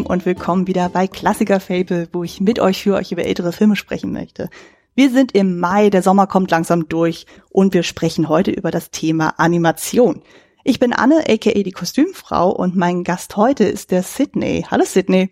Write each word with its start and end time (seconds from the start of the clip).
Lieben 0.00 0.10
und 0.10 0.24
willkommen 0.24 0.66
wieder 0.66 0.88
bei 0.88 1.06
Klassiker 1.06 1.60
Fable, 1.60 2.08
wo 2.12 2.24
ich 2.24 2.40
mit 2.40 2.58
euch 2.58 2.82
für 2.82 2.94
euch 2.94 3.12
über 3.12 3.24
ältere 3.24 3.52
Filme 3.52 3.76
sprechen 3.76 4.12
möchte. 4.12 4.48
Wir 4.94 5.10
sind 5.10 5.32
im 5.32 5.60
Mai, 5.60 5.90
der 5.90 6.02
Sommer 6.02 6.26
kommt 6.26 6.50
langsam 6.50 6.88
durch 6.88 7.26
und 7.50 7.74
wir 7.74 7.82
sprechen 7.82 8.30
heute 8.30 8.50
über 8.50 8.70
das 8.70 8.90
Thema 8.90 9.34
Animation. 9.38 10.22
Ich 10.64 10.78
bin 10.78 10.94
Anne, 10.94 11.24
aka 11.28 11.50
die 11.50 11.70
Kostümfrau 11.70 12.50
und 12.50 12.76
mein 12.76 13.04
Gast 13.04 13.36
heute 13.36 13.64
ist 13.64 13.90
der 13.90 14.02
Sydney. 14.02 14.64
Hallo 14.70 14.84
Sydney. 14.86 15.30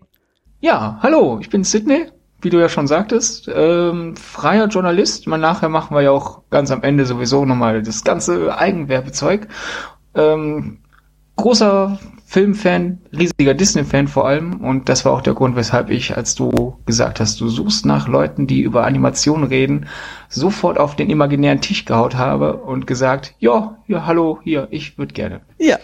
Ja, 0.60 0.98
hallo, 1.02 1.38
ich 1.40 1.48
bin 1.48 1.64
Sydney, 1.64 2.04
wie 2.42 2.50
du 2.50 2.60
ja 2.60 2.68
schon 2.68 2.86
sagtest, 2.86 3.50
ähm, 3.50 4.16
freier 4.16 4.66
Journalist. 4.66 5.26
Mal 5.26 5.38
nachher 5.38 5.70
machen 5.70 5.96
wir 5.96 6.02
ja 6.02 6.10
auch 6.10 6.42
ganz 6.50 6.70
am 6.70 6.82
Ende 6.82 7.06
sowieso 7.06 7.46
nochmal 7.46 7.82
das 7.82 8.04
ganze 8.04 8.58
Eigenwerbezeug. 8.58 9.48
Ähm, 10.14 10.80
großer 11.36 11.98
Filmfan, 12.30 12.98
riesiger 13.10 13.54
Disney-Fan 13.54 14.06
vor 14.06 14.28
allem. 14.28 14.60
Und 14.60 14.90
das 14.90 15.06
war 15.06 15.12
auch 15.12 15.22
der 15.22 15.32
Grund, 15.32 15.56
weshalb 15.56 15.88
ich, 15.88 16.14
als 16.14 16.34
du 16.34 16.76
gesagt 16.84 17.20
hast, 17.20 17.40
du 17.40 17.48
suchst 17.48 17.86
nach 17.86 18.06
Leuten, 18.06 18.46
die 18.46 18.60
über 18.60 18.84
Animation 18.84 19.44
reden, 19.44 19.86
sofort 20.28 20.78
auf 20.78 20.94
den 20.94 21.08
imaginären 21.08 21.62
Tisch 21.62 21.86
gehaut 21.86 22.16
habe 22.16 22.58
und 22.58 22.86
gesagt, 22.86 23.34
ja, 23.38 23.78
ja, 23.86 24.04
hallo, 24.04 24.40
hier, 24.44 24.68
ich 24.70 24.98
würde 24.98 25.14
gerne. 25.14 25.40
Ja, 25.56 25.78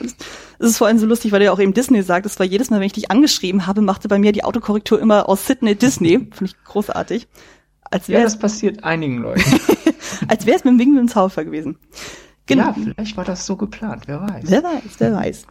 es 0.59 0.69
ist 0.69 0.77
vor 0.77 0.87
allem 0.87 0.99
so 0.99 1.07
lustig, 1.07 1.33
weil 1.33 1.39
du 1.39 1.47
ja 1.47 1.53
auch 1.53 1.59
eben 1.59 1.73
Disney 1.73 2.03
sagt. 2.03 2.27
Das 2.27 2.39
war 2.39 2.45
jedes 2.45 2.69
Mal, 2.69 2.79
wenn 2.79 2.89
ich 2.89 2.93
dich 2.93 3.11
angeschrieben 3.11 3.67
habe, 3.67 3.81
machte 3.81 4.09
bei 4.09 4.19
mir 4.19 4.33
die 4.33 4.45
Autokorrektur 4.45 5.01
immer 5.01 5.31
aus 5.31 5.47
Sydney 5.47 5.77
Disney. 5.77 6.19
Finde 6.31 6.45
ich 6.45 6.63
großartig. 6.65 7.27
Als 7.91 8.07
ja, 8.07 8.23
das 8.23 8.39
passiert 8.39 8.85
einigen 8.85 9.17
Leuten. 9.17 9.43
als 10.29 10.45
wäre 10.45 10.59
es 10.59 10.65
mit 10.65 10.75
dem 10.75 10.79
Wing 10.79 10.91
mit 10.91 11.01
dem 11.01 11.09
Zauber 11.09 11.43
gewesen. 11.43 11.79
Genau. 12.45 12.65
Ja, 12.65 12.75
vielleicht 12.75 13.17
war 13.17 13.25
das 13.25 13.47
so 13.47 13.57
geplant, 13.57 14.03
wer 14.09 14.21
weiß. 14.21 14.45
Wer 14.45 14.63
weiß, 14.63 14.83
wer 14.99 15.15
weiß. 15.15 15.47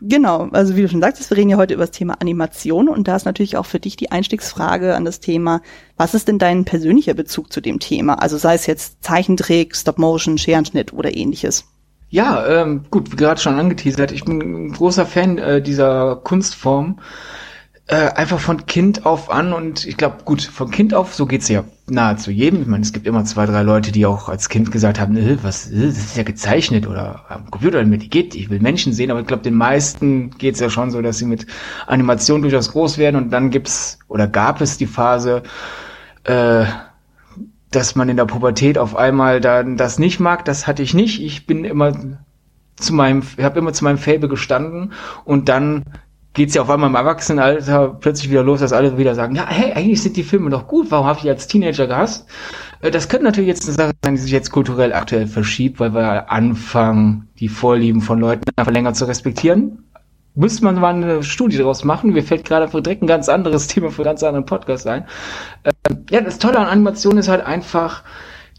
Genau, 0.00 0.48
also 0.52 0.76
wie 0.76 0.82
du 0.82 0.88
schon 0.88 1.00
sagtest, 1.00 1.30
wir 1.30 1.36
reden 1.36 1.50
ja 1.50 1.56
heute 1.56 1.74
über 1.74 1.82
das 1.82 1.90
Thema 1.90 2.14
Animation 2.20 2.88
und 2.88 3.08
da 3.08 3.16
ist 3.16 3.24
natürlich 3.24 3.56
auch 3.56 3.66
für 3.66 3.80
dich 3.80 3.96
die 3.96 4.12
Einstiegsfrage 4.12 4.94
an 4.94 5.04
das 5.04 5.18
Thema, 5.18 5.60
was 5.96 6.14
ist 6.14 6.28
denn 6.28 6.38
dein 6.38 6.64
persönlicher 6.64 7.14
Bezug 7.14 7.52
zu 7.52 7.60
dem 7.60 7.80
Thema? 7.80 8.14
Also 8.14 8.38
sei 8.38 8.54
es 8.54 8.66
jetzt 8.66 9.02
Zeichentrick, 9.02 9.74
Stop-Motion, 9.74 10.38
Scherenschnitt 10.38 10.92
oder 10.92 11.16
ähnliches. 11.16 11.64
Ja, 12.10 12.46
ähm, 12.46 12.84
gut, 12.90 13.12
wie 13.12 13.16
gerade 13.16 13.40
schon 13.40 13.58
angeteasert, 13.58 14.12
ich 14.12 14.24
bin 14.24 14.40
ein 14.40 14.72
großer 14.72 15.04
Fan 15.04 15.36
äh, 15.38 15.60
dieser 15.60 16.16
Kunstform 16.16 17.00
äh, 17.88 18.10
einfach 18.10 18.38
von 18.38 18.66
Kind 18.66 19.06
auf 19.06 19.30
an 19.30 19.54
und 19.54 19.86
ich 19.86 19.96
glaube, 19.96 20.18
gut, 20.24 20.42
von 20.42 20.70
Kind 20.70 20.92
auf, 20.92 21.14
so 21.14 21.24
geht's 21.24 21.48
ja 21.48 21.64
nahezu 21.86 22.30
jedem. 22.30 22.60
Ich 22.60 22.66
meine, 22.66 22.82
es 22.82 22.92
gibt 22.92 23.06
immer 23.06 23.24
zwei, 23.24 23.46
drei 23.46 23.62
Leute, 23.62 23.92
die 23.92 24.04
auch 24.04 24.28
als 24.28 24.50
Kind 24.50 24.70
gesagt 24.70 25.00
haben, 25.00 25.16
äh, 25.16 25.38
was, 25.42 25.70
äh, 25.70 25.86
das 25.86 25.96
ist 25.96 26.16
ja 26.16 26.22
gezeichnet 26.22 26.86
oder 26.86 27.24
am 27.30 27.50
Computer 27.50 27.80
damit 27.80 28.02
die 28.02 28.10
geht, 28.10 28.34
ich 28.34 28.50
will 28.50 28.60
Menschen 28.60 28.92
sehen, 28.92 29.10
aber 29.10 29.20
ich 29.20 29.26
glaube, 29.26 29.42
den 29.42 29.54
meisten 29.54 30.30
geht's 30.32 30.60
ja 30.60 30.68
schon 30.68 30.90
so, 30.90 31.00
dass 31.00 31.16
sie 31.16 31.24
mit 31.24 31.46
Animation 31.86 32.42
durchaus 32.42 32.72
groß 32.72 32.98
werden 32.98 33.16
und 33.16 33.30
dann 33.30 33.50
gibt's 33.50 33.98
oder 34.08 34.28
gab 34.28 34.60
es 34.60 34.76
die 34.76 34.86
Phase, 34.86 35.42
äh, 36.24 36.66
dass 37.70 37.96
man 37.96 38.10
in 38.10 38.18
der 38.18 38.26
Pubertät 38.26 38.76
auf 38.76 38.96
einmal 38.96 39.40
dann 39.40 39.78
das 39.78 39.98
nicht 39.98 40.20
mag, 40.20 40.44
das 40.44 40.66
hatte 40.66 40.82
ich 40.82 40.92
nicht. 40.92 41.22
Ich 41.22 41.46
bin 41.46 41.64
immer 41.64 41.92
zu 42.76 42.94
meinem, 42.94 43.22
ich 43.36 43.44
habe 43.44 43.58
immer 43.58 43.72
zu 43.72 43.84
meinem 43.84 43.98
Fable 43.98 44.28
gestanden 44.28 44.92
und 45.24 45.48
dann 45.48 45.84
geht's 46.34 46.54
ja 46.54 46.62
auf 46.62 46.70
einmal 46.70 46.90
im 46.90 46.94
Erwachsenenalter 46.94 47.96
plötzlich 48.00 48.30
wieder 48.30 48.42
los, 48.42 48.60
dass 48.60 48.72
alle 48.72 48.96
wieder 48.96 49.14
sagen, 49.14 49.34
ja, 49.34 49.46
hey, 49.48 49.72
eigentlich 49.72 50.02
sind 50.02 50.16
die 50.16 50.22
Filme 50.22 50.50
doch 50.50 50.66
gut, 50.66 50.90
warum 50.90 51.06
habe 51.06 51.18
ich 51.18 51.28
als 51.28 51.48
Teenager 51.48 51.86
gehasst? 51.86 52.26
Äh, 52.80 52.90
das 52.90 53.08
könnte 53.08 53.24
natürlich 53.24 53.48
jetzt 53.48 53.66
eine 53.66 53.76
Sache 53.76 53.92
sein, 54.04 54.14
die 54.14 54.20
sich 54.20 54.32
jetzt 54.32 54.50
kulturell 54.50 54.92
aktuell 54.92 55.26
verschiebt, 55.26 55.80
weil 55.80 55.94
wir 55.94 56.30
anfangen, 56.30 57.28
die 57.40 57.48
Vorlieben 57.48 58.00
von 58.00 58.18
Leuten 58.18 58.44
einfach 58.56 58.72
länger 58.72 58.94
zu 58.94 59.06
respektieren. 59.06 59.84
Müsste 60.34 60.64
man 60.64 60.76
mal 60.76 60.94
eine 60.94 61.24
Studie 61.24 61.58
daraus 61.58 61.82
machen. 61.82 62.12
Mir 62.12 62.22
fällt 62.22 62.44
gerade 62.44 62.68
für 62.68 62.80
direkt 62.80 63.02
ein 63.02 63.08
ganz 63.08 63.28
anderes 63.28 63.66
Thema 63.66 63.90
für 63.90 64.02
einen 64.02 64.10
ganz 64.10 64.22
anderen 64.22 64.46
Podcast 64.46 64.86
ein. 64.86 65.04
Ähm, 65.64 66.04
ja, 66.10 66.20
das 66.20 66.38
Tolle 66.38 66.58
an 66.58 66.66
Animation 66.66 67.18
ist 67.18 67.28
halt 67.28 67.44
einfach, 67.44 68.04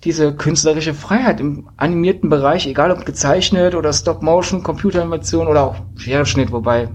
diese 0.03 0.33
künstlerische 0.33 0.93
Freiheit 0.93 1.39
im 1.39 1.69
animierten 1.77 2.29
Bereich, 2.29 2.67
egal 2.67 2.91
ob 2.91 3.05
gezeichnet 3.05 3.75
oder 3.75 3.91
Stop-Motion, 3.91 4.63
Computeranimation 4.63 5.47
oder 5.47 5.63
auch 5.63 5.75
Scherenschnitt, 5.97 6.51
wobei 6.51 6.89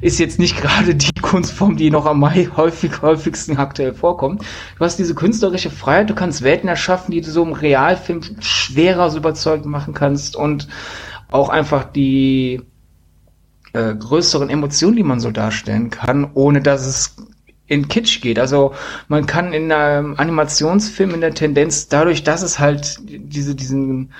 ist 0.00 0.18
jetzt 0.18 0.38
nicht 0.38 0.60
gerade 0.60 0.94
die 0.94 1.20
Kunstform, 1.20 1.76
die 1.76 1.90
noch 1.90 2.06
am 2.06 2.24
häufig, 2.56 3.02
häufigsten 3.02 3.56
aktuell 3.56 3.94
vorkommt. 3.94 4.42
Du 4.78 4.84
hast 4.84 4.98
diese 4.98 5.14
künstlerische 5.14 5.70
Freiheit, 5.70 6.10
du 6.10 6.14
kannst 6.14 6.42
Welten 6.42 6.68
erschaffen, 6.68 7.12
die 7.12 7.20
du 7.20 7.30
so 7.30 7.42
im 7.42 7.52
Realfilm 7.52 8.20
schwerer 8.40 9.10
so 9.10 9.18
überzeugend 9.18 9.66
machen 9.66 9.94
kannst 9.94 10.36
und 10.36 10.68
auch 11.30 11.48
einfach 11.48 11.84
die 11.84 12.62
äh, 13.72 13.94
größeren 13.94 14.50
Emotionen, 14.50 14.96
die 14.96 15.02
man 15.02 15.20
so 15.20 15.30
darstellen 15.30 15.90
kann, 15.90 16.30
ohne 16.34 16.60
dass 16.60 16.86
es 16.86 17.16
in 17.66 17.88
Kitsch 17.88 18.20
geht. 18.20 18.38
Also 18.38 18.74
man 19.08 19.26
kann 19.26 19.52
in 19.52 19.72
einem 19.72 20.16
Animationsfilm 20.18 21.14
in 21.14 21.20
der 21.22 21.34
Tendenz, 21.34 21.88
dadurch, 21.88 22.22
dass 22.22 22.42
es 22.42 22.58
halt 22.58 22.98
diese, 23.02 23.54
diesen 23.54 24.12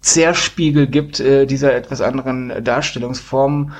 Zerspiegel 0.00 0.88
gibt, 0.88 1.20
äh, 1.20 1.46
dieser 1.46 1.74
etwas 1.74 2.00
anderen 2.00 2.52
Darstellungsformen, 2.62 3.72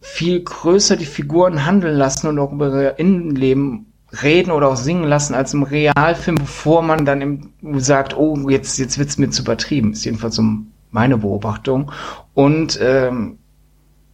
viel 0.00 0.40
größer 0.42 0.96
die 0.96 1.04
Figuren 1.04 1.64
handeln 1.64 1.96
lassen 1.96 2.28
und 2.28 2.38
auch 2.38 2.52
über 2.52 2.82
ihr 2.82 2.98
Innenleben 2.98 3.86
reden 4.22 4.50
oder 4.50 4.68
auch 4.68 4.76
singen 4.76 5.04
lassen 5.04 5.34
als 5.34 5.54
im 5.54 5.62
Realfilm, 5.62 6.36
bevor 6.36 6.82
man 6.82 7.04
dann 7.04 7.20
im, 7.20 7.80
sagt, 7.80 8.16
oh, 8.16 8.48
jetzt, 8.48 8.78
jetzt 8.78 8.98
wird's 8.98 9.18
mir 9.18 9.30
zu 9.30 9.42
übertrieben. 9.42 9.92
Ist 9.92 10.04
jedenfalls 10.04 10.36
so 10.36 10.42
meine 10.90 11.18
Beobachtung. 11.18 11.92
Und 12.34 12.78
ähm, 12.80 13.38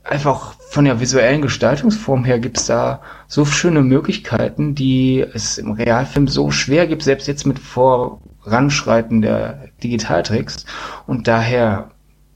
einfach 0.02 0.54
von 0.70 0.84
der 0.84 1.00
visuellen 1.00 1.42
Gestaltungsform 1.42 2.24
her 2.24 2.38
gibt's 2.38 2.66
da 2.66 3.00
so 3.28 3.44
schöne 3.44 3.82
Möglichkeiten, 3.82 4.74
die 4.74 5.20
es 5.20 5.58
im 5.58 5.72
Realfilm 5.72 6.28
so 6.28 6.50
schwer 6.50 6.86
gibt, 6.86 7.02
selbst 7.02 7.28
jetzt 7.28 7.46
mit 7.46 7.58
Voranschreiten 7.58 9.22
der 9.22 9.68
Digitaltricks. 9.82 10.66
Und 11.06 11.28
daher, 11.28 11.90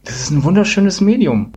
das 0.04 0.20
ist 0.20 0.30
ein 0.30 0.44
wunderschönes 0.44 1.00
Medium. 1.00 1.52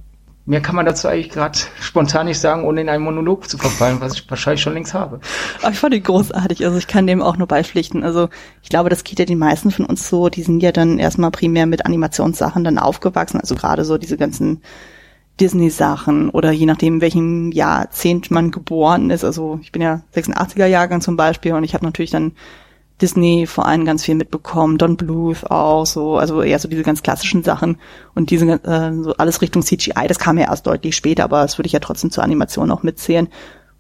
Mehr 0.46 0.62
kann 0.62 0.75
man 0.75 0.85
dazu 0.85 1.07
eigentlich 1.07 1.29
gerade 1.29 1.57
spontan 1.79 2.25
nicht 2.25 2.40
sagen, 2.40 2.63
ohne 2.63 2.81
in 2.81 2.90
einen 2.90 3.03
Monolog 3.03 3.47
zu 3.47 3.57
verfallen, 3.59 4.02
was 4.02 4.16
ich 4.16 4.29
wahrscheinlich 4.29 4.62
schon 4.62 4.74
längst 4.74 4.94
habe. 4.94 5.19
Aber 5.62 5.72
ich 5.72 5.79
fand 5.79 5.94
ihn 5.94 6.02
großartig. 6.02 6.66
Also 6.66 6.78
ich 6.78 6.88
kann 6.88 7.06
dem 7.06 7.22
auch 7.22 7.38
nur 7.38 7.47
beipflichten. 7.47 8.03
Also 8.03 8.29
ich 8.63 8.69
glaube, 8.69 8.90
das 8.90 9.03
geht 9.03 9.19
ja 9.19 9.25
den 9.25 9.38
meisten 9.38 9.69
von 9.69 9.85
uns 9.85 10.09
so. 10.09 10.29
Die 10.29 10.41
sind 10.41 10.63
ja 10.63 10.72
dann 10.72 10.97
erstmal 10.97 11.29
primär 11.29 11.68
mit 11.68 11.85
Animationssachen 11.85 12.63
dann 12.63 12.79
aufgewachsen. 12.79 13.40
Also 13.40 13.53
gerade 13.56 13.85
so 13.85 14.00
diese 14.00 14.18
ganzen 14.18 14.62
Disney-Sachen 15.40 16.29
oder 16.29 16.52
je 16.52 16.66
nachdem, 16.66 17.02
welchem 17.02 17.52
Jahrzehnt 17.52 18.31
man 18.31 18.52
geboren 18.52 19.09
ist. 19.12 19.23
Also 19.23 19.59
ich 19.62 19.72
bin 19.72 19.81
ja 19.81 20.02
86er 20.16 20.66
Jahrgang 20.66 21.02
zum 21.02 21.18
Beispiel 21.18 21.53
und 21.53 21.63
ich 21.63 21.73
habe 21.73 21.85
natürlich 21.85 22.12
dann 22.12 22.34
Disney 23.01 23.47
vor 23.47 23.66
allem 23.66 23.85
ganz 23.85 24.03
viel 24.03 24.16
mitbekommen, 24.16 24.78
Don 24.78 24.97
Bluth 24.97 25.50
auch 25.50 25.85
so, 25.85 26.17
also 26.17 26.41
eher 26.41 26.59
so 26.59 26.67
diese 26.67 26.84
ganz 26.84 27.03
klassischen 27.03 27.44
Sachen 27.44 27.78
und 28.16 28.29
diese 28.29 28.45
äh, 28.45 28.94
so 29.03 29.13
alles 29.16 29.41
Richtung 29.41 29.64
CGI, 29.64 30.08
das 30.08 30.20
kam 30.20 30.37
ja 30.37 30.46
erst 30.46 30.67
deutlich 30.67 30.96
später, 30.96 31.23
aber 31.23 31.41
das 31.41 31.58
würde 31.58 31.67
ich 31.67 31.73
ja 31.73 31.79
trotzdem 31.79 32.11
zur 32.11 32.23
Animation 32.23 32.72
auch 32.72 32.84
mitzählen. 32.84 33.28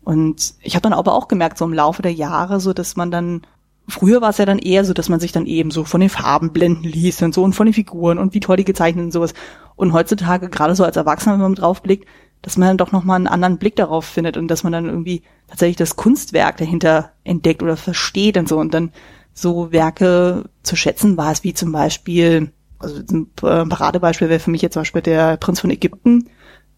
Und 0.03 0.55
ich 0.61 0.75
habe 0.75 0.83
dann 0.83 0.93
aber 0.93 1.13
auch 1.13 1.27
gemerkt, 1.27 1.57
so 1.57 1.65
im 1.65 1.73
Laufe 1.73 2.01
der 2.01 2.13
Jahre, 2.13 2.59
so 2.59 2.73
dass 2.73 2.95
man 2.95 3.11
dann 3.11 3.41
Früher 3.87 4.21
war 4.21 4.29
es 4.29 4.37
ja 4.37 4.45
dann 4.45 4.59
eher 4.59 4.85
so, 4.85 4.93
dass 4.93 5.09
man 5.09 5.19
sich 5.19 5.31
dann 5.31 5.45
eben 5.45 5.71
so 5.71 5.83
von 5.83 5.99
den 5.99 6.09
Farben 6.09 6.53
blenden 6.53 6.83
ließ 6.83 7.21
und 7.23 7.33
so 7.33 7.43
und 7.43 7.53
von 7.53 7.65
den 7.65 7.73
Figuren 7.73 8.19
und 8.19 8.33
wie 8.33 8.39
toll 8.39 8.55
die 8.55 8.63
gezeichnet 8.63 9.05
und 9.05 9.11
sowas. 9.11 9.33
Und 9.75 9.91
heutzutage, 9.91 10.49
gerade 10.49 10.75
so 10.75 10.85
als 10.85 10.95
Erwachsener, 10.95 11.33
wenn 11.33 11.41
man 11.41 11.55
drauf 11.55 11.81
blickt, 11.81 12.07
dass 12.41 12.57
man 12.57 12.69
dann 12.69 12.77
doch 12.77 12.91
nochmal 12.91 13.17
einen 13.17 13.27
anderen 13.27 13.57
Blick 13.57 13.75
darauf 13.75 14.05
findet 14.05 14.37
und 14.37 14.47
dass 14.47 14.63
man 14.63 14.73
dann 14.73 14.85
irgendwie 14.85 15.21
tatsächlich 15.47 15.77
das 15.77 15.95
Kunstwerk 15.95 16.57
dahinter 16.57 17.11
entdeckt 17.23 17.61
oder 17.61 17.77
versteht 17.77 18.37
und 18.37 18.47
so 18.47 18.57
und 18.57 18.73
dann 18.73 18.91
so 19.33 19.71
Werke 19.71 20.49
zu 20.63 20.75
schätzen 20.75 21.17
war 21.17 21.31
es 21.31 21.43
wie 21.43 21.53
zum 21.53 21.71
Beispiel, 21.71 22.51
also 22.79 23.01
ein 23.11 23.27
Paradebeispiel 23.35 24.29
wäre 24.29 24.39
für 24.39 24.51
mich 24.51 24.61
jetzt 24.61 24.73
zum 24.73 24.81
Beispiel 24.81 25.01
der 25.01 25.37
Prinz 25.37 25.59
von 25.59 25.69
Ägypten, 25.69 26.29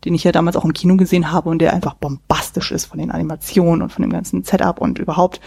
den 0.05 0.13
ich 0.13 0.23
ja 0.23 0.31
damals 0.31 0.57
auch 0.57 0.65
im 0.65 0.73
Kino 0.73 0.97
gesehen 0.97 1.31
habe 1.31 1.49
und 1.49 1.59
der 1.59 1.73
einfach 1.73 1.95
bombastisch 1.95 2.71
ist 2.71 2.85
von 2.85 2.99
den 2.99 3.11
Animationen 3.11 3.81
und 3.81 3.91
von 3.91 4.01
dem 4.01 4.11
ganzen 4.11 4.43
Setup 4.43 4.81
und 4.81 4.99
überhaupt. 4.99 5.39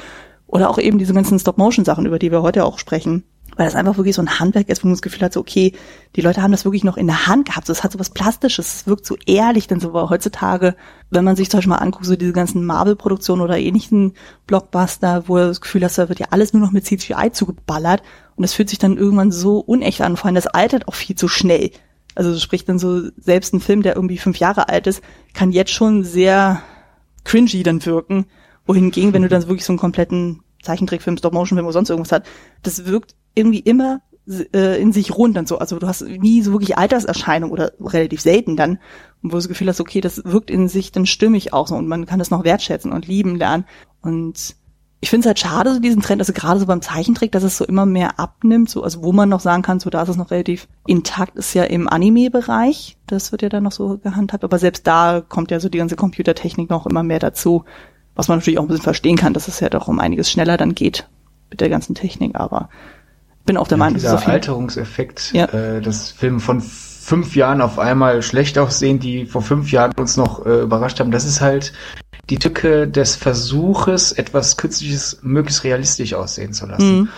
Oder 0.46 0.70
auch 0.70 0.78
eben 0.78 0.98
diese 0.98 1.12
ganzen 1.12 1.38
Stop-Motion-Sachen, 1.38 2.06
über 2.06 2.18
die 2.18 2.30
wir 2.30 2.42
heute 2.42 2.64
auch 2.64 2.78
sprechen 2.78 3.24
weil 3.56 3.66
das 3.66 3.74
einfach 3.74 3.96
wirklich 3.96 4.14
so 4.14 4.22
ein 4.22 4.38
Handwerk 4.38 4.68
ist, 4.68 4.84
wo 4.84 4.88
man 4.88 4.94
das 4.94 5.02
Gefühl 5.02 5.22
hat, 5.22 5.32
so, 5.32 5.40
okay, 5.40 5.72
die 6.14 6.20
Leute 6.20 6.42
haben 6.42 6.52
das 6.52 6.64
wirklich 6.64 6.84
noch 6.84 6.96
in 6.96 7.06
der 7.06 7.26
Hand 7.26 7.46
gehabt. 7.46 7.66
So, 7.66 7.72
es 7.72 7.82
hat 7.82 7.92
so 7.92 7.98
was 7.98 8.10
Plastisches, 8.10 8.74
es 8.74 8.86
wirkt 8.86 9.06
so 9.06 9.16
ehrlich, 9.26 9.66
denn 9.66 9.80
so 9.80 9.92
war 9.92 10.10
heutzutage, 10.10 10.76
wenn 11.10 11.24
man 11.24 11.36
sich 11.36 11.50
zum 11.50 11.58
Beispiel 11.58 11.70
mal 11.70 11.76
anguckt, 11.76 12.04
so 12.04 12.16
diese 12.16 12.32
ganzen 12.32 12.64
Marvel-Produktionen 12.64 13.42
oder 13.42 13.58
ähnlichen 13.58 14.12
Blockbuster, 14.46 15.24
wo 15.26 15.36
du 15.36 15.46
das 15.46 15.60
Gefühl 15.60 15.84
hast, 15.84 15.98
da 15.98 16.08
wird 16.08 16.20
ja 16.20 16.26
alles 16.30 16.52
nur 16.52 16.62
noch 16.62 16.72
mit 16.72 16.84
CGI 16.84 17.30
zugeballert 17.32 18.02
und 18.36 18.44
es 18.44 18.52
fühlt 18.52 18.68
sich 18.68 18.78
dann 18.78 18.98
irgendwann 18.98 19.32
so 19.32 19.58
unecht 19.58 20.02
an, 20.02 20.16
vor 20.16 20.26
allem 20.26 20.34
das 20.34 20.46
altert 20.46 20.86
auch 20.86 20.94
viel 20.94 21.16
zu 21.16 21.28
schnell. 21.28 21.70
Also 22.14 22.38
sprich 22.38 22.64
dann 22.64 22.78
so, 22.78 23.10
selbst 23.16 23.52
ein 23.52 23.60
Film, 23.60 23.82
der 23.82 23.94
irgendwie 23.96 24.18
fünf 24.18 24.38
Jahre 24.38 24.68
alt 24.68 24.86
ist, 24.86 25.02
kann 25.34 25.50
jetzt 25.50 25.70
schon 25.70 26.04
sehr 26.04 26.62
cringy 27.24 27.62
dann 27.62 27.84
wirken, 27.84 28.26
wohingegen, 28.66 29.12
wenn 29.12 29.22
du 29.22 29.28
dann 29.28 29.42
wirklich 29.42 29.64
so 29.64 29.72
einen 29.72 29.78
kompletten 29.78 30.42
Zeichentrickfilm, 30.62 31.18
Stop-Motion-Film 31.18 31.66
oder 31.66 31.72
sonst 31.72 31.90
irgendwas 31.90 32.12
hat, 32.12 32.26
das 32.62 32.86
wirkt 32.86 33.14
irgendwie 33.36 33.60
immer 33.60 34.00
äh, 34.28 34.80
in 34.80 34.92
sich 34.92 35.16
rund 35.16 35.38
und 35.38 35.46
so. 35.46 35.58
Also 35.58 35.78
du 35.78 35.86
hast 35.86 36.02
nie 36.02 36.42
so 36.42 36.52
wirklich 36.52 36.76
Alterserscheinung 36.76 37.50
oder 37.50 37.72
relativ 37.80 38.20
selten 38.20 38.56
dann, 38.56 38.78
wo 39.22 39.28
du 39.28 39.36
das 39.36 39.48
Gefühl 39.48 39.68
hast, 39.68 39.80
okay, 39.80 40.00
das 40.00 40.22
wirkt 40.24 40.50
in 40.50 40.68
sich 40.68 40.90
dann 40.90 41.06
stimmig 41.06 41.52
auch 41.52 41.68
so 41.68 41.76
und 41.76 41.86
man 41.86 42.06
kann 42.06 42.18
das 42.18 42.30
noch 42.30 42.44
wertschätzen 42.44 42.92
und 42.92 43.06
lieben 43.06 43.36
lernen. 43.36 43.64
Und 44.02 44.56
ich 45.00 45.10
finde 45.10 45.20
es 45.20 45.26
halt 45.26 45.38
schade, 45.38 45.74
so 45.74 45.80
diesen 45.80 46.02
Trend, 46.02 46.20
also 46.20 46.32
gerade 46.32 46.58
so 46.58 46.66
beim 46.66 46.82
Zeichentrick, 46.82 47.30
dass 47.30 47.42
es 47.42 47.58
so 47.58 47.64
immer 47.64 47.86
mehr 47.86 48.18
abnimmt, 48.18 48.70
so, 48.70 48.82
also 48.82 49.02
wo 49.02 49.12
man 49.12 49.28
noch 49.28 49.40
sagen 49.40 49.62
kann, 49.62 49.78
so 49.78 49.90
da 49.90 50.02
ist 50.02 50.08
es 50.08 50.16
noch 50.16 50.30
relativ 50.30 50.68
intakt, 50.86 51.36
ist 51.36 51.54
ja 51.54 51.64
im 51.64 51.88
Anime-Bereich, 51.88 52.96
das 53.06 53.30
wird 53.30 53.42
ja 53.42 53.48
dann 53.48 53.64
noch 53.64 53.72
so 53.72 53.98
gehandhabt, 53.98 54.42
aber 54.42 54.58
selbst 54.58 54.86
da 54.86 55.20
kommt 55.20 55.50
ja 55.50 55.60
so 55.60 55.68
die 55.68 55.78
ganze 55.78 55.96
Computertechnik 55.96 56.70
noch 56.70 56.86
immer 56.86 57.02
mehr 57.02 57.18
dazu, 57.18 57.64
was 58.14 58.28
man 58.28 58.38
natürlich 58.38 58.58
auch 58.58 58.62
ein 58.62 58.68
bisschen 58.68 58.82
verstehen 58.82 59.16
kann, 59.16 59.34
dass 59.34 59.48
es 59.48 59.60
ja 59.60 59.68
doch 59.68 59.86
um 59.86 60.00
einiges 60.00 60.30
schneller 60.30 60.56
dann 60.56 60.74
geht 60.74 61.08
mit 61.50 61.60
der 61.60 61.68
ganzen 61.68 61.94
Technik, 61.94 62.34
aber 62.34 62.70
bin 63.46 63.56
auch 63.56 63.68
der 63.68 63.78
ja, 63.78 63.84
Meinung, 63.84 63.94
dieser 63.94 64.18
so 64.18 64.26
Alterungseffekt, 64.26 65.32
ja. 65.32 65.46
äh, 65.46 65.80
dass 65.80 66.10
Filme 66.10 66.40
von 66.40 66.60
fünf 66.60 67.36
Jahren 67.36 67.60
auf 67.60 67.78
einmal 67.78 68.20
schlecht 68.22 68.58
aussehen, 68.58 68.98
die 68.98 69.26
vor 69.26 69.40
fünf 69.40 69.70
Jahren 69.70 69.92
uns 69.96 70.16
noch 70.16 70.44
äh, 70.44 70.62
überrascht 70.62 70.98
haben, 70.98 71.12
das 71.12 71.24
ist 71.24 71.40
halt 71.40 71.72
die 72.28 72.38
Tücke 72.38 72.88
des 72.88 73.14
Versuches, 73.14 74.10
etwas 74.10 74.56
Künstliches 74.56 75.20
möglichst 75.22 75.62
realistisch 75.62 76.14
aussehen 76.14 76.52
zu 76.52 76.66
lassen. 76.66 76.98
Mhm. 76.98 77.08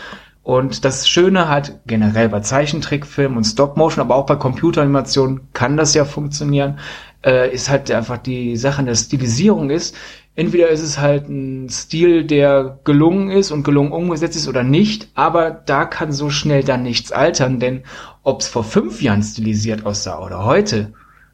Und 0.43 0.85
das 0.85 1.09
Schöne 1.09 1.49
hat 1.49 1.81
generell 1.87 2.29
bei 2.29 2.41
Zeichentrickfilmen 2.41 3.37
und 3.37 3.45
Stop-Motion, 3.45 4.01
aber 4.01 4.15
auch 4.15 4.27
bei 4.27 4.37
Computeranimation 4.37 5.41
kann 5.53 5.77
das 5.77 5.95
ja 5.95 6.05
funktionieren, 6.05 6.79
äh, 7.25 7.53
ist 7.53 7.69
halt 7.69 7.91
einfach 7.91 8.19
die 8.19 8.57
Sache 8.57 8.83
der 8.85 8.95
Stilisierung 8.95 9.71
ist, 9.71 9.95
entweder 10.39 10.69
ist 10.69 10.83
es 10.83 11.01
halt 11.01 11.29
ein 11.29 11.69
Stil, 11.69 12.25
der 12.25 12.79
gelungen 12.85 13.29
ist 13.31 13.51
und 13.51 13.65
gelungen 13.65 13.91
umgesetzt 13.91 14.37
ist 14.37 14.47
oder 14.47 14.63
nicht, 14.63 15.09
aber 15.15 15.51
da 15.51 15.85
kann 15.85 16.13
so 16.13 16.31
schnell 16.31 16.63
dann 16.63 16.85
nichts 16.85 17.11
altern, 17.11 17.59
denn 17.59 17.83
ob 18.23 18.41
es 18.41 18.47
vor 18.47 18.63
fünf 18.63 19.03
Jahren 19.03 19.23
stilisiert 19.23 19.85
aussah 19.85 20.25
oder 20.25 20.45
heute, 20.45 20.93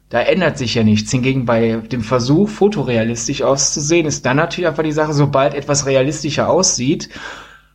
da 0.09 0.21
ändert 0.21 0.57
sich 0.57 0.73
ja 0.73 0.83
nichts. 0.83 1.11
Hingegen 1.11 1.45
bei 1.45 1.75
dem 1.75 2.01
Versuch, 2.01 2.49
fotorealistisch 2.49 3.43
auszusehen, 3.43 4.07
ist 4.07 4.25
dann 4.25 4.37
natürlich 4.37 4.67
einfach 4.67 4.83
die 4.83 4.91
Sache, 4.91 5.13
sobald 5.13 5.53
etwas 5.53 5.85
realistischer 5.85 6.49
aussieht, 6.49 7.09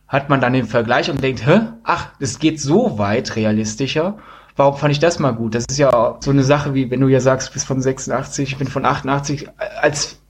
hat 0.09 0.29
man 0.29 0.41
dann 0.41 0.51
den 0.51 0.65
Vergleich 0.65 1.09
und 1.09 1.23
denkt, 1.23 1.45
hä, 1.45 1.61
ach, 1.85 2.09
es 2.19 2.39
geht 2.39 2.59
so 2.59 2.97
weit 2.97 3.37
realistischer. 3.37 4.17
Warum 4.57 4.75
fand 4.75 4.91
ich 4.91 4.99
das 4.99 5.17
mal 5.17 5.31
gut? 5.31 5.55
Das 5.55 5.63
ist 5.69 5.77
ja 5.77 6.17
so 6.19 6.31
eine 6.31 6.43
Sache, 6.43 6.73
wie 6.73 6.91
wenn 6.91 6.99
du 6.99 7.07
ja 7.07 7.21
sagst, 7.21 7.49
du 7.49 7.53
bist 7.53 7.65
von 7.65 7.81
86, 7.81 8.51
ich 8.51 8.57
bin 8.57 8.67
von 8.67 8.85
88. 8.85 9.47
Als 9.81 10.20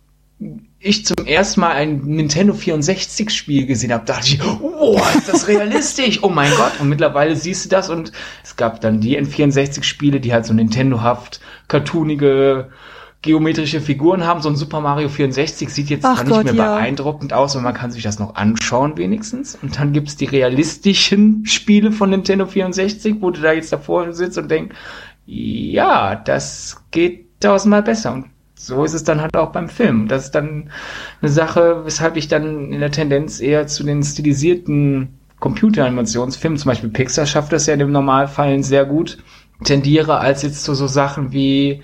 ich 0.80 1.06
zum 1.06 1.26
ersten 1.26 1.62
Mal 1.62 1.72
ein 1.74 2.02
Nintendo 2.04 2.54
64 2.54 3.30
Spiel 3.30 3.68
gesehen 3.68 3.94
habe, 3.94 4.06
dachte 4.06 4.28
ich, 4.28 4.44
wow, 4.44 5.00
ist 5.16 5.30
das 5.30 5.48
realistisch? 5.48 6.24
oh 6.24 6.30
mein 6.30 6.52
Gott. 6.56 6.80
Und 6.80 6.90
mittlerweile 6.90 7.36
siehst 7.36 7.66
du 7.66 7.70
das 7.70 7.90
und 7.90 8.12
es 8.44 8.56
gab 8.56 8.82
dann 8.82 9.00
die 9.00 9.20
N64 9.20 9.84
Spiele, 9.84 10.20
die 10.20 10.34
halt 10.34 10.46
so 10.46 10.54
Nintendo-haft, 10.54 11.40
cartoonige, 11.68 12.70
geometrische 13.22 13.80
Figuren 13.82 14.26
haben. 14.26 14.42
So 14.42 14.50
ein 14.50 14.56
Super 14.56 14.82
Mario 14.82 15.10
64 15.10 15.70
sieht 15.70 15.90
jetzt 15.92 16.06
Ach 16.06 16.16
zwar 16.16 16.26
Gott, 16.26 16.44
nicht 16.46 16.56
mehr 16.56 16.66
ja. 16.66 16.76
beeindruckend 16.76 17.34
aus, 17.34 17.56
aber 17.56 17.64
man 17.64 17.76
kann 17.76 17.92
sich 17.92 18.02
das 18.02 18.18
noch 18.18 18.34
anschauen 18.34 18.98
wenigstens. 18.98 19.60
Und 19.62 19.78
dann 19.78 19.94
gibt's 19.94 20.16
die 20.16 20.26
realistischen 20.26 21.46
Spiele 21.46 21.92
von 21.92 22.10
Nintendo 22.10 22.48
64, 22.48 23.18
wo 23.20 23.30
du 23.30 23.42
da 23.42 23.54
jetzt 23.54 23.72
davor 23.72 24.12
sitzt 24.14 24.40
und 24.40 24.50
denkst, 24.50 24.76
ja, 25.28 26.16
das 26.16 26.82
geht 26.90 27.40
tausendmal 27.40 27.84
besser. 27.84 28.14
Und 28.14 28.26
so 28.66 28.84
ist 28.84 28.94
es 28.94 29.04
dann 29.04 29.22
halt 29.22 29.36
auch 29.36 29.52
beim 29.52 29.70
Film. 29.70 30.08
Das 30.08 30.26
ist 30.26 30.36
dann 30.36 30.70
eine 31.22 31.32
Sache, 31.32 31.82
weshalb 31.84 32.16
ich 32.16 32.28
dann 32.28 32.72
in 32.72 32.80
der 32.80 32.92
Tendenz 32.92 33.40
eher 33.40 33.68
zu 33.68 33.84
den 33.84 34.04
stilisierten 34.04 35.18
Computeranimationsfilmen, 35.40 36.60
zum 36.60 36.70
Beispiel 36.70 36.90
Pixar 36.90 37.26
schafft 37.26 37.52
das 37.52 37.66
ja 37.66 37.74
in 37.74 37.80
dem 37.80 37.92
Normalfall 37.92 38.64
sehr 38.64 38.86
gut, 38.86 39.18
tendiere, 39.64 40.20
als 40.20 40.44
jetzt 40.44 40.64
zu 40.64 40.76
so 40.76 40.88
Sachen 40.88 41.32
wie 41.32 41.82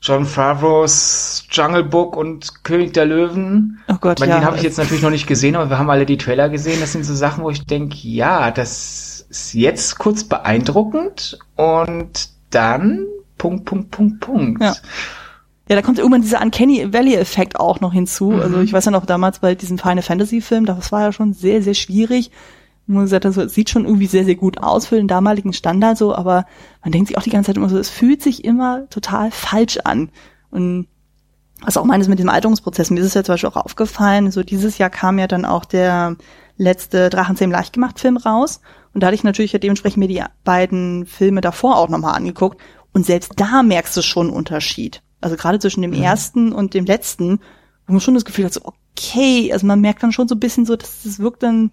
John 0.00 0.24
Favreau's 0.24 1.48
Jungle 1.50 1.82
Book 1.82 2.16
und 2.16 2.62
König 2.62 2.92
der 2.92 3.06
Löwen. 3.06 3.80
Oh 3.88 3.96
Gott, 4.00 4.20
Bei 4.20 4.26
ja. 4.26 4.38
Den 4.38 4.44
habe 4.44 4.56
ich 4.56 4.62
jetzt 4.62 4.78
natürlich 4.78 5.02
noch 5.02 5.10
nicht 5.10 5.26
gesehen, 5.26 5.56
aber 5.56 5.68
wir 5.68 5.78
haben 5.78 5.90
alle 5.90 6.06
die 6.06 6.16
Trailer 6.18 6.48
gesehen. 6.48 6.80
Das 6.80 6.92
sind 6.92 7.04
so 7.04 7.14
Sachen, 7.14 7.42
wo 7.42 7.50
ich 7.50 7.66
denke, 7.66 7.96
ja, 8.02 8.52
das 8.52 9.26
ist 9.28 9.54
jetzt 9.54 9.98
kurz 9.98 10.22
beeindruckend 10.22 11.38
und 11.56 12.28
dann 12.50 13.06
Punkt, 13.36 13.64
Punkt, 13.64 13.90
Punkt, 13.90 14.20
Punkt. 14.20 14.62
Ja. 14.62 14.74
Ja, 15.68 15.74
da 15.74 15.82
kommt 15.82 15.98
irgendwann 15.98 16.22
dieser 16.22 16.40
Uncanny 16.40 16.92
Valley-Effekt 16.92 17.58
auch 17.58 17.80
noch 17.80 17.92
hinzu. 17.92 18.30
Mhm. 18.30 18.40
Also 18.40 18.60
ich 18.60 18.72
weiß 18.72 18.84
ja 18.84 18.90
noch 18.92 19.06
damals 19.06 19.40
bei 19.40 19.54
diesem 19.54 19.78
Final 19.78 20.02
Fantasy-Film, 20.02 20.64
das 20.64 20.92
war 20.92 21.02
ja 21.02 21.12
schon 21.12 21.32
sehr, 21.32 21.62
sehr 21.62 21.74
schwierig. 21.74 22.30
Man 22.88 23.02
gesagt, 23.02 23.26
also, 23.26 23.42
es 23.42 23.54
sieht 23.54 23.68
schon 23.68 23.84
irgendwie 23.84 24.06
sehr, 24.06 24.24
sehr 24.24 24.36
gut 24.36 24.58
aus 24.58 24.86
für 24.86 24.94
den 24.94 25.08
damaligen 25.08 25.52
Standard 25.52 25.98
so, 25.98 26.14
aber 26.14 26.46
man 26.84 26.92
denkt 26.92 27.08
sich 27.08 27.18
auch 27.18 27.22
die 27.22 27.30
ganze 27.30 27.48
Zeit 27.48 27.56
immer 27.56 27.68
so, 27.68 27.76
es 27.78 27.90
fühlt 27.90 28.22
sich 28.22 28.44
immer 28.44 28.88
total 28.90 29.32
falsch 29.32 29.78
an. 29.82 30.10
Und 30.52 30.86
was 31.62 31.76
auch 31.76 31.84
meines 31.84 32.06
mit 32.06 32.20
dem 32.20 32.28
Alterungsprozess, 32.28 32.90
mir 32.90 33.00
ist 33.00 33.06
es 33.06 33.14
ja 33.14 33.24
zum 33.24 33.32
Beispiel 33.32 33.50
auch 33.50 33.56
aufgefallen, 33.56 34.30
so 34.30 34.44
dieses 34.44 34.78
Jahr 34.78 34.90
kam 34.90 35.18
ja 35.18 35.26
dann 35.26 35.44
auch 35.44 35.64
der 35.64 36.16
letzte 36.58 37.10
Drachenzähm 37.10 37.50
leicht 37.50 37.72
gemacht 37.72 37.98
Film 37.98 38.16
raus. 38.16 38.60
Und 38.94 39.02
da 39.02 39.08
hatte 39.08 39.16
ich 39.16 39.24
natürlich 39.24 39.52
ja 39.52 39.58
dementsprechend 39.58 39.98
mir 39.98 40.08
die 40.08 40.22
beiden 40.44 41.06
Filme 41.06 41.40
davor 41.40 41.78
auch 41.78 41.88
nochmal 41.88 42.14
angeguckt. 42.14 42.60
Und 42.92 43.04
selbst 43.04 43.32
da 43.36 43.64
merkst 43.64 43.96
du 43.96 44.02
schon 44.02 44.28
einen 44.28 44.36
Unterschied. 44.36 45.02
Also 45.20 45.36
gerade 45.36 45.58
zwischen 45.58 45.82
dem 45.82 45.92
mhm. 45.92 46.02
ersten 46.02 46.52
und 46.52 46.74
dem 46.74 46.84
letzten, 46.84 47.40
wo 47.86 47.92
man 47.92 48.00
schon 48.00 48.14
das 48.14 48.24
Gefühl 48.24 48.44
hat, 48.44 48.52
so, 48.52 48.62
okay, 48.64 49.52
also 49.52 49.66
man 49.66 49.80
merkt 49.80 50.02
dann 50.02 50.12
schon 50.12 50.28
so 50.28 50.34
ein 50.34 50.40
bisschen 50.40 50.66
so, 50.66 50.76
dass 50.76 51.02
das 51.02 51.18
wirkt 51.18 51.42
dann 51.42 51.70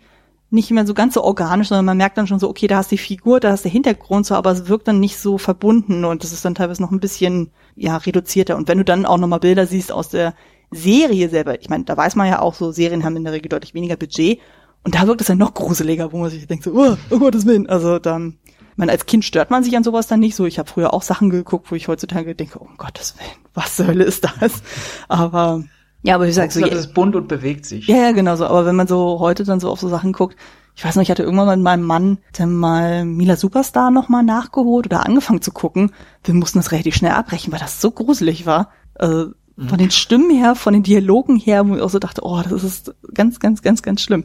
nicht 0.53 0.69
mehr 0.69 0.85
so 0.85 0.93
ganz 0.93 1.15
so 1.15 1.23
organisch, 1.23 1.69
sondern 1.69 1.85
man 1.85 1.97
merkt 1.97 2.17
dann 2.17 2.27
schon 2.27 2.37
so, 2.37 2.47
okay, 2.47 2.67
da 2.67 2.77
hast 2.77 2.91
die 2.91 2.97
Figur, 2.99 3.39
da 3.39 3.51
hast 3.51 3.63
der 3.63 3.71
Hintergrund 3.71 4.27
so, 4.27 4.35
aber 4.35 4.51
es 4.51 4.67
wirkt 4.67 4.87
dann 4.87 4.99
nicht 4.99 5.17
so 5.17 5.39
verbunden 5.39 6.05
und 6.05 6.23
das 6.23 6.31
ist 6.31 6.45
dann 6.45 6.53
teilweise 6.53 6.81
noch 6.81 6.91
ein 6.91 6.99
bisschen, 6.99 7.49
ja, 7.75 7.97
reduzierter. 7.97 8.55
Und 8.55 8.67
wenn 8.67 8.77
du 8.77 8.85
dann 8.85 9.07
auch 9.07 9.17
nochmal 9.17 9.39
Bilder 9.39 9.65
siehst 9.65 9.91
aus 9.91 10.09
der 10.09 10.35
Serie 10.69 11.29
selber, 11.29 11.59
ich 11.59 11.69
meine, 11.69 11.85
da 11.85 11.97
weiß 11.97 12.15
man 12.15 12.27
ja 12.27 12.39
auch 12.39 12.53
so, 12.53 12.71
Serien 12.71 13.03
haben 13.03 13.17
in 13.17 13.23
der 13.23 13.33
Regel 13.33 13.50
deutlich 13.50 13.73
weniger 13.73 13.95
Budget 13.95 14.39
und 14.83 14.93
da 14.93 15.07
wirkt 15.07 15.21
es 15.21 15.27
dann 15.27 15.39
noch 15.39 15.55
gruseliger, 15.55 16.12
wo 16.12 16.19
man 16.19 16.29
sich 16.29 16.45
denkt 16.45 16.65
so, 16.65 16.73
oh, 16.73 16.97
oh 17.09 17.17
Gottes 17.17 17.47
Willen, 17.47 17.67
also 17.67 17.97
dann 17.97 18.38
ich 18.74 18.77
meine, 18.77 18.92
als 18.92 19.06
Kind 19.06 19.24
stört 19.24 19.51
man 19.51 19.63
sich 19.63 19.77
an 19.77 19.84
sowas 19.84 20.08
dann 20.08 20.20
nicht 20.20 20.36
so. 20.36 20.46
Ich 20.46 20.58
habe 20.58 20.68
früher 20.68 20.94
auch 20.96 21.03
Sachen 21.03 21.30
geguckt, 21.30 21.70
wo 21.70 21.75
ich 21.75 21.88
heutzutage 21.88 22.34
denke, 22.34 22.60
oh, 22.60 22.65
um 22.65 22.77
Gottes 22.77 23.15
Willen, 23.20 23.46
was 23.53 23.75
zur 23.75 23.86
Hölle 23.86 24.03
ist 24.03 24.24
das? 24.24 24.63
Aber 25.08 25.63
ja, 26.01 26.15
aber 26.15 26.25
wie 26.25 26.30
gesagt, 26.30 26.51
so, 26.51 26.60
das 26.60 26.74
ist 26.74 26.94
bunt 26.96 27.15
und 27.15 27.27
bewegt 27.27 27.65
sich. 27.65 27.88
Ja, 27.88 27.98
ja, 27.98 28.12
genau 28.12 28.36
so. 28.36 28.46
Aber 28.46 28.65
wenn 28.65 28.75
man 28.75 28.88
so 28.88 29.20
heute 29.20 29.44
dann 29.44 29.60
so 29.60 29.70
auf 29.70 29.80
so 29.80 29.89
Sachen 29.89 30.12
guckt, 30.12 30.36
ich 30.75 30.84
weiß 30.84 30.96
noch, 30.96 31.03
ich 31.03 31.12
hatte 31.12 31.24
irgendwann 31.24 31.46
mal 31.46 31.56
mit 31.56 31.63
meinem 31.63 31.84
Mann 31.86 32.18
dann 32.34 32.53
mal 32.53 33.06
Mila 33.06 33.36
Superstar 33.36 33.92
nochmal 33.92 34.24
nachgeholt 34.24 34.88
oder 34.88 35.06
angefangen 35.06 35.42
zu 35.42 35.51
gucken. 35.51 35.92
Wir 36.24 36.34
mussten 36.34 36.60
das 36.60 36.72
relativ 36.72 36.96
schnell 36.96 37.12
abbrechen, 37.12 37.53
weil 37.53 37.60
das 37.60 37.80
so 37.80 37.92
gruselig 37.92 38.48
war. 38.48 38.70
Also 38.96 39.34
mhm. 39.56 39.70
von 39.70 39.77
den 39.77 39.92
Stimmen 39.92 40.32
her, 40.32 40.56
von 40.56 40.74
den 40.74 40.84
Dialogen 40.84 41.38
her, 41.38 41.68
wo 41.70 41.75
ich 41.75 41.82
auch 41.82 41.92
so 41.92 42.00
dachte, 42.00 42.22
oh, 42.24 42.42
das 42.42 42.63
ist 42.63 42.94
ganz, 43.13 43.39
ganz, 43.39 43.62
ganz, 43.62 43.84
ganz 43.84 44.01
schlimm. 44.01 44.24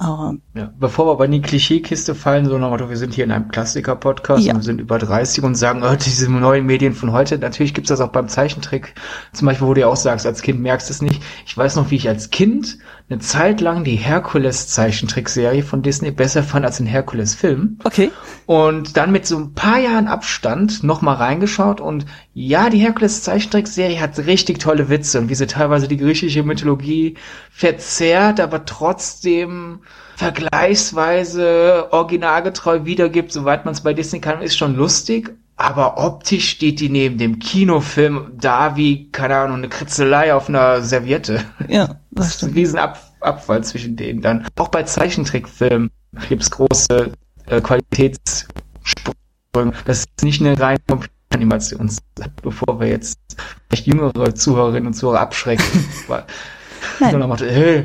Aber 0.00 0.36
ja, 0.54 0.72
bevor 0.80 1.06
wir 1.06 1.12
aber 1.12 1.26
in 1.26 1.32
die 1.32 1.42
Klischeekiste 1.42 2.14
fallen, 2.14 2.46
so 2.46 2.56
nochmal, 2.56 2.88
wir 2.88 2.96
sind 2.96 3.12
hier 3.12 3.24
in 3.24 3.30
einem 3.30 3.48
Klassiker-Podcast 3.48 4.46
ja. 4.46 4.54
und 4.54 4.60
wir 4.60 4.64
sind 4.64 4.80
über 4.80 4.98
30 4.98 5.44
und 5.44 5.56
sagen, 5.56 5.82
oh, 5.84 5.94
diese 5.94 6.30
neuen 6.30 6.64
Medien 6.64 6.94
von 6.94 7.12
heute, 7.12 7.36
natürlich 7.36 7.74
gibt's 7.74 7.90
das 7.90 8.00
auch 8.00 8.08
beim 8.08 8.26
Zeichentrick. 8.26 8.94
Zum 9.34 9.44
Beispiel, 9.44 9.66
wo 9.66 9.74
du 9.74 9.82
ja 9.82 9.88
auch 9.88 9.96
sagst, 9.96 10.24
als 10.24 10.40
Kind 10.40 10.58
merkst 10.62 10.88
du 10.88 10.94
es 10.94 11.02
nicht. 11.02 11.22
Ich 11.44 11.54
weiß 11.54 11.76
noch, 11.76 11.90
wie 11.90 11.96
ich 11.96 12.08
als 12.08 12.30
Kind 12.30 12.78
eine 13.10 13.18
Zeit 13.18 13.60
lang 13.60 13.82
die 13.82 13.96
Herkules-Zeichentrickserie 13.96 15.64
von 15.64 15.82
Disney 15.82 16.12
besser 16.12 16.44
fand 16.44 16.64
als 16.64 16.76
den 16.76 16.86
Herkules-Film. 16.86 17.78
Okay. 17.82 18.12
Und 18.46 18.96
dann 18.96 19.10
mit 19.10 19.26
so 19.26 19.36
ein 19.36 19.52
paar 19.54 19.80
Jahren 19.80 20.06
Abstand 20.06 20.84
nochmal 20.84 21.16
reingeschaut 21.16 21.80
und 21.80 22.06
ja, 22.34 22.70
die 22.70 22.78
Herkules-Zeichentrickserie 22.78 24.00
hat 24.00 24.16
richtig 24.20 24.60
tolle 24.60 24.88
Witze 24.88 25.18
und 25.18 25.28
wie 25.28 25.34
sie 25.34 25.48
teilweise 25.48 25.88
die 25.88 25.96
griechische 25.96 26.44
Mythologie 26.44 27.16
verzerrt, 27.50 28.38
aber 28.38 28.64
trotzdem 28.64 29.80
vergleichsweise 30.14 31.88
originalgetreu 31.90 32.84
wiedergibt, 32.84 33.32
soweit 33.32 33.64
man 33.64 33.74
es 33.74 33.80
bei 33.80 33.92
Disney 33.92 34.20
kann, 34.20 34.40
ist 34.40 34.56
schon 34.56 34.76
lustig. 34.76 35.34
Aber 35.60 35.98
optisch 35.98 36.48
steht 36.48 36.80
die 36.80 36.88
neben 36.88 37.18
dem 37.18 37.38
Kinofilm 37.38 38.32
da 38.40 38.76
wie, 38.76 39.10
keine 39.10 39.36
Ahnung, 39.36 39.58
eine 39.58 39.68
Kritzelei 39.68 40.32
auf 40.32 40.48
einer 40.48 40.80
Serviette. 40.80 41.44
Ja, 41.68 42.00
das, 42.10 42.28
das 42.28 42.36
ist 42.36 42.44
ein 42.44 42.54
riesen 42.54 42.78
Ab 42.78 42.98
Abfall 43.20 43.62
zwischen 43.62 43.94
denen 43.94 44.22
dann. 44.22 44.48
Auch 44.56 44.68
bei 44.68 44.84
Zeichentrickfilmen 44.84 45.90
gibt 46.30 46.40
es 46.40 46.50
große 46.50 47.12
äh, 47.44 47.60
Qualitätssprünge. 47.60 49.74
Das 49.84 49.98
ist 49.98 50.22
nicht 50.22 50.40
eine 50.40 50.58
reine 50.58 50.80
Animations, 51.28 51.98
bevor 52.40 52.80
wir 52.80 52.88
jetzt 52.88 53.18
vielleicht 53.68 53.86
jüngere 53.86 54.34
Zuhörerinnen 54.34 54.86
und 54.86 54.94
Zuhörer 54.94 55.20
abschrecken. 55.20 55.84
Nein. 57.00 57.10
Sondern 57.10 57.28
macht, 57.28 57.42
äh, 57.42 57.84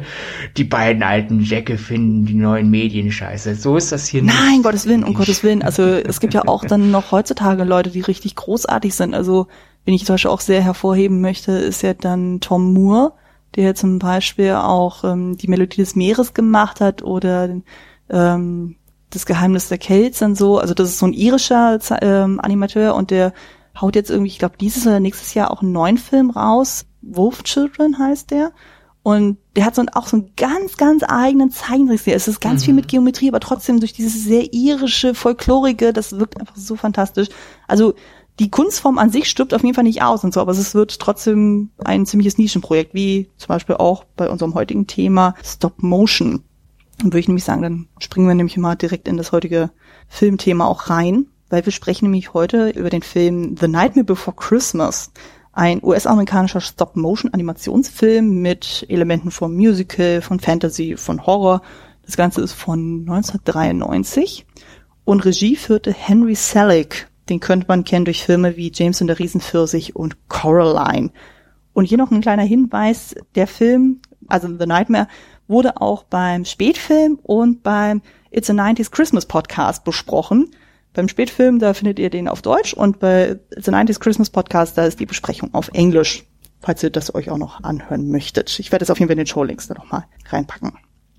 die 0.57 0.63
beiden 0.63 1.03
alten 1.03 1.41
Jacke 1.41 1.77
finden 1.77 2.25
die 2.25 2.33
neuen 2.33 2.69
Medien 2.69 3.11
scheiße. 3.11 3.55
So 3.55 3.77
ist 3.77 3.91
das 3.91 4.07
hier 4.07 4.21
nicht. 4.21 4.35
Nein, 4.35 4.61
Gottes 4.61 4.85
Willen, 4.85 5.03
um 5.03 5.13
Gottes 5.13 5.43
Willen. 5.43 5.61
Also 5.61 5.83
es 5.83 6.19
gibt 6.19 6.33
ja 6.33 6.43
auch 6.47 6.65
dann 6.65 6.91
noch 6.91 7.11
heutzutage 7.11 7.63
Leute, 7.63 7.89
die 7.89 8.01
richtig 8.01 8.35
großartig 8.35 8.93
sind. 8.93 9.13
Also 9.13 9.47
wenn 9.85 9.93
ich 9.93 10.05
zum 10.05 10.15
Beispiel 10.15 10.31
auch 10.31 10.41
sehr 10.41 10.61
hervorheben 10.61 11.21
möchte, 11.21 11.51
ist 11.51 11.83
ja 11.83 11.93
dann 11.93 12.39
Tom 12.39 12.73
Moore, 12.73 13.13
der 13.55 13.75
zum 13.75 13.99
Beispiel 13.99 14.51
auch 14.53 15.03
ähm, 15.03 15.37
die 15.37 15.47
Melodie 15.47 15.77
des 15.77 15.95
Meeres 15.95 16.33
gemacht 16.33 16.81
hat 16.81 17.03
oder 17.03 17.49
ähm, 18.09 18.75
das 19.11 19.25
Geheimnis 19.25 19.69
der 19.69 19.77
Kelts 19.77 20.21
und 20.21 20.35
so. 20.35 20.57
Also 20.59 20.73
das 20.73 20.89
ist 20.89 20.99
so 20.99 21.05
ein 21.05 21.13
irischer 21.13 21.79
ähm, 22.01 22.39
Animateur 22.41 22.95
und 22.95 23.11
der 23.11 23.33
haut 23.79 23.95
jetzt 23.95 24.09
irgendwie, 24.09 24.31
ich 24.31 24.39
glaube, 24.39 24.57
dieses 24.59 24.85
oder 24.85 24.99
nächstes 24.99 25.33
Jahr 25.33 25.51
auch 25.51 25.61
einen 25.61 25.71
neuen 25.71 25.97
Film 25.97 26.29
raus. 26.29 26.85
Wolf 27.01 27.43
Children 27.43 27.99
heißt 27.99 28.31
der. 28.31 28.51
Und 29.05 29.37
der 29.55 29.65
hat 29.65 29.75
so 29.75 29.83
ein, 29.83 29.89
auch 29.89 30.07
so 30.07 30.17
einen 30.17 30.31
ganz, 30.35 30.77
ganz 30.77 31.03
eigenen 31.07 31.51
Zeichentrickstil. 31.51 32.15
Es 32.15 32.27
ist 32.27 32.41
ganz 32.41 32.63
mhm. 32.63 32.65
viel 32.65 32.73
mit 32.73 32.87
Geometrie, 32.87 33.27
aber 33.27 33.39
trotzdem 33.39 33.79
durch 33.79 33.93
dieses 33.93 34.23
sehr 34.23 34.51
irische, 34.51 35.13
folklorige, 35.13 35.93
das 35.93 36.17
wirkt 36.17 36.39
einfach 36.39 36.55
so 36.55 36.75
fantastisch. 36.75 37.27
Also 37.67 37.93
die 38.39 38.49
Kunstform 38.49 38.97
an 38.97 39.11
sich 39.11 39.29
stirbt 39.29 39.53
auf 39.53 39.61
jeden 39.61 39.75
Fall 39.75 39.83
nicht 39.83 40.01
aus 40.01 40.23
und 40.23 40.33
so, 40.33 40.41
aber 40.41 40.53
es 40.53 40.73
wird 40.73 40.99
trotzdem 40.99 41.69
ein 41.83 42.07
ziemliches 42.07 42.39
Nischenprojekt, 42.39 42.95
wie 42.95 43.29
zum 43.37 43.49
Beispiel 43.49 43.75
auch 43.75 44.05
bei 44.15 44.27
unserem 44.27 44.55
heutigen 44.55 44.87
Thema 44.87 45.35
Stop 45.43 45.83
Motion. 45.83 46.41
Und 47.03 47.13
würde 47.13 47.19
ich 47.19 47.27
nämlich 47.27 47.43
sagen, 47.43 47.61
dann 47.61 47.87
springen 47.99 48.27
wir 48.27 48.33
nämlich 48.33 48.57
mal 48.57 48.73
direkt 48.73 49.07
in 49.07 49.17
das 49.17 49.31
heutige 49.31 49.69
Filmthema 50.07 50.65
auch 50.65 50.89
rein, 50.89 51.27
weil 51.51 51.63
wir 51.63 51.71
sprechen 51.71 52.05
nämlich 52.05 52.33
heute 52.33 52.69
über 52.69 52.89
den 52.89 53.03
Film 53.03 53.55
The 53.55 53.67
Nightmare 53.67 54.03
Before 54.05 54.35
Christmas 54.35 55.11
ein 55.55 55.81
US-amerikanischer 55.81 56.59
Stop-Motion-Animationsfilm 56.59 58.41
mit 58.41 58.85
Elementen 58.89 59.31
vom 59.31 59.55
Musical, 59.55 60.21
von 60.21 60.39
Fantasy, 60.41 60.97
von 60.97 61.25
Horror. 61.25 61.61
Das 62.05 62.17
Ganze 62.17 62.41
ist 62.41 62.53
von 62.53 63.05
1993 63.07 64.45
und 65.05 65.23
Regie 65.23 65.55
führte 65.55 65.93
Henry 65.93 66.35
Selick. 66.35 67.07
Den 67.29 67.39
könnte 67.39 67.67
man 67.69 67.85
kennen 67.85 68.05
durch 68.05 68.23
Filme 68.23 68.57
wie 68.57 68.71
James 68.73 68.99
und 68.99 69.07
der 69.07 69.17
Riesenpfirsich 69.17 69.95
und 69.95 70.27
Coraline. 70.27 71.11
Und 71.73 71.85
hier 71.85 71.97
noch 71.97 72.11
ein 72.11 72.21
kleiner 72.21 72.43
Hinweis, 72.43 73.15
der 73.35 73.47
Film, 73.47 74.01
also 74.27 74.47
The 74.47 74.65
Nightmare, 74.65 75.07
wurde 75.47 75.79
auch 75.81 76.03
beim 76.03 76.43
Spätfilm 76.43 77.17
und 77.23 77.63
beim 77.63 78.01
It's 78.29 78.49
a 78.49 78.53
90s 78.53 78.91
Christmas 78.91 79.25
Podcast 79.25 79.85
besprochen. 79.85 80.51
Beim 80.95 81.09
Spätfilm, 81.09 81.59
da 81.59 81.73
findet 81.73 81.99
ihr 81.99 82.09
den 82.09 82.29
auf 82.29 82.41
Deutsch 82.41 82.73
und 82.73 82.99
bei 82.99 83.37
The 83.51 83.69
90s 83.69 83.99
Christmas 83.99 84.29
Podcast, 84.29 84.77
da 84.77 84.85
ist 84.85 84.97
die 84.97 85.05
Besprechung 85.05 85.53
auf 85.53 85.69
Englisch, 85.73 86.23
falls 86.61 86.81
ihr 86.83 86.89
das 86.89 87.13
euch 87.13 87.29
auch 87.29 87.37
noch 87.37 87.61
anhören 87.63 88.09
möchtet. 88.09 88.57
Ich 88.59 88.71
werde 88.71 88.83
es 88.83 88.89
auf 88.89 88.97
jeden 88.97 89.09
Fall 89.09 89.15
in 89.15 89.25
den 89.25 89.27
Showlinks 89.27 89.67
da 89.67 89.73
nochmal 89.73 90.05
reinpacken. 90.29 90.71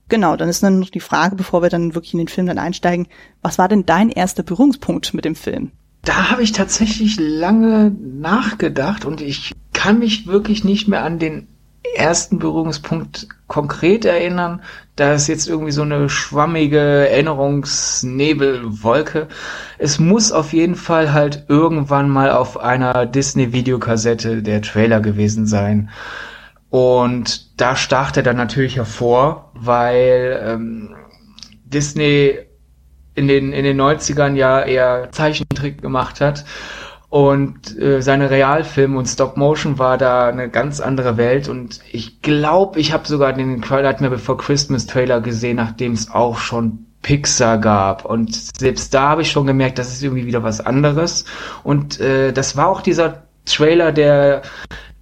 Genau, 0.08 0.34
dann 0.36 0.48
ist 0.48 0.62
dann 0.62 0.78
noch 0.78 0.88
die 0.88 1.00
Frage, 1.00 1.36
bevor 1.36 1.60
wir 1.60 1.68
dann 1.68 1.94
wirklich 1.94 2.14
in 2.14 2.18
den 2.18 2.28
Film 2.28 2.46
dann 2.46 2.58
einsteigen, 2.58 3.06
was 3.42 3.58
war 3.58 3.68
denn 3.68 3.84
dein 3.84 4.08
erster 4.08 4.42
Berührungspunkt 4.42 5.12
mit 5.12 5.26
dem 5.26 5.34
Film? 5.34 5.72
Da 6.00 6.30
habe 6.30 6.42
ich 6.42 6.52
tatsächlich 6.52 7.18
lange 7.20 7.90
nachgedacht 7.90 9.04
und 9.04 9.20
ich 9.20 9.52
kann 9.74 9.98
mich 9.98 10.26
wirklich 10.26 10.64
nicht 10.64 10.88
mehr 10.88 11.04
an 11.04 11.18
den 11.18 11.48
ersten 11.94 12.38
Berührungspunkt 12.38 13.28
konkret 13.46 14.04
erinnern. 14.04 14.62
Da 14.96 15.14
ist 15.14 15.28
jetzt 15.28 15.48
irgendwie 15.48 15.72
so 15.72 15.82
eine 15.82 16.08
schwammige 16.08 16.78
Erinnerungsnebelwolke. 16.78 19.28
Es 19.78 19.98
muss 19.98 20.32
auf 20.32 20.52
jeden 20.52 20.74
Fall 20.74 21.12
halt 21.12 21.44
irgendwann 21.48 22.08
mal 22.08 22.32
auf 22.32 22.58
einer 22.58 23.06
Disney-Videokassette 23.06 24.42
der 24.42 24.62
Trailer 24.62 25.00
gewesen 25.00 25.46
sein. 25.46 25.90
Und 26.70 27.60
da 27.60 27.76
stach 27.76 28.16
er 28.16 28.22
dann 28.22 28.36
natürlich 28.36 28.76
hervor, 28.76 29.50
weil 29.54 30.40
ähm, 30.44 30.94
Disney 31.64 32.38
in 33.14 33.28
den, 33.28 33.52
in 33.52 33.64
den 33.64 33.80
90ern 33.80 34.34
ja 34.34 34.62
eher 34.62 35.10
Zeichentrick 35.10 35.80
gemacht 35.80 36.20
hat 36.20 36.44
und 37.16 37.80
äh, 37.80 38.02
seine 38.02 38.28
Realfilme 38.28 38.98
und 38.98 39.06
Stop 39.06 39.38
Motion 39.38 39.78
war 39.78 39.96
da 39.96 40.28
eine 40.28 40.50
ganz 40.50 40.80
andere 40.80 41.16
Welt. 41.16 41.48
Und 41.48 41.80
ich 41.90 42.20
glaube, 42.20 42.78
ich 42.78 42.92
habe 42.92 43.08
sogar 43.08 43.32
den 43.32 43.60
Nightmare 43.60 44.10
Before 44.10 44.36
Christmas 44.36 44.84
Trailer 44.84 45.22
gesehen, 45.22 45.56
nachdem 45.56 45.92
es 45.92 46.10
auch 46.10 46.36
schon 46.36 46.84
Pixar 47.00 47.56
gab. 47.56 48.04
Und 48.04 48.34
selbst 48.58 48.92
da 48.92 49.08
habe 49.08 49.22
ich 49.22 49.30
schon 49.30 49.46
gemerkt, 49.46 49.78
das 49.78 49.94
ist 49.94 50.02
irgendwie 50.02 50.26
wieder 50.26 50.42
was 50.42 50.60
anderes. 50.60 51.24
Und 51.64 51.98
äh, 52.00 52.34
das 52.34 52.54
war 52.58 52.68
auch 52.68 52.82
dieser 52.82 53.22
Trailer, 53.46 53.92
der 53.92 54.42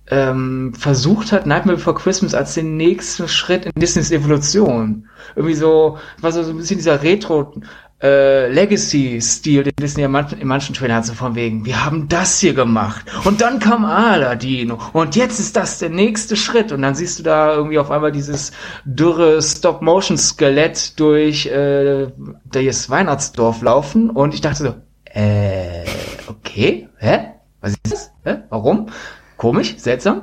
ähm, 0.07 0.73
versucht 0.79 1.33
hat, 1.33 1.47
Nightmare 1.47 1.79
Before 1.79 1.97
Christmas 1.97 2.33
als 2.33 2.55
den 2.55 2.77
nächsten 2.77 3.27
Schritt 3.27 3.67
in 3.67 3.73
Disneys 3.75 4.13
Evolution. 4.13 5.09
Irgendwie 5.35 5.57
so, 5.57 5.99
war 6.21 6.31
so, 6.31 6.45
so 6.45 6.51
ein 6.51 6.59
bisschen 6.59 6.77
dieser 6.77 7.03
Retro 7.03 7.55
äh, 8.03 8.49
Legacy-Stil, 8.53 9.65
den 9.65 9.73
Disney 9.81 10.03
in 10.03 10.11
manchen, 10.11 10.41
in 10.41 10.49
manchen 10.49 10.75
Trailern 10.75 10.99
hat, 10.99 11.07
so 11.07 11.15
von 11.15 11.35
wegen, 11.35 11.65
wir 11.65 11.85
haben 11.85 12.09
das 12.09 12.39
hier 12.41 12.55
gemacht 12.55 13.07
und 13.25 13.41
dann 13.41 13.59
kam 13.59 13.85
Aladdin 13.85 14.71
und 14.71 15.17
jetzt 15.17 15.41
ist 15.41 15.57
das 15.57 15.79
der 15.79 15.91
nächste 15.91 16.37
Schritt 16.37 16.73
und 16.73 16.83
dann 16.83 16.95
siehst 16.95 17.19
du 17.19 17.23
da 17.23 17.55
irgendwie 17.55 17.79
auf 17.79 17.91
einmal 17.91 18.13
dieses 18.13 18.53
dürre 18.85 19.41
Stop-Motion-Skelett 19.41 20.99
durch 20.99 21.47
äh, 21.47 22.09
das 22.45 22.91
Weihnachtsdorf 22.91 23.63
laufen 23.63 24.11
und 24.11 24.35
ich 24.35 24.41
dachte 24.41 24.63
so, 24.65 24.75
äh, 25.05 25.85
okay, 26.27 26.89
hä? 26.99 27.35
Was 27.61 27.73
ist 27.73 27.81
das? 27.93 28.13
Hä? 28.25 28.43
Warum? 28.51 28.87
Komisch, 29.37 29.77
seltsam. 29.79 30.23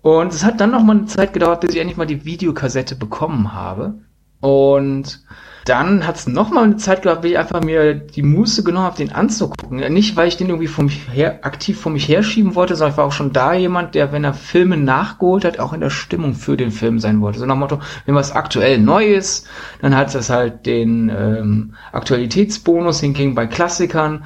Und 0.00 0.32
es 0.32 0.44
hat 0.44 0.60
dann 0.60 0.70
noch 0.70 0.82
mal 0.82 0.96
eine 0.96 1.06
Zeit 1.06 1.32
gedauert, 1.32 1.60
bis 1.60 1.74
ich 1.74 1.80
endlich 1.80 1.96
mal 1.96 2.06
die 2.06 2.24
Videokassette 2.24 2.96
bekommen 2.96 3.52
habe. 3.52 3.94
Und 4.40 5.22
dann 5.64 6.06
hat 6.06 6.16
es 6.16 6.26
nochmal 6.26 6.64
eine 6.64 6.76
Zeit 6.76 7.02
gehabt, 7.02 7.22
wie 7.22 7.28
ich 7.28 7.38
einfach 7.38 7.62
mir 7.62 7.94
die 7.94 8.22
Muße 8.22 8.64
genommen 8.64 8.86
habe, 8.86 8.96
den 8.96 9.12
anzugucken. 9.12 9.78
Nicht, 9.92 10.16
weil 10.16 10.28
ich 10.28 10.36
den 10.36 10.48
irgendwie 10.48 10.66
vor 10.66 10.84
mich 10.84 11.08
her, 11.12 11.40
aktiv 11.42 11.80
vor 11.80 11.92
mich 11.92 12.08
herschieben 12.08 12.54
wollte, 12.54 12.74
sondern 12.74 12.92
ich 12.92 12.98
war 12.98 13.04
auch 13.04 13.12
schon 13.12 13.32
da 13.32 13.52
jemand, 13.52 13.94
der, 13.94 14.12
wenn 14.12 14.24
er 14.24 14.34
Filme 14.34 14.76
nachgeholt 14.76 15.44
hat, 15.44 15.58
auch 15.58 15.72
in 15.72 15.80
der 15.80 15.90
Stimmung 15.90 16.34
für 16.34 16.56
den 16.56 16.72
Film 16.72 16.98
sein 16.98 17.20
wollte. 17.20 17.38
So 17.38 17.46
nach 17.46 17.54
dem 17.54 17.60
Motto, 17.60 17.80
wenn 18.06 18.14
was 18.14 18.32
aktuell 18.32 18.78
neu 18.78 19.06
ist, 19.06 19.46
dann 19.80 19.96
hat 19.96 20.14
das 20.14 20.30
halt 20.30 20.66
den 20.66 21.08
ähm, 21.08 21.74
Aktualitätsbonus 21.92 23.00
hingegen 23.00 23.34
bei 23.34 23.46
Klassikern 23.46 24.24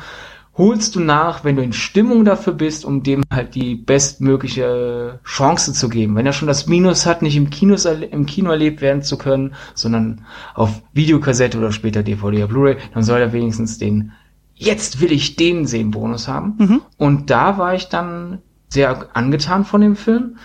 holst 0.59 0.97
du 0.97 1.01
nach, 1.01 1.45
wenn 1.45 1.57
du 1.57 1.63
in 1.63 1.73
Stimmung 1.73 2.25
dafür 2.25 2.55
bist, 2.55 2.85
um 2.85 3.03
dem 3.03 3.23
halt 3.33 3.55
die 3.55 3.75
bestmögliche 3.75 5.21
Chance 5.25 5.73
zu 5.75 5.89
geben. 5.89 6.17
Wenn 6.17 6.27
er 6.27 6.33
schon 6.33 6.49
das 6.49 6.67
Minus 6.67 7.05
hat, 7.05 7.21
nicht 7.23 7.37
im 7.37 7.51
Kino, 7.51 7.77
im 8.11 8.27
Kino 8.27 8.51
erlebt 8.51 8.81
werden 8.81 9.03
zu 9.03 9.19
können, 9.19 9.55
sondern 9.75 10.25
auf 10.55 10.83
Videokassette 10.95 11.59
oder 11.59 11.73
später 11.73 12.03
DVD 12.03 12.45
oder 12.45 12.49
Blu-ray, 12.49 12.77
dann 12.95 13.03
soll 13.03 13.21
er 13.21 13.33
wenigstens 13.33 13.79
den 13.79 14.13
Jetzt 14.59 15.03
will 15.03 15.13
ich 15.13 15.37
den 15.37 15.67
sehen 15.67 15.91
Bonus 15.91 16.29
haben. 16.29 16.55
Mhm. 16.57 16.83
Und 16.97 17.31
da 17.31 17.59
war 17.59 17.75
ich 17.75 17.91
dann 17.91 18.39
sehr 18.69 19.09
angetan 19.15 19.67
von 19.67 19.83
dem 19.83 19.97
Film. 19.97 20.39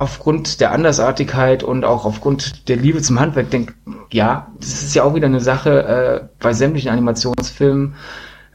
Aufgrund 0.00 0.60
der 0.60 0.70
Andersartigkeit 0.70 1.64
und 1.64 1.84
auch 1.84 2.04
aufgrund 2.04 2.68
der 2.68 2.76
Liebe 2.76 3.02
zum 3.02 3.18
Handwerk 3.18 3.50
denke, 3.50 3.74
ja, 4.12 4.52
das 4.60 4.84
ist 4.84 4.94
ja 4.94 5.02
auch 5.02 5.16
wieder 5.16 5.26
eine 5.26 5.40
Sache 5.40 5.82
äh, 5.82 6.28
bei 6.38 6.52
sämtlichen 6.52 6.92
Animationsfilmen 6.92 7.96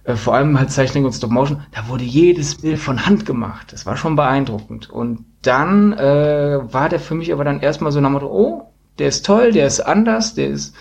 äh, 0.03 0.15
vor 0.15 0.35
allem 0.35 0.57
halt 0.59 0.71
Zeichnung 0.71 1.05
und 1.05 1.13
Stop 1.13 1.31
Motion, 1.31 1.61
da 1.71 1.87
wurde 1.87 2.03
jedes 2.03 2.55
Bild 2.55 2.79
von 2.79 3.05
Hand 3.05 3.25
gemacht. 3.25 3.71
Das 3.71 3.85
war 3.85 3.95
schon 3.95 4.15
beeindruckend. 4.15 4.89
Und 4.89 5.25
dann 5.41 5.93
äh, 5.93 6.59
war 6.61 6.89
der 6.89 6.99
für 6.99 7.15
mich 7.15 7.31
aber 7.31 7.43
dann 7.43 7.61
erstmal 7.61 7.91
so 7.91 8.01
nach 8.01 8.09
Motto, 8.09 8.27
oh, 8.27 8.73
der 8.99 9.07
ist 9.07 9.25
toll, 9.25 9.51
der 9.51 9.67
ist 9.67 9.79
anders, 9.79 10.35
der 10.35 10.49
ist 10.49 10.75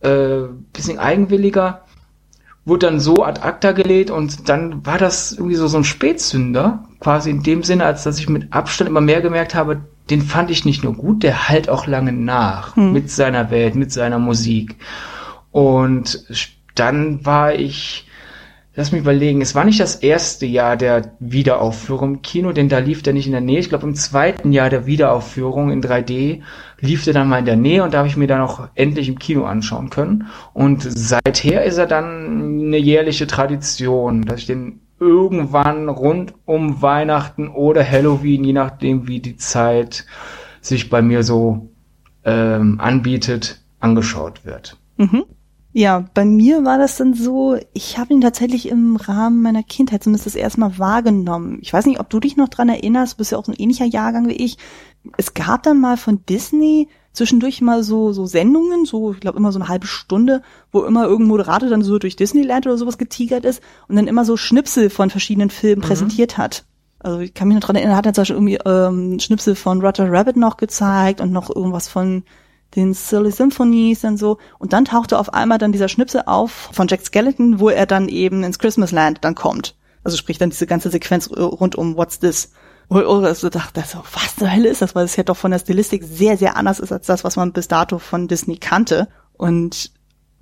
äh, 0.00 0.42
bisschen 0.72 0.98
eigenwilliger. 0.98 1.82
Wurde 2.64 2.86
dann 2.86 3.00
so 3.00 3.22
ad 3.22 3.42
acta 3.42 3.72
gelegt 3.72 4.10
und 4.10 4.48
dann 4.48 4.86
war 4.86 4.96
das 4.96 5.32
irgendwie 5.32 5.56
so, 5.56 5.66
so 5.66 5.76
ein 5.76 5.84
Spätzünder, 5.84 6.84
quasi 6.98 7.28
in 7.28 7.42
dem 7.42 7.62
Sinne, 7.62 7.84
als 7.84 8.04
dass 8.04 8.18
ich 8.18 8.30
mit 8.30 8.54
Abstand 8.54 8.88
immer 8.88 9.02
mehr 9.02 9.20
gemerkt 9.20 9.54
habe, 9.54 9.82
den 10.08 10.22
fand 10.22 10.50
ich 10.50 10.64
nicht 10.64 10.82
nur 10.82 10.94
gut, 10.94 11.22
der 11.22 11.50
halt 11.50 11.68
auch 11.68 11.86
lange 11.86 12.12
nach 12.12 12.74
hm. 12.76 12.92
mit 12.92 13.10
seiner 13.10 13.50
Welt, 13.50 13.74
mit 13.74 13.92
seiner 13.92 14.18
Musik. 14.18 14.76
Und 15.50 16.24
dann 16.74 17.24
war 17.26 17.54
ich 17.54 18.06
Lass 18.76 18.90
mich 18.90 19.02
überlegen, 19.02 19.40
es 19.40 19.54
war 19.54 19.64
nicht 19.64 19.78
das 19.78 19.94
erste 19.94 20.46
Jahr 20.46 20.76
der 20.76 21.12
Wiederaufführung 21.20 22.14
im 22.14 22.22
Kino, 22.22 22.50
denn 22.50 22.68
da 22.68 22.78
lief 22.78 23.04
der 23.04 23.12
nicht 23.12 23.26
in 23.26 23.32
der 23.32 23.40
Nähe. 23.40 23.60
Ich 23.60 23.68
glaube, 23.68 23.86
im 23.86 23.94
zweiten 23.94 24.52
Jahr 24.52 24.68
der 24.68 24.84
Wiederaufführung 24.84 25.70
in 25.70 25.80
3D 25.80 26.40
lief 26.80 27.04
der 27.04 27.14
dann 27.14 27.28
mal 27.28 27.38
in 27.38 27.44
der 27.44 27.54
Nähe 27.54 27.84
und 27.84 27.94
da 27.94 27.98
habe 27.98 28.08
ich 28.08 28.16
mir 28.16 28.26
dann 28.26 28.40
auch 28.40 28.68
endlich 28.74 29.08
im 29.08 29.20
Kino 29.20 29.44
anschauen 29.44 29.90
können. 29.90 30.26
Und 30.54 30.82
seither 30.82 31.62
ist 31.62 31.78
er 31.78 31.86
dann 31.86 32.64
eine 32.66 32.78
jährliche 32.78 33.28
Tradition, 33.28 34.22
dass 34.22 34.40
ich 34.40 34.46
den 34.46 34.80
irgendwann 34.98 35.88
rund 35.88 36.34
um 36.44 36.82
Weihnachten 36.82 37.48
oder 37.48 37.88
Halloween, 37.88 38.42
je 38.42 38.52
nachdem 38.54 39.06
wie 39.06 39.20
die 39.20 39.36
Zeit 39.36 40.04
sich 40.60 40.90
bei 40.90 41.00
mir 41.00 41.22
so 41.22 41.68
ähm, 42.24 42.80
anbietet, 42.80 43.62
angeschaut 43.78 44.44
wird. 44.44 44.76
Mhm. 44.96 45.24
Ja, 45.76 46.04
bei 46.14 46.24
mir 46.24 46.64
war 46.64 46.78
das 46.78 46.98
dann 46.98 47.14
so, 47.14 47.56
ich 47.72 47.98
habe 47.98 48.14
ihn 48.14 48.20
tatsächlich 48.20 48.68
im 48.68 48.94
Rahmen 48.94 49.42
meiner 49.42 49.64
Kindheit 49.64 50.04
zumindest 50.04 50.24
das 50.24 50.36
erste 50.36 50.60
Mal 50.60 50.78
wahrgenommen. 50.78 51.58
Ich 51.62 51.72
weiß 51.72 51.86
nicht, 51.86 51.98
ob 51.98 52.08
du 52.08 52.20
dich 52.20 52.36
noch 52.36 52.48
dran 52.48 52.68
erinnerst, 52.68 53.14
du 53.14 53.16
bist 53.18 53.32
ja 53.32 53.38
auch 53.38 53.44
so 53.44 53.50
ein 53.50 53.58
ähnlicher 53.58 53.84
Jahrgang 53.84 54.28
wie 54.28 54.34
ich. 54.34 54.56
Es 55.16 55.34
gab 55.34 55.64
dann 55.64 55.80
mal 55.80 55.96
von 55.96 56.24
Disney 56.26 56.88
zwischendurch 57.12 57.60
mal 57.60 57.82
so, 57.82 58.12
so 58.12 58.24
Sendungen, 58.24 58.84
so, 58.84 59.14
ich 59.14 59.20
glaube 59.20 59.36
immer 59.36 59.50
so 59.50 59.58
eine 59.58 59.66
halbe 59.66 59.88
Stunde, 59.88 60.42
wo 60.70 60.84
immer 60.84 61.06
irgendein 61.06 61.30
Moderator 61.30 61.68
dann 61.68 61.82
so 61.82 61.98
durch 61.98 62.14
Disneyland 62.14 62.68
oder 62.68 62.78
sowas 62.78 62.96
getigert 62.96 63.44
ist 63.44 63.60
und 63.88 63.96
dann 63.96 64.06
immer 64.06 64.24
so 64.24 64.36
Schnipsel 64.36 64.90
von 64.90 65.10
verschiedenen 65.10 65.50
Filmen 65.50 65.82
mhm. 65.82 65.86
präsentiert 65.86 66.38
hat. 66.38 66.64
Also 67.00 67.18
ich 67.18 67.34
kann 67.34 67.48
mich 67.48 67.56
noch 67.56 67.64
dran 67.64 67.74
erinnern, 67.74 67.96
hat 67.96 68.06
er 68.06 68.14
zum 68.14 68.22
Beispiel 68.22 68.36
irgendwie 68.36 68.58
ähm, 68.64 69.18
Schnipsel 69.18 69.56
von 69.56 69.80
Roger 69.80 70.08
Rabbit 70.08 70.36
noch 70.36 70.56
gezeigt 70.56 71.20
und 71.20 71.32
noch 71.32 71.54
irgendwas 71.54 71.88
von 71.88 72.22
den 72.76 72.94
Silly 72.94 73.30
Symphonies 73.30 74.04
und 74.04 74.16
so. 74.16 74.38
Und 74.58 74.72
dann 74.72 74.84
tauchte 74.84 75.18
auf 75.18 75.32
einmal 75.32 75.58
dann 75.58 75.72
dieser 75.72 75.88
Schnipsel 75.88 76.22
auf 76.26 76.70
von 76.72 76.88
Jack 76.88 77.04
Skeleton, 77.04 77.60
wo 77.60 77.68
er 77.68 77.86
dann 77.86 78.08
eben 78.08 78.42
ins 78.42 78.58
Christmas 78.58 78.92
Land 78.92 79.18
dann 79.22 79.34
kommt. 79.34 79.74
Also 80.02 80.16
sprich 80.16 80.38
dann 80.38 80.50
diese 80.50 80.66
ganze 80.66 80.90
Sequenz 80.90 81.30
rund 81.30 81.76
um 81.76 81.96
What's 81.96 82.18
This? 82.18 82.52
Wo 82.88 83.00
ich 83.00 83.06
also 83.06 83.48
dachte, 83.48 83.82
so, 83.86 84.02
was 84.12 84.36
zur 84.36 84.52
Hölle 84.52 84.68
ist 84.68 84.82
das? 84.82 84.94
Weil 84.94 85.06
es 85.06 85.16
ja 85.16 85.22
doch 85.22 85.36
von 85.36 85.50
der 85.50 85.58
Stilistik 85.58 86.04
sehr, 86.04 86.36
sehr 86.36 86.56
anders 86.56 86.80
ist 86.80 86.92
als 86.92 87.06
das, 87.06 87.24
was 87.24 87.36
man 87.36 87.52
bis 87.52 87.68
dato 87.68 87.98
von 87.98 88.28
Disney 88.28 88.56
kannte. 88.56 89.08
Und 89.32 89.90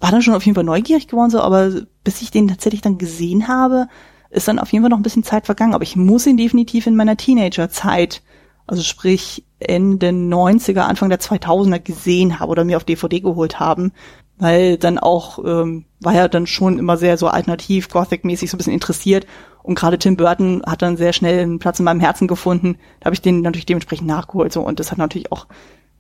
war 0.00 0.10
dann 0.10 0.22
schon 0.22 0.34
auf 0.34 0.44
jeden 0.44 0.56
Fall 0.56 0.64
neugierig 0.64 1.06
geworden, 1.06 1.30
so, 1.30 1.40
aber 1.40 1.70
bis 2.02 2.22
ich 2.22 2.32
den 2.32 2.48
tatsächlich 2.48 2.80
dann 2.80 2.98
gesehen 2.98 3.46
habe, 3.46 3.86
ist 4.30 4.48
dann 4.48 4.58
auf 4.58 4.72
jeden 4.72 4.82
Fall 4.82 4.90
noch 4.90 4.98
ein 4.98 5.04
bisschen 5.04 5.22
Zeit 5.22 5.46
vergangen. 5.46 5.74
Aber 5.74 5.84
ich 5.84 5.94
muss 5.94 6.26
ihn 6.26 6.36
definitiv 6.36 6.88
in 6.88 6.96
meiner 6.96 7.16
Teenagerzeit, 7.16 8.22
also 8.66 8.83
sprich 8.83 9.45
Ende 9.59 10.09
90er, 10.09 10.81
Anfang 10.81 11.09
der 11.09 11.21
2000er 11.21 11.81
gesehen 11.81 12.40
habe 12.40 12.50
oder 12.50 12.64
mir 12.64 12.76
auf 12.76 12.85
DVD 12.85 13.21
geholt 13.21 13.61
haben, 13.61 13.92
weil 14.38 14.76
dann 14.76 14.99
auch, 14.99 15.38
ähm, 15.45 15.85
war 16.00 16.14
ja 16.14 16.28
dann 16.28 16.47
schon 16.47 16.78
immer 16.78 16.97
sehr 16.97 17.16
so 17.16 17.28
alternativ, 17.28 17.88
Gothic-mäßig 17.88 18.50
so 18.50 18.57
ein 18.57 18.59
bisschen 18.59 18.73
interessiert 18.73 19.26
und 19.62 19.76
gerade 19.76 19.99
Tim 19.99 20.16
Burton 20.16 20.62
hat 20.66 20.83
dann 20.83 20.97
sehr 20.97 21.12
schnell 21.12 21.42
einen 21.42 21.59
Platz 21.59 21.78
in 21.78 21.85
meinem 21.85 22.00
Herzen 22.00 22.26
gefunden. 22.26 22.76
Da 23.00 23.07
habe 23.07 23.14
ich 23.14 23.23
den 23.23 23.42
natürlich 23.42 23.66
dementsprechend 23.66 24.09
nachgeholt 24.09 24.52
so 24.52 24.62
und 24.62 24.81
das 24.81 24.90
hat 24.90 24.99
natürlich 24.99 25.31
auch 25.31 25.47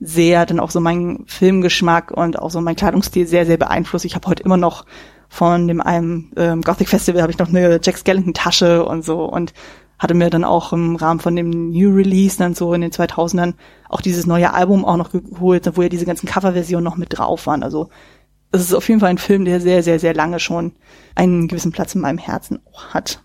sehr 0.00 0.46
dann 0.46 0.58
auch 0.58 0.70
so 0.70 0.80
meinen 0.80 1.24
Filmgeschmack 1.26 2.10
und 2.10 2.38
auch 2.38 2.50
so 2.50 2.60
mein 2.60 2.74
Kleidungsstil 2.74 3.26
sehr, 3.26 3.46
sehr 3.46 3.56
beeinflusst. 3.56 4.04
Ich 4.04 4.16
habe 4.16 4.28
heute 4.28 4.42
immer 4.42 4.56
noch 4.56 4.84
von 5.28 5.68
dem 5.68 5.80
einem 5.80 6.30
ähm, 6.36 6.60
Gothic 6.60 6.88
Festival 6.88 7.22
habe 7.22 7.32
ich 7.32 7.38
noch 7.38 7.48
eine 7.48 7.80
Jack 7.82 7.96
Skellington 7.96 8.34
Tasche 8.34 8.84
und 8.84 9.04
so 9.04 9.24
und 9.24 9.54
hatte 10.02 10.14
mir 10.14 10.30
dann 10.30 10.42
auch 10.42 10.72
im 10.72 10.96
Rahmen 10.96 11.20
von 11.20 11.36
dem 11.36 11.70
New 11.70 11.94
Release 11.94 12.36
dann 12.36 12.54
so 12.54 12.74
in 12.74 12.80
den 12.80 12.90
2000ern 12.90 13.54
auch 13.88 14.00
dieses 14.00 14.26
neue 14.26 14.52
Album 14.52 14.84
auch 14.84 14.96
noch 14.96 15.12
geholt, 15.12 15.70
wo 15.76 15.82
ja 15.82 15.88
diese 15.88 16.06
ganzen 16.06 16.26
Coverversionen 16.26 16.82
noch 16.82 16.96
mit 16.96 17.16
drauf 17.16 17.46
waren. 17.46 17.62
Also 17.62 17.88
es 18.50 18.62
ist 18.62 18.74
auf 18.74 18.88
jeden 18.88 19.00
Fall 19.00 19.10
ein 19.10 19.18
Film, 19.18 19.44
der 19.44 19.60
sehr, 19.60 19.84
sehr, 19.84 20.00
sehr 20.00 20.12
lange 20.12 20.40
schon 20.40 20.72
einen 21.14 21.46
gewissen 21.46 21.70
Platz 21.70 21.94
in 21.94 22.00
meinem 22.00 22.18
Herzen 22.18 22.58
auch 22.72 22.86
hat. 22.88 23.22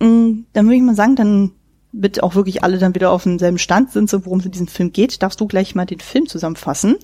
Mm, 0.00 0.40
dann 0.52 0.66
würde 0.66 0.74
ich 0.74 0.82
mal 0.82 0.96
sagen, 0.96 1.14
dann 1.14 1.52
mit 1.92 2.20
auch 2.24 2.34
wirklich 2.34 2.64
alle 2.64 2.78
dann 2.78 2.96
wieder 2.96 3.12
auf 3.12 3.22
demselben 3.22 3.58
Stand 3.58 3.92
sind, 3.92 4.10
so 4.10 4.26
worum 4.26 4.40
es 4.40 4.46
in 4.46 4.50
diesem 4.50 4.66
Film 4.66 4.90
geht, 4.92 5.22
darfst 5.22 5.40
du 5.40 5.46
gleich 5.46 5.76
mal 5.76 5.86
den 5.86 6.00
Film 6.00 6.26
zusammenfassen. 6.26 6.96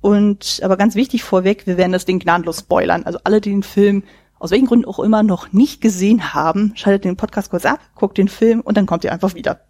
Und 0.00 0.60
aber 0.64 0.78
ganz 0.78 0.94
wichtig 0.94 1.22
vorweg, 1.22 1.66
wir 1.66 1.76
werden 1.76 1.92
das 1.92 2.06
Ding 2.06 2.18
gnadenlos 2.18 2.60
spoilern. 2.60 3.02
Also 3.04 3.18
alle, 3.24 3.42
die 3.42 3.50
den 3.50 3.62
Film 3.62 4.04
aus 4.40 4.50
welchen 4.50 4.66
Gründen 4.66 4.86
auch 4.86 4.98
immer 4.98 5.22
noch 5.22 5.52
nicht 5.52 5.80
gesehen 5.80 6.34
haben, 6.34 6.72
schaltet 6.74 7.04
den 7.04 7.16
Podcast 7.16 7.50
kurz 7.50 7.66
ab, 7.66 7.78
guckt 7.94 8.18
den 8.18 8.26
Film 8.26 8.62
und 8.62 8.76
dann 8.76 8.86
kommt 8.86 9.04
ihr 9.04 9.12
einfach 9.12 9.34
wieder. 9.34 9.60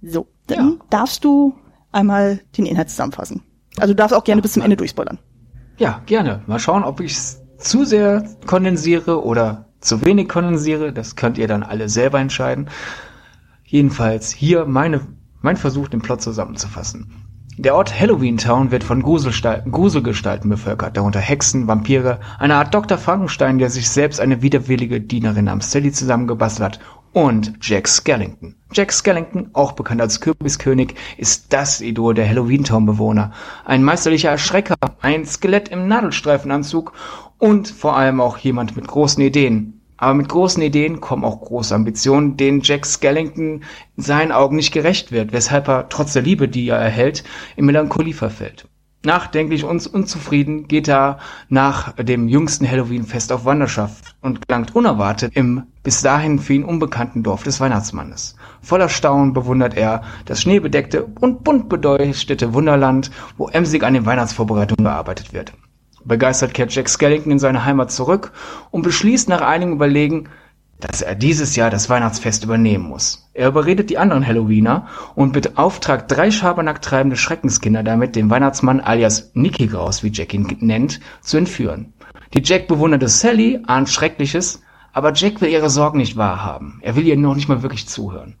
So, 0.00 0.28
dann 0.46 0.70
ja. 0.70 0.86
darfst 0.88 1.24
du 1.24 1.54
einmal 1.92 2.40
den 2.56 2.64
Inhalt 2.64 2.90
zusammenfassen. 2.90 3.42
Also 3.76 3.92
du 3.92 3.96
darfst 3.96 4.14
auch 4.14 4.24
gerne 4.24 4.38
ja, 4.38 4.42
bis 4.42 4.52
zum 4.52 4.62
Ende 4.62 4.76
durchspoilern. 4.76 5.18
Ja, 5.78 6.00
gerne. 6.06 6.42
Mal 6.46 6.60
schauen, 6.60 6.84
ob 6.84 7.00
ich 7.00 7.12
es 7.12 7.42
zu 7.58 7.84
sehr 7.84 8.28
kondensiere 8.46 9.24
oder 9.24 9.66
zu 9.80 10.04
wenig 10.04 10.28
kondensiere. 10.28 10.92
Das 10.92 11.16
könnt 11.16 11.36
ihr 11.36 11.48
dann 11.48 11.64
alle 11.64 11.88
selber 11.88 12.20
entscheiden. 12.20 12.70
Jedenfalls 13.64 14.30
hier 14.30 14.64
meine, 14.64 15.00
mein 15.40 15.56
Versuch, 15.56 15.88
den 15.88 16.02
Plot 16.02 16.22
zusammenzufassen. 16.22 17.23
Der 17.56 17.76
Ort 17.76 18.00
Halloween 18.00 18.36
Town 18.36 18.72
wird 18.72 18.82
von 18.82 19.00
Gruselgestalten 19.00 20.50
bevölkert, 20.50 20.96
darunter 20.96 21.20
Hexen, 21.20 21.68
Vampire, 21.68 22.18
eine 22.40 22.56
Art 22.56 22.74
Dr. 22.74 22.98
Frankenstein, 22.98 23.58
der 23.58 23.70
sich 23.70 23.88
selbst 23.88 24.18
eine 24.18 24.42
widerwillige 24.42 25.00
Dienerin 25.00 25.44
namens 25.44 25.70
Sally 25.70 25.92
zusammengebastelt 25.92 26.64
hat, 26.64 26.80
und 27.12 27.52
Jack 27.60 27.86
Skellington. 27.86 28.56
Jack 28.72 28.92
Skellington, 28.92 29.50
auch 29.52 29.70
bekannt 29.72 30.00
als 30.00 30.20
Kürbiskönig, 30.20 30.96
ist 31.16 31.52
das 31.52 31.80
Idol 31.80 32.14
der 32.14 32.28
Halloween 32.28 32.64
Town 32.64 32.86
Bewohner. 32.86 33.30
Ein 33.64 33.84
meisterlicher 33.84 34.30
Erschrecker, 34.30 34.74
ein 35.00 35.24
Skelett 35.24 35.68
im 35.68 35.86
Nadelstreifenanzug 35.86 36.92
und 37.38 37.68
vor 37.68 37.96
allem 37.96 38.20
auch 38.20 38.36
jemand 38.36 38.74
mit 38.74 38.88
großen 38.88 39.22
Ideen. 39.22 39.83
Aber 40.04 40.12
mit 40.12 40.28
großen 40.28 40.62
Ideen 40.62 41.00
kommen 41.00 41.24
auch 41.24 41.40
große 41.40 41.74
Ambitionen, 41.74 42.36
denen 42.36 42.60
Jack 42.60 42.84
Skellington 42.84 43.62
in 43.96 44.02
seinen 44.02 44.32
Augen 44.32 44.56
nicht 44.56 44.70
gerecht 44.70 45.12
wird, 45.12 45.32
weshalb 45.32 45.66
er 45.66 45.88
trotz 45.88 46.12
der 46.12 46.20
Liebe, 46.20 46.46
die 46.46 46.68
er 46.68 46.76
erhält, 46.76 47.24
in 47.56 47.64
Melancholie 47.64 48.12
verfällt. 48.12 48.68
Nachdenklich 49.02 49.64
und 49.64 49.86
unzufrieden 49.86 50.68
geht 50.68 50.88
er 50.88 51.20
nach 51.48 51.92
dem 51.92 52.28
jüngsten 52.28 52.70
Halloween-Fest 52.70 53.32
auf 53.32 53.46
Wanderschaft 53.46 54.14
und 54.20 54.46
gelangt 54.46 54.76
unerwartet 54.76 55.34
im 55.34 55.62
bis 55.82 56.02
dahin 56.02 56.38
für 56.38 56.52
ihn 56.52 56.64
unbekannten 56.64 57.22
Dorf 57.22 57.42
des 57.42 57.58
Weihnachtsmannes. 57.60 58.36
Voller 58.60 58.90
Staunen 58.90 59.32
bewundert 59.32 59.74
er 59.74 60.02
das 60.26 60.42
schneebedeckte 60.42 61.06
und 61.18 61.44
bunt 61.44 61.70
beleuchtete 61.70 62.52
Wunderland, 62.52 63.10
wo 63.38 63.48
emsig 63.48 63.82
an 63.84 63.94
den 63.94 64.04
Weihnachtsvorbereitungen 64.04 64.84
gearbeitet 64.84 65.32
wird. 65.32 65.54
Begeistert 66.04 66.54
kehrt 66.54 66.74
Jack 66.74 66.88
Skellington 66.88 67.32
in 67.32 67.38
seine 67.38 67.64
Heimat 67.64 67.90
zurück 67.90 68.32
und 68.70 68.82
beschließt 68.82 69.28
nach 69.28 69.40
einigem 69.40 69.74
Überlegen, 69.74 70.28
dass 70.80 71.00
er 71.00 71.14
dieses 71.14 71.56
Jahr 71.56 71.70
das 71.70 71.88
Weihnachtsfest 71.88 72.44
übernehmen 72.44 72.84
muss. 72.84 73.30
Er 73.32 73.48
überredet 73.48 73.90
die 73.90 73.96
anderen 73.96 74.26
Halloweener 74.26 74.86
und 75.14 75.32
beauftragt 75.32 76.10
drei 76.10 76.30
Schabernack 76.30 76.82
treibende 76.82 77.16
Schreckenskinder 77.16 77.82
damit, 77.82 78.16
den 78.16 78.28
Weihnachtsmann 78.28 78.80
alias 78.80 79.30
Nicky 79.34 79.66
Graus, 79.66 80.02
wie 80.02 80.12
Jack 80.12 80.34
ihn 80.34 80.46
nennt, 80.60 81.00
zu 81.22 81.38
entführen. 81.38 81.94
Die 82.34 82.42
Jack 82.42 82.68
bewunderte 82.68 83.08
Sally 83.08 83.60
ahnt 83.66 83.88
Schreckliches, 83.88 84.62
aber 84.92 85.12
Jack 85.14 85.40
will 85.40 85.48
ihre 85.48 85.70
Sorgen 85.70 85.98
nicht 85.98 86.16
wahrhaben. 86.16 86.80
Er 86.82 86.96
will 86.96 87.06
ihr 87.06 87.16
noch 87.16 87.34
nicht 87.34 87.48
mal 87.48 87.62
wirklich 87.62 87.88
zuhören. 87.88 88.34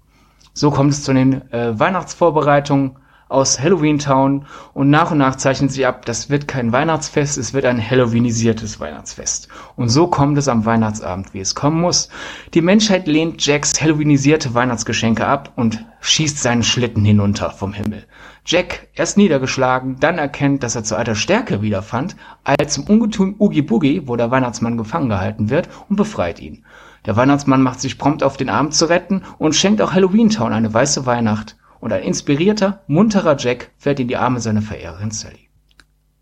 So 0.52 0.70
kommt 0.70 0.92
es 0.92 1.02
zu 1.02 1.12
den 1.12 1.50
äh, 1.50 1.78
Weihnachtsvorbereitungen 1.78 2.96
aus 3.28 3.58
Halloween 3.58 3.98
Town 3.98 4.46
und 4.74 4.90
nach 4.90 5.10
und 5.10 5.18
nach 5.18 5.36
zeichnet 5.36 5.72
sie 5.72 5.86
ab, 5.86 6.04
das 6.06 6.30
wird 6.30 6.46
kein 6.46 6.72
Weihnachtsfest, 6.72 7.38
es 7.38 7.54
wird 7.54 7.64
ein 7.64 7.80
Halloweenisiertes 7.80 8.80
Weihnachtsfest. 8.80 9.48
Und 9.76 9.88
so 9.88 10.06
kommt 10.06 10.36
es 10.38 10.48
am 10.48 10.64
Weihnachtsabend, 10.64 11.32
wie 11.34 11.40
es 11.40 11.54
kommen 11.54 11.80
muss. 11.80 12.08
Die 12.52 12.60
Menschheit 12.60 13.06
lehnt 13.06 13.44
Jacks 13.44 13.80
Halloweenisierte 13.80 14.54
Weihnachtsgeschenke 14.54 15.26
ab 15.26 15.52
und 15.56 15.84
schießt 16.00 16.40
seinen 16.40 16.62
Schlitten 16.62 17.04
hinunter 17.04 17.50
vom 17.50 17.72
Himmel. 17.72 18.04
Jack, 18.46 18.88
erst 18.94 19.16
niedergeschlagen, 19.16 19.96
dann 20.00 20.18
erkennt, 20.18 20.62
dass 20.62 20.76
er 20.76 20.84
zu 20.84 20.96
alter 20.96 21.14
Stärke 21.14 21.62
wiederfand, 21.62 22.14
als 22.44 22.76
im 22.76 22.84
Ungetüm 22.84 23.36
Oogie 23.38 23.62
Boogie, 23.62 24.02
wo 24.04 24.16
der 24.16 24.30
Weihnachtsmann 24.30 24.76
gefangen 24.76 25.08
gehalten 25.08 25.48
wird, 25.48 25.70
und 25.88 25.96
befreit 25.96 26.40
ihn. 26.40 26.62
Der 27.06 27.16
Weihnachtsmann 27.16 27.62
macht 27.62 27.80
sich 27.80 27.96
prompt 27.96 28.22
auf 28.22 28.36
den 28.36 28.50
Abend 28.50 28.74
zu 28.74 28.84
retten 28.84 29.22
und 29.38 29.54
schenkt 29.54 29.80
auch 29.80 29.92
Halloween 29.94 30.28
Town 30.28 30.52
eine 30.52 30.72
weiße 30.72 31.06
Weihnacht 31.06 31.56
und 31.84 31.92
ein 31.92 32.02
inspirierter, 32.02 32.82
munterer 32.86 33.36
Jack 33.38 33.70
fällt 33.76 34.00
in 34.00 34.08
die 34.08 34.16
Arme 34.16 34.40
seiner 34.40 34.62
Verehrerin 34.62 35.10
Sally. 35.10 35.50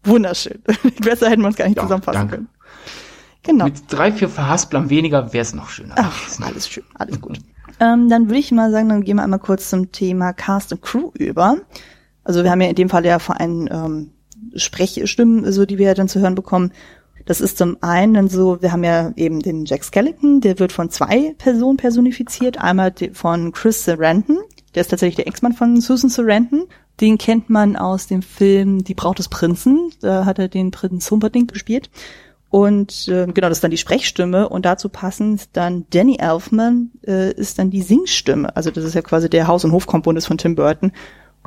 Wunderschön. 0.03 0.61
Besser 1.01 1.31
hätten 1.31 1.43
wir 1.43 1.47
uns 1.47 1.57
gar 1.57 1.69
nicht 1.69 1.77
ja, 1.77 1.85
zusammenfassen 1.85 2.19
danke. 2.19 2.35
können. 2.35 2.49
Genau. 3.45 3.65
Mit 3.67 3.81
drei, 3.89 4.11
vier 4.11 4.29
Verhasplern 4.29 4.91
weniger 4.91 5.33
wäre 5.33 5.43
es 5.43 5.55
noch 5.55 5.69
schöner. 5.69 5.95
Ach, 5.97 6.41
alles 6.41 6.69
schön, 6.69 6.83
alles 6.95 7.21
gut. 7.21 7.39
ähm, 7.81 8.09
dann 8.09 8.27
würde 8.27 8.41
ich 8.41 8.51
mal 8.51 8.73
sagen, 8.73 8.89
dann 8.89 9.05
gehen 9.05 9.19
wir 9.19 9.23
einmal 9.23 9.39
kurz 9.39 9.71
zum 9.71 9.93
Thema 9.93 10.33
Cast 10.33 10.73
und 10.73 10.83
Crew 10.83 11.13
über. 11.15 11.59
Also 12.25 12.43
wir 12.43 12.51
haben 12.51 12.61
ja 12.61 12.69
in 12.69 12.75
dem 12.75 12.89
Fall 12.89 13.07
ja 13.07 13.21
vor 13.21 13.39
allem 13.39 13.69
ähm, 13.71 14.11
Sprechstimmen, 14.57 15.53
so 15.53 15.65
die 15.65 15.79
wir 15.79 15.87
ja 15.87 15.95
dann 15.95 16.09
zu 16.09 16.19
hören 16.19 16.35
bekommen. 16.35 16.73
Das 17.25 17.41
ist 17.41 17.57
zum 17.57 17.77
einen 17.83 18.15
dann 18.15 18.29
so, 18.29 18.61
wir 18.63 18.73
haben 18.73 18.83
ja 18.83 19.13
eben 19.15 19.39
den 19.39 19.65
Jack 19.65 19.85
Skellington, 19.85 20.41
der 20.41 20.59
wird 20.59 20.73
von 20.73 20.91
zwei 20.91 21.37
Personen 21.39 21.77
personifiziert. 21.77 22.59
Einmal 22.59 22.93
von 23.13 23.53
Chris 23.53 23.85
Sarandon, 23.85 24.39
der 24.75 24.83
ist 24.83 24.89
tatsächlich 24.89 25.17
der 25.17 25.27
Ex-Mann 25.27 25.53
von 25.53 25.81
Susan 25.81 26.11
Sarandon. 26.11 26.65
Den 27.01 27.19
kennt 27.19 27.51
man 27.51 27.77
aus 27.77 28.07
dem 28.07 28.23
Film 28.23 28.85
Die 28.85 28.95
Braut 28.95 29.19
des 29.19 29.29
Prinzen. 29.29 29.91
Da 30.01 30.25
hat 30.25 30.39
er 30.39 30.49
den 30.49 30.71
Prinz 30.71 31.11
Humperdinck 31.11 31.53
gespielt. 31.53 31.91
Und 32.53 33.09
äh, 33.09 33.27
genau, 33.27 33.49
das 33.49 33.59
ist 33.59 33.65
dann 33.65 33.71
die 33.71 33.79
Sprechstimme 33.79 34.47
und 34.47 34.67
dazu 34.67 34.91
passend 34.91 35.49
dann 35.55 35.87
Danny 35.89 36.19
Elfman 36.21 36.91
äh, 37.07 37.33
ist 37.33 37.59
dann 37.59 37.71
die 37.71 37.81
Singstimme. 37.81 38.55
Also 38.55 38.71
das 38.71 38.85
ist 38.85 38.95
ja 38.95 39.01
quasi 39.01 39.31
der 39.31 39.47
Haus- 39.47 39.65
und 39.65 39.73
Hofkomponist 39.73 40.27
von 40.27 40.37
Tim 40.37 40.55
Burton 40.55 40.93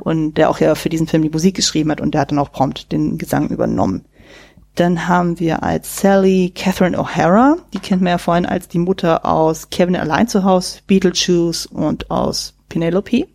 und 0.02 0.34
der 0.34 0.50
auch 0.50 0.58
ja 0.58 0.74
für 0.74 0.88
diesen 0.88 1.06
Film 1.06 1.22
die 1.22 1.30
Musik 1.30 1.54
geschrieben 1.54 1.92
hat 1.92 2.00
und 2.00 2.12
der 2.12 2.22
hat 2.22 2.32
dann 2.32 2.40
auch 2.40 2.50
prompt 2.50 2.90
den 2.90 3.18
Gesang 3.18 3.50
übernommen. 3.50 4.04
Dann 4.76 5.08
haben 5.08 5.40
wir 5.40 5.62
als 5.62 6.00
Sally 6.00 6.52
Catherine 6.54 6.98
O'Hara, 6.98 7.56
die 7.72 7.78
kennt 7.78 8.02
man 8.02 8.10
ja 8.10 8.18
vorhin 8.18 8.44
als 8.44 8.68
die 8.68 8.78
Mutter 8.78 9.24
aus 9.24 9.70
Kevin 9.70 9.96
allein 9.96 10.28
zu 10.28 10.44
Hause, 10.44 10.80
Beetlejuice 10.86 11.64
und 11.64 12.10
aus 12.10 12.54
Penelope. 12.68 13.26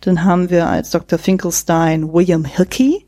Dann 0.00 0.22
haben 0.22 0.48
wir 0.48 0.68
als 0.68 0.90
Dr. 0.90 1.18
Finkelstein 1.18 2.12
William 2.12 2.44
Hilke. 2.44 3.00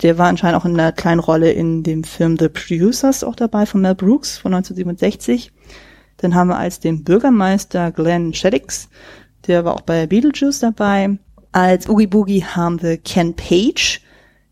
Der 0.00 0.16
war 0.16 0.28
anscheinend 0.28 0.60
auch 0.60 0.64
in 0.64 0.78
einer 0.78 0.92
kleinen 0.92 1.18
Rolle 1.18 1.50
in 1.50 1.82
dem 1.82 2.04
Film 2.04 2.36
The 2.38 2.48
Producers 2.48 3.24
auch 3.24 3.34
dabei 3.34 3.66
von 3.66 3.80
Mel 3.80 3.96
Brooks 3.96 4.38
von 4.38 4.54
1967. 4.54 5.52
Dann 6.18 6.36
haben 6.36 6.48
wir 6.48 6.58
als 6.58 6.78
den 6.78 7.02
Bürgermeister 7.02 7.90
Glenn 7.90 8.32
Shaddix. 8.32 8.88
Der 9.48 9.64
war 9.64 9.74
auch 9.74 9.80
bei 9.80 10.06
Beetlejuice 10.06 10.60
dabei. 10.60 11.18
Als 11.50 11.88
Oogie 11.88 12.06
Boogie 12.06 12.44
haben 12.44 12.80
wir 12.80 12.96
Ken 12.96 13.34
Page. 13.34 14.01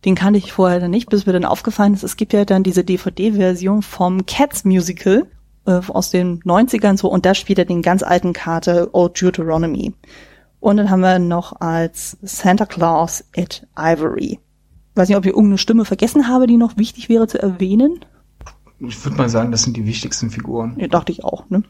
Den 0.04 0.14
kannte 0.14 0.38
ich 0.38 0.52
vorher 0.52 0.80
dann 0.80 0.90
nicht, 0.90 1.10
bis 1.10 1.26
mir 1.26 1.32
dann 1.32 1.44
aufgefallen 1.44 1.94
ist, 1.94 2.02
es 2.02 2.16
gibt 2.16 2.32
ja 2.32 2.44
dann 2.44 2.62
diese 2.62 2.84
DVD-Version 2.84 3.82
vom 3.82 4.24
Cats 4.24 4.64
Musical 4.64 5.26
äh, 5.66 5.80
aus 5.88 6.10
den 6.10 6.40
90ern 6.42 6.96
so 6.96 7.10
und 7.10 7.26
da 7.26 7.34
spielt 7.34 7.58
er 7.58 7.66
den 7.66 7.82
ganz 7.82 8.02
alten 8.02 8.32
Karte 8.32 8.90
Old 8.92 9.20
Deuteronomy. 9.20 9.92
Und 10.58 10.76
dann 10.76 10.90
haben 10.90 11.00
wir 11.00 11.18
noch 11.18 11.60
als 11.60 12.18
Santa 12.22 12.66
Claus 12.66 13.24
at 13.36 13.66
Ivory. 13.76 14.38
Weiß 14.94 15.08
nicht, 15.08 15.16
ob 15.16 15.24
ich 15.24 15.30
irgendeine 15.30 15.58
Stimme 15.58 15.84
vergessen 15.84 16.28
habe, 16.28 16.46
die 16.46 16.56
noch 16.56 16.76
wichtig 16.76 17.08
wäre 17.08 17.26
zu 17.26 17.40
erwähnen. 17.40 18.00
Ich 18.78 19.02
würde 19.04 19.16
mal 19.16 19.28
sagen, 19.28 19.50
das 19.52 19.62
sind 19.62 19.76
die 19.76 19.86
wichtigsten 19.86 20.30
Figuren. 20.30 20.76
Ja, 20.78 20.88
dachte 20.88 21.12
ich 21.12 21.24
auch, 21.24 21.48
ne? 21.50 21.62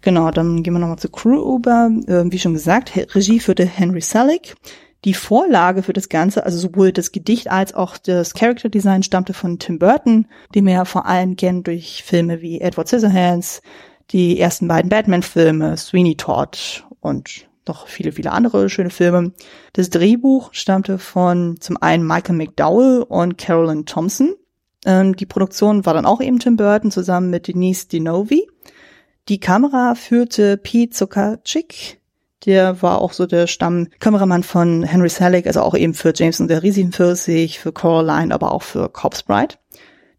Genau, 0.00 0.32
dann 0.32 0.64
gehen 0.64 0.72
wir 0.72 0.80
nochmal 0.80 0.98
zur 0.98 1.12
Crew 1.12 1.56
über. 1.56 1.88
Äh, 2.06 2.24
wie 2.30 2.38
schon 2.38 2.54
gesagt, 2.54 2.92
Regie 3.14 3.38
führte 3.38 3.64
Henry 3.64 4.00
Selick. 4.00 4.56
Die 5.04 5.14
Vorlage 5.14 5.82
für 5.82 5.92
das 5.92 6.08
Ganze, 6.08 6.44
also 6.46 6.58
sowohl 6.58 6.92
das 6.92 7.10
Gedicht 7.10 7.50
als 7.50 7.74
auch 7.74 7.98
das 7.98 8.34
Character 8.34 8.68
Design 8.68 9.02
stammte 9.02 9.34
von 9.34 9.58
Tim 9.58 9.78
Burton, 9.78 10.26
den 10.54 10.66
wir 10.66 10.74
ja 10.74 10.84
vor 10.84 11.06
allem 11.06 11.36
kennen 11.36 11.64
durch 11.64 12.04
Filme 12.04 12.40
wie 12.40 12.60
Edward 12.60 12.86
Scissorhands, 12.86 13.62
die 14.10 14.38
ersten 14.38 14.68
beiden 14.68 14.88
Batman-Filme, 14.88 15.76
Sweeney 15.76 16.16
Todd 16.16 16.84
und 17.00 17.48
noch 17.66 17.86
viele, 17.86 18.12
viele 18.12 18.32
andere 18.32 18.68
schöne 18.68 18.90
Filme. 18.90 19.32
Das 19.72 19.90
Drehbuch 19.90 20.52
stammte 20.52 20.98
von 20.98 21.60
zum 21.60 21.76
einen 21.80 22.06
Michael 22.06 22.36
McDowell 22.36 23.02
und 23.02 23.38
Carolyn 23.38 23.86
Thompson. 23.86 24.34
Ähm, 24.84 25.16
die 25.16 25.26
Produktion 25.26 25.86
war 25.86 25.94
dann 25.94 26.06
auch 26.06 26.20
eben 26.20 26.38
Tim 26.38 26.56
Burton 26.56 26.90
zusammen 26.90 27.30
mit 27.30 27.48
Denise 27.48 27.88
Dinovi. 27.88 28.48
Die 29.28 29.38
Kamera 29.38 29.94
führte 29.94 30.56
Pete 30.56 30.90
Zuckerczyk. 30.90 32.00
Der 32.44 32.82
war 32.82 33.00
auch 33.00 33.12
so 33.12 33.26
der 33.26 33.46
Stammkameramann 33.46 34.42
von 34.42 34.82
Henry 34.82 35.08
Selick, 35.08 35.46
also 35.46 35.60
auch 35.60 35.74
eben 35.74 35.94
für 35.94 36.12
James 36.14 36.40
und 36.40 36.48
der 36.48 36.60
40, 36.60 37.58
für 37.58 37.72
Coraline, 37.72 38.34
aber 38.34 38.52
auch 38.52 38.62
für 38.62 38.88
Corpse 38.88 39.24
Bride. 39.24 39.54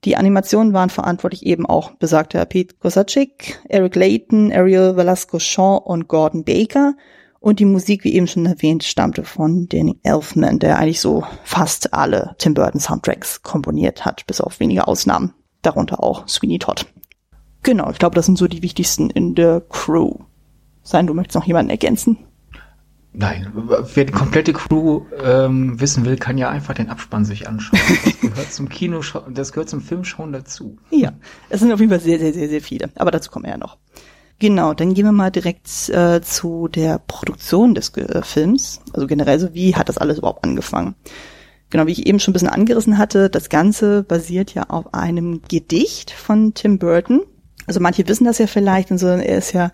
Die 0.06 0.18
Animationen 0.18 0.74
waren 0.74 0.90
verantwortlich 0.90 1.46
eben 1.46 1.66
auch 1.66 1.92
besagter 1.92 2.46
Pete 2.46 2.76
Kosacik, 2.76 3.60
Eric 3.70 3.96
Layton, 3.96 4.52
Ariel 4.52 4.98
Velasco-Shaw 4.98 5.78
und 5.78 6.08
Gordon 6.08 6.44
Baker. 6.44 6.96
Und 7.40 7.60
die 7.60 7.66
Musik, 7.66 8.04
wie 8.04 8.14
eben 8.14 8.28
schon 8.28 8.46
erwähnt, 8.46 8.84
stammte 8.84 9.24
von 9.24 9.68
Danny 9.68 10.00
Elfman, 10.04 10.60
der 10.60 10.78
eigentlich 10.78 11.02
so 11.02 11.26
fast 11.44 11.94
alle 11.94 12.36
Tim 12.38 12.54
Burton 12.54 12.80
Soundtracks 12.80 13.44
komponiert 13.44 14.06
hat, 14.06 14.26
bis 14.28 14.40
auf 14.40 14.60
wenige 14.60 14.88
Ausnahmen. 14.88 15.34
Darunter 15.62 16.02
auch 16.04 16.28
Sweeney 16.28 16.60
Todd. 16.60 16.86
Genau, 17.64 17.90
ich 17.90 17.98
glaube, 17.98 18.16
das 18.16 18.26
sind 18.26 18.38
so 18.38 18.48
die 18.48 18.62
wichtigsten 18.62 19.10
in 19.10 19.36
der 19.36 19.62
Crew. 19.62 20.16
Sein, 20.84 21.08
du 21.08 21.14
möchtest 21.14 21.36
noch 21.36 21.46
jemanden 21.46 21.70
ergänzen? 21.70 22.18
Nein, 23.16 23.52
wer 23.54 24.06
die 24.06 24.12
komplette 24.12 24.54
Crew 24.54 25.06
ähm, 25.24 25.80
wissen 25.80 26.04
will, 26.04 26.18
kann 26.18 26.40
ja 26.40 26.50
einfach 26.50 26.74
den 26.74 26.90
Abspann 26.90 27.26
sich 27.26 27.48
anschauen. 27.48 27.80
Das 28.04 28.20
gehört 28.20 28.54
zum 28.54 28.70
Kino, 28.70 29.02
das 29.30 29.54
gehört 29.54 29.70
zum 29.70 29.82
Filmschauen 29.82 30.34
dazu. 30.34 30.78
Ja, 30.90 31.14
es 31.50 31.60
sind 31.60 31.72
auf 31.72 31.80
jeden 31.80 31.92
Fall 31.92 32.00
sehr, 32.00 32.18
sehr, 32.18 32.34
sehr, 32.34 32.50
sehr 32.50 32.62
viele. 32.62 32.90
Aber 32.96 33.12
dazu 33.12 33.30
kommen 33.30 33.46
wir 33.46 33.52
ja 33.52 33.58
noch. 33.58 33.78
Genau, 34.40 34.74
dann 34.74 34.96
gehen 34.96 35.06
wir 35.06 35.12
mal 35.12 35.30
direkt 35.30 35.90
äh, 35.90 36.22
zu 36.22 36.68
der 36.68 36.98
Produktion 36.98 37.76
des 37.76 37.96
äh, 37.96 38.24
Films. 38.24 38.82
Also 38.94 39.06
generell 39.06 39.40
so, 39.40 39.54
wie 39.54 39.76
hat 39.76 39.90
das 39.90 40.00
alles 40.00 40.18
überhaupt 40.18 40.44
angefangen? 40.44 40.96
Genau, 41.70 41.86
wie 41.86 41.92
ich 41.92 42.08
eben 42.08 42.20
schon 42.20 42.32
ein 42.32 42.34
bisschen 42.34 42.50
angerissen 42.50 42.98
hatte, 42.98 43.30
das 43.30 43.50
Ganze 43.50 44.04
basiert 44.04 44.56
ja 44.56 44.64
auf 44.70 44.94
einem 44.94 45.42
Gedicht 45.48 46.12
von 46.12 46.56
Tim 46.56 46.80
Burton. 46.80 47.22
Also 47.68 47.80
manche 47.80 48.08
wissen 48.08 48.26
das 48.26 48.40
ja 48.40 48.48
vielleicht, 48.48 48.92
und 48.92 48.98
so, 48.98 49.08
er 49.08 49.38
ist 49.38 49.54
ja 49.54 49.72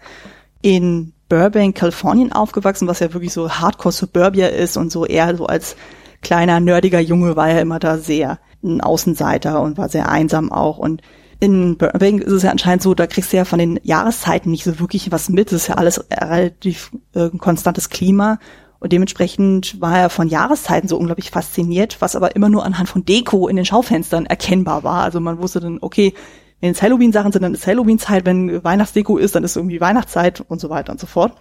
in 0.61 1.13
Burbank, 1.29 1.75
Kalifornien 1.75 2.31
aufgewachsen, 2.31 2.87
was 2.87 2.99
ja 2.99 3.13
wirklich 3.13 3.33
so 3.33 3.49
Hardcore 3.49 3.93
Suburbia 3.93 4.47
ist 4.47 4.77
und 4.77 4.91
so 4.91 5.05
eher 5.05 5.35
so 5.35 5.45
als 5.45 5.75
kleiner, 6.21 6.59
nerdiger 6.59 6.99
Junge 6.99 7.35
war 7.35 7.49
er 7.49 7.61
immer 7.61 7.79
da 7.79 7.97
sehr 7.97 8.39
ein 8.63 8.81
Außenseiter 8.81 9.61
und 9.61 9.77
war 9.77 9.89
sehr 9.89 10.09
einsam 10.09 10.51
auch 10.51 10.77
und 10.77 11.01
in 11.39 11.77
Burbank 11.77 12.21
ist 12.21 12.33
es 12.33 12.43
ja 12.43 12.51
anscheinend 12.51 12.81
so, 12.81 12.93
da 12.93 13.07
kriegst 13.07 13.31
du 13.31 13.37
ja 13.37 13.45
von 13.45 13.59
den 13.59 13.79
Jahreszeiten 13.83 14.51
nicht 14.51 14.65
so 14.65 14.79
wirklich 14.79 15.11
was 15.11 15.29
mit. 15.29 15.47
Das 15.47 15.61
ist 15.61 15.67
ja 15.69 15.75
alles 15.75 16.03
relativ 16.11 16.91
äh, 17.13 17.29
konstantes 17.29 17.89
Klima. 17.89 18.39
Und 18.79 18.93
dementsprechend 18.93 19.79
war 19.81 19.97
er 19.97 20.09
von 20.09 20.27
Jahreszeiten 20.27 20.87
so 20.87 20.97
unglaublich 20.97 21.31
fasziniert, 21.31 21.97
was 21.99 22.15
aber 22.15 22.35
immer 22.35 22.49
nur 22.49 22.65
anhand 22.65 22.89
von 22.89 23.05
Deko 23.05 23.47
in 23.47 23.55
den 23.55 23.65
Schaufenstern 23.65 24.25
erkennbar 24.25 24.83
war. 24.83 25.03
Also 25.03 25.19
man 25.19 25.39
wusste 25.39 25.59
dann, 25.59 25.79
okay, 25.81 26.13
wenn 26.61 26.71
es 26.71 26.81
Halloween-Sachen 26.81 27.31
sind, 27.31 27.41
dann 27.41 27.53
ist 27.53 27.67
Halloween-Zeit, 27.67 28.25
wenn 28.25 28.63
Weihnachtsdeko 28.63 29.17
ist, 29.17 29.35
dann 29.35 29.43
ist 29.43 29.55
irgendwie 29.55 29.79
Weihnachtszeit 29.79 30.41
und 30.41 30.59
so 30.59 30.69
weiter 30.69 30.91
und 30.91 30.99
so 30.99 31.07
fort. 31.07 31.33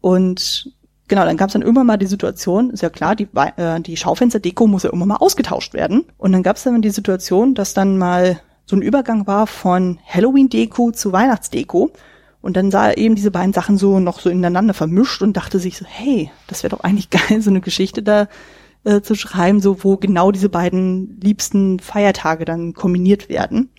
Und 0.00 0.72
genau, 1.08 1.24
dann 1.24 1.36
gab 1.36 1.48
es 1.48 1.52
dann 1.52 1.62
irgendwann 1.62 1.86
mal 1.86 1.96
die 1.96 2.06
Situation, 2.06 2.70
ist 2.70 2.82
ja 2.82 2.90
klar, 2.90 3.14
die, 3.14 3.28
äh, 3.56 3.80
die 3.80 3.96
Schaufensterdeko 3.96 4.66
muss 4.66 4.82
ja 4.82 4.88
irgendwann 4.88 5.08
mal 5.08 5.16
ausgetauscht 5.16 5.74
werden. 5.74 6.04
Und 6.18 6.32
dann 6.32 6.42
gab 6.42 6.56
es 6.56 6.64
dann 6.64 6.82
die 6.82 6.90
Situation, 6.90 7.54
dass 7.54 7.74
dann 7.74 7.98
mal 7.98 8.40
so 8.66 8.76
ein 8.76 8.82
Übergang 8.82 9.26
war 9.26 9.46
von 9.46 9.98
Halloween-Deko 10.06 10.92
zu 10.92 11.12
Weihnachtsdeko. 11.12 11.90
Und 12.40 12.56
dann 12.56 12.72
sah 12.72 12.88
er 12.88 12.98
eben 12.98 13.14
diese 13.14 13.30
beiden 13.30 13.52
Sachen 13.52 13.78
so 13.78 14.00
noch 14.00 14.18
so 14.18 14.28
ineinander 14.28 14.74
vermischt 14.74 15.22
und 15.22 15.36
dachte 15.36 15.60
sich 15.60 15.78
so, 15.78 15.84
hey, 15.86 16.30
das 16.48 16.64
wäre 16.64 16.76
doch 16.76 16.82
eigentlich 16.82 17.10
geil, 17.10 17.40
so 17.40 17.50
eine 17.50 17.60
Geschichte 17.60 18.02
da 18.02 18.26
äh, 18.84 19.00
zu 19.00 19.14
schreiben, 19.14 19.60
so 19.60 19.84
wo 19.84 19.96
genau 19.96 20.32
diese 20.32 20.48
beiden 20.48 21.20
liebsten 21.20 21.78
Feiertage 21.78 22.44
dann 22.44 22.74
kombiniert 22.74 23.28
werden. 23.28 23.70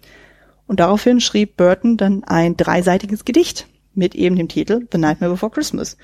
Und 0.74 0.80
daraufhin 0.80 1.22
schrieb 1.22 1.56
Burton 1.56 1.98
dann 1.98 2.24
ein 2.24 2.58
dreiseitiges 2.58 3.26
Gedicht 3.26 3.68
mit 3.94 4.16
eben 4.16 4.36
dem 4.36 4.48
Titel 4.48 4.88
The 4.92 4.98
Nightmare 4.98 5.34
Before 5.34 5.52
Christmas, 5.52 5.98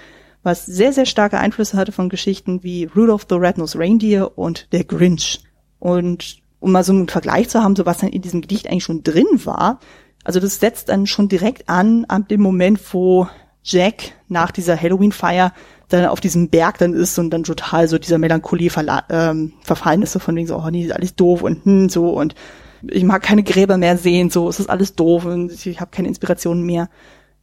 was 0.44 0.68
sehr, 0.68 0.94
sehr 0.94 1.08
starke 1.08 1.40
Einflüsse 1.40 1.76
hatte 1.76 1.92
von 1.92 2.08
Geschichten 2.08 2.62
wie 2.62 2.84
Rudolph 2.84 3.26
the 3.28 3.38
Red-Nosed 3.38 3.80
Reindeer 3.80 4.38
und 4.38 4.72
Der 4.72 4.84
Grinch. 4.84 5.42
Und 5.80 6.38
um 6.60 6.72
mal 6.72 6.84
so 6.84 6.94
einen 6.94 7.10
Vergleich 7.10 7.50
zu 7.50 7.64
haben, 7.64 7.76
so 7.76 7.88
was 7.88 7.98
dann 7.98 8.12
in 8.12 8.22
diesem 8.22 8.42
Gedicht 8.42 8.68
eigentlich 8.68 8.84
schon 8.84 9.02
drin 9.02 9.26
war, 9.44 9.80
also 10.24 10.40
das 10.40 10.60
setzt 10.60 10.90
dann 10.90 11.08
schon 11.08 11.30
direkt 11.30 11.68
an, 11.68 12.06
an 12.08 12.28
dem 12.28 12.42
Moment, 12.42 12.80
wo 12.94 13.28
Jack 13.64 14.12
nach 14.28 14.52
dieser 14.52 14.80
Halloween-Feier 14.80 15.52
dann 15.88 16.06
auf 16.06 16.22
diesem 16.22 16.50
Berg 16.50 16.78
dann 16.78 16.94
ist 16.94 17.18
und 17.18 17.32
dann 17.32 17.42
total 17.42 17.88
so 17.88 17.98
dieser 17.98 18.20
Melancholie 18.20 18.70
ähm, 19.10 19.54
verfallen 19.64 20.04
ist, 20.04 20.12
so 20.12 20.20
von 20.20 20.36
wegen 20.36 20.46
so, 20.46 20.58
oh 20.58 20.70
nee, 20.70 20.84
ist 20.84 20.94
alles 20.94 21.16
doof 21.16 21.42
und 21.42 21.66
hm, 21.66 21.90
so 21.90 22.12
und 22.12 22.36
ich 22.88 23.04
mag 23.04 23.22
keine 23.22 23.44
Gräber 23.44 23.78
mehr 23.78 23.98
sehen, 23.98 24.30
so, 24.30 24.48
es 24.50 24.60
ist 24.60 24.70
alles 24.70 24.96
doof 24.96 25.26
und 25.26 25.66
ich 25.66 25.80
habe 25.80 25.92
keine 25.92 26.08
Inspiration 26.08 26.64
mehr. 26.64 26.90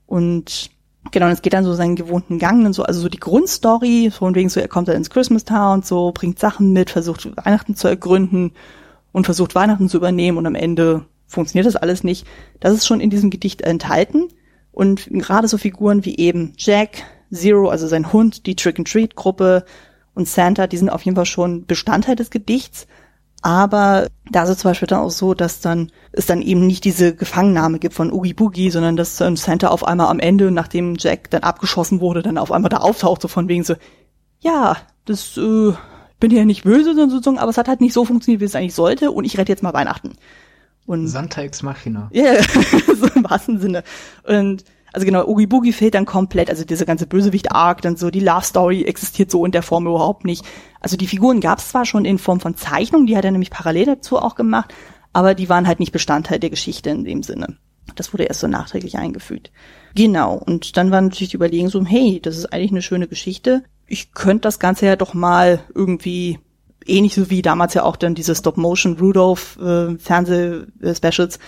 Und 0.07 0.71
genau, 1.11 1.27
und 1.27 1.33
es 1.33 1.43
geht 1.43 1.53
dann 1.53 1.65
so 1.65 1.75
seinen 1.75 1.97
gewohnten 1.97 2.39
Gang 2.39 2.65
und 2.67 2.73
so, 2.73 2.83
also 2.85 3.01
so 3.01 3.09
die 3.09 3.21
Grundstory, 3.21 4.11
von 4.11 4.35
wegen 4.35 4.49
so, 4.49 4.61
er 4.61 4.69
kommt 4.69 4.89
dann 4.89 4.97
ins 4.97 5.11
Christmas 5.11 5.45
Town, 5.45 5.83
so, 5.83 6.13
bringt 6.13 6.39
Sachen 6.39 6.73
mit, 6.73 6.91
versucht 6.91 7.37
Weihnachten 7.45 7.77
zu 7.77 7.89
ergründen 7.89 8.53
und 9.13 9.25
versucht 9.25 9.55
Weihnachten 9.55 9.89
zu 9.89 9.97
übernehmen 9.97 10.39
und 10.39 10.47
am 10.47 10.55
Ende 10.55 11.07
funktioniert 11.27 11.67
das 11.67 11.77
alles 11.77 12.05
nicht. 12.05 12.27
Das 12.61 12.73
ist 12.73 12.87
schon 12.87 13.01
in 13.01 13.11
diesem 13.11 13.31
Gedicht 13.31 13.63
enthalten. 13.63 14.29
Und 14.73 15.09
gerade 15.11 15.49
so 15.49 15.59
Figuren 15.59 16.05
wie 16.05 16.19
eben 16.19 16.53
Jack, 16.59 17.03
Zero, 17.33 17.69
also 17.69 17.87
sein 17.87 18.13
Hund, 18.13 18.47
die 18.47 18.57
Trick-and-Treat-Gruppe 18.57 19.65
und 20.15 20.29
Santa, 20.29 20.67
die 20.67 20.77
sind 20.77 20.91
auf 20.91 21.03
jeden 21.03 21.17
Fall 21.17 21.27
schon 21.27 21.67
Bestandteil 21.67 22.15
des 22.15 22.31
Gedichts. 22.31 22.87
Aber 23.43 24.09
da 24.31 24.43
ist 24.43 24.49
es 24.51 24.59
zum 24.59 24.71
Beispiel 24.71 24.89
dann 24.89 25.01
auch 25.01 25.11
so, 25.11 25.35
dass 25.35 25.61
dann 25.61 25.93
es 26.13 26.27
dann 26.27 26.43
eben 26.43 26.67
nicht 26.67 26.85
diese 26.85 27.15
Gefangennahme 27.15 27.79
gibt 27.79 27.95
von 27.95 28.13
Oogie 28.13 28.35
Boogie, 28.35 28.71
sondern 28.71 28.97
dass 28.97 29.17
dann 29.17 29.37
Santa 29.37 29.69
auf 29.69 29.87
einmal 29.87 30.09
am 30.09 30.19
Ende, 30.19 30.51
nachdem 30.51 30.97
Jack 30.99 31.31
dann 31.31 31.43
abgeschossen 31.43 32.01
wurde, 32.01 32.23
dann 32.23 32.39
auf 32.39 32.51
einmal 32.51 32.71
da 32.71 32.79
auftaucht, 32.79 33.23
so 33.23 33.29
von 33.29 33.49
wegen 33.49 33.63
so, 33.63 33.75
ja, 34.41 34.77
das 35.05 35.37
äh, 35.37 35.73
bin 36.19 36.31
ja 36.31 36.45
nicht 36.45 36.65
böse, 36.65 36.95
sozusagen, 36.95 37.39
aber 37.39 37.51
es 37.51 37.59
hat 37.59 37.69
halt 37.69 37.81
nicht 37.81 37.93
so 37.93 38.05
funktioniert, 38.05 38.41
wie 38.41 38.47
es 38.47 38.57
eigentlich 38.57 38.75
sollte 38.75 39.11
und 39.11 39.25
ich 39.25 39.39
rette 39.39 39.53
jetzt 39.53 39.63
mal 39.63 39.75
Weihnachten. 39.75 40.15
Und 40.87 41.09
Santa 41.09 41.43
ex 41.43 41.63
Machina. 41.63 42.09
Ja, 42.13 42.25
yeah, 42.25 42.43
so 42.97 43.09
im 43.15 43.25
wahrsten 43.25 43.59
Sinne. 43.59 43.83
Und 44.23 44.65
also 44.97 45.05
genau, 45.05 45.27
Oogie 45.27 45.47
Boogie 45.47 45.75
fehlt 45.75 45.93
dann 45.93 46.07
komplett, 46.07 46.49
also 46.49 46.65
dieser 46.65 46.87
ganze 46.87 47.07
Bösewicht-Arc, 47.07 47.83
dann 47.83 47.97
so 47.97 48.09
die 48.09 48.21
Love 48.21 48.47
Story 48.47 48.85
existiert 48.85 49.31
so 49.31 49.45
in 49.45 49.53
der 49.53 49.63
Form 49.63 49.87
überhaupt 49.87 50.25
nicht. 50.25 50.43
Also 50.81 50.97
die 50.97 51.07
Figuren 51.07 51.41
gab 51.41 51.59
es 51.59 51.69
zwar 51.69 51.85
schon 51.85 52.07
in 52.07 52.17
Form 52.17 52.41
von 52.41 52.57
Zeichnungen, 52.57 53.07
die 53.07 53.15
hat 53.15 53.27
er 53.27 53.31
nämlich 53.31 53.51
parallel 53.51 53.85
dazu 53.85 54.17
auch 54.19 54.37
gemacht, 54.37 54.73
aber 55.13 55.35
die 55.35 55.51
waren 55.51 55.67
halt 55.67 55.81
nicht 55.81 55.93
Bestandteil 55.93 56.39
der 56.39 56.49
Geschichte 56.49 56.89
in 56.89 57.05
dem 57.05 57.23
Sinne. 57.23 57.59
Das 57.95 58.15
wurde 58.15 58.25
erst 58.25 58.41
so 58.41 58.47
nachträglich 58.47 58.97
eingefügt. 58.97 59.53
Genau, 59.95 60.33
und 60.35 60.79
dann 60.79 60.91
war 60.91 61.03
natürlich 61.03 61.29
die 61.29 61.37
Überlegung 61.37 61.69
so, 61.69 61.85
hey, 61.85 62.19
das 62.23 62.39
ist 62.39 62.51
eigentlich 62.51 62.71
eine 62.71 62.81
schöne 62.81 63.07
Geschichte. 63.07 63.65
Ich 63.87 64.15
könnte 64.15 64.43
das 64.45 64.59
Ganze 64.59 64.87
ja 64.87 64.97
doch 64.97 65.13
mal 65.13 65.61
irgendwie 65.75 66.39
ähnlich 66.87 67.15
so 67.15 67.29
wie 67.29 67.43
damals 67.43 67.75
ja 67.75 67.83
auch 67.83 67.97
dann 67.97 68.15
diese 68.15 68.35
Stop-Motion 68.35 68.97
Rudolph 68.99 69.59
äh, 69.59 69.99
Fernseh-Specials 69.99 71.39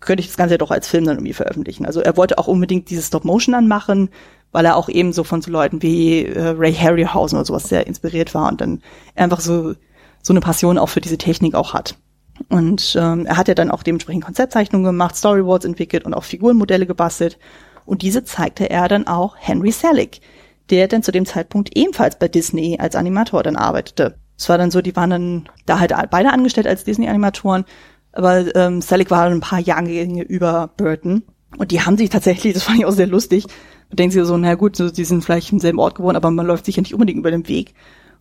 könnte 0.00 0.22
ich 0.22 0.28
das 0.28 0.36
Ganze 0.36 0.54
ja 0.54 0.58
doch 0.58 0.70
als 0.70 0.88
Film 0.88 1.04
dann 1.04 1.16
irgendwie 1.16 1.32
veröffentlichen. 1.32 1.86
Also 1.86 2.00
er 2.00 2.16
wollte 2.16 2.38
auch 2.38 2.48
unbedingt 2.48 2.90
dieses 2.90 3.08
Stop-Motion 3.08 3.54
anmachen, 3.54 4.08
weil 4.52 4.64
er 4.64 4.76
auch 4.76 4.88
eben 4.88 5.12
so 5.12 5.24
von 5.24 5.42
so 5.42 5.50
Leuten 5.50 5.82
wie 5.82 6.24
äh, 6.24 6.54
Ray 6.56 6.74
Harryhausen 6.74 7.38
oder 7.38 7.44
sowas 7.44 7.68
sehr 7.68 7.86
inspiriert 7.86 8.34
war 8.34 8.48
und 8.48 8.60
dann 8.60 8.82
einfach 9.14 9.40
so, 9.40 9.74
so 10.22 10.32
eine 10.32 10.40
Passion 10.40 10.78
auch 10.78 10.88
für 10.88 11.00
diese 11.00 11.18
Technik 11.18 11.54
auch 11.54 11.74
hat. 11.74 11.96
Und 12.48 12.96
ähm, 12.98 13.26
er 13.26 13.36
hat 13.36 13.48
ja 13.48 13.54
dann 13.54 13.70
auch 13.70 13.82
dementsprechend 13.82 14.24
Konzeptzeichnungen 14.24 14.86
gemacht, 14.86 15.14
Storyboards 15.14 15.66
entwickelt 15.66 16.04
und 16.04 16.14
auch 16.14 16.24
Figurenmodelle 16.24 16.86
gebastelt. 16.86 17.38
Und 17.84 18.02
diese 18.02 18.24
zeigte 18.24 18.70
er 18.70 18.88
dann 18.88 19.06
auch 19.06 19.36
Henry 19.38 19.72
Selick, 19.72 20.20
der 20.70 20.88
dann 20.88 21.02
zu 21.02 21.12
dem 21.12 21.26
Zeitpunkt 21.26 21.76
ebenfalls 21.76 22.18
bei 22.18 22.28
Disney 22.28 22.78
als 22.80 22.96
Animator 22.96 23.42
dann 23.42 23.56
arbeitete. 23.56 24.16
Es 24.38 24.48
war 24.48 24.56
dann 24.56 24.70
so, 24.70 24.80
die 24.80 24.96
waren 24.96 25.10
dann 25.10 25.48
da 25.66 25.80
halt 25.80 25.92
beide 26.10 26.32
angestellt 26.32 26.66
als 26.66 26.84
Disney-Animatoren 26.84 27.66
aber 28.12 28.54
ähm, 28.54 28.80
Selig 28.80 29.10
war 29.10 29.26
ein 29.26 29.40
paar 29.40 29.60
Jahre 29.60 30.02
über 30.22 30.70
Burton. 30.76 31.22
Und 31.58 31.72
die 31.72 31.80
haben 31.80 31.96
sich 31.96 32.10
tatsächlich, 32.10 32.54
das 32.54 32.62
fand 32.62 32.78
ich 32.78 32.84
auch 32.84 32.92
sehr 32.92 33.06
lustig, 33.06 33.46
da 33.90 33.96
denken 33.96 34.12
sie 34.12 34.24
so, 34.24 34.36
na 34.36 34.54
gut, 34.54 34.76
so, 34.76 34.88
die 34.88 35.04
sind 35.04 35.24
vielleicht 35.24 35.52
im 35.52 35.58
selben 35.58 35.80
Ort 35.80 35.96
geworden, 35.96 36.16
aber 36.16 36.30
man 36.30 36.46
läuft 36.46 36.64
sicher 36.64 36.80
nicht 36.80 36.94
unbedingt 36.94 37.18
über 37.18 37.30
den 37.32 37.48
Weg. 37.48 37.74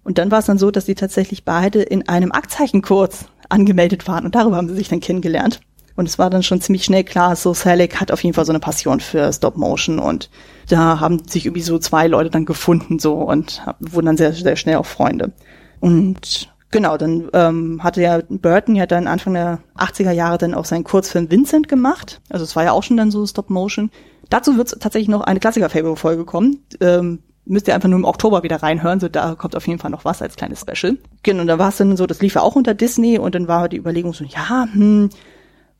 Und 0.03 0.17
dann 0.17 0.31
war 0.31 0.39
es 0.39 0.45
dann 0.45 0.57
so, 0.57 0.71
dass 0.71 0.87
sie 0.87 0.95
tatsächlich 0.95 1.45
beide 1.45 1.81
in 1.81 2.07
einem 2.09 2.31
Aktzeichenkurz 2.31 3.25
angemeldet 3.49 4.07
waren 4.07 4.25
und 4.25 4.35
darüber 4.35 4.57
haben 4.57 4.67
sie 4.67 4.75
sich 4.75 4.89
dann 4.89 4.99
kennengelernt. 4.99 5.61
Und 5.95 6.07
es 6.07 6.17
war 6.17 6.29
dann 6.29 6.43
schon 6.43 6.61
ziemlich 6.61 6.85
schnell 6.85 7.03
klar, 7.03 7.35
so 7.35 7.53
Selleck 7.53 7.99
hat 7.99 8.11
auf 8.11 8.23
jeden 8.23 8.33
Fall 8.33 8.45
so 8.45 8.53
eine 8.53 8.61
Passion 8.61 9.01
für 9.01 9.33
Stop 9.33 9.57
Motion 9.57 9.99
und 9.99 10.29
da 10.69 10.99
haben 10.99 11.27
sich 11.27 11.45
irgendwie 11.45 11.61
so 11.61 11.77
zwei 11.77 12.07
Leute 12.07 12.29
dann 12.29 12.45
gefunden 12.45 12.99
so 12.99 13.15
und 13.15 13.61
wurden 13.79 14.05
dann 14.05 14.17
sehr, 14.17 14.33
sehr 14.33 14.55
schnell 14.55 14.77
auch 14.77 14.85
Freunde. 14.85 15.33
Und 15.81 16.49
genau, 16.71 16.97
dann 16.97 17.29
ähm, 17.33 17.83
hatte 17.83 18.01
ja 18.01 18.19
Burton 18.27 18.75
ja 18.75 18.85
dann 18.85 19.07
Anfang 19.07 19.33
der 19.33 19.59
80er 19.77 20.11
Jahre 20.11 20.37
dann 20.37 20.53
auch 20.53 20.65
seinen 20.65 20.83
Kurzfilm 20.83 21.29
Vincent 21.31 21.67
gemacht. 21.67 22.21
Also 22.29 22.43
es 22.43 22.55
war 22.55 22.63
ja 22.63 22.71
auch 22.71 22.83
schon 22.83 22.97
dann 22.97 23.11
so 23.11 23.25
Stop 23.25 23.49
Motion. 23.49 23.91
Dazu 24.29 24.57
wird 24.57 24.79
tatsächlich 24.79 25.09
noch 25.09 25.21
eine 25.21 25.39
Klassiker-Fable-Folge 25.39 26.25
kommen. 26.25 26.63
Ähm, 26.81 27.19
müsst 27.45 27.67
ihr 27.67 27.73
einfach 27.75 27.89
nur 27.89 27.97
im 27.97 28.05
Oktober 28.05 28.43
wieder 28.43 28.61
reinhören, 28.61 28.99
so 28.99 29.09
da 29.09 29.33
kommt 29.35 29.55
auf 29.55 29.67
jeden 29.67 29.79
Fall 29.79 29.89
noch 29.89 30.05
was 30.05 30.21
als 30.21 30.35
kleines 30.35 30.61
Special. 30.61 30.97
Genau, 31.23 31.41
und 31.41 31.47
da 31.47 31.57
war 31.57 31.69
es 31.69 31.77
dann 31.77 31.97
so, 31.97 32.05
das 32.05 32.21
lief 32.21 32.35
ja 32.35 32.41
auch 32.41 32.55
unter 32.55 32.75
Disney 32.75 33.17
und 33.17 33.33
dann 33.33 33.47
war 33.47 33.67
die 33.67 33.77
Überlegung 33.77 34.13
so, 34.13 34.23
ja, 34.23 34.67
hm, 34.71 35.09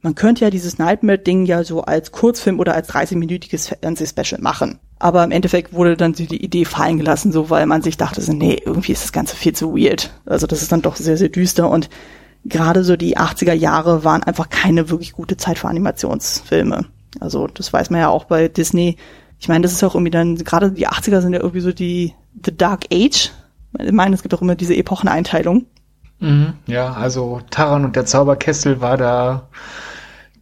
man 0.02 0.16
könnte 0.16 0.46
ja 0.46 0.50
dieses 0.50 0.78
Nightmare-Ding 0.78 1.46
ja 1.46 1.64
so 1.64 1.82
als 1.82 2.12
Kurzfilm 2.12 2.60
oder 2.60 2.74
als 2.74 2.90
30-minütiges 2.90 3.76
Fernseh-Special 3.82 4.42
machen. 4.42 4.80
Aber 4.98 5.24
im 5.24 5.32
Endeffekt 5.32 5.74
wurde 5.74 5.98
dann 5.98 6.14
die 6.14 6.44
Idee 6.44 6.66
fallen 6.66 6.98
gelassen, 6.98 7.32
so 7.32 7.50
weil 7.50 7.66
man 7.66 7.82
sich 7.82 7.98
dachte, 7.98 8.22
so, 8.22 8.34
nee, 8.34 8.62
irgendwie 8.64 8.92
ist 8.92 9.04
das 9.04 9.12
Ganze 9.12 9.36
viel 9.36 9.54
zu 9.54 9.76
weird. 9.76 10.12
Also 10.26 10.48
das 10.48 10.62
ist 10.62 10.72
dann 10.72 10.82
doch 10.82 10.96
sehr, 10.96 11.18
sehr 11.18 11.30
düster 11.30 11.70
und 11.70 11.90
gerade 12.46 12.84
so 12.84 12.96
die 12.96 13.18
80er 13.18 13.54
Jahre 13.54 14.04
waren 14.04 14.24
einfach 14.24 14.50
keine 14.50 14.90
wirklich 14.90 15.14
gute 15.14 15.38
Zeit 15.38 15.60
für 15.60 15.68
Animationsfilme. 15.68 16.86
Also 17.20 17.48
das 17.48 17.74
weiß 17.74 17.90
man 17.90 18.02
ja 18.02 18.10
auch 18.10 18.26
bei 18.26 18.48
Disney. 18.48 18.98
Ich 19.40 19.48
meine, 19.48 19.64
das 19.64 19.74
ist 19.74 19.84
auch 19.84 19.96
irgendwie 19.96 20.12
dann, 20.12 20.36
gerade 20.36 20.72
die 20.72 20.88
80er 20.88 21.22
sind 21.22 21.34
ja 21.34 21.40
irgendwie 21.40 21.62
so 21.62 21.72
die 21.72 22.14
The 22.46 22.56
Dark 22.56 22.86
Age. 22.94 23.32
Ich 23.78 23.92
meine, 23.92 24.16
es 24.16 24.22
gibt 24.22 24.34
auch 24.34 24.42
immer 24.42 24.56
diese 24.56 24.76
Epocheneinteilung. 24.76 25.66
Mhm, 26.20 26.54
ja, 26.68 26.94
also 26.94 27.42
Taran 27.50 27.86
und 27.86 27.96
der 27.96 28.06
Zauberkessel 28.06 28.82
war 28.82 28.98
da 28.98 29.48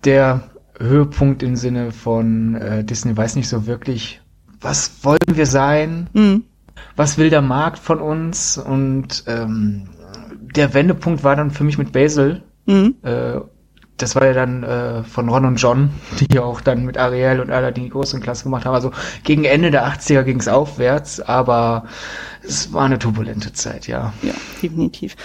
der 0.04 0.44
Höhepunkt 0.80 1.44
im 1.44 1.56
Sinne 1.56 1.92
von 1.92 2.56
äh, 2.56 2.84
Disney 2.84 3.16
weiß 3.16 3.36
nicht 3.36 3.50
so 3.50 3.66
wirklich, 3.66 4.22
was 4.62 5.04
wollen 5.04 5.20
wir 5.34 5.46
sein, 5.46 6.10
mhm. 6.14 6.44
was 6.96 7.18
will 7.18 7.30
der 7.30 7.42
Markt 7.42 7.80
von 7.80 8.00
uns 8.00 8.58
und 8.58 9.24
ähm, 9.28 9.90
der 10.56 10.74
Wendepunkt 10.74 11.24
war 11.24 11.36
dann 11.36 11.52
für 11.52 11.64
mich 11.64 11.78
mit 11.78 11.92
Basil. 11.92 12.42
Mhm. 12.66 12.96
Äh, 13.04 13.40
das 13.98 14.16
war 14.16 14.26
ja 14.26 14.34
dann 14.34 14.64
äh, 14.64 15.04
von 15.04 15.28
Ron 15.28 15.46
und 15.46 15.56
John, 15.56 15.90
die 16.20 16.36
ja 16.36 16.44
auch 16.44 16.62
dann 16.62 16.86
mit 16.86 16.98
Ariel 16.98 17.40
und 17.40 17.50
Aladdin 17.50 17.86
die 17.86 17.90
großen 17.90 18.22
Klasse 18.22 18.44
gemacht 18.44 18.66
haben. 18.66 18.76
Also 18.76 18.92
gegen 19.24 19.44
Ende 19.44 19.72
der 19.72 19.88
80er 19.88 20.24
ging 20.24 20.40
es 20.40 20.48
aufwärts, 20.48 21.20
aber 21.20 21.86
es 22.44 22.72
war 22.74 22.86
eine 22.86 23.00
turbulente 23.00 23.54
Zeit, 23.54 23.88
ja. 23.88 24.14
Ja, 24.22 24.34
definitiv. 24.62 25.16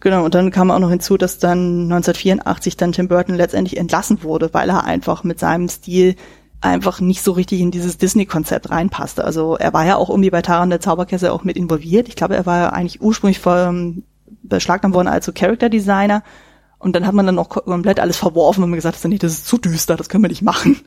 Genau, 0.00 0.24
und 0.24 0.34
dann 0.34 0.50
kam 0.50 0.70
auch 0.70 0.78
noch 0.78 0.90
hinzu, 0.90 1.16
dass 1.16 1.38
dann 1.38 1.84
1984 1.90 2.76
dann 2.76 2.92
Tim 2.92 3.08
Burton 3.08 3.34
letztendlich 3.34 3.78
entlassen 3.78 4.22
wurde, 4.22 4.52
weil 4.52 4.68
er 4.68 4.84
einfach 4.84 5.24
mit 5.24 5.40
seinem 5.40 5.68
Stil 5.68 6.16
einfach 6.60 7.00
nicht 7.00 7.22
so 7.22 7.32
richtig 7.32 7.60
in 7.60 7.70
dieses 7.70 7.98
Disney-Konzept 7.98 8.70
reinpasste. 8.70 9.24
Also 9.24 9.56
er 9.56 9.72
war 9.72 9.86
ja 9.86 9.96
auch 9.96 10.10
irgendwie 10.10 10.30
bei 10.30 10.42
Taran 10.42 10.70
der 10.70 10.80
Zauberkessel 10.80 11.30
auch 11.30 11.44
mit 11.44 11.56
involviert. 11.56 12.08
Ich 12.08 12.16
glaube, 12.16 12.36
er 12.36 12.46
war 12.46 12.58
ja 12.58 12.68
eigentlich 12.70 13.00
ursprünglich 13.00 13.40
ähm, 13.46 14.04
beschlagnahmt 14.42 14.94
worden 14.94 15.08
als 15.08 15.26
so 15.26 15.32
Character 15.32 15.68
Designer. 15.68 16.22
Und 16.78 16.94
dann 16.94 17.06
hat 17.06 17.14
man 17.14 17.26
dann 17.26 17.38
auch 17.38 17.48
komplett 17.48 18.00
alles 18.00 18.16
verworfen 18.16 18.62
und 18.62 18.70
man 18.70 18.76
gesagt, 18.76 19.02
nee, 19.04 19.18
das 19.18 19.32
ist 19.32 19.46
zu 19.46 19.58
düster, 19.58 19.96
das 19.96 20.08
können 20.08 20.24
wir 20.24 20.28
nicht 20.28 20.42
machen. 20.42 20.80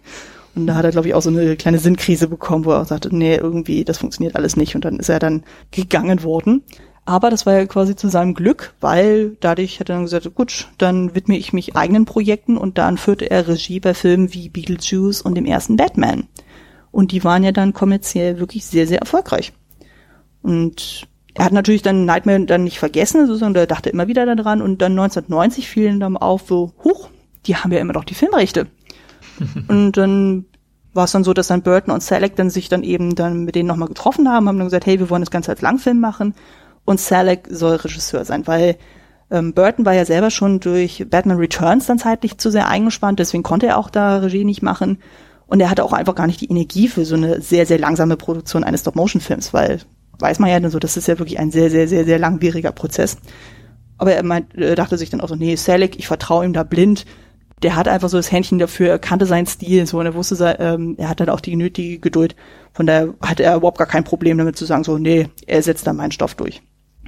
Und 0.55 0.67
da 0.67 0.75
hat 0.75 0.85
er, 0.85 0.91
glaube 0.91 1.07
ich, 1.07 1.13
auch 1.13 1.21
so 1.21 1.29
eine 1.29 1.55
kleine 1.55 1.79
Sinnkrise 1.79 2.27
bekommen, 2.27 2.65
wo 2.65 2.71
er 2.71 2.81
auch 2.81 2.85
sagte, 2.85 3.15
nee, 3.15 3.35
irgendwie, 3.35 3.83
das 3.83 3.97
funktioniert 3.97 4.35
alles 4.35 4.55
nicht. 4.55 4.75
Und 4.75 4.85
dann 4.85 4.99
ist 4.99 5.09
er 5.09 5.19
dann 5.19 5.43
gegangen 5.71 6.23
worden. 6.23 6.63
Aber 7.09 7.31
das 7.31 7.47
war 7.47 7.55
ja 7.55 7.65
quasi 7.65 7.95
zu 7.95 8.07
seinem 8.07 8.35
Glück, 8.35 8.75
weil 8.81 9.35
dadurch 9.39 9.79
hat 9.79 9.89
er 9.89 9.95
dann 9.95 10.03
gesagt, 10.03 10.31
gut, 10.35 10.67
dann 10.77 11.15
widme 11.15 11.39
ich 11.39 11.53
mich 11.53 11.75
eigenen 11.75 12.05
Projekten 12.05 12.55
und 12.55 12.77
dann 12.77 12.99
führte 12.99 13.31
er 13.31 13.47
Regie 13.47 13.79
bei 13.79 13.95
Filmen 13.95 14.31
wie 14.31 14.47
Beetlejuice 14.47 15.23
und 15.23 15.33
dem 15.33 15.45
ersten 15.45 15.75
Batman. 15.75 16.27
Und 16.91 17.11
die 17.11 17.23
waren 17.23 17.43
ja 17.43 17.51
dann 17.51 17.73
kommerziell 17.73 18.37
wirklich 18.39 18.63
sehr, 18.63 18.85
sehr 18.85 18.99
erfolgreich. 18.99 19.53
Und 20.43 21.07
er 21.33 21.45
hat 21.45 21.51
natürlich 21.51 21.81
dann 21.81 22.05
Nightmare 22.05 22.45
dann 22.45 22.63
nicht 22.63 22.77
vergessen, 22.77 23.25
sondern 23.25 23.55
er 23.55 23.65
dachte 23.65 23.89
immer 23.89 24.07
wieder 24.07 24.27
daran 24.35 24.61
und 24.61 24.79
dann 24.79 24.91
1990 24.91 25.67
fielen 25.67 25.99
dann 25.99 26.15
auf 26.15 26.43
so, 26.47 26.73
huch, 26.83 27.09
die 27.47 27.55
haben 27.55 27.71
ja 27.71 27.79
immer 27.79 27.93
noch 27.93 28.05
die 28.05 28.13
Filmrechte. 28.13 28.67
und 29.67 29.93
dann 29.93 30.45
war 30.93 31.05
es 31.05 31.11
dann 31.11 31.23
so, 31.23 31.33
dass 31.33 31.47
dann 31.47 31.63
Burton 31.63 31.91
und 31.91 32.03
Selleck 32.03 32.35
dann 32.35 32.51
sich 32.51 32.69
dann 32.69 32.83
eben 32.83 33.15
dann 33.15 33.45
mit 33.45 33.55
denen 33.55 33.67
nochmal 33.67 33.87
getroffen 33.87 34.29
haben, 34.29 34.47
haben 34.47 34.59
dann 34.59 34.67
gesagt, 34.67 34.85
hey, 34.85 34.99
wir 34.99 35.09
wollen 35.09 35.23
das 35.23 35.31
Ganze 35.31 35.49
als 35.49 35.61
Langfilm 35.61 35.99
machen 35.99 36.35
und 36.89 36.99
Selleck 36.99 37.47
soll 37.51 37.75
Regisseur 37.75 38.25
sein, 38.25 38.47
weil 38.47 38.75
ähm, 39.29 39.53
Burton 39.53 39.85
war 39.85 39.93
ja 39.93 40.05
selber 40.05 40.31
schon 40.31 40.59
durch 40.59 41.05
Batman 41.07 41.37
Returns 41.37 41.85
dann 41.85 41.99
zeitlich 41.99 42.39
zu 42.39 42.49
sehr 42.49 42.67
eingespannt, 42.67 43.19
deswegen 43.19 43.43
konnte 43.43 43.67
er 43.67 43.77
auch 43.77 43.91
da 43.91 44.17
Regie 44.17 44.43
nicht 44.43 44.63
machen. 44.63 44.97
Und 45.45 45.59
er 45.59 45.69
hatte 45.69 45.83
auch 45.83 45.93
einfach 45.93 46.15
gar 46.15 46.25
nicht 46.25 46.41
die 46.41 46.49
Energie 46.49 46.87
für 46.87 47.05
so 47.05 47.15
eine 47.15 47.41
sehr, 47.41 47.67
sehr 47.67 47.77
langsame 47.77 48.17
Produktion 48.17 48.63
eines 48.63 48.81
Stop-Motion-Films, 48.81 49.53
weil 49.53 49.79
weiß 50.19 50.39
man 50.39 50.49
ja 50.49 50.59
dann 50.59 50.71
so, 50.71 50.79
das 50.79 50.97
ist 50.97 51.07
ja 51.07 51.19
wirklich 51.19 51.39
ein 51.39 51.51
sehr, 51.51 51.69
sehr, 51.69 51.87
sehr, 51.87 52.05
sehr 52.05 52.17
langwieriger 52.17 52.71
Prozess. 52.71 53.17
Aber 53.99 54.13
er 54.13 54.23
meint, 54.23 54.55
er 54.55 54.75
dachte 54.75 54.97
sich 54.97 55.11
dann 55.11 55.21
auch 55.21 55.29
so, 55.29 55.35
nee, 55.35 55.55
Selleck, 55.55 55.97
ich 55.99 56.07
vertraue 56.07 56.45
ihm 56.45 56.53
da 56.53 56.63
blind. 56.63 57.05
Der 57.61 57.75
hat 57.75 57.87
einfach 57.87 58.09
so 58.09 58.17
das 58.17 58.31
Händchen 58.31 58.57
dafür, 58.57 58.89
er 58.89 58.99
kannte 58.99 59.25
seinen 59.25 59.45
Stil 59.45 59.85
so 59.85 59.99
und 59.99 60.05
er 60.05 60.15
wusste, 60.15 60.57
ähm, 60.59 60.95
er 60.97 61.09
hat 61.09 61.19
dann 61.19 61.29
auch 61.29 61.41
die 61.41 61.55
nötige 61.55 61.99
Geduld. 61.99 62.35
Von 62.73 62.87
daher 62.87 63.13
hatte 63.21 63.43
er 63.43 63.57
überhaupt 63.57 63.77
gar 63.77 63.87
kein 63.87 64.03
Problem 64.03 64.37
damit 64.37 64.55
zu 64.55 64.65
sagen, 64.65 64.83
so, 64.83 64.97
nee, 64.97 65.27
er 65.45 65.61
setzt 65.61 65.85
da 65.85 65.93
meinen 65.93 66.11
Stoff 66.11 66.35
durch. 66.35 66.61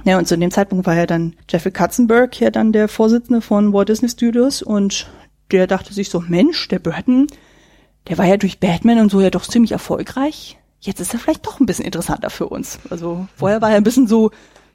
Ja, 0.04 0.18
und 0.18 0.26
zu 0.26 0.36
dem 0.36 0.50
Zeitpunkt 0.50 0.86
war 0.86 0.96
ja 0.96 1.06
dann 1.06 1.34
Jeffrey 1.48 1.70
Katzenberg 1.70 2.40
ja 2.40 2.50
dann 2.50 2.72
der 2.72 2.88
Vorsitzende 2.88 3.40
von 3.40 3.72
Walt 3.72 3.88
Disney 3.88 4.08
Studios 4.08 4.62
und 4.62 5.08
der 5.52 5.66
dachte 5.66 5.92
sich 5.94 6.10
so, 6.10 6.20
Mensch, 6.20 6.68
der 6.68 6.78
Burton, 6.78 7.26
der 8.08 8.18
war 8.18 8.26
ja 8.26 8.36
durch 8.36 8.58
Batman 8.58 8.98
und 8.98 9.10
so 9.10 9.20
ja 9.20 9.30
doch 9.30 9.46
ziemlich 9.46 9.72
erfolgreich. 9.72 10.58
Jetzt 10.80 11.00
ist 11.00 11.12
er 11.12 11.20
vielleicht 11.20 11.46
doch 11.46 11.60
ein 11.60 11.66
bisschen 11.66 11.84
interessanter 11.84 12.30
für 12.30 12.48
uns. 12.48 12.80
Also 12.90 13.28
vorher 13.36 13.60
war 13.60 13.70
er 13.70 13.76
ein 13.76 13.84
bisschen 13.84 14.08
so 14.08 14.32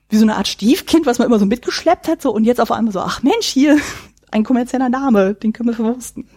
wie 0.10 0.16
so 0.16 0.24
eine 0.24 0.38
Art 0.38 0.48
Stiefkind, 0.48 1.06
was 1.06 1.20
man 1.20 1.28
immer 1.28 1.40
so 1.40 1.46
mitgeschleppt 1.46 2.08
hat, 2.08 2.22
so 2.22 2.32
und 2.32 2.46
jetzt 2.46 2.62
auf 2.62 2.72
einmal 2.72 2.94
so, 2.94 3.02
ach 3.02 3.24
Mensch, 3.24 3.48
hier 3.48 3.78
ein 4.32 4.44
kommerzieller 4.44 4.90
Name, 4.90 5.34
den 5.34 5.52
können 5.52 5.70
wir 5.70 5.76
verwursten. 5.76 6.30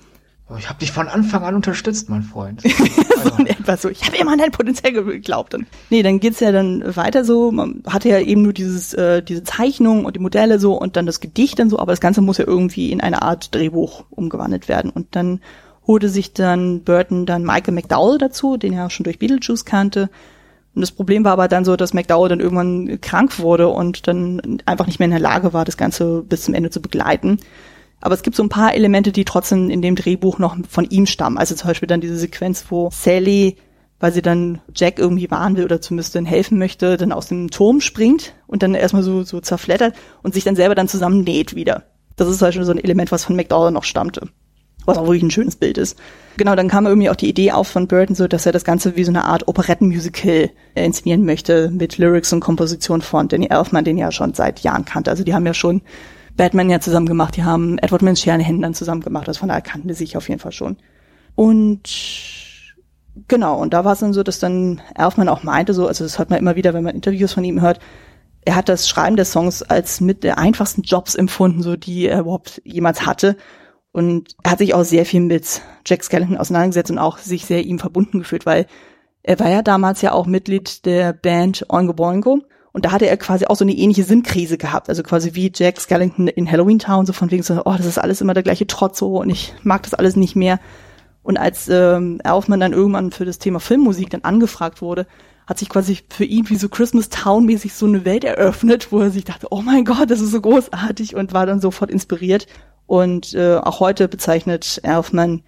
Ich 0.59 0.69
habe 0.69 0.79
dich 0.79 0.93
von 0.93 1.09
Anfang 1.09 1.43
an 1.45 1.55
unterstützt, 1.55 2.09
mein 2.09 2.23
Freund. 2.23 2.63
so 3.25 3.37
in 3.39 3.47
etwa 3.47 3.77
so. 3.77 3.89
Ich 3.89 4.05
habe 4.05 4.17
immer 4.17 4.33
an 4.33 4.39
dein 4.39 4.51
Potenzial 4.51 4.93
geglaubt. 4.93 5.55
Und 5.55 5.67
nee, 5.91 6.03
dann 6.03 6.21
geht's 6.21 6.41
ja 6.41 6.53
dann 6.53 6.97
weiter 6.97 7.25
so. 7.25 7.53
Man 7.53 7.83
hatte 7.87 8.09
ja 8.09 8.19
eben 8.19 8.43
nur 8.43 8.53
dieses, 8.53 8.95
äh, 8.95 9.23
diese 9.23 9.45
Zeichnung 9.45 10.05
und 10.05 10.17
die 10.17 10.21
Modelle 10.21 10.59
so 10.59 10.75
und 10.75 10.97
dann 10.97 11.07
das 11.07 11.21
Gedicht 11.21 11.59
dann 11.59 11.71
so, 11.71 11.79
aber 11.79 11.93
das 11.93 12.01
Ganze 12.01 12.21
muss 12.21 12.39
ja 12.39 12.47
irgendwie 12.47 12.91
in 12.91 13.01
eine 13.01 13.23
Art 13.23 13.55
Drehbuch 13.55 14.05
umgewandelt 14.11 14.69
werden. 14.69 14.91
Und 14.91 15.15
dann 15.15 15.41
holte 15.87 16.09
sich 16.09 16.33
dann 16.33 16.83
Burton 16.83 17.27
dann 17.27 17.45
Michael 17.45 17.75
McDowell 17.75 18.19
dazu, 18.19 18.57
den 18.57 18.73
er 18.73 18.87
auch 18.87 18.91
schon 18.91 19.05
durch 19.05 19.19
Beetlejuice 19.19 19.65
kannte. 19.65 20.11
Und 20.75 20.83
das 20.83 20.93
Problem 20.93 21.25
war 21.25 21.33
aber 21.33 21.49
dann 21.49 21.65
so, 21.65 21.77
dass 21.77 21.95
McDowell 21.95 22.29
dann 22.29 22.41
irgendwann 22.41 23.01
krank 23.01 23.41
wurde 23.41 23.69
und 23.69 24.07
dann 24.07 24.63
einfach 24.67 24.87
nicht 24.87 24.99
mehr 24.99 25.07
in 25.07 25.13
der 25.13 25.21
Lage 25.21 25.53
war, 25.53 25.65
das 25.65 25.77
Ganze 25.77 26.23
bis 26.23 26.43
zum 26.43 26.55
Ende 26.55 26.71
zu 26.71 26.81
begleiten. 26.81 27.39
Aber 28.01 28.15
es 28.15 28.23
gibt 28.23 28.37
so 28.37 28.43
ein 28.43 28.49
paar 28.49 28.75
Elemente, 28.75 29.13
die 29.13 29.25
trotzdem 29.25 29.71
in 29.71 29.83
dem 29.83 29.97
Drehbuch 29.97 30.39
noch 30.39 30.57
von 30.69 30.89
ihm 30.89 31.07
stammen. 31.07 31.39
Also 31.39 31.55
zum 31.55 31.69
Beispiel 31.69 31.87
dann 31.87 32.01
diese 32.01 32.17
Sequenz, 32.17 32.67
wo 32.71 32.89
Sally, 32.91 33.57
weil 33.99 34.13
sie 34.13 34.23
dann 34.23 34.61
Jack 34.75 34.99
irgendwie 34.99 35.31
warnen 35.31 35.57
will 35.57 35.65
oder 35.65 35.81
zumindest 35.81 36.15
dann 36.15 36.25
helfen 36.25 36.59
möchte, 36.59 36.97
dann 36.97 37.13
aus 37.13 37.29
dem 37.29 37.51
Turm 37.51 37.81
springt 37.81 38.35
und 38.47 38.63
dann 38.63 38.75
erstmal 38.75 39.03
so, 39.03 39.23
so 39.23 39.41
zerflettert 39.41 39.95
und 40.23 40.33
sich 40.33 40.45
dann 40.45 40.57
selber 40.57 40.75
dann 40.75 40.89
zusammen 40.89 41.23
näht 41.23 41.55
wieder. 41.55 41.85
Das 42.17 42.29
ist 42.29 42.39
zum 42.39 42.49
Beispiel 42.49 42.65
so 42.65 42.73
ein 42.73 42.83
Element, 42.83 43.13
was 43.13 43.25
von 43.25 43.37
McDowell 43.37 43.71
noch 43.71 43.85
stammte. 43.85 44.29
Was 44.87 44.97
auch 44.97 45.05
wirklich 45.05 45.23
ein 45.23 45.31
schönes 45.31 45.57
Bild 45.57 45.77
ist. 45.77 45.99
Genau, 46.39 46.57
dann 46.57 46.69
kam 46.69 46.87
irgendwie 46.87 47.11
auch 47.11 47.17
die 47.17 47.29
Idee 47.29 47.53
auf 47.53 47.69
von 47.69 47.87
Burton 47.87 48.17
so, 48.17 48.27
dass 48.27 48.47
er 48.47 48.53
das 48.53 48.65
Ganze 48.65 48.97
wie 48.97 49.05
so 49.05 49.11
eine 49.11 49.27
Art 49.27 49.47
Operettenmusical 49.47 50.49
inszenieren 50.75 51.27
möchte 51.27 51.71
mit 51.71 51.99
Lyrics 51.99 52.33
und 52.33 52.41
Komposition 52.41 53.03
von 53.03 53.29
Danny 53.29 53.49
Elfman, 53.51 53.85
den 53.85 53.99
er 53.99 54.07
ja 54.07 54.13
schon 54.13 54.33
seit 54.33 54.61
Jahren 54.61 54.87
kannte. 54.87 55.11
Also 55.11 55.23
die 55.23 55.35
haben 55.35 55.45
ja 55.45 55.53
schon 55.53 55.83
Batman 56.37 56.71
ja 56.71 56.81
zusammen 56.81 57.07
gemacht, 57.07 57.37
die 57.37 57.45
haben 57.45 57.79
Edward 57.79 58.03
Manchian 58.03 58.63
dann 58.63 58.75
zusammen 58.75 59.03
gemacht, 59.03 59.29
also 59.29 59.41
von 59.41 59.49
daher 59.49 59.63
die 59.85 59.95
sich 59.95 60.17
auf 60.17 60.29
jeden 60.29 60.41
Fall 60.41 60.53
schon. 60.53 60.77
Und 61.35 61.83
genau, 63.29 63.59
und 63.61 63.75
da 63.75 63.85
war 63.85 63.93
es 63.93 64.01
dann 64.01 64.13
so, 64.13 64.23
dass 64.23 64.39
dann 64.39 64.81
Elfman 64.97 65.29
auch 65.29 65.43
meinte, 65.43 65.75
so, 65.75 65.87
also 65.87 66.05
das 66.05 66.19
hört 66.19 66.31
man 66.31 66.39
immer 66.39 66.57
wieder, 66.57 66.75
wenn 66.75 66.85
man 66.85 66.95
Interviews 66.95 67.33
von 67.33 67.45
ihm 67.45 67.61
hört, 67.61 67.81
er 68.43 68.57
hat 68.57 68.69
das 68.69 68.89
Schreiben 68.89 69.17
der 69.17 69.25
Songs 69.25 69.63
als 69.63 70.01
mit 70.01 70.25
der 70.25 70.39
einfachsten 70.39 70.83
Jobs 70.83 71.15
empfunden, 71.15 71.63
so 71.63 71.77
die 71.77 72.07
er 72.07 72.21
überhaupt 72.21 72.63
jemals 72.65 73.05
hatte. 73.05 73.37
Und 73.93 74.37
er 74.43 74.53
hat 74.53 74.59
sich 74.59 74.73
auch 74.73 74.85
sehr 74.85 75.05
viel 75.05 75.21
mit 75.21 75.63
Jack 75.85 76.05
Skellington 76.05 76.39
auseinandergesetzt 76.39 76.91
und 76.91 76.99
auch 76.99 77.19
sich 77.19 77.45
sehr 77.45 77.65
ihm 77.65 77.79
verbunden 77.79 78.21
gefühlt, 78.21 78.47
weil 78.47 78.67
er 79.23 79.39
war 79.39 79.51
ja 79.51 79.63
damals 79.63 80.01
ja 80.01 80.13
auch 80.13 80.27
Mitglied 80.27 80.87
der 80.87 81.13
Band 81.13 81.67
Oingo 81.69 81.93
Boingo. 81.93 82.41
Und 82.73 82.85
da 82.85 82.93
hatte 82.93 83.09
er 83.09 83.17
quasi 83.17 83.47
auch 83.47 83.57
so 83.57 83.65
eine 83.65 83.73
ähnliche 83.73 84.05
Sinnkrise 84.05 84.59
gehabt. 84.59 84.89
Also 84.89 85.03
quasi 85.03 85.35
wie 85.35 85.51
Jack 85.55 85.81
Skellington 85.81 86.29
in 86.29 86.51
Halloween 86.51 86.79
Town, 86.79 87.07
so 87.07 87.13
von 87.13 87.31
wegen 87.31 87.43
so, 87.43 87.63
oh, 87.65 87.75
das 87.77 87.87
ist 87.87 87.99
alles 87.99 88.21
immer 88.21 88.35
der 88.35 88.43
gleiche 88.43 88.67
Trotz 88.67 88.99
so 88.99 89.21
und 89.21 89.31
ich 89.31 89.55
mag 89.63 89.83
das 89.83 89.95
alles 89.95 90.17
nicht 90.17 90.37
mehr. 90.37 90.61
Und 91.23 91.37
als 91.37 91.69
ähm, 91.69 92.21
Elfman 92.25 92.61
dann 92.61 92.73
irgendwann 92.73 93.11
für 93.11 93.25
das 93.25 93.39
Thema 93.39 93.61
Filmmusik 93.61 94.11
dann 94.11 94.23
angefragt 94.23 94.83
wurde, 94.83 95.07
hat 95.47 95.59
sich 95.59 95.69
quasi 95.69 95.99
für 96.09 96.25
ihn 96.25 96.49
wie 96.49 96.57
so 96.57 96.69
Christmas 96.69 97.09
Town 97.09 97.45
mäßig 97.45 97.75
so 97.75 97.87
eine 97.87 98.05
Welt 98.05 98.25
eröffnet, 98.25 98.93
wo 98.93 99.01
er 99.01 99.11
sich 99.11 99.25
dachte, 99.25 99.49
oh 99.51 99.63
mein 99.63 99.85
Gott, 99.85 100.11
das 100.11 100.21
ist 100.21 100.31
so 100.31 100.41
großartig 100.41 101.17
und 101.17 101.35
war 101.35 101.47
dann 101.47 101.61
sofort 101.61 101.91
inspiriert. 101.91 102.47
Und 102.87 103.35
äh, 103.35 103.57
auch 103.57 103.81
heute 103.81 104.09
bezeichnet 104.09 104.81
Elfman 104.83 105.43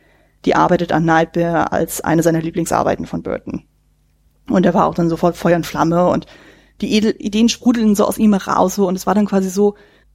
die 0.45 0.55
arbeitet 0.55 0.93
an 0.93 1.05
Nightmare 1.05 1.73
als 1.73 2.01
eine 2.01 2.23
seiner 2.23 2.41
Lieblingsarbeiten 2.41 3.07
von 3.07 3.23
Burton. 3.23 3.65
Und 4.49 4.67
er 4.67 4.75
war 4.75 4.87
auch 4.87 4.95
dann 4.95 5.09
sofort 5.09 5.37
Feuer 5.37 5.57
und 5.57 5.67
Flamme 5.67 6.09
und 6.09 6.27
die 6.81 6.97
Ideen 6.97 7.49
sprudelten 7.49 7.95
so 7.95 8.07
aus 8.07 8.19
ihm 8.19 8.35
raus 8.35 8.75
so. 8.75 8.89
Und 8.89 8.97
es 8.97 9.07
war 9.07 9.15
dann 9.15 9.27
quasi 9.27 9.51
so, 9.51 9.75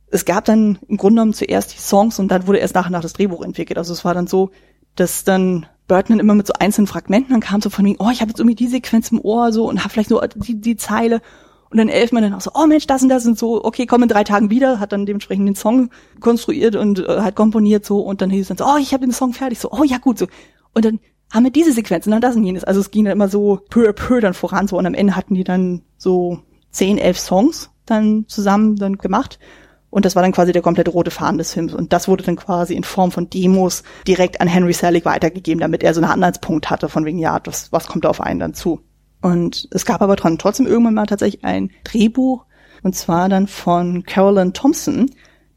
es 0.09 0.25
gab 0.25 0.45
dann 0.45 0.79
im 0.87 0.97
Grunde 0.97 1.15
genommen 1.15 1.33
zuerst 1.33 1.73
die 1.73 1.79
Songs 1.79 2.19
und 2.19 2.29
dann 2.29 2.47
wurde 2.47 2.59
erst 2.59 2.75
nach 2.75 2.85
und 2.85 2.93
nach 2.93 3.01
das 3.01 3.13
Drehbuch 3.13 3.43
entwickelt. 3.43 3.77
Also 3.77 3.93
es 3.93 4.05
war 4.05 4.13
dann 4.13 4.27
so, 4.27 4.51
dass 4.95 5.23
dann 5.23 5.65
Burton 5.87 6.19
immer 6.19 6.35
mit 6.35 6.47
so 6.47 6.53
einzelnen 6.53 6.87
Fragmenten 6.87 7.31
dann 7.31 7.41
kam 7.41 7.61
so 7.61 7.69
von 7.69 7.85
wegen, 7.85 7.97
oh, 7.99 8.09
ich 8.11 8.21
habe 8.21 8.29
jetzt 8.29 8.39
irgendwie 8.39 8.55
die 8.55 8.67
Sequenz 8.67 9.11
im 9.11 9.21
Ohr 9.21 9.51
so 9.51 9.67
und 9.67 9.79
habe 9.79 9.89
vielleicht 9.89 10.09
so 10.09 10.21
die, 10.35 10.59
die 10.59 10.77
Zeile. 10.77 11.21
Und 11.69 11.77
dann 11.77 11.89
Elfman 11.89 12.23
dann 12.23 12.33
auch 12.33 12.41
so, 12.41 12.51
oh 12.53 12.65
Mensch, 12.65 12.87
das 12.87 13.03
und 13.03 13.09
das 13.09 13.25
und 13.25 13.37
so, 13.37 13.63
okay, 13.63 13.85
komm 13.85 14.03
in 14.03 14.09
drei 14.09 14.23
Tagen 14.23 14.49
wieder, 14.49 14.79
hat 14.79 14.93
dann 14.93 15.05
dementsprechend 15.05 15.47
den 15.47 15.55
Song 15.55 15.89
konstruiert 16.21 16.77
und 16.77 16.99
äh, 16.99 17.19
hat 17.19 17.35
komponiert 17.35 17.85
so. 17.85 17.99
Und 17.99 18.21
dann 18.21 18.29
hieß 18.29 18.43
es 18.43 18.47
dann 18.47 18.57
so, 18.57 18.65
oh, 18.65 18.77
ich 18.79 18.93
habe 18.93 19.05
den 19.05 19.11
Song 19.11 19.33
fertig, 19.33 19.59
so, 19.59 19.71
oh 19.71 19.83
ja 19.83 19.97
gut, 19.97 20.17
so. 20.17 20.27
Und 20.73 20.85
dann 20.85 20.99
haben 21.31 21.43
wir 21.43 21.51
diese 21.51 21.73
Sequenzen, 21.73 22.11
dann 22.11 22.21
das 22.21 22.35
und 22.35 22.43
jenes. 22.43 22.63
Also 22.63 22.79
es 22.79 22.91
ging 22.91 23.05
dann 23.05 23.13
immer 23.13 23.27
so 23.27 23.59
peu 23.69 23.89
à 23.89 23.93
peu 23.93 24.21
dann 24.21 24.33
voran 24.33 24.67
so 24.67 24.77
und 24.77 24.85
am 24.85 24.93
Ende 24.93 25.15
hatten 25.15 25.35
die 25.35 25.43
dann 25.43 25.81
so 25.97 26.39
zehn, 26.71 26.97
elf 26.97 27.19
Songs 27.19 27.69
dann 27.85 28.25
zusammen 28.27 28.75
dann 28.75 28.97
gemacht. 28.97 29.39
Und 29.89 30.05
das 30.05 30.15
war 30.15 30.21
dann 30.21 30.33
quasi 30.33 30.51
der 30.51 30.61
komplette 30.61 30.91
rote 30.91 31.11
Faden 31.11 31.37
des 31.37 31.53
Films. 31.53 31.73
Und 31.73 31.93
das 31.93 32.07
wurde 32.07 32.23
dann 32.23 32.35
quasi 32.35 32.75
in 32.75 32.83
Form 32.83 33.11
von 33.11 33.29
Demos 33.29 33.83
direkt 34.05 34.41
an 34.41 34.47
Henry 34.47 34.73
Selick 34.73 35.05
weitergegeben, 35.05 35.61
damit 35.61 35.81
er 35.81 35.93
so 35.93 36.01
einen 36.01 36.11
Anhaltspunkt 36.11 36.69
hatte 36.69 36.89
von 36.89 37.05
wegen, 37.05 37.19
ja, 37.19 37.39
das, 37.39 37.71
was 37.71 37.87
kommt 37.87 38.05
auf 38.05 38.21
einen 38.21 38.39
dann 38.39 38.53
zu. 38.53 38.81
Und 39.21 39.67
es 39.71 39.85
gab 39.85 40.01
aber 40.01 40.15
trotzdem 40.17 40.67
irgendwann 40.67 40.93
mal 40.93 41.05
tatsächlich 41.05 41.43
ein 41.43 41.71
Drehbuch, 41.83 42.45
und 42.83 42.95
zwar 42.95 43.27
dann 43.29 43.47
von 43.47 44.03
Carolyn 44.03 44.53
Thompson. 44.53 45.09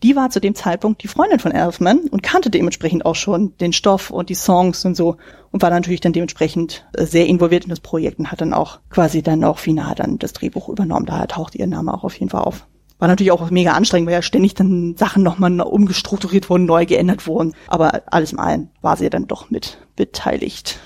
Die 0.03 0.17
war 0.17 0.31
zu 0.31 0.41
dem 0.41 0.55
Zeitpunkt 0.55 1.03
die 1.03 1.09
Freundin 1.09 1.39
von 1.39 1.53
Elfman 1.53 2.01
und 2.11 2.23
kannte 2.23 2.49
dementsprechend 2.49 3.05
auch 3.05 3.15
schon 3.15 3.57
den 3.59 3.73
Stoff 3.73 4.11
und 4.11 4.31
die 4.31 4.35
Songs 4.35 4.85
und 4.85 4.97
so 4.97 5.17
und 5.51 5.63
war 5.63 5.71
natürlich 5.71 6.01
dann 6.01 6.15
dementsprechend 6.15 6.87
äh, 6.95 7.05
sehr 7.05 7.27
involviert 7.27 7.65
in 7.65 7.71
das 7.71 7.81
Projekt 7.81 8.19
und 8.19 8.33
hat 8.33 8.41
dann 8.41 8.55
auch 8.55 8.81
quasi 8.89 9.23
dann 9.23 9.45
auch 9.45 9.59
final 9.59 9.95
dann 9.95 10.19
das 10.19 10.33
Drehbuch 10.33 10.69
übernommen. 10.69 11.07
Daher 11.07 11.29
taucht 11.29 11.55
ihr 11.55 11.67
Name 11.67 11.93
auch 11.93 12.05
auf 12.05 12.19
jeden 12.19 12.31
Fall 12.31 12.43
auf. 12.43 12.67
War 12.99 13.09
natürlich 13.09 13.33
auch 13.33 13.51
mega 13.51 13.73
anstrengend, 13.73 14.09
weil 14.09 14.15
ja 14.15 14.23
ständig 14.23 14.55
dann 14.55 14.95
Sachen 14.97 15.23
nochmal 15.23 15.59
umgestrukturiert 15.61 16.51
wurden, 16.51 16.67
neu 16.67 16.85
geändert 16.85 17.27
wurden. 17.27 17.55
Aber 17.67 18.03
alles 18.07 18.33
im 18.33 18.39
allen 18.39 18.71
war 18.83 18.97
sie 18.97 19.05
ja 19.05 19.11
dann 19.11 19.27
doch 19.27 19.51
mit 19.51 19.79
beteiligt. 19.97 20.79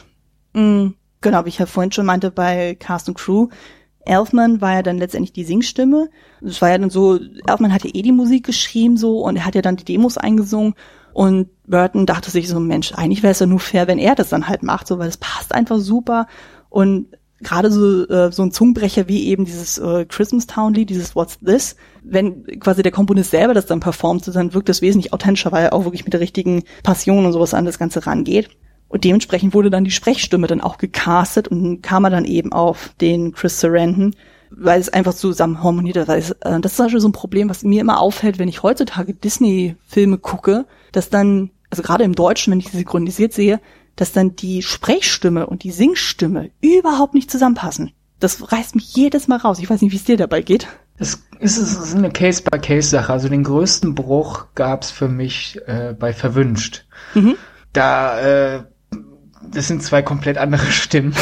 Mhm. 0.54 0.94
Genau, 1.20 1.44
wie 1.44 1.48
ich 1.48 1.58
ja 1.58 1.66
vorhin 1.66 1.90
schon 1.90 2.06
meinte 2.06 2.30
bei 2.30 2.74
Cast 2.74 3.08
und 3.08 3.16
Crew, 3.16 3.48
Elfman 4.06 4.60
war 4.60 4.74
ja 4.74 4.82
dann 4.82 4.98
letztendlich 4.98 5.32
die 5.32 5.44
Singstimme. 5.44 6.10
Es 6.42 6.60
war 6.60 6.70
ja 6.70 6.78
dann 6.78 6.90
so, 6.90 7.18
Elfman 7.46 7.72
hatte 7.72 7.88
eh 7.88 8.02
die 8.02 8.12
Musik 8.12 8.44
geschrieben 8.44 8.96
so 8.96 9.20
und 9.20 9.36
er 9.36 9.44
hat 9.44 9.54
ja 9.54 9.62
dann 9.62 9.76
die 9.76 9.84
Demos 9.84 10.18
eingesungen 10.18 10.74
und 11.12 11.48
Burton 11.66 12.06
dachte 12.06 12.30
sich 12.30 12.48
so, 12.48 12.60
Mensch, 12.60 12.92
eigentlich 12.92 13.22
wäre 13.22 13.32
es 13.32 13.38
ja 13.38 13.46
nur 13.46 13.60
fair, 13.60 13.86
wenn 13.86 13.98
er 13.98 14.14
das 14.14 14.28
dann 14.28 14.48
halt 14.48 14.62
macht, 14.62 14.86
so, 14.86 14.98
weil 14.98 15.08
es 15.08 15.16
passt 15.16 15.54
einfach 15.54 15.78
super 15.78 16.26
und 16.68 17.06
gerade 17.40 17.70
so, 17.70 18.08
äh, 18.08 18.32
so 18.32 18.42
ein 18.42 18.50
Zungenbrecher 18.50 19.08
wie 19.08 19.28
eben 19.28 19.44
dieses 19.44 19.78
äh, 19.78 20.04
Christmas 20.06 20.46
Town 20.46 20.74
Lied, 20.74 20.90
dieses 20.90 21.14
What's 21.14 21.38
This, 21.38 21.76
wenn 22.02 22.44
quasi 22.58 22.82
der 22.82 22.92
Komponist 22.92 23.30
selber 23.30 23.54
das 23.54 23.66
dann 23.66 23.80
performt, 23.80 24.26
dann 24.34 24.54
wirkt 24.54 24.68
das 24.68 24.82
wesentlich 24.82 25.12
authentischer, 25.12 25.52
weil 25.52 25.64
er 25.64 25.72
auch 25.72 25.84
wirklich 25.84 26.04
mit 26.04 26.12
der 26.12 26.20
richtigen 26.20 26.64
Passion 26.82 27.24
und 27.24 27.32
sowas 27.32 27.54
an 27.54 27.64
das 27.64 27.78
Ganze 27.78 28.06
rangeht. 28.06 28.50
Und 28.94 29.02
dementsprechend 29.02 29.54
wurde 29.54 29.70
dann 29.70 29.82
die 29.82 29.90
Sprechstimme 29.90 30.46
dann 30.46 30.60
auch 30.60 30.78
gecastet 30.78 31.48
und 31.48 31.82
kam 31.82 32.04
er 32.04 32.10
dann 32.10 32.24
eben 32.24 32.52
auf 32.52 32.90
den 33.00 33.32
Chris 33.32 33.58
Sarandon, 33.58 34.14
weil 34.50 34.80
es 34.80 34.88
einfach 34.88 35.14
zusammen 35.14 35.64
harmoniert 35.64 35.96
hat. 35.96 36.08
Äh, 36.08 36.60
das 36.60 36.70
ist 36.70 36.76
zum 36.76 36.86
Beispiel 36.86 37.00
so 37.00 37.08
ein 37.08 37.12
Problem, 37.12 37.50
was 37.50 37.64
mir 37.64 37.80
immer 37.80 37.98
auffällt, 37.98 38.38
wenn 38.38 38.46
ich 38.46 38.62
heutzutage 38.62 39.12
Disney-Filme 39.12 40.18
gucke, 40.18 40.66
dass 40.92 41.10
dann, 41.10 41.50
also 41.70 41.82
gerade 41.82 42.04
im 42.04 42.14
Deutschen, 42.14 42.52
wenn 42.52 42.60
ich 42.60 42.70
sie 42.70 42.76
synchronisiert 42.76 43.32
sehe, 43.32 43.60
dass 43.96 44.12
dann 44.12 44.36
die 44.36 44.62
Sprechstimme 44.62 45.48
und 45.48 45.64
die 45.64 45.72
Singstimme 45.72 46.52
überhaupt 46.60 47.14
nicht 47.14 47.32
zusammenpassen. 47.32 47.90
Das 48.20 48.52
reißt 48.52 48.76
mich 48.76 48.94
jedes 48.94 49.26
Mal 49.26 49.38
raus. 49.38 49.58
Ich 49.58 49.68
weiß 49.68 49.82
nicht, 49.82 49.90
wie 49.90 49.96
es 49.96 50.04
dir 50.04 50.16
dabei 50.16 50.40
geht. 50.40 50.68
Es 50.98 51.24
ist, 51.40 51.58
es 51.58 51.72
ist 51.72 51.96
eine 51.96 52.12
Case-by-Case-Sache. 52.12 53.12
Also 53.12 53.28
den 53.28 53.42
größten 53.42 53.96
Bruch 53.96 54.46
gab's 54.54 54.92
für 54.92 55.08
mich 55.08 55.58
äh, 55.66 55.96
bei 55.98 56.12
Verwünscht. 56.12 56.86
Mhm. 57.14 57.34
Da 57.72 58.20
äh, 58.20 58.64
das 59.54 59.68
sind 59.68 59.82
zwei 59.82 60.02
komplett 60.02 60.38
andere 60.38 60.66
Stimmen. 60.70 61.14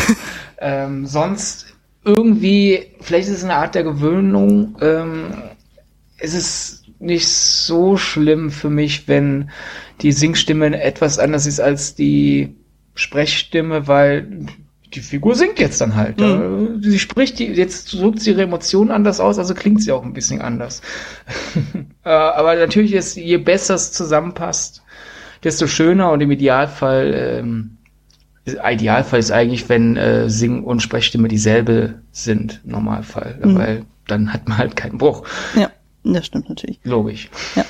ähm, 0.58 1.06
sonst 1.06 1.66
irgendwie, 2.04 2.86
vielleicht 3.00 3.28
ist 3.28 3.38
es 3.38 3.44
eine 3.44 3.54
Art 3.54 3.74
der 3.74 3.84
Gewöhnung, 3.84 4.76
ähm, 4.80 5.34
es 6.18 6.34
ist 6.34 6.84
nicht 6.98 7.28
so 7.28 7.96
schlimm 7.96 8.50
für 8.50 8.70
mich, 8.70 9.08
wenn 9.08 9.50
die 10.00 10.12
Singstimme 10.12 10.80
etwas 10.80 11.18
anders 11.18 11.46
ist 11.46 11.60
als 11.60 11.94
die 11.94 12.54
Sprechstimme, 12.94 13.88
weil 13.88 14.46
die 14.94 15.00
Figur 15.00 15.34
singt 15.34 15.58
jetzt 15.58 15.80
dann 15.80 15.96
halt. 15.96 16.20
Mhm. 16.20 16.80
Sie 16.82 16.98
spricht 16.98 17.38
die, 17.38 17.46
jetzt 17.46 17.92
drückt 17.92 18.20
sie 18.20 18.30
ihre 18.30 18.42
Emotionen 18.42 18.90
anders 18.90 19.20
aus, 19.20 19.38
also 19.38 19.54
klingt 19.54 19.82
sie 19.82 19.92
auch 19.92 20.04
ein 20.04 20.12
bisschen 20.12 20.40
anders. 20.40 20.80
Äh, 22.04 22.08
aber 22.08 22.56
natürlich 22.56 22.94
ist, 22.94 23.16
je 23.16 23.36
besser 23.36 23.76
es 23.76 23.92
zusammenpasst, 23.92 24.82
desto 25.44 25.68
schöner 25.68 26.10
und 26.10 26.20
im 26.20 26.32
Idealfall 26.32 27.14
ähm, 27.14 27.78
Idealfall 28.46 29.20
ist 29.20 29.30
eigentlich, 29.30 29.68
wenn 29.68 29.96
äh, 29.96 30.28
Sing- 30.28 30.64
und 30.64 30.80
Sprechstimme 30.80 31.28
dieselbe 31.28 32.02
sind, 32.10 32.60
Normalfall, 32.64 33.38
mhm. 33.42 33.58
weil 33.58 33.84
dann 34.06 34.32
hat 34.32 34.48
man 34.48 34.58
halt 34.58 34.76
keinen 34.76 34.98
Bruch. 34.98 35.22
Ja, 35.54 35.70
das 36.04 36.26
stimmt 36.26 36.48
natürlich. 36.48 36.80
Logisch. 36.82 37.30
Ja. 37.54 37.64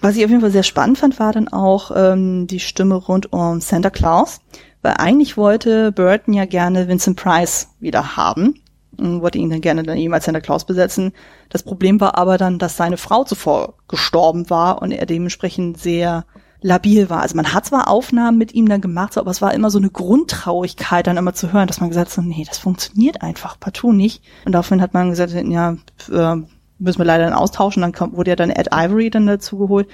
Was 0.00 0.16
ich 0.16 0.24
auf 0.24 0.30
jeden 0.30 0.42
Fall 0.42 0.50
sehr 0.50 0.62
spannend 0.62 0.98
fand, 0.98 1.18
war 1.18 1.32
dann 1.32 1.48
auch 1.48 1.90
ähm, 1.96 2.46
die 2.46 2.60
Stimme 2.60 2.96
rund 2.96 3.32
um 3.32 3.62
Santa 3.62 3.88
Claus, 3.88 4.42
weil 4.82 4.94
eigentlich 4.98 5.38
wollte 5.38 5.92
Burton 5.92 6.34
ja 6.34 6.44
gerne 6.44 6.88
Vincent 6.88 7.16
Price 7.16 7.68
wieder 7.80 8.14
haben 8.18 8.60
und 8.98 9.22
wollte 9.22 9.38
ihn 9.38 9.48
dann 9.48 9.62
gerne 9.62 9.82
dann 9.82 9.96
eben 9.96 10.12
als 10.12 10.26
Santa 10.26 10.40
Claus 10.40 10.66
besetzen. 10.66 11.12
Das 11.48 11.62
Problem 11.62 12.00
war 12.00 12.18
aber 12.18 12.36
dann, 12.36 12.58
dass 12.58 12.76
seine 12.76 12.98
Frau 12.98 13.24
zuvor 13.24 13.74
gestorben 13.88 14.50
war 14.50 14.82
und 14.82 14.90
er 14.90 15.06
dementsprechend 15.06 15.78
sehr 15.78 16.26
labil 16.64 17.10
war. 17.10 17.20
Also 17.20 17.36
man 17.36 17.52
hat 17.52 17.66
zwar 17.66 17.88
Aufnahmen 17.88 18.38
mit 18.38 18.54
ihm 18.54 18.66
dann 18.66 18.80
gemacht, 18.80 19.18
aber 19.18 19.30
es 19.30 19.42
war 19.42 19.52
immer 19.52 19.68
so 19.68 19.78
eine 19.78 19.90
Grundtraurigkeit 19.90 21.06
dann 21.06 21.18
immer 21.18 21.34
zu 21.34 21.52
hören, 21.52 21.68
dass 21.68 21.80
man 21.80 21.90
gesagt 21.90 22.08
hat, 22.08 22.14
so, 22.14 22.22
nee, 22.22 22.44
das 22.48 22.56
funktioniert 22.56 23.20
einfach 23.20 23.60
partout 23.60 23.92
nicht. 23.92 24.22
Und 24.46 24.52
daraufhin 24.52 24.80
hat 24.80 24.94
man 24.94 25.10
gesagt, 25.10 25.32
ja, 25.32 25.76
äh, 26.10 26.36
müssen 26.78 26.98
wir 26.98 27.04
leider 27.04 27.24
dann 27.24 27.34
austauschen. 27.34 27.82
Dann 27.82 27.92
kam, 27.92 28.16
wurde 28.16 28.30
ja 28.30 28.36
dann 28.36 28.48
Ed 28.48 28.68
Ivory 28.72 29.10
dann 29.10 29.26
dazu 29.26 29.58
geholt. 29.58 29.88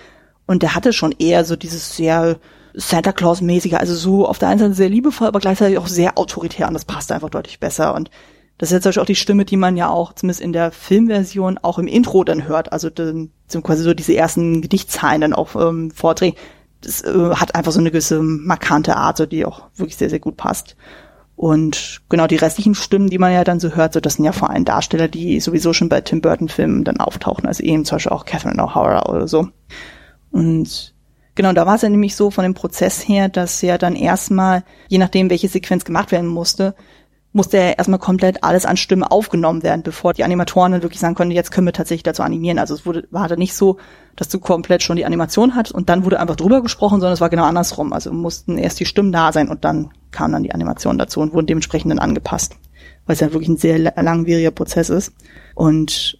Und 0.46 0.62
der 0.62 0.76
hatte 0.76 0.92
schon 0.92 1.12
eher 1.18 1.44
so 1.44 1.56
dieses 1.56 1.96
sehr 1.96 2.38
Santa 2.74 3.11
Claus-mäßige, 3.11 3.74
also 3.74 3.96
so 3.96 4.28
auf 4.28 4.38
der 4.38 4.48
einen 4.48 4.61
Seite 4.61 4.74
sehr 4.74 4.88
liebevoll, 4.88 5.26
aber 5.26 5.40
gleichzeitig 5.40 5.76
auch 5.76 5.88
sehr 5.88 6.18
autoritär 6.18 6.68
und 6.68 6.74
das 6.74 6.85
passt 6.85 7.11
einfach 7.11 7.30
deutlich 7.30 7.59
besser. 7.59 7.94
Und 7.94 8.12
das 8.59 8.70
ist 8.70 8.85
jetzt 8.85 8.96
auch 8.96 9.06
die 9.06 9.16
Stimme, 9.16 9.44
die 9.44 9.56
man 9.56 9.76
ja 9.76 9.88
auch 9.88 10.12
zumindest 10.12 10.40
in 10.40 10.52
der 10.52 10.70
Filmversion 10.70 11.59
auch 11.59 11.80
im 11.80 11.88
Intro 11.88 12.22
dann 12.22 12.46
hört, 12.46 12.72
also 12.72 12.90
dann, 12.90 13.33
sind 13.48 13.64
quasi 13.64 13.83
so 13.83 13.92
diese 13.92 14.14
ersten 14.14 14.62
Gedichtszeilen 14.62 15.20
dann 15.20 15.33
auch 15.33 15.56
ähm, 15.56 15.90
vorträgt 15.90 16.38
das 16.80 17.02
äh, 17.02 17.30
hat 17.34 17.54
einfach 17.54 17.72
so 17.72 17.80
eine 17.80 17.90
gewisse 17.90 18.20
markante 18.22 18.96
Art, 18.96 19.16
so 19.16 19.26
die 19.26 19.44
auch 19.44 19.62
wirklich 19.76 19.96
sehr, 19.96 20.11
sehr 20.11 20.20
gut 20.20 20.36
passt. 20.36 20.76
Und 21.36 22.02
genau 22.11 22.26
die 22.26 22.36
restlichen 22.36 22.74
Stimmen, 22.74 23.09
die 23.09 23.16
man 23.16 23.32
ja 23.32 23.44
dann 23.44 23.61
so 23.61 23.70
hört, 23.70 23.94
so 23.94 24.00
das 24.00 24.14
sind 24.14 24.26
ja 24.26 24.32
vor 24.32 24.50
allem 24.50 24.66
Darsteller, 24.66 25.09
die 25.09 25.40
sowieso 25.40 25.72
schon 25.72 25.88
bei 25.88 26.02
Tim 26.02 26.20
Burton 26.20 26.50
Filmen 26.50 26.84
dann 26.84 26.98
auftauchen, 26.98 27.46
also 27.46 27.62
eben 27.62 27.86
zum 27.86 27.96
Beispiel 27.96 28.12
auch 28.12 28.26
Catherine 28.26 28.62
O'Hara 28.62 29.09
oder 29.09 29.26
so. 29.26 29.48
Und 30.30 30.94
genau, 31.34 31.55
da 31.55 31.64
war 31.64 31.76
es 31.76 31.82
ja 31.82 31.88
nämlich 31.88 32.14
so 32.14 32.30
von 32.30 32.42
dem 32.42 32.52
Prozess 32.52 33.09
her, 33.09 33.30
dass 33.30 33.62
ja 33.62 33.78
dann 33.78 33.96
erstmal, 33.96 34.64
je 34.88 34.98
nachdem, 34.98 35.30
welche 35.30 35.48
Sequenz 35.48 35.86
gemacht 35.86 36.12
werden 36.12 36.28
musste, 36.28 36.74
musste 37.33 37.59
ja 37.59 37.70
erstmal 37.70 38.01
komplett 38.01 38.43
alles 38.43 38.66
an 38.66 38.76
Stimmen 38.76 39.05
aufgenommen 39.05 39.62
werden, 39.62 39.83
bevor 39.83 40.12
die 40.12 40.24
Animatoren 40.24 40.72
dann 40.72 40.83
wirklich 40.83 41.01
sagen 41.01 41.14
konnten, 41.14 41.33
jetzt 41.33 41.53
können 41.53 41.66
wir 41.66 41.72
tatsächlich 41.72 42.03
dazu 42.03 42.22
animieren. 42.22 42.59
Also 42.59 42.74
es 42.74 42.85
wurde, 42.85 43.07
war 43.11 43.28
da 43.28 43.37
nicht 43.37 43.55
so, 43.55 43.78
dass 44.16 44.28
du 44.28 44.41
komplett 44.41 44.83
schon 44.83 44.97
die 44.97 45.05
Animation 45.05 45.55
hattest 45.55 45.74
und 45.74 45.89
dann 45.89 46.05
wurde 46.05 46.18
einfach 46.18 46.37
drüber 46.37 46.61
gesprochen, 46.62 47.01
sondern 47.01 47.12
es 47.12 47.20
war 47.20 47.31
genau 47.31 47.45
andersrum. 47.45 47.93
Also 47.93 48.12
mussten 48.12 48.59
erst 48.59 48.81
die 48.81 48.85
Stimmen 48.85 49.12
da 49.12 49.33
sein 49.33 49.49
und 49.49 49.64
dann 49.64 49.91
kam 50.11 50.33
dann 50.33 50.43
die 50.43 50.53
Animation 50.53 50.99
dazu 50.99 51.20
und 51.20 51.33
wurden 51.33 51.47
dementsprechend 51.47 51.93
dann 51.93 52.01
angepasst, 52.01 52.57
weil 53.07 53.14
es 53.14 53.20
ja 53.20 53.33
wirklich 53.33 53.49
ein 53.49 53.59
sehr 53.59 53.78
langwieriger 53.78 54.51
Prozess 54.51 54.91
ist. 54.91 55.12
Und 55.55 56.18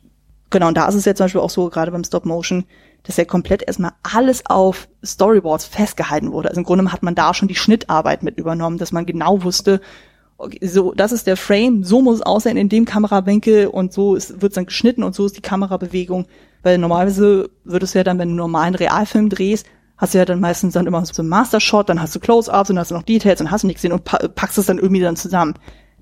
genau, 0.51 0.69
und 0.69 0.77
da 0.77 0.87
ist 0.87 0.95
es 0.95 1.07
ja 1.07 1.15
zum 1.17 1.25
Beispiel 1.25 1.41
auch 1.41 1.51
so, 1.51 1.69
gerade 1.71 1.91
beim 1.91 2.05
Stop 2.05 2.25
Motion, 2.25 2.65
dass 3.03 3.17
ja 3.17 3.25
komplett 3.25 3.63
erstmal 3.63 3.93
alles 4.03 4.47
auf 4.47 4.87
Storyboards 5.05 5.65
festgehalten 5.65 6.31
wurde. 6.33 6.51
Also 6.51 6.61
im 6.61 6.67
Grunde 6.67 6.93
hat 6.93 7.03
man 7.03 7.15
da 7.15 7.35
schon 7.35 7.49
die 7.49 7.55
Schnittarbeit 7.55 8.23
mit 8.23 8.39
übernommen, 8.39 8.79
dass 8.79 8.93
man 8.93 9.07
genau 9.07 9.43
wusste, 9.43 9.81
okay, 10.41 10.67
so, 10.67 10.93
das 10.93 11.13
ist 11.13 11.27
der 11.27 11.37
Frame, 11.37 11.85
so 11.85 12.01
muss 12.01 12.17
es 12.17 12.23
aussehen 12.23 12.57
in 12.57 12.69
dem 12.69 12.85
Kamerawinkel 12.85 13.67
und 13.67 13.93
so 13.93 14.15
wird 14.15 14.43
es 14.43 14.55
dann 14.55 14.67
geschnitten 14.67 15.03
und 15.03 15.15
so 15.15 15.27
ist 15.27 15.37
die 15.37 15.43
Kamerabewegung. 15.43 16.27
Weil 16.63 16.79
normalerweise 16.79 17.51
würdest 17.65 17.95
du 17.95 17.99
ja 17.99 18.05
dann, 18.05 18.19
wenn 18.19 18.29
du 18.29 18.33
einen 18.33 18.39
normalen 18.39 18.75
Realfilm 18.75 19.29
drehst, 19.29 19.67
hast 19.97 20.15
du 20.15 20.19
ja 20.19 20.25
dann 20.25 20.41
meistens 20.41 20.75
dann 20.75 20.87
immer 20.87 21.05
so 21.05 21.23
einen 21.23 21.29
Mastershot, 21.29 21.89
dann 21.89 22.01
hast 22.01 22.15
du 22.15 22.21
Close-Ups 22.21 22.71
und 22.71 22.79
hast 22.79 22.91
du 22.91 22.95
noch 22.95 23.03
Details 23.03 23.41
und 23.41 23.51
hast 23.51 23.63
du 23.63 23.67
nichts 23.67 23.83
gesehen 23.83 23.93
und 23.93 24.05
packst 24.05 24.59
es 24.59 24.67
dann 24.67 24.79
irgendwie 24.79 25.03
dann 25.03 25.17
zusammen. 25.17 25.55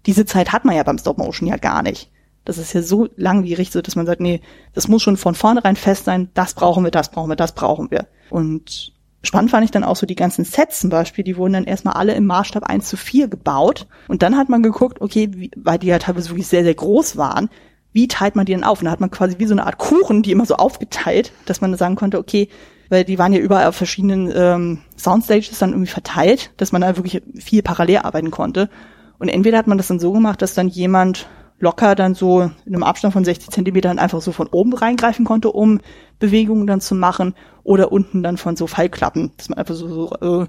diese 0.06 0.24
Zeit 0.24 0.52
hat 0.52 0.64
man 0.64 0.76
ja 0.76 0.84
beim 0.84 0.98
Stop 0.98 1.18
Motion 1.18 1.48
ja 1.48 1.56
gar 1.56 1.82
nicht. 1.82 2.10
Das 2.44 2.56
ist 2.56 2.72
ja 2.72 2.82
so 2.82 3.08
langwierig, 3.16 3.70
so 3.70 3.82
dass 3.82 3.96
man 3.96 4.06
sagt, 4.06 4.20
nee, 4.20 4.40
das 4.72 4.88
muss 4.88 5.02
schon 5.02 5.16
von 5.16 5.34
vornherein 5.34 5.76
fest 5.76 6.06
sein, 6.06 6.30
das 6.34 6.54
brauchen 6.54 6.84
wir, 6.84 6.90
das 6.90 7.10
brauchen 7.10 7.28
wir, 7.28 7.36
das 7.36 7.54
brauchen 7.54 7.90
wir. 7.90 8.06
Und 8.30 8.94
spannend 9.22 9.50
fand 9.50 9.64
ich 9.64 9.70
dann 9.70 9.84
auch 9.84 9.96
so 9.96 10.06
die 10.06 10.14
ganzen 10.14 10.44
Sets 10.44 10.80
zum 10.80 10.90
Beispiel, 10.90 11.24
die 11.24 11.36
wurden 11.36 11.54
dann 11.54 11.64
erstmal 11.64 11.94
alle 11.94 12.14
im 12.14 12.26
Maßstab 12.26 12.64
1 12.64 12.88
zu 12.88 12.96
4 12.96 13.28
gebaut. 13.28 13.86
Und 14.08 14.22
dann 14.22 14.36
hat 14.36 14.48
man 14.48 14.62
geguckt, 14.62 15.00
okay, 15.00 15.30
wie, 15.32 15.50
weil 15.56 15.78
die 15.78 15.88
ja 15.88 15.98
teilweise 15.98 16.30
wirklich 16.30 16.46
sehr, 16.46 16.64
sehr 16.64 16.74
groß 16.74 17.16
waren, 17.16 17.48
wie 17.92 18.06
teilt 18.06 18.36
man 18.36 18.46
die 18.46 18.52
denn 18.52 18.64
auf? 18.64 18.80
Und 18.80 18.84
da 18.84 18.90
hat 18.90 19.00
man 19.00 19.10
quasi 19.10 19.38
wie 19.38 19.46
so 19.46 19.54
eine 19.54 19.66
Art 19.66 19.78
Kuchen, 19.78 20.22
die 20.22 20.30
immer 20.30 20.46
so 20.46 20.54
aufgeteilt, 20.54 21.32
dass 21.46 21.60
man 21.60 21.76
sagen 21.76 21.96
konnte, 21.96 22.18
okay, 22.18 22.48
weil 22.90 23.04
die 23.04 23.18
waren 23.18 23.32
ja 23.32 23.40
überall 23.40 23.66
auf 23.66 23.76
verschiedenen 23.76 24.32
ähm, 24.34 24.78
Soundstages 24.96 25.58
dann 25.58 25.70
irgendwie 25.70 25.90
verteilt, 25.90 26.52
dass 26.56 26.72
man 26.72 26.82
da 26.82 26.96
wirklich 26.96 27.22
viel 27.34 27.62
parallel 27.62 27.98
arbeiten 27.98 28.30
konnte. 28.30 28.70
Und 29.18 29.28
entweder 29.28 29.58
hat 29.58 29.66
man 29.66 29.78
das 29.78 29.88
dann 29.88 29.98
so 29.98 30.12
gemacht, 30.12 30.40
dass 30.42 30.54
dann 30.54 30.68
jemand 30.68 31.28
locker 31.60 31.94
dann 31.94 32.14
so 32.14 32.42
in 32.42 32.74
einem 32.74 32.82
Abstand 32.82 33.12
von 33.12 33.24
60 33.24 33.50
Zentimetern 33.50 33.98
einfach 33.98 34.20
so 34.20 34.32
von 34.32 34.46
oben 34.48 34.74
reingreifen 34.74 35.24
konnte, 35.24 35.50
um 35.50 35.80
Bewegungen 36.18 36.66
dann 36.66 36.80
zu 36.80 36.94
machen 36.94 37.34
oder 37.64 37.90
unten 37.92 38.22
dann 38.22 38.36
von 38.36 38.56
so 38.56 38.66
Fallklappen, 38.66 39.32
dass 39.36 39.48
man 39.48 39.58
einfach 39.58 39.74
so, 39.74 39.88
so 39.88 40.42
äh, 40.42 40.46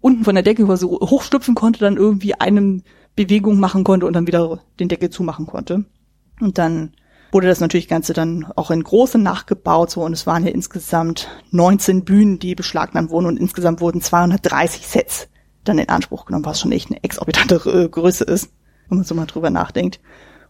unten 0.00 0.24
von 0.24 0.34
der 0.34 0.44
Decke 0.44 0.62
über 0.62 0.76
so 0.76 0.98
hochstüpfen 1.00 1.54
konnte, 1.54 1.80
dann 1.80 1.96
irgendwie 1.96 2.34
eine 2.34 2.82
Bewegung 3.16 3.58
machen 3.58 3.84
konnte 3.84 4.06
und 4.06 4.12
dann 4.14 4.26
wieder 4.26 4.60
den 4.78 4.88
Deckel 4.88 5.10
zumachen 5.10 5.46
konnte. 5.46 5.84
Und 6.40 6.58
dann 6.58 6.92
wurde 7.32 7.48
das 7.48 7.60
natürlich 7.60 7.88
Ganze 7.88 8.12
dann 8.12 8.46
auch 8.56 8.70
in 8.70 8.82
große 8.82 9.18
nachgebaut, 9.18 9.90
so, 9.90 10.02
und 10.02 10.12
es 10.12 10.26
waren 10.26 10.46
ja 10.46 10.52
insgesamt 10.52 11.28
19 11.50 12.04
Bühnen, 12.04 12.38
die 12.38 12.54
beschlagnahmt 12.54 13.10
wurden 13.10 13.26
und 13.26 13.38
insgesamt 13.38 13.80
wurden 13.80 14.00
230 14.00 14.86
Sets 14.86 15.28
dann 15.64 15.78
in 15.78 15.88
Anspruch 15.88 16.24
genommen, 16.26 16.44
was 16.44 16.60
schon 16.60 16.72
echt 16.72 16.90
eine 16.90 17.02
exorbitante 17.02 17.56
äh, 17.66 17.88
Größe 17.88 18.24
ist, 18.24 18.50
wenn 18.88 18.98
man 18.98 19.04
so 19.04 19.14
mal 19.14 19.26
drüber 19.26 19.50
nachdenkt. 19.50 20.00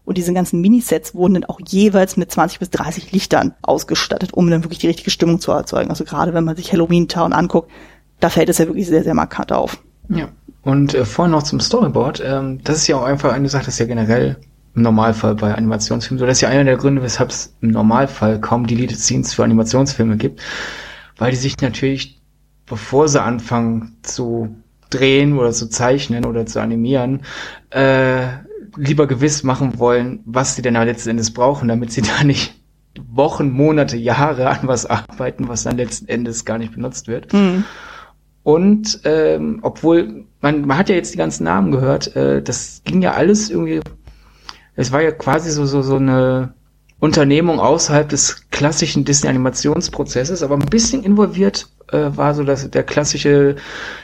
Und 0.05 0.17
diese 0.17 0.33
ganzen 0.33 0.61
Minisets 0.61 1.13
wurden 1.13 1.35
dann 1.35 1.45
auch 1.45 1.59
jeweils 1.67 2.17
mit 2.17 2.31
20 2.31 2.59
bis 2.59 2.69
30 2.71 3.11
Lichtern 3.11 3.53
ausgestattet, 3.61 4.33
um 4.33 4.49
dann 4.49 4.63
wirklich 4.63 4.79
die 4.79 4.87
richtige 4.87 5.11
Stimmung 5.11 5.39
zu 5.39 5.51
erzeugen. 5.51 5.89
Also 5.89 6.03
gerade 6.03 6.33
wenn 6.33 6.43
man 6.43 6.55
sich 6.55 6.71
Halloween 6.73 7.07
Town 7.07 7.33
anguckt, 7.33 7.69
da 8.19 8.29
fällt 8.29 8.49
es 8.49 8.57
ja 8.57 8.65
wirklich 8.65 8.87
sehr, 8.87 9.03
sehr 9.03 9.13
markant 9.13 9.51
auf. 9.51 9.81
Ja. 10.09 10.29
Und 10.63 10.93
äh, 10.93 11.05
vorhin 11.05 11.31
noch 11.31 11.43
zum 11.43 11.59
Storyboard. 11.59 12.21
Ähm, 12.25 12.59
das 12.63 12.77
ist 12.77 12.87
ja 12.87 12.97
auch 12.97 13.03
einfach 13.03 13.33
eine 13.33 13.49
Sache, 13.49 13.65
das 13.65 13.75
ist 13.75 13.79
ja 13.79 13.85
generell 13.85 14.37
im 14.75 14.81
Normalfall 14.81 15.35
bei 15.35 15.53
Animationsfilmen 15.53 16.19
so. 16.19 16.25
Das 16.25 16.37
ist 16.37 16.41
ja 16.41 16.49
einer 16.49 16.63
der 16.63 16.77
Gründe, 16.77 17.01
weshalb 17.01 17.29
es 17.29 17.55
im 17.61 17.71
Normalfall 17.71 18.39
kaum 18.39 18.67
Deleted 18.67 18.99
Scenes 18.99 19.33
für 19.33 19.43
Animationsfilme 19.43 20.17
gibt. 20.17 20.41
Weil 21.17 21.31
die 21.31 21.37
sich 21.37 21.59
natürlich, 21.61 22.21
bevor 22.65 23.07
sie 23.07 23.21
anfangen 23.21 23.97
zu 24.01 24.55
drehen 24.89 25.37
oder 25.37 25.51
zu 25.51 25.69
zeichnen 25.69 26.25
oder 26.25 26.45
zu 26.45 26.61
animieren, 26.61 27.21
äh, 27.69 28.27
lieber 28.79 29.07
gewiss 29.07 29.43
machen 29.43 29.77
wollen, 29.77 30.21
was 30.25 30.55
sie 30.55 30.61
denn 30.61 30.73
letzten 30.73 31.11
Endes 31.11 31.31
brauchen, 31.31 31.67
damit 31.67 31.91
sie 31.91 32.01
da 32.17 32.23
nicht 32.23 32.55
Wochen, 33.07 33.51
Monate, 33.51 33.97
Jahre 33.97 34.49
an 34.49 34.67
was 34.67 34.85
arbeiten, 34.85 35.47
was 35.47 35.63
dann 35.63 35.77
letzten 35.77 36.07
Endes 36.07 36.45
gar 36.45 36.57
nicht 36.57 36.73
benutzt 36.73 37.07
wird. 37.07 37.31
Mhm. 37.33 37.63
Und 38.43 39.01
ähm, 39.03 39.59
obwohl 39.61 40.25
man, 40.41 40.65
man 40.65 40.77
hat 40.77 40.89
ja 40.89 40.95
jetzt 40.95 41.13
die 41.13 41.17
ganzen 41.17 41.43
Namen 41.43 41.71
gehört, 41.71 42.15
äh, 42.15 42.41
das 42.41 42.81
ging 42.85 43.01
ja 43.01 43.13
alles 43.13 43.49
irgendwie. 43.49 43.81
Es 44.75 44.91
war 44.91 45.01
ja 45.01 45.11
quasi 45.11 45.51
so 45.51 45.65
so 45.65 45.81
so 45.81 45.97
eine 45.97 46.53
Unternehmung 46.99 47.59
außerhalb 47.59 48.09
des 48.09 48.49
klassischen 48.49 49.05
Disney-Animationsprozesses, 49.05 50.41
aber 50.41 50.55
ein 50.55 50.65
bisschen 50.65 51.03
involviert 51.03 51.67
äh, 51.91 52.09
war 52.15 52.33
so 52.33 52.43
dass 52.43 52.69
der 52.69 52.83
klassische, 52.83 53.55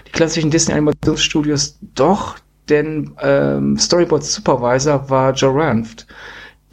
die 0.07 0.11
klassischen 0.11 0.51
Disney-Animationsstudios 0.51 1.79
doch 1.81 2.37
denn 2.69 3.11
ähm, 3.21 3.77
Storyboard 3.77 4.23
Supervisor 4.23 5.09
war 5.09 5.33
Joe 5.33 5.55
Ranft, 5.55 6.07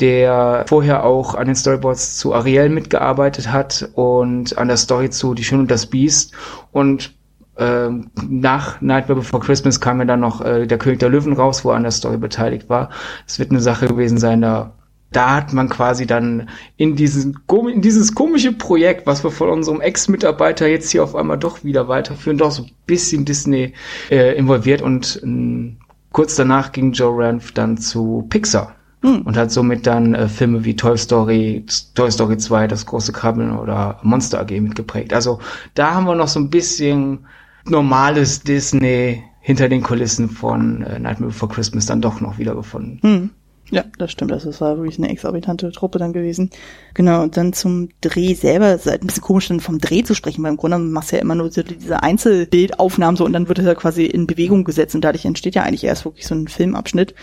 der 0.00 0.64
vorher 0.68 1.04
auch 1.04 1.34
an 1.34 1.46
den 1.46 1.54
Storyboards 1.54 2.18
zu 2.18 2.34
Ariel 2.34 2.68
mitgearbeitet 2.68 3.52
hat 3.52 3.90
und 3.94 4.56
an 4.58 4.68
der 4.68 4.76
Story 4.76 5.10
zu 5.10 5.34
Die 5.34 5.44
Schön 5.44 5.60
und 5.60 5.70
das 5.70 5.86
Biest 5.86 6.32
und 6.72 7.14
ähm, 7.58 8.10
nach 8.28 8.80
Nightmare 8.80 9.20
Before 9.20 9.42
Christmas 9.42 9.80
kam 9.80 9.98
ja 9.98 10.06
dann 10.06 10.20
noch 10.20 10.40
äh, 10.40 10.66
der 10.66 10.78
König 10.78 11.00
der 11.00 11.10
Löwen 11.10 11.34
raus, 11.34 11.64
wo 11.64 11.70
er 11.70 11.76
an 11.76 11.82
der 11.82 11.92
Story 11.92 12.16
beteiligt 12.16 12.68
war. 12.70 12.88
Es 13.26 13.38
wird 13.38 13.50
eine 13.50 13.60
Sache 13.60 13.86
gewesen 13.86 14.18
sein, 14.18 14.40
da 14.40 14.72
da 15.12 15.36
hat 15.36 15.52
man 15.52 15.68
quasi 15.68 16.06
dann 16.06 16.48
in, 16.76 16.96
diesen, 16.96 17.38
in 17.70 17.82
dieses 17.82 18.14
komische 18.14 18.52
Projekt, 18.52 19.06
was 19.06 19.22
wir 19.22 19.30
von 19.30 19.50
unserem 19.50 19.80
Ex-Mitarbeiter 19.80 20.66
jetzt 20.66 20.90
hier 20.90 21.04
auf 21.04 21.14
einmal 21.14 21.38
doch 21.38 21.64
wieder 21.64 21.86
weiterführen, 21.86 22.38
doch 22.38 22.50
so 22.50 22.62
ein 22.64 22.70
bisschen 22.86 23.24
Disney 23.24 23.74
äh, 24.10 24.34
involviert 24.36 24.82
und 24.82 25.20
äh, 25.22 25.76
kurz 26.12 26.36
danach 26.36 26.72
ging 26.72 26.92
Joe 26.92 27.24
Ranf 27.24 27.52
dann 27.52 27.76
zu 27.78 28.26
Pixar. 28.28 28.74
Hm. 29.02 29.22
Und 29.22 29.36
hat 29.36 29.50
somit 29.50 29.86
dann 29.86 30.14
äh, 30.14 30.28
Filme 30.28 30.64
wie 30.64 30.76
Toy 30.76 30.96
Story, 30.96 31.66
Toy 31.94 32.10
Story 32.10 32.36
2, 32.36 32.68
Das 32.68 32.86
große 32.86 33.12
Krabbeln 33.12 33.58
oder 33.58 33.98
Monster 34.02 34.40
AG 34.40 34.50
mitgeprägt. 34.60 35.12
Also 35.12 35.40
da 35.74 35.94
haben 35.94 36.06
wir 36.06 36.14
noch 36.14 36.28
so 36.28 36.38
ein 36.38 36.50
bisschen 36.50 37.26
normales 37.64 38.42
Disney 38.42 39.24
hinter 39.40 39.68
den 39.68 39.82
Kulissen 39.82 40.30
von 40.30 40.82
äh, 40.82 41.00
Nightmare 41.00 41.32
Before 41.32 41.52
Christmas 41.52 41.86
dann 41.86 42.00
doch 42.00 42.20
noch 42.20 42.38
wiedergefunden. 42.38 43.00
Hm. 43.02 43.30
Ja, 43.72 43.84
das 43.96 44.12
stimmt. 44.12 44.32
Also 44.32 44.50
es 44.50 44.60
war 44.60 44.76
wirklich 44.76 44.98
eine 44.98 45.08
exorbitante 45.08 45.72
Truppe 45.72 45.98
dann 45.98 46.12
gewesen. 46.12 46.50
Genau, 46.92 47.22
und 47.22 47.38
dann 47.38 47.54
zum 47.54 47.88
Dreh 48.02 48.34
selber. 48.34 48.66
Es 48.66 48.84
ist 48.84 48.90
halt 48.90 49.02
ein 49.02 49.06
bisschen 49.06 49.22
komisch, 49.22 49.48
dann 49.48 49.60
vom 49.60 49.78
Dreh 49.78 50.02
zu 50.02 50.14
sprechen, 50.14 50.44
weil 50.44 50.50
im 50.50 50.58
Grunde 50.58 50.78
machst 50.78 51.10
du 51.10 51.16
ja 51.16 51.22
immer 51.22 51.34
nur 51.34 51.50
so 51.50 51.62
diese 51.62 52.02
Einzelbildaufnahmen 52.02 53.16
so 53.16 53.24
und 53.24 53.32
dann 53.32 53.48
wird 53.48 53.58
es 53.58 53.64
ja 53.64 53.74
quasi 53.74 54.04
in 54.04 54.26
Bewegung 54.26 54.64
gesetzt 54.64 54.94
und 54.94 55.02
dadurch 55.02 55.24
entsteht 55.24 55.54
ja 55.54 55.62
eigentlich 55.62 55.84
erst 55.84 56.04
wirklich 56.04 56.26
so 56.26 56.34
ein 56.34 56.48
Filmabschnitt. 56.48 57.14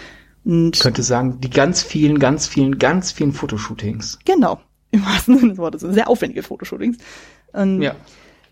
Und 0.44 0.76
ich 0.76 0.82
könnte 0.82 1.04
sagen, 1.04 1.40
die 1.40 1.52
ganz 1.52 1.84
vielen, 1.84 2.18
ganz 2.18 2.48
vielen, 2.48 2.80
ganz 2.80 3.12
vielen 3.12 3.32
Fotoshootings. 3.32 4.18
Genau. 4.26 4.60
Im 4.90 5.06
wahrsten 5.06 5.38
Sinne 5.38 5.50
des 5.52 5.60
Wortes. 5.60 5.82
Sehr 5.82 6.10
aufwendige 6.10 6.42
Fotoshootings. 6.42 6.98
Und 7.54 7.84
ja. 7.84 7.96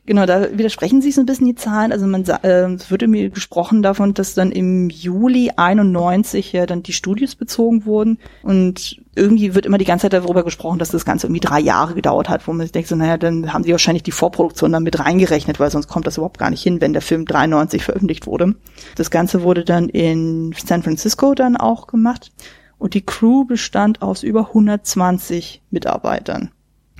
Genau, 0.07 0.25
da 0.25 0.57
widersprechen 0.57 1.01
sich 1.01 1.15
so 1.15 1.21
ein 1.21 1.25
bisschen 1.25 1.47
die 1.47 1.55
Zahlen. 1.55 1.91
Also 1.91 2.07
man 2.07 2.23
äh, 2.23 2.73
es 2.73 2.89
wird 2.89 3.05
mir 3.07 3.29
gesprochen 3.29 3.83
davon, 3.83 4.13
dass 4.13 4.35
dann 4.35 4.53
im 4.53 4.89
Juli 4.89 5.51
91 5.53 6.53
ja 6.53 6.65
dann 6.65 6.81
die 6.81 6.93
Studios 6.93 7.35
bezogen 7.35 7.85
wurden 7.85 8.17
und 8.41 9.01
irgendwie 9.15 9.53
wird 9.53 9.65
immer 9.65 9.77
die 9.77 9.83
ganze 9.83 10.03
Zeit 10.03 10.13
darüber 10.13 10.45
gesprochen, 10.45 10.79
dass 10.79 10.91
das 10.91 11.03
Ganze 11.03 11.27
irgendwie 11.27 11.45
drei 11.45 11.59
Jahre 11.59 11.93
gedauert 11.93 12.29
hat, 12.29 12.47
wo 12.47 12.53
man 12.53 12.61
sich 12.61 12.71
denkt, 12.71 12.87
so 12.87 12.95
naja, 12.95 13.17
dann 13.17 13.51
haben 13.51 13.65
sie 13.65 13.71
wahrscheinlich 13.73 14.03
die 14.03 14.11
Vorproduktion 14.11 14.71
dann 14.71 14.83
mit 14.83 14.97
reingerechnet, 14.97 15.59
weil 15.59 15.71
sonst 15.71 15.89
kommt 15.89 16.07
das 16.07 16.15
überhaupt 16.15 16.37
gar 16.37 16.51
nicht 16.51 16.63
hin, 16.63 16.79
wenn 16.79 16.93
der 16.93 17.01
Film 17.01 17.25
93 17.25 17.83
veröffentlicht 17.83 18.27
wurde. 18.27 18.55
Das 18.95 19.11
Ganze 19.11 19.43
wurde 19.43 19.65
dann 19.65 19.89
in 19.89 20.55
San 20.65 20.83
Francisco 20.83 21.33
dann 21.33 21.57
auch 21.57 21.85
gemacht 21.85 22.31
und 22.77 22.93
die 22.93 23.05
Crew 23.05 23.43
bestand 23.43 24.01
aus 24.01 24.23
über 24.23 24.47
120 24.47 25.63
Mitarbeitern 25.69 26.51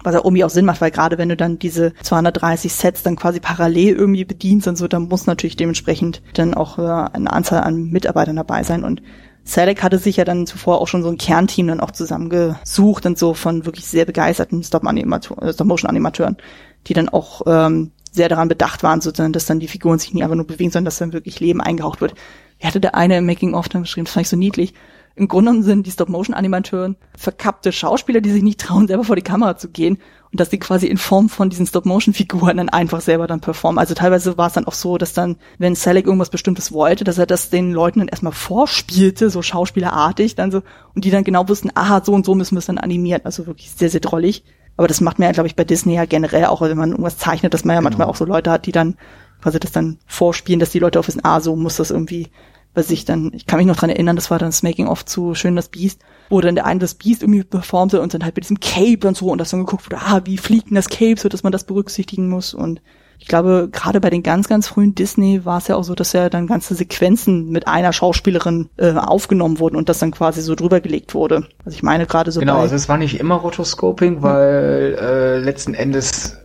was 0.07 0.15
ja 0.15 0.21
irgendwie 0.23 0.43
auch 0.43 0.49
Sinn 0.49 0.65
macht, 0.65 0.81
weil 0.81 0.91
gerade 0.91 1.17
wenn 1.17 1.29
du 1.29 1.37
dann 1.37 1.59
diese 1.59 1.93
230 2.01 2.73
Sets 2.73 3.03
dann 3.03 3.15
quasi 3.15 3.39
parallel 3.39 3.95
irgendwie 3.95 4.25
bedienst 4.25 4.67
und 4.67 4.75
so, 4.77 4.87
dann 4.87 5.03
muss 5.03 5.27
natürlich 5.27 5.55
dementsprechend 5.55 6.21
dann 6.33 6.53
auch 6.53 6.79
äh, 6.79 7.09
eine 7.13 7.31
Anzahl 7.31 7.61
an 7.61 7.89
Mitarbeitern 7.89 8.37
dabei 8.37 8.63
sein. 8.63 8.83
Und 8.83 9.01
Selec 9.43 9.83
hatte 9.83 9.97
sich 9.97 10.17
ja 10.17 10.25
dann 10.25 10.47
zuvor 10.47 10.81
auch 10.81 10.87
schon 10.87 11.03
so 11.03 11.09
ein 11.09 11.17
Kernteam 11.17 11.67
dann 11.67 11.79
auch 11.79 11.91
zusammengesucht 11.91 13.05
und 13.05 13.17
so 13.17 13.33
von 13.33 13.65
wirklich 13.65 13.85
sehr 13.85 14.05
begeisterten 14.05 14.63
Stop-Motion-Animateuren, 14.63 16.37
die 16.87 16.93
dann 16.93 17.09
auch 17.09 17.41
ähm, 17.45 17.91
sehr 18.11 18.29
daran 18.29 18.47
bedacht 18.47 18.83
waren, 18.83 19.01
sozusagen, 19.01 19.33
dass 19.33 19.45
dann 19.45 19.59
die 19.59 19.67
Figuren 19.67 19.99
sich 19.99 20.13
nicht 20.13 20.23
einfach 20.23 20.35
nur 20.35 20.47
bewegen, 20.47 20.71
sondern 20.71 20.85
dass 20.85 20.97
dann 20.97 21.13
wirklich 21.13 21.39
Leben 21.39 21.61
eingehaucht 21.61 22.01
wird. 22.01 22.15
Wie 22.59 22.67
hatte 22.67 22.79
der 22.79 22.95
eine 22.95 23.17
im 23.17 23.25
Making-of 23.25 23.69
dann 23.69 23.83
geschrieben, 23.83 24.05
das 24.05 24.13
fand 24.13 24.25
ich 24.25 24.29
so 24.29 24.37
niedlich 24.37 24.73
im 25.17 25.27
Grunde 25.27 25.63
sind 25.63 25.87
die 25.87 25.91
Stop-Motion-Animateuren 25.91 26.95
verkappte 27.17 27.71
Schauspieler, 27.71 28.21
die 28.21 28.31
sich 28.31 28.43
nicht 28.43 28.59
trauen, 28.59 28.87
selber 28.87 29.03
vor 29.03 29.15
die 29.15 29.23
Kamera 29.23 29.57
zu 29.57 29.69
gehen 29.69 29.97
und 30.31 30.39
dass 30.39 30.49
die 30.49 30.59
quasi 30.59 30.85
in 30.85 30.97
Form 30.97 31.27
von 31.27 31.49
diesen 31.49 31.65
Stop-Motion-Figuren 31.65 32.57
dann 32.57 32.69
einfach 32.69 33.01
selber 33.01 33.25
dann 33.25 33.39
performen. 33.39 33.79
Also 33.79 33.95
teilweise 33.95 34.37
war 34.37 34.47
es 34.47 34.53
dann 34.53 34.65
auch 34.65 34.73
so, 34.73 34.99
dass 34.99 35.13
dann, 35.13 35.37
wenn 35.57 35.73
Selleck 35.73 36.05
irgendwas 36.05 36.29
Bestimmtes 36.29 36.71
wollte, 36.71 37.03
dass 37.03 37.17
er 37.17 37.25
das 37.25 37.49
den 37.49 37.71
Leuten 37.71 37.99
dann 37.99 38.09
erstmal 38.09 38.33
vorspielte, 38.33 39.31
so 39.31 39.41
schauspielerartig, 39.41 40.35
dann 40.35 40.51
so, 40.51 40.61
und 40.93 41.03
die 41.03 41.09
dann 41.09 41.23
genau 41.23 41.49
wussten, 41.49 41.71
aha, 41.73 42.03
so 42.03 42.13
und 42.13 42.25
so 42.25 42.35
müssen 42.35 42.55
wir 42.55 42.59
es 42.59 42.67
dann 42.67 42.77
animieren. 42.77 43.21
Also 43.23 43.47
wirklich 43.47 43.71
sehr, 43.71 43.89
sehr 43.89 44.01
drollig. 44.01 44.43
Aber 44.75 44.87
das 44.87 45.01
macht 45.01 45.17
man 45.17 45.25
ja, 45.25 45.31
glaube 45.31 45.47
ich, 45.47 45.55
bei 45.55 45.63
Disney 45.63 45.95
ja 45.95 46.05
generell 46.05 46.45
auch, 46.45 46.61
wenn 46.61 46.77
man 46.77 46.91
irgendwas 46.91 47.17
zeichnet, 47.17 47.55
dass 47.55 47.65
man 47.65 47.73
ja 47.73 47.79
genau. 47.79 47.89
manchmal 47.89 48.07
auch 48.07 48.15
so 48.15 48.25
Leute 48.25 48.51
hat, 48.51 48.67
die 48.67 48.71
dann 48.71 48.97
quasi 49.41 49.59
das 49.59 49.71
dann 49.71 49.97
vorspielen, 50.05 50.59
dass 50.59 50.69
die 50.69 50.79
Leute 50.79 50.99
auch 50.99 51.07
wissen, 51.07 51.25
ah, 51.25 51.39
so 51.39 51.55
muss 51.55 51.77
das 51.77 51.89
irgendwie 51.89 52.27
bei 52.77 52.83
sich 52.83 53.05
dann, 53.05 53.31
ich 53.33 53.47
kann 53.47 53.57
mich 53.57 53.65
noch 53.65 53.75
dran 53.75 53.89
erinnern, 53.89 54.15
das 54.15 54.29
war 54.29 54.37
dann 54.37 54.49
das 54.49 54.61
Making-of 54.61 55.03
zu 55.03 55.33
Schön 55.33 55.55
das 55.55 55.69
Biest, 55.69 55.99
wo 56.29 56.41
dann 56.41 56.53
der 56.53 56.67
eine 56.67 56.79
das 56.79 56.93
Biest 56.93 57.23
irgendwie 57.23 57.43
performte 57.43 57.99
und 57.99 58.13
dann 58.13 58.23
halt 58.23 58.35
mit 58.35 58.43
diesem 58.43 58.59
Cape 58.59 59.07
und 59.07 59.17
so 59.17 59.31
und 59.31 59.39
das 59.39 59.49
dann 59.49 59.61
geguckt 59.61 59.87
wurde, 59.87 59.99
ah, 59.99 60.21
wie 60.25 60.37
fliegt 60.37 60.69
denn 60.69 60.75
das 60.75 60.87
Cape, 60.87 61.19
so 61.19 61.27
dass 61.27 61.41
man 61.41 61.51
das 61.51 61.63
berücksichtigen 61.63 62.29
muss 62.29 62.53
und 62.53 62.79
ich 63.17 63.27
glaube, 63.27 63.69
gerade 63.71 63.99
bei 63.99 64.11
den 64.11 64.21
ganz, 64.21 64.47
ganz 64.47 64.67
frühen 64.67 64.93
Disney 64.93 65.43
war 65.43 65.57
es 65.57 65.67
ja 65.67 65.75
auch 65.75 65.83
so, 65.83 65.95
dass 65.95 66.13
ja 66.13 66.29
dann 66.29 66.45
ganze 66.45 66.75
Sequenzen 66.75 67.49
mit 67.49 67.67
einer 67.67 67.91
Schauspielerin 67.93 68.69
äh, 68.77 68.93
aufgenommen 68.93 69.57
wurden 69.57 69.75
und 69.75 69.89
das 69.89 69.97
dann 69.97 70.11
quasi 70.11 70.43
so 70.43 70.53
drüber 70.53 70.79
gelegt 70.79 71.15
wurde. 71.15 71.47
Also 71.65 71.75
ich 71.75 71.81
meine 71.81 72.05
gerade 72.05 72.31
so. 72.31 72.39
Genau, 72.39 72.59
also 72.59 72.75
es 72.75 72.87
war 72.87 72.99
nicht 72.99 73.19
immer 73.19 73.35
Rotoscoping, 73.37 74.21
weil 74.21 74.95
äh, 75.01 75.39
letzten 75.39 75.73
Endes 75.73 76.37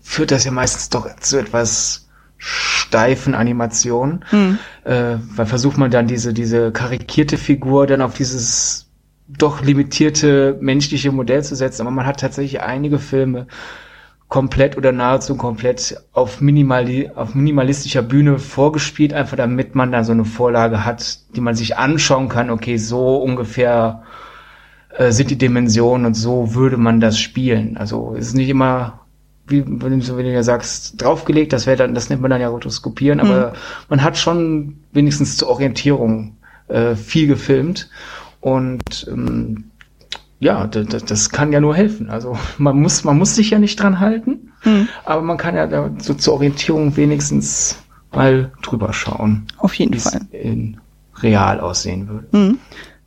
führt 0.00 0.32
das 0.32 0.42
ja 0.42 0.50
meistens 0.50 0.88
doch 0.88 1.06
zu 1.20 1.38
etwas 1.38 2.01
steifen 2.44 3.34
Animationen, 3.34 4.24
mhm. 4.32 4.58
äh, 4.84 5.16
weil 5.36 5.46
versucht 5.46 5.78
man 5.78 5.92
dann 5.92 6.08
diese, 6.08 6.34
diese 6.34 6.72
karikierte 6.72 7.38
Figur 7.38 7.86
dann 7.86 8.02
auf 8.02 8.14
dieses 8.14 8.90
doch 9.28 9.62
limitierte 9.62 10.58
menschliche 10.60 11.12
Modell 11.12 11.44
zu 11.44 11.54
setzen, 11.54 11.82
aber 11.82 11.92
man 11.92 12.04
hat 12.04 12.18
tatsächlich 12.18 12.60
einige 12.60 12.98
Filme 12.98 13.46
komplett 14.28 14.76
oder 14.76 14.90
nahezu 14.90 15.36
komplett 15.36 16.02
auf, 16.12 16.40
minimali 16.40 17.10
auf 17.14 17.36
minimalistischer 17.36 18.02
Bühne 18.02 18.40
vorgespielt, 18.40 19.12
einfach 19.12 19.36
damit 19.36 19.76
man 19.76 19.92
da 19.92 20.02
so 20.02 20.12
eine 20.12 20.24
Vorlage 20.24 20.84
hat, 20.84 21.20
die 21.36 21.40
man 21.40 21.54
sich 21.54 21.76
anschauen 21.76 22.28
kann, 22.28 22.50
okay, 22.50 22.76
so 22.76 23.18
ungefähr 23.18 24.02
äh, 24.96 25.12
sind 25.12 25.30
die 25.30 25.38
Dimensionen 25.38 26.06
und 26.06 26.14
so 26.14 26.54
würde 26.54 26.76
man 26.76 26.98
das 26.98 27.20
spielen. 27.20 27.76
Also 27.76 28.16
es 28.18 28.28
ist 28.28 28.34
nicht 28.34 28.48
immer 28.48 29.01
wie 29.46 29.64
wenn 29.66 30.00
du, 30.00 30.06
du 30.06 30.22
ja 30.22 30.42
sagst, 30.42 31.00
draufgelegt, 31.00 31.52
das 31.52 31.66
wäre 31.66 31.76
dann, 31.76 31.94
das 31.94 32.10
nennt 32.10 32.22
man 32.22 32.30
dann 32.30 32.40
ja 32.40 32.48
Rotoskopieren, 32.48 33.18
mhm. 33.18 33.24
aber 33.24 33.52
man 33.88 34.02
hat 34.02 34.18
schon 34.18 34.78
wenigstens 34.92 35.36
zur 35.36 35.48
Orientierung 35.48 36.36
äh, 36.68 36.94
viel 36.94 37.26
gefilmt 37.26 37.90
und 38.40 39.06
ähm, 39.10 39.64
ja, 40.38 40.66
das, 40.66 41.04
das 41.04 41.30
kann 41.30 41.52
ja 41.52 41.60
nur 41.60 41.76
helfen. 41.76 42.10
Also 42.10 42.36
man 42.58 42.80
muss, 42.80 43.04
man 43.04 43.16
muss 43.18 43.34
sich 43.34 43.50
ja 43.50 43.58
nicht 43.58 43.80
dran 43.80 44.00
halten, 44.00 44.52
mhm. 44.64 44.88
aber 45.04 45.22
man 45.22 45.36
kann 45.36 45.56
ja 45.56 45.66
da 45.66 45.90
so 45.98 46.14
zur 46.14 46.34
Orientierung 46.34 46.96
wenigstens 46.96 47.78
mal 48.12 48.52
drüber 48.62 48.92
schauen. 48.92 49.46
Auf 49.58 49.74
jeden 49.74 49.98
Fall. 49.98 50.20
In 50.32 50.78
real 51.22 51.60
aussehen 51.60 52.08
würde. 52.08 52.26
Mhm. 52.32 52.58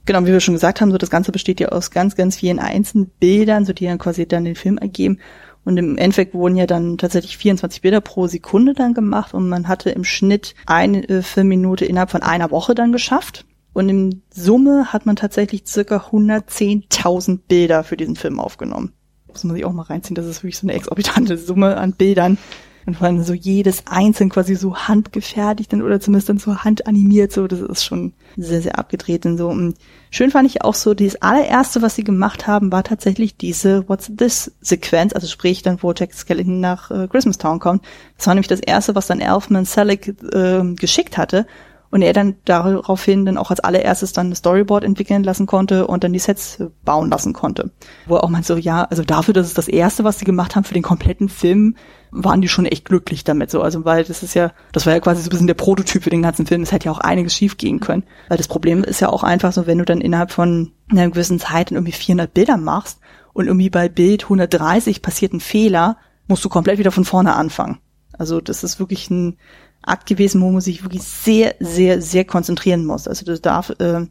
Genau, 0.06 0.22
wie 0.22 0.32
wir 0.32 0.40
schon 0.40 0.54
gesagt 0.54 0.82
haben, 0.82 0.92
so 0.92 0.98
das 0.98 1.10
Ganze 1.10 1.32
besteht 1.32 1.60
ja 1.60 1.70
aus 1.70 1.90
ganz, 1.90 2.16
ganz 2.16 2.38
vielen 2.38 2.60
einzelnen 2.60 3.08
Bildern, 3.20 3.66
so 3.66 3.74
die 3.74 3.86
dann 3.86 3.98
quasi 3.98 4.28
dann 4.28 4.46
den 4.46 4.56
Film 4.56 4.78
ergeben. 4.78 5.18
Und 5.66 5.78
im 5.78 5.98
Endeffekt 5.98 6.36
wurden 6.36 6.56
ja 6.56 6.68
dann 6.68 6.98
tatsächlich 6.98 7.38
24 7.38 7.82
Bilder 7.82 8.00
pro 8.00 8.28
Sekunde 8.28 8.74
dann 8.74 8.94
gemacht 8.94 9.34
und 9.34 9.50
man 9.50 9.68
hatte 9.68 9.90
im 9.90 10.04
Schnitt 10.04 10.54
eine 10.68 11.08
äh, 11.10 11.22
Filmminute 11.24 11.86
innerhalb 11.86 12.12
von 12.12 12.22
einer 12.22 12.52
Woche 12.52 12.76
dann 12.76 12.92
geschafft. 12.92 13.46
Und 13.74 13.90
in 13.90 14.22
Summe 14.30 14.94
hat 14.94 15.06
man 15.06 15.18
tatsächlich 15.18 15.64
circa 15.68 15.98
110.000 15.98 17.40
Bilder 17.48 17.84
für 17.84 17.98
diesen 17.98 18.16
Film 18.16 18.40
aufgenommen. 18.40 18.94
Das 19.28 19.44
muss 19.44 19.58
ich 19.58 19.66
auch 19.66 19.74
mal 19.74 19.82
reinziehen, 19.82 20.16
das 20.16 20.28
ist 20.28 20.44
wirklich 20.44 20.58
so 20.58 20.66
eine 20.66 20.74
exorbitante 20.74 21.38
Summe 21.38 21.76
an 21.76 21.92
Bildern. 21.92 22.38
Und 22.86 22.98
vor 22.98 23.08
allem 23.08 23.24
so 23.24 23.34
jedes 23.34 23.84
einzeln 23.88 24.30
quasi 24.30 24.56
so 24.56 24.76
handgefertigt 24.76 25.74
oder 25.74 26.00
zumindest 26.00 26.30
dann 26.30 26.38
so 26.38 26.64
handanimiert, 26.64 27.32
so, 27.32 27.48
das 27.48 27.60
ist 27.60 27.84
schon 27.84 28.14
sehr, 28.38 28.62
sehr 28.62 28.78
abgedreht 28.78 29.26
und 29.26 29.38
so. 29.38 29.48
Und 29.48 29.76
schön 30.12 30.30
fand 30.30 30.48
ich 30.48 30.64
auch 30.64 30.76
so, 30.76 30.94
das 30.94 31.16
allererste, 31.22 31.82
was 31.82 31.96
sie 31.96 32.04
gemacht 32.04 32.46
haben, 32.46 32.72
war 32.72 32.84
tatsächlich 32.84 33.38
diese 33.38 33.90
What's 33.90 34.12
This 34.16 34.52
Sequenz, 34.62 35.14
also 35.14 35.26
sprich 35.26 35.64
dann, 35.64 35.82
wo 35.82 35.94
Jack 35.94 36.14
Skellington 36.14 36.60
nach 36.60 36.92
äh, 36.92 37.08
Christmas 37.08 37.40
kommt. 37.40 37.84
Das 38.18 38.28
war 38.28 38.36
nämlich 38.36 38.48
das 38.48 38.60
erste, 38.60 38.94
was 38.94 39.08
dann 39.08 39.20
Elfman 39.20 39.66
Selig 39.66 40.16
äh, 40.32 40.62
geschickt 40.76 41.18
hatte 41.18 41.48
und 41.96 42.02
er 42.02 42.12
dann 42.12 42.36
daraufhin 42.44 43.26
dann 43.26 43.38
auch 43.38 43.52
als 43.52 43.62
allererstes 43.62 44.12
dann 44.12 44.30
ein 44.30 44.36
Storyboard 44.36 44.84
entwickeln 44.84 45.24
lassen 45.24 45.46
konnte 45.46 45.88
und 45.88 46.04
dann 46.04 46.12
die 46.12 46.20
Sets 46.20 46.62
bauen 46.84 47.10
lassen 47.10 47.32
konnte. 47.32 47.72
Wo 48.06 48.16
er 48.16 48.24
auch 48.26 48.30
meint 48.30 48.46
so, 48.46 48.58
ja, 48.58 48.84
also 48.84 49.04
dafür, 49.04 49.34
dass 49.34 49.48
es 49.48 49.54
das 49.54 49.70
erste, 49.70 50.04
was 50.04 50.20
sie 50.20 50.26
gemacht 50.26 50.58
haben 50.58 50.66
für 50.66 50.74
den 50.74 50.84
kompletten 50.84 51.30
Film, 51.30 51.78
waren 52.16 52.42
die 52.42 52.48
schon 52.48 52.66
echt 52.66 52.86
glücklich 52.86 53.24
damit 53.24 53.52
so. 53.52 53.62
Also 53.62 53.86
weil 53.86 54.04
das 54.04 54.24
ist 54.24 54.34
ja, 54.34 54.52
das 54.72 54.86
war 54.86 54.94
ja 54.94 55.00
quasi 55.00 55.22
so 55.22 55.28
ein 55.28 55.30
bisschen 55.30 55.48
der 55.48 55.54
Prototyp 55.54 56.04
für 56.04 56.10
den 56.10 56.22
ganzen 56.22 56.46
Film. 56.46 56.62
Es 56.62 56.72
hätte 56.72 56.86
ja 56.86 56.92
auch 56.92 57.00
einiges 57.00 57.36
schief 57.36 57.58
gehen 57.58 57.80
können. 57.80 58.04
Weil 58.30 58.38
das 58.38 58.48
Problem 58.48 58.84
ist 58.84 59.02
ja 59.02 59.10
auch 59.10 59.24
einfach 59.24 59.54
so, 59.54 59.68
wenn 59.68 59.78
du 59.78 59.86
dann 59.86 60.02
innerhalb 60.02 60.32
von 60.32 60.72
einer 60.90 61.10
gewissen 61.10 61.40
Zeit 61.40 61.72
irgendwie 61.72 61.92
400 61.92 62.34
Bilder 62.34 62.58
machst 62.58 63.00
und 63.34 63.48
irgendwie 63.48 63.70
bei 63.70 63.90
Bild 63.90 64.24
130 64.24 65.02
passiert 65.02 65.34
ein 65.34 65.40
Fehler, 65.40 65.98
musst 66.28 66.44
du 66.46 66.50
komplett 66.50 66.80
wieder 66.80 66.92
von 66.92 67.06
vorne 67.06 67.36
anfangen. 67.36 67.80
Also 68.18 68.42
das 68.42 68.64
ist 68.64 68.80
wirklich 68.80 69.10
ein 69.10 69.38
Akt 69.82 70.08
gewesen, 70.08 70.42
wo 70.42 70.50
man 70.50 70.62
sich 70.62 70.84
wirklich 70.84 71.04
sehr, 71.04 71.56
sehr, 71.60 72.02
sehr 72.02 72.26
konzentrieren 72.26 72.86
muss. 72.86 73.08
Also 73.08 73.26
das 73.26 73.42
darf, 73.42 73.72
äh, 73.80 74.08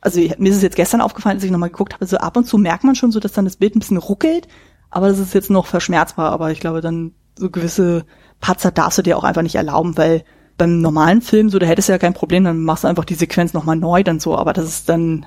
also 0.00 0.20
mir 0.20 0.50
ist 0.50 0.56
es 0.56 0.62
jetzt 0.62 0.76
gestern 0.76 1.00
aufgefallen, 1.00 1.36
als 1.36 1.44
ich 1.44 1.50
nochmal 1.50 1.70
geguckt 1.70 1.94
habe, 1.94 2.06
so 2.06 2.16
ab 2.16 2.36
und 2.36 2.46
zu 2.46 2.58
merkt 2.58 2.84
man 2.84 2.96
schon 2.96 3.12
so, 3.12 3.20
dass 3.20 3.32
dann 3.32 3.44
das 3.44 3.56
Bild 3.56 3.76
ein 3.76 3.78
bisschen 3.78 3.98
ruckelt, 3.98 4.48
aber 4.90 5.08
das 5.08 5.18
ist 5.18 5.34
jetzt 5.34 5.50
noch 5.50 5.66
verschmerzbar, 5.66 6.32
aber 6.32 6.50
ich 6.50 6.60
glaube 6.60 6.80
dann 6.80 7.12
so 7.38 7.50
gewisse 7.50 8.04
Patzer 8.40 8.70
darfst 8.70 8.98
du 8.98 9.02
dir 9.02 9.16
auch 9.16 9.24
einfach 9.24 9.42
nicht 9.42 9.54
erlauben, 9.54 9.96
weil 9.96 10.24
beim 10.58 10.80
normalen 10.80 11.22
Film, 11.22 11.50
so, 11.50 11.58
da 11.58 11.66
hättest 11.66 11.88
du 11.88 11.92
ja 11.92 11.98
kein 11.98 12.14
Problem, 12.14 12.44
dann 12.44 12.62
machst 12.62 12.84
du 12.84 12.88
einfach 12.88 13.04
die 13.04 13.14
Sequenz 13.14 13.52
nochmal 13.52 13.76
neu 13.76 14.02
dann 14.02 14.20
so, 14.20 14.36
aber 14.36 14.52
das 14.52 14.66
ist 14.66 14.88
dann 14.88 15.26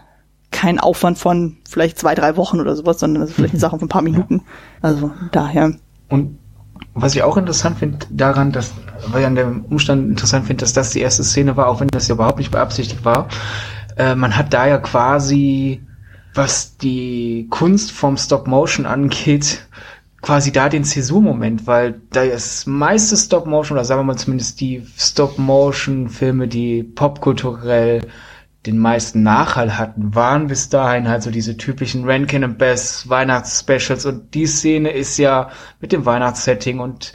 kein 0.51 0.80
Aufwand 0.80 1.18
von 1.18 1.58
vielleicht 1.68 1.99
zwei, 1.99 2.16
drei 2.16 2.38
Wochen 2.38 2.60
oder 2.60 2.76
sowas, 2.76 2.99
sondern 2.99 3.22
das 3.22 3.32
ist 3.32 3.36
vielleicht 3.36 3.53
eine 3.53 3.60
Sache 3.60 3.78
von 3.78 3.86
ein 3.86 3.89
paar 3.89 4.01
Minuten. 4.03 4.43
Also 4.82 5.12
daher. 5.32 5.74
Und 6.10 6.38
was 6.93 7.16
ich 7.16 7.24
auch 7.24 7.38
interessant 7.38 7.78
finde 7.78 7.99
daran, 8.10 8.51
dass, 8.51 8.74
weil 9.08 9.22
ich 9.22 9.28
an 9.28 9.36
dem 9.36 9.66
Umstand 9.66 10.10
interessant 10.10 10.45
finde, 10.45 10.62
dass 10.62 10.74
das 10.74 10.91
die 10.91 11.01
erste 11.01 11.24
Szene 11.24 11.58
war, 11.58 11.68
auch 11.68 11.82
wenn 11.82 11.89
das 11.89 12.08
ja 12.08 12.16
überhaupt 12.16 12.38
nicht 12.38 12.51
beabsichtigt 12.51 13.03
war, 13.03 13.28
äh, 13.97 14.16
man 14.16 14.38
hat 14.38 14.53
da 14.53 14.68
ja 14.68 14.78
quasi, 14.78 15.82
was 16.34 16.78
die 16.78 17.47
Kunst 17.49 17.91
vom 17.91 18.18
Stop 18.18 18.47
Motion 18.47 18.86
angeht, 18.86 19.68
quasi 20.26 20.51
da 20.51 20.69
den 20.69 20.84
Zäsurmoment, 20.84 21.67
weil 21.67 22.01
da 22.09 22.26
das 22.26 22.65
meiste 22.65 23.15
Stop 23.15 23.45
Motion, 23.45 23.78
oder 23.78 23.86
sagen 23.86 23.99
wir 23.99 24.05
mal 24.05 24.17
zumindest 24.17 24.59
die 24.59 24.82
Stop 24.97 25.38
Motion 25.38 26.09
Filme, 26.09 26.47
die 26.47 26.82
popkulturell 26.82 28.01
den 28.65 28.80
meisten 28.80 29.21
Nachhall 29.21 29.78
hatten, 29.78 30.15
waren 30.15 30.47
bis 30.47 30.69
dahin 30.69 31.07
halt 31.07 31.21
so 31.21 31.30
diese 31.30 31.57
typischen 31.57 32.05
Rankin 32.05 32.43
and 32.43 32.57
Bass 32.57 33.07
Weihnachtsspecials 33.07 34.07
und 34.07 34.34
die 34.34 34.47
Szene 34.47 34.89
ist 34.89 35.19
ja 35.19 35.51
mit 35.80 35.91
dem 35.91 36.07
Weihnachtssetting 36.07 36.80
und 36.80 37.13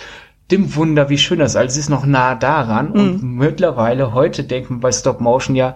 dem 0.52 0.76
Wunder, 0.76 1.08
wie 1.08 1.18
schön 1.18 1.40
das 1.40 1.56
alles 1.56 1.76
ist, 1.76 1.90
noch 1.90 2.06
nah 2.06 2.36
daran 2.36 2.90
mhm. 2.90 3.00
und 3.00 3.22
mittlerweile 3.22 4.14
heute 4.14 4.44
denken 4.44 4.76
wir 4.76 4.80
bei 4.82 4.92
Stop 4.92 5.20
Motion 5.20 5.56
ja 5.56 5.74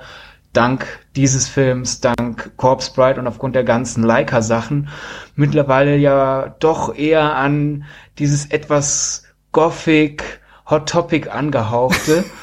dank 0.57 0.87
dieses 1.17 1.49
Films, 1.49 2.01
dank 2.01 2.57
Corpse 2.57 2.93
Bride 2.95 3.21
und 3.21 3.27
aufgrund 3.27 3.55
der 3.55 3.65
ganzen 3.65 4.03
Leica 4.03 4.41
Sachen 4.41 4.89
mittlerweile 5.37 5.97
ja 5.97 6.55
doch 6.61 6.95
eher 6.95 7.37
an 7.37 7.85
dieses 8.19 8.47
etwas 8.47 9.25
Gothic 9.53 10.41
Hot 10.71 10.89
Topic 10.89 11.29
angehauchte 11.29 12.25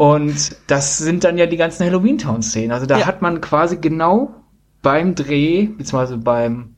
Und 0.00 0.56
das 0.66 0.96
sind 0.96 1.24
dann 1.24 1.36
ja 1.36 1.44
die 1.44 1.58
ganzen 1.58 1.84
Halloween-Town-Szenen. 1.84 2.72
Also 2.72 2.86
da 2.86 3.00
ja. 3.00 3.06
hat 3.06 3.20
man 3.20 3.42
quasi 3.42 3.76
genau 3.76 4.34
beim 4.80 5.14
Dreh, 5.14 5.66
beziehungsweise 5.66 6.16
beim 6.16 6.74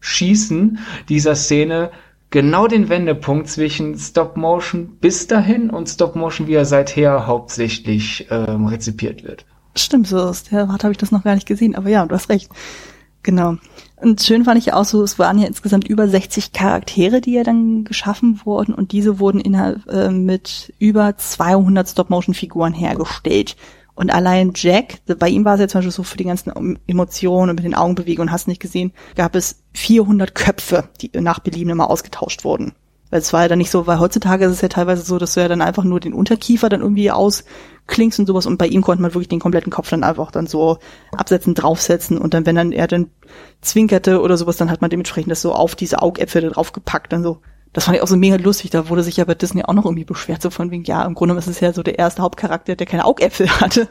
Schießen 0.00 0.78
dieser 1.08 1.36
Szene 1.36 1.90
genau 2.28 2.66
den 2.66 2.90
Wendepunkt 2.90 3.48
zwischen 3.48 3.96
Stop-Motion 3.96 4.98
bis 5.00 5.26
dahin 5.26 5.70
und 5.70 5.88
Stop-Motion, 5.88 6.46
wie 6.46 6.52
er 6.52 6.66
seither 6.66 7.26
hauptsächlich 7.26 8.26
ähm, 8.30 8.66
rezipiert 8.66 9.24
wird. 9.24 9.46
Stimmt, 9.76 10.06
so 10.06 10.18
aus 10.18 10.44
der 10.44 10.68
Art 10.68 10.84
habe 10.84 10.92
ich 10.92 10.98
das 10.98 11.10
noch 11.10 11.24
gar 11.24 11.34
nicht 11.34 11.46
gesehen, 11.46 11.74
aber 11.74 11.88
ja, 11.88 12.06
du 12.06 12.14
hast 12.14 12.28
recht. 12.28 12.50
Genau. 13.22 13.56
Und 13.96 14.20
schön 14.20 14.44
fand 14.44 14.58
ich 14.58 14.66
ja 14.66 14.74
auch 14.74 14.84
so, 14.84 15.02
es 15.02 15.18
waren 15.18 15.38
ja 15.38 15.46
insgesamt 15.46 15.88
über 15.88 16.06
60 16.06 16.52
Charaktere, 16.52 17.20
die 17.20 17.32
ja 17.32 17.42
dann 17.42 17.84
geschaffen 17.84 18.40
wurden 18.44 18.74
und 18.74 18.92
diese 18.92 19.18
wurden 19.18 19.40
innerhalb 19.40 19.86
äh, 19.88 20.10
mit 20.10 20.74
über 20.78 21.16
200 21.16 21.88
Stop-Motion-Figuren 21.88 22.74
hergestellt. 22.74 23.56
Und 23.94 24.12
allein 24.12 24.52
Jack, 24.54 24.98
bei 25.18 25.28
ihm 25.28 25.44
war 25.44 25.54
es 25.54 25.60
ja 25.60 25.68
zum 25.68 25.78
Beispiel 25.78 25.92
so 25.92 26.02
für 26.02 26.16
die 26.18 26.24
ganzen 26.24 26.78
Emotionen 26.86 27.50
und 27.50 27.56
mit 27.56 27.64
den 27.64 27.74
Augenbewegungen, 27.74 28.32
hast 28.32 28.48
nicht 28.48 28.60
gesehen, 28.60 28.92
gab 29.14 29.34
es 29.36 29.62
400 29.72 30.34
Köpfe, 30.34 30.90
die 31.00 31.10
nach 31.20 31.38
Belieben 31.38 31.70
immer 31.70 31.88
ausgetauscht 31.88 32.44
wurden. 32.44 32.74
Weil 33.14 33.20
es 33.20 33.32
war 33.32 33.42
ja 33.42 33.48
dann 33.48 33.58
nicht 33.58 33.70
so, 33.70 33.86
weil 33.86 34.00
heutzutage 34.00 34.44
ist 34.44 34.50
es 34.50 34.60
ja 34.60 34.66
teilweise 34.66 35.04
so, 35.04 35.18
dass 35.18 35.34
du 35.34 35.40
ja 35.40 35.46
dann 35.46 35.62
einfach 35.62 35.84
nur 35.84 36.00
den 36.00 36.14
Unterkiefer 36.14 36.68
dann 36.68 36.80
irgendwie 36.80 37.12
ausklingst 37.12 38.18
und 38.18 38.26
sowas 38.26 38.44
und 38.44 38.58
bei 38.58 38.66
ihm 38.66 38.82
konnte 38.82 39.02
man 39.02 39.14
wirklich 39.14 39.28
den 39.28 39.38
kompletten 39.38 39.70
Kopf 39.70 39.88
dann 39.88 40.02
einfach 40.02 40.32
dann 40.32 40.48
so 40.48 40.78
absetzen, 41.16 41.54
draufsetzen 41.54 42.18
und 42.18 42.34
dann, 42.34 42.44
wenn 42.44 42.56
dann 42.56 42.72
er 42.72 42.88
dann 42.88 43.10
zwinkerte 43.60 44.20
oder 44.20 44.36
sowas, 44.36 44.56
dann 44.56 44.68
hat 44.68 44.80
man 44.80 44.90
dementsprechend 44.90 45.30
das 45.30 45.42
so 45.42 45.52
auf 45.52 45.76
diese 45.76 46.02
Augäpfel 46.02 46.42
da 46.42 46.48
draufgepackt, 46.48 47.12
dann 47.12 47.22
so. 47.22 47.38
Das 47.72 47.84
fand 47.84 47.96
ich 47.96 48.02
auch 48.02 48.08
so 48.08 48.16
mega 48.16 48.34
lustig, 48.34 48.70
da 48.70 48.88
wurde 48.88 49.04
sich 49.04 49.18
ja 49.18 49.24
bei 49.26 49.36
Disney 49.36 49.62
auch 49.62 49.74
noch 49.74 49.84
irgendwie 49.84 50.04
beschwert, 50.04 50.42
so 50.42 50.50
von 50.50 50.72
wegen, 50.72 50.82
ja, 50.82 51.04
im 51.04 51.14
Grunde 51.14 51.36
ist 51.36 51.46
es 51.46 51.60
ja 51.60 51.72
so 51.72 51.84
der 51.84 52.00
erste 52.00 52.20
Hauptcharakter, 52.20 52.74
der 52.74 52.86
keine 52.88 53.04
Augäpfel 53.04 53.48
hatte. 53.60 53.90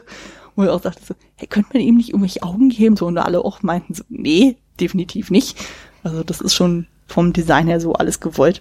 Wo 0.54 0.64
ich 0.64 0.68
auch 0.68 0.82
dachte 0.82 1.00
so, 1.02 1.14
hey, 1.36 1.48
könnte 1.48 1.70
man 1.72 1.82
ihm 1.82 1.96
nicht 1.96 2.10
irgendwelche 2.10 2.42
Augen 2.42 2.68
geben? 2.68 2.98
So, 2.98 3.06
und 3.06 3.16
alle 3.16 3.42
auch 3.42 3.62
meinten 3.62 3.94
so, 3.94 4.04
nee, 4.10 4.58
definitiv 4.78 5.30
nicht. 5.30 5.56
Also 6.02 6.22
das 6.22 6.42
ist 6.42 6.54
schon 6.54 6.88
vom 7.06 7.32
Design 7.32 7.68
her 7.68 7.80
so 7.80 7.94
alles 7.94 8.20
gewollt. 8.20 8.60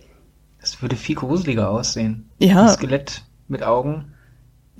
Das 0.63 0.81
würde 0.81 0.95
viel 0.95 1.15
gruseliger 1.15 1.69
aussehen. 1.69 2.29
Ja. 2.39 2.67
Ein 2.67 2.69
Skelett 2.69 3.23
mit 3.49 3.63
Augen. 3.63 4.13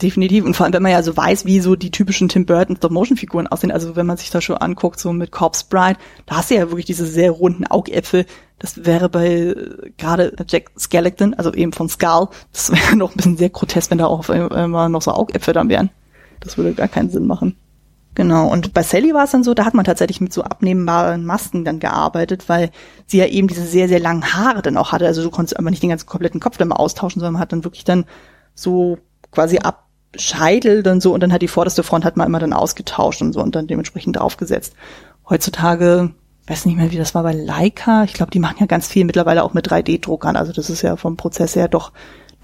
Definitiv. 0.02 0.46
Und 0.46 0.56
vor 0.56 0.64
allem, 0.66 0.72
wenn 0.72 0.82
man 0.82 0.94
ja 0.94 1.04
so 1.04 1.16
weiß, 1.16 1.44
wie 1.46 1.60
so 1.60 1.76
die 1.76 1.92
typischen 1.92 2.30
Tim 2.30 2.46
Burton 2.46 2.78
Stop-Motion-Figuren 2.78 3.48
aussehen. 3.48 3.70
Also 3.70 3.98
wenn 3.98 4.06
man 4.06 4.16
sich 4.16 4.30
da 4.30 4.40
schon 4.40 4.56
anguckt, 4.56 4.98
so 4.98 5.12
mit 5.12 5.32
Corpse 5.32 5.66
Bride, 5.70 6.00
da 6.26 6.38
hast 6.38 6.52
du 6.52 6.56
ja 6.56 6.70
wirklich 6.70 6.86
diese 6.86 7.06
sehr 7.06 7.32
runden 7.32 7.68
Augäpfel. 7.68 8.26
Das 8.60 8.86
wäre 8.86 9.10
bei 9.10 9.28
äh, 9.28 9.92
gerade 9.98 10.34
Jack 10.48 10.72
Skellington, 10.80 11.34
also 11.34 11.54
eben 11.54 11.74
von 11.74 11.90
Skull, 11.90 12.30
das 12.54 12.72
wäre 12.72 12.96
noch 12.96 13.12
ein 13.12 13.18
bisschen 13.18 13.36
sehr 13.36 13.50
grotesk, 13.50 13.92
wenn 13.92 13.98
da 13.98 14.06
auch 14.06 14.30
immer 14.30 14.88
noch 14.88 15.02
so 15.02 15.12
Augäpfel 15.12 15.54
dann 15.54 15.68
wären. 15.68 15.90
Das 16.40 16.58
würde 16.58 16.74
gar 16.74 16.88
keinen 16.88 17.10
Sinn 17.10 17.28
machen. 17.28 17.58
Genau, 18.16 18.48
und 18.48 18.74
bei 18.74 18.84
Sally 18.84 19.14
war 19.14 19.24
es 19.24 19.32
dann 19.32 19.44
so, 19.44 19.56
da 19.56 19.66
hat 19.66 19.74
man 19.74 19.86
tatsächlich 19.86 20.22
mit 20.22 20.32
so 20.32 20.44
abnehmbaren 20.44 21.26
Masken 21.26 21.66
dann 21.66 21.80
gearbeitet, 21.80 22.48
weil 22.48 22.70
sie 23.08 23.18
ja 23.18 23.26
eben 23.26 23.48
diese 23.48 23.66
sehr, 23.66 23.88
sehr 23.88 24.00
langen 24.00 24.34
Haare 24.34 24.62
dann 24.62 24.78
auch 24.78 24.92
hatte. 24.92 25.08
Also 25.08 25.24
du 25.24 25.32
konntest 25.32 25.58
einfach 25.58 25.72
nicht 25.72 25.82
den 25.82 25.90
ganzen 25.90 26.06
kompletten 26.06 26.40
Kopf 26.40 26.58
dann 26.58 26.68
mal 26.68 26.76
austauschen, 26.76 27.20
sondern 27.20 27.34
man 27.34 27.42
hat 27.42 27.52
dann 27.52 27.64
wirklich 27.64 27.86
dann 27.86 28.06
so 28.54 29.00
quasi 29.32 29.58
ab 29.58 29.88
Scheitel 30.16 30.84
dann 30.84 31.02
so 31.02 31.12
und 31.12 31.22
dann 31.22 31.34
hat 31.34 31.42
die 31.42 31.48
vorderste 31.48 31.82
Front 31.82 32.06
hat 32.06 32.18
man 32.18 32.28
immer 32.28 32.38
dann 32.38 32.54
ausgetauscht 32.54 33.22
und 33.24 33.34
so 33.34 33.42
und 33.42 33.56
dann 33.56 33.66
dementsprechend 33.66 34.18
draufgesetzt. 34.18 34.76
Heutzutage, 35.28 36.12
weiß 36.46 36.66
nicht 36.68 36.78
mehr, 36.78 36.92
wie 36.92 36.98
das 36.98 37.16
war 37.16 37.24
bei 37.24 37.34
Leica. 37.34 38.04
Ich 38.04 38.14
glaube, 38.14 38.32
die 38.32 38.40
machen 38.40 38.58
ja 38.60 38.68
ganz 38.68 38.88
viel 38.88 39.06
mittlerweile 39.06 39.44
auch 39.44 39.56
mit 39.56 39.72
3D-Druckern. 39.72 40.36
Also 40.36 40.54
das 40.54 40.70
ist 40.70 40.84
ja 40.84 40.98
vom 40.98 41.18
Prozess 41.18 41.56
her 41.56 41.68
doch 41.68 41.94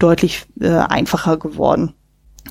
deutlich 0.00 0.46
äh, 0.60 0.70
einfacher 0.70 1.36
geworden. 1.36 1.94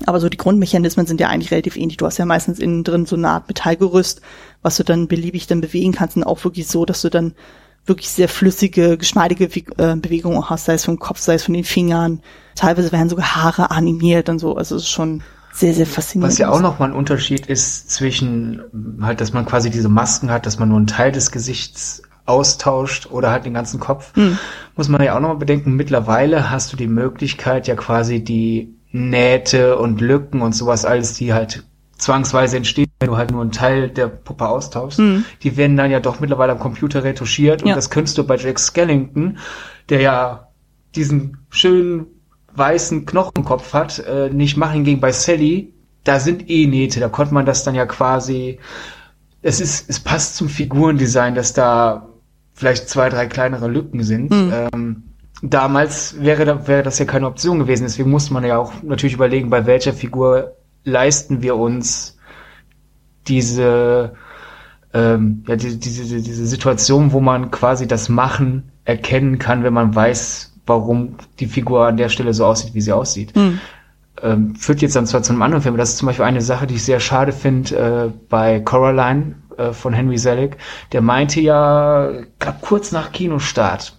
Aber 0.06 0.20
so 0.20 0.28
die 0.28 0.36
Grundmechanismen 0.36 1.06
sind 1.06 1.20
ja 1.20 1.28
eigentlich 1.28 1.50
relativ 1.50 1.76
ähnlich. 1.76 1.96
Du 1.96 2.06
hast 2.06 2.18
ja 2.18 2.24
meistens 2.24 2.58
innen 2.58 2.84
drin 2.84 3.06
so 3.06 3.16
eine 3.16 3.28
Art 3.28 3.48
Metallgerüst, 3.48 4.20
was 4.62 4.76
du 4.76 4.84
dann 4.84 5.08
beliebig 5.08 5.46
dann 5.46 5.60
bewegen 5.60 5.92
kannst 5.92 6.16
und 6.16 6.24
auch 6.24 6.44
wirklich 6.44 6.68
so, 6.68 6.84
dass 6.84 7.02
du 7.02 7.10
dann 7.10 7.34
wirklich 7.86 8.10
sehr 8.10 8.28
flüssige, 8.28 8.98
geschmeidige 8.98 9.44
äh, 9.44 9.96
Bewegungen 9.96 10.48
hast, 10.48 10.66
sei 10.66 10.74
es 10.74 10.84
vom 10.84 10.98
Kopf, 10.98 11.18
sei 11.18 11.34
es 11.34 11.44
von 11.44 11.54
den 11.54 11.64
Fingern. 11.64 12.20
Teilweise 12.54 12.92
werden 12.92 13.08
sogar 13.08 13.36
Haare 13.36 13.70
animiert 13.70 14.28
und 14.28 14.38
so. 14.38 14.56
Also 14.56 14.76
es 14.76 14.82
ist 14.82 14.90
schon 14.90 15.22
sehr, 15.52 15.74
sehr 15.74 15.86
faszinierend. 15.86 16.32
Was 16.32 16.38
ja 16.38 16.50
auch 16.50 16.60
nochmal 16.60 16.90
ein 16.90 16.94
Unterschied 16.94 17.46
ist 17.46 17.90
zwischen 17.90 18.62
halt, 19.02 19.20
dass 19.20 19.32
man 19.32 19.46
quasi 19.46 19.70
diese 19.70 19.88
Masken 19.88 20.30
hat, 20.30 20.46
dass 20.46 20.58
man 20.58 20.68
nur 20.68 20.78
einen 20.78 20.86
Teil 20.86 21.10
des 21.10 21.30
Gesichts 21.32 22.02
austauscht 22.26 23.08
oder 23.10 23.30
halt 23.30 23.44
den 23.44 23.54
ganzen 23.54 23.80
Kopf, 23.80 24.14
hm. 24.14 24.38
muss 24.76 24.88
man 24.88 25.02
ja 25.02 25.16
auch 25.16 25.20
nochmal 25.20 25.38
bedenken, 25.38 25.72
mittlerweile 25.72 26.50
hast 26.50 26.72
du 26.72 26.76
die 26.76 26.86
Möglichkeit 26.86 27.66
ja 27.66 27.74
quasi 27.74 28.22
die 28.22 28.76
Nähte 28.92 29.78
und 29.78 30.00
Lücken 30.00 30.42
und 30.42 30.54
sowas 30.54 30.84
alles, 30.84 31.14
die 31.14 31.32
halt 31.32 31.64
zwangsweise 31.96 32.56
entstehen, 32.56 32.90
wenn 32.98 33.10
du 33.10 33.16
halt 33.16 33.30
nur 33.30 33.42
einen 33.42 33.52
Teil 33.52 33.90
der 33.90 34.08
Puppe 34.08 34.48
austauschst. 34.48 34.98
Mhm. 34.98 35.24
Die 35.42 35.56
werden 35.56 35.76
dann 35.76 35.90
ja 35.90 36.00
doch 36.00 36.20
mittlerweile 36.20 36.52
am 36.52 36.58
Computer 36.58 37.04
retuschiert 37.04 37.62
und 37.62 37.68
ja. 37.68 37.74
das 37.74 37.90
könntest 37.90 38.18
du 38.18 38.24
bei 38.24 38.36
Jack 38.36 38.58
Skellington, 38.58 39.38
der 39.88 40.00
ja 40.00 40.48
diesen 40.94 41.38
schönen 41.50 42.06
weißen 42.54 43.06
Knochenkopf 43.06 43.72
hat, 43.74 44.00
äh, 44.00 44.30
nicht 44.30 44.56
machen 44.56 44.84
ging 44.84 45.00
bei 45.00 45.12
Sally. 45.12 45.72
Da 46.02 46.18
sind 46.18 46.48
eh 46.48 46.66
Nähte, 46.66 46.98
da 46.98 47.08
konnte 47.08 47.34
man 47.34 47.46
das 47.46 47.62
dann 47.62 47.74
ja 47.74 47.86
quasi. 47.86 48.58
Es 49.42 49.60
ist, 49.60 49.88
es 49.88 50.00
passt 50.00 50.36
zum 50.36 50.48
Figurendesign, 50.48 51.34
dass 51.34 51.52
da 51.52 52.08
vielleicht 52.54 52.88
zwei, 52.88 53.08
drei 53.08 53.26
kleinere 53.26 53.68
Lücken 53.68 54.02
sind. 54.02 54.30
Mhm. 54.30 54.52
Ähm, 54.52 55.02
damals 55.42 56.16
wäre, 56.20 56.44
da, 56.44 56.66
wäre 56.66 56.82
das 56.82 56.98
ja 56.98 57.04
keine 57.04 57.26
Option 57.26 57.58
gewesen. 57.58 57.84
Deswegen 57.84 58.10
musste 58.10 58.32
man 58.32 58.44
ja 58.44 58.58
auch 58.58 58.72
natürlich 58.82 59.14
überlegen, 59.14 59.50
bei 59.50 59.66
welcher 59.66 59.92
Figur 59.92 60.56
leisten 60.84 61.42
wir 61.42 61.56
uns 61.56 62.18
diese, 63.26 64.14
ähm, 64.92 65.44
ja, 65.46 65.56
diese, 65.56 65.76
diese, 65.76 66.22
diese 66.22 66.46
Situation, 66.46 67.12
wo 67.12 67.20
man 67.20 67.50
quasi 67.50 67.86
das 67.86 68.08
Machen 68.08 68.72
erkennen 68.84 69.38
kann, 69.38 69.62
wenn 69.62 69.74
man 69.74 69.94
weiß, 69.94 70.52
warum 70.66 71.16
die 71.38 71.46
Figur 71.46 71.86
an 71.86 71.96
der 71.96 72.08
Stelle 72.08 72.34
so 72.34 72.44
aussieht, 72.46 72.74
wie 72.74 72.80
sie 72.80 72.92
aussieht. 72.92 73.34
Mhm. 73.36 73.60
Ähm, 74.22 74.54
führt 74.54 74.82
jetzt 74.82 74.96
dann 74.96 75.06
zwar 75.06 75.22
zu 75.22 75.32
einem 75.32 75.42
anderen 75.42 75.62
Film, 75.62 75.76
das 75.76 75.90
ist 75.90 75.98
zum 75.98 76.06
Beispiel 76.06 76.24
eine 76.24 76.42
Sache, 76.42 76.66
die 76.66 76.74
ich 76.74 76.84
sehr 76.84 77.00
schade 77.00 77.32
finde 77.32 77.76
äh, 77.76 78.18
bei 78.28 78.60
Coraline 78.60 79.36
äh, 79.56 79.72
von 79.72 79.92
Henry 79.92 80.18
Selick. 80.18 80.56
Der 80.92 81.00
meinte 81.00 81.40
ja, 81.40 82.10
glaub, 82.38 82.60
kurz 82.60 82.92
nach 82.92 83.12
Kinostart, 83.12 83.96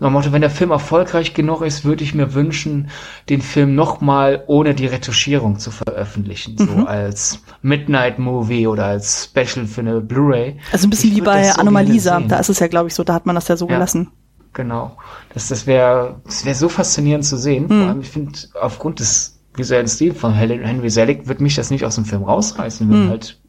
nach 0.00 0.10
Motto, 0.10 0.32
wenn 0.32 0.40
der 0.40 0.50
Film 0.50 0.70
erfolgreich 0.70 1.34
genug 1.34 1.62
ist, 1.62 1.84
würde 1.84 2.02
ich 2.02 2.14
mir 2.14 2.34
wünschen, 2.34 2.90
den 3.28 3.42
Film 3.42 3.74
nochmal 3.74 4.44
ohne 4.46 4.74
die 4.74 4.86
Retuschierung 4.86 5.58
zu 5.58 5.70
veröffentlichen. 5.70 6.56
Mhm. 6.58 6.66
So 6.66 6.86
als 6.86 7.42
Midnight 7.62 8.18
Movie 8.18 8.66
oder 8.66 8.86
als 8.86 9.24
Special 9.24 9.66
für 9.66 9.82
eine 9.82 10.00
Blu-ray. 10.00 10.56
Also 10.72 10.86
ein 10.86 10.90
bisschen 10.90 11.10
ich 11.10 11.16
wie 11.16 11.20
bei 11.20 11.44
so 11.44 11.60
Anomalisa. 11.60 12.20
Da 12.20 12.38
ist 12.38 12.48
es 12.48 12.58
ja, 12.58 12.66
glaube 12.66 12.88
ich, 12.88 12.94
so, 12.94 13.04
da 13.04 13.14
hat 13.14 13.26
man 13.26 13.34
das 13.34 13.48
ja 13.48 13.56
so 13.56 13.66
ja, 13.66 13.74
gelassen. 13.74 14.10
Genau. 14.52 14.96
Das, 15.34 15.48
das 15.48 15.66
wäre 15.66 16.20
das 16.24 16.44
wäre 16.44 16.54
so 16.54 16.68
faszinierend 16.68 17.24
zu 17.24 17.36
sehen. 17.36 17.64
Mhm. 17.64 17.68
Vor 17.68 17.88
allem, 17.88 18.00
ich 18.00 18.08
finde, 18.08 18.38
aufgrund 18.60 19.00
des 19.00 19.38
visuellen 19.54 19.88
Stils 19.88 20.18
von 20.18 20.32
Henry 20.32 20.90
Selick 20.90 21.28
wird 21.28 21.40
mich 21.40 21.56
das 21.56 21.70
nicht 21.70 21.84
aus 21.84 21.96
dem 21.96 22.04
Film 22.04 22.22
rausreißen, 22.22 22.88
wenn 22.90 23.04
mhm. 23.06 23.10
halt 23.10 23.40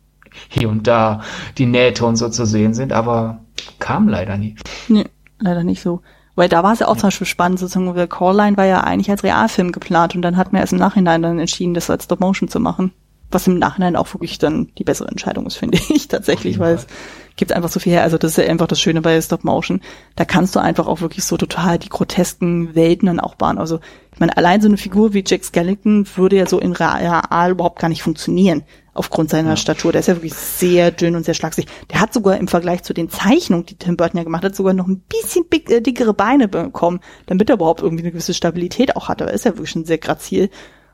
hier 0.49 0.69
und 0.69 0.87
da 0.87 1.21
die 1.57 1.65
Nähte 1.65 2.05
und 2.05 2.15
so 2.15 2.29
zu 2.29 2.45
sehen 2.45 2.73
sind, 2.73 2.93
aber 2.93 3.45
kam 3.79 4.07
leider 4.07 4.37
nie. 4.37 4.55
Nee, 4.87 5.05
leider 5.39 5.63
nicht 5.63 5.81
so. 5.81 6.01
Weil 6.35 6.49
da 6.49 6.63
war 6.63 6.73
es 6.73 6.79
ja 6.79 6.87
auch 6.87 6.95
zum 6.95 7.07
Beispiel 7.07 7.27
spannend, 7.27 7.59
sozusagen, 7.59 7.93
weil 7.93 8.07
Coraline 8.07 8.57
war 8.57 8.65
ja 8.65 8.81
eigentlich 8.81 9.11
als 9.11 9.23
Realfilm 9.23 9.71
geplant 9.71 10.15
und 10.15 10.21
dann 10.21 10.37
hat 10.37 10.53
man 10.53 10.61
erst 10.61 10.73
im 10.73 10.79
Nachhinein 10.79 11.21
dann 11.21 11.39
entschieden, 11.39 11.73
das 11.73 11.89
als 11.89 12.05
Stop-Motion 12.05 12.49
zu 12.49 12.59
machen. 12.59 12.93
Was 13.31 13.47
im 13.47 13.59
Nachhinein 13.59 13.95
auch 13.95 14.13
wirklich 14.13 14.39
dann 14.39 14.69
die 14.77 14.83
bessere 14.83 15.09
Entscheidung 15.09 15.45
ist, 15.45 15.55
finde 15.55 15.77
ich 15.89 16.07
tatsächlich, 16.07 16.59
weil 16.59 16.75
es 16.75 16.87
gibt 17.35 17.53
einfach 17.53 17.69
so 17.69 17.79
viel 17.79 17.93
her. 17.93 18.03
Also 18.03 18.17
das 18.17 18.31
ist 18.31 18.37
ja 18.37 18.49
einfach 18.49 18.67
das 18.67 18.79
Schöne 18.79 19.01
bei 19.01 19.19
Stop-Motion. 19.21 19.81
Da 20.15 20.25
kannst 20.25 20.55
du 20.55 20.59
einfach 20.59 20.87
auch 20.87 21.01
wirklich 21.01 21.23
so 21.23 21.37
total 21.37 21.79
die 21.79 21.89
grotesken 21.89 22.75
Welten 22.75 23.07
dann 23.07 23.19
auch 23.19 23.35
bauen. 23.35 23.57
Also 23.57 23.79
ich 24.13 24.19
meine, 24.19 24.35
allein 24.37 24.61
so 24.61 24.67
eine 24.67 24.77
Figur 24.77 25.13
wie 25.13 25.23
Jack 25.25 25.43
Skellington 25.43 26.07
würde 26.15 26.37
ja 26.37 26.45
so 26.45 26.59
in 26.59 26.73
real 26.73 27.51
überhaupt 27.51 27.79
gar 27.79 27.89
nicht 27.89 28.03
funktionieren 28.03 28.63
aufgrund 28.93 29.29
seiner 29.29 29.51
ja. 29.51 29.55
Statur. 29.55 29.91
Der 29.91 29.99
ist 29.99 30.07
ja 30.07 30.15
wirklich 30.15 30.33
sehr 30.33 30.91
dünn 30.91 31.15
und 31.15 31.23
sehr 31.23 31.33
schlaksig. 31.33 31.65
Der 31.89 32.01
hat 32.01 32.13
sogar 32.13 32.37
im 32.37 32.47
Vergleich 32.47 32.83
zu 32.83 32.93
den 32.93 33.09
Zeichnungen, 33.09 33.65
die 33.65 33.75
Tim 33.75 33.95
Burton 33.95 34.17
ja 34.17 34.23
gemacht 34.23 34.43
hat, 34.43 34.55
sogar 34.55 34.73
noch 34.73 34.87
ein 34.87 34.99
bisschen 34.99 35.45
big, 35.49 35.69
äh, 35.69 35.81
dickere 35.81 36.13
Beine 36.13 36.47
bekommen, 36.47 36.99
damit 37.27 37.49
er 37.49 37.55
überhaupt 37.55 37.81
irgendwie 37.81 38.03
eine 38.03 38.11
gewisse 38.11 38.33
Stabilität 38.33 38.95
auch 38.95 39.07
hat. 39.07 39.21
Aber 39.21 39.31
er 39.31 39.35
ist 39.35 39.45
ja 39.45 39.51
wirklich 39.51 39.69
schon 39.69 39.85
sehr 39.85 39.97
grazil. 39.97 40.49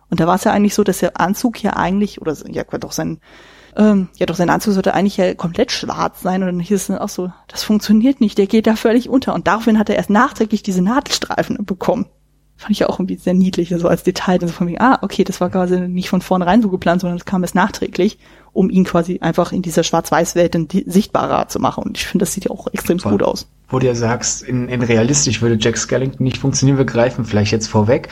Und 0.10 0.20
da 0.20 0.28
war 0.28 0.36
es 0.36 0.44
ja 0.44 0.52
eigentlich 0.52 0.76
so, 0.76 0.84
dass 0.84 1.00
der 1.00 1.20
Anzug 1.20 1.62
ja 1.62 1.76
eigentlich, 1.76 2.22
oder 2.22 2.36
ja 2.48 2.64
doch 2.64 2.92
sein, 2.92 3.20
ähm, 3.78 4.10
ja 4.18 4.26
doch 4.26 4.36
sein 4.36 4.50
Anzug 4.50 4.74
sollte 4.74 4.94
eigentlich 4.94 5.18
ja 5.18 5.34
komplett 5.34 5.72
schwarz 5.72 6.22
sein. 6.22 6.42
Und 6.42 6.48
dann 6.50 6.60
hieß 6.60 6.76
es 6.76 6.88
dann 6.88 6.98
auch 6.98 7.10
so, 7.10 7.32
das 7.48 7.64
funktioniert 7.64 8.20
nicht, 8.20 8.38
der 8.38 8.48
geht 8.48 8.68
da 8.68 8.76
völlig 8.76 9.10
unter. 9.10 9.34
Und 9.34 9.48
daraufhin 9.48 9.80
hat 9.80 9.90
er 9.90 9.96
erst 9.96 10.10
nachträglich 10.10 10.64
diese 10.64 10.82
Nadelstreifen 10.82 11.66
bekommen 11.66 12.08
fand 12.58 12.72
ich 12.72 12.80
ja 12.80 12.90
auch 12.90 13.00
irgendwie 13.00 13.18
sehr 13.18 13.36
niedlich, 13.36 13.70
so 13.70 13.76
also 13.76 13.88
als 13.88 14.04
Detail, 14.04 14.40
so 14.42 14.48
von 14.48 14.66
mir, 14.66 14.82
ah, 14.82 14.98
okay, 15.04 15.24
das 15.24 15.40
war 15.40 15.50
quasi 15.52 15.80
nicht 15.80 16.10
von 16.10 16.22
vornherein 16.22 16.62
so 16.62 16.70
geplant, 16.70 17.02
sondern 17.02 17.18
es 17.18 17.26
kam 17.26 17.44
erst 17.44 17.54
nachträglich, 17.54 18.18
um 18.58 18.72
ihn 18.72 18.86
quasi 18.86 19.20
einfach 19.22 19.52
in 19.52 19.62
dieser 19.62 19.84
Schwarz-Weiß-Welt 19.84 20.58
sichtbarer 20.88 21.48
zu 21.48 21.60
machen. 21.60 21.84
Und 21.84 21.98
ich 21.98 22.08
finde, 22.08 22.24
das 22.24 22.34
sieht 22.34 22.46
ja 22.46 22.52
auch 22.52 22.66
extrem 22.74 22.98
gut 22.98 23.22
aus. 23.22 23.48
Wo 23.70 23.78
du 23.78 23.86
ja 23.86 23.94
sagst, 23.94 24.42
in, 24.42 24.68
in 24.68 24.82
realistisch 24.82 25.44
würde 25.44 25.58
Jack 25.60 25.78
Skellington 25.78 26.24
nicht 26.24 26.38
funktionieren, 26.38 26.80
wir 26.80 26.86
greifen 26.86 27.24
vielleicht 27.24 27.52
jetzt 27.52 27.68
vorweg, 27.68 28.08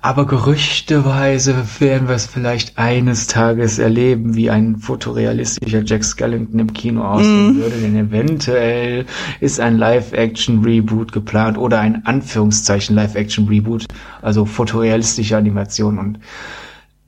aber 0.00 0.26
gerüchteweise 0.26 1.54
werden 1.80 2.08
wir 2.08 2.14
es 2.14 2.26
vielleicht 2.26 2.78
eines 2.78 3.26
Tages 3.26 3.78
erleben, 3.78 4.36
wie 4.36 4.48
ein 4.48 4.76
fotorealistischer 4.76 5.82
Jack 5.84 6.04
Skellington 6.04 6.60
im 6.60 6.72
Kino 6.72 7.04
aussehen 7.04 7.56
mm. 7.56 7.56
würde, 7.56 7.76
denn 7.76 7.96
eventuell 7.96 9.04
ist 9.40 9.60
ein 9.60 9.76
Live-Action-Reboot 9.76 11.12
geplant 11.12 11.58
oder 11.58 11.80
ein 11.80 12.06
Anführungszeichen 12.06 12.94
Live-Action-Reboot, 12.94 13.86
also 14.22 14.46
fotorealistische 14.46 15.36
Animation. 15.36 15.98
Und 15.98 16.20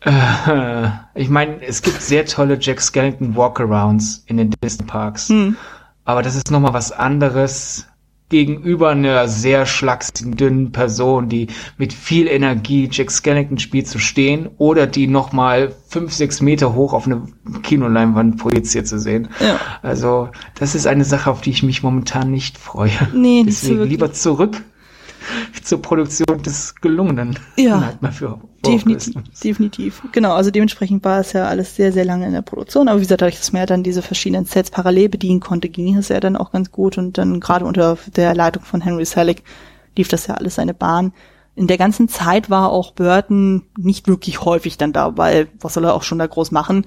äh, 0.05 0.89
ich 1.15 1.29
meine, 1.29 1.65
es 1.65 1.83
gibt 1.83 2.03
sehr 2.03 2.27
tolle 2.27 2.59
Jack 2.61 2.81
Skellington 2.81 3.37
Walkarounds 3.37 4.25
in 4.27 4.37
den 4.37 4.51
Disney 4.63 4.87
Parks. 4.87 5.29
Mm. 5.29 5.57
Aber 6.05 6.23
das 6.23 6.35
ist 6.35 6.51
nochmal 6.51 6.73
was 6.73 6.91
anderes 6.91 7.87
gegenüber 8.33 8.89
einer 8.89 9.29
sehr 9.29 9.67
schlachsigen, 9.67 10.37
dünnen 10.37 10.73
Person, 10.73 11.29
die 11.29 11.49
mit 11.77 11.93
viel 11.93 12.27
Energie 12.27 12.89
Jack 12.91 13.11
Skellington 13.11 13.59
spielt, 13.59 13.87
zu 13.87 13.99
stehen 13.99 14.49
oder 14.57 14.87
die 14.87 15.07
nochmal 15.07 15.75
fünf, 15.87 16.15
sechs 16.15 16.41
Meter 16.41 16.75
hoch 16.75 16.95
auf 16.95 17.05
eine 17.05 17.27
Kinoleinwand 17.63 18.39
projiziert 18.39 18.89
zu 18.89 18.99
sehen. 18.99 19.29
Ja. 19.39 19.61
Also, 19.83 20.31
das 20.59 20.75
ist 20.75 20.87
eine 20.87 21.05
Sache, 21.05 21.31
auf 21.31 21.43
die 21.43 21.51
ich 21.51 21.63
mich 21.63 21.83
momentan 21.83 22.31
nicht 22.31 22.57
freue. 22.57 22.91
Nee, 23.15 23.45
Deswegen 23.47 23.85
lieber 23.85 24.13
zurück 24.13 24.63
zur 25.63 25.83
Produktion 25.83 26.43
des 26.43 26.75
Gelungenen. 26.77 27.39
Ja, 27.57 27.81
halt 27.81 28.03
definitiv, 28.65 29.15
definitiv. 29.43 30.03
Genau, 30.13 30.35
also 30.35 30.51
dementsprechend 30.51 31.05
war 31.05 31.21
es 31.21 31.33
ja 31.33 31.47
alles 31.47 31.77
sehr, 31.77 31.93
sehr 31.93 32.05
lange 32.05 32.27
in 32.27 32.33
der 32.33 32.43
Produktion. 32.43 32.89
Aber 32.89 32.99
wie 32.99 33.05
gesagt, 33.05 33.23
dadurch, 33.23 33.39
dass 33.39 33.53
man 33.53 33.61
ja 33.61 33.67
dann 33.67 33.83
diese 33.83 34.03
verschiedenen 34.03 34.45
Sets 34.45 34.71
parallel 34.71 35.09
bedienen 35.09 35.41
konnte, 35.41 35.69
ging 35.69 35.97
es 35.97 36.09
ja 36.09 36.21
dann 36.21 36.37
auch 36.37 36.53
ganz 36.53 36.71
gut. 36.71 36.99
Und 36.99 37.19
dann 37.19 37.41
gerade 37.41 37.65
unter 37.65 37.99
der 38.15 38.35
Leitung 38.35 38.63
von 38.63 38.81
Henry 38.81 39.05
Selick 39.05 39.43
lief 39.97 40.09
das 40.09 40.27
ja 40.27 40.35
alles 40.35 40.57
seine 40.57 40.75
Bahn. 40.75 41.13
In 41.55 41.67
der 41.67 41.77
ganzen 41.77 42.09
Zeit 42.09 42.49
war 42.49 42.71
auch 42.71 42.93
Burton 42.93 43.63
nicht 43.77 44.09
wirklich 44.09 44.43
häufig 44.43 44.79
dann 44.79 44.93
da, 44.93 45.19
weil 45.19 45.49
was 45.61 45.75
soll 45.75 45.85
er 45.85 45.95
auch 45.95 46.03
schon 46.03 46.19
da 46.19 46.27
groß 46.27 46.51
machen? 46.51 46.87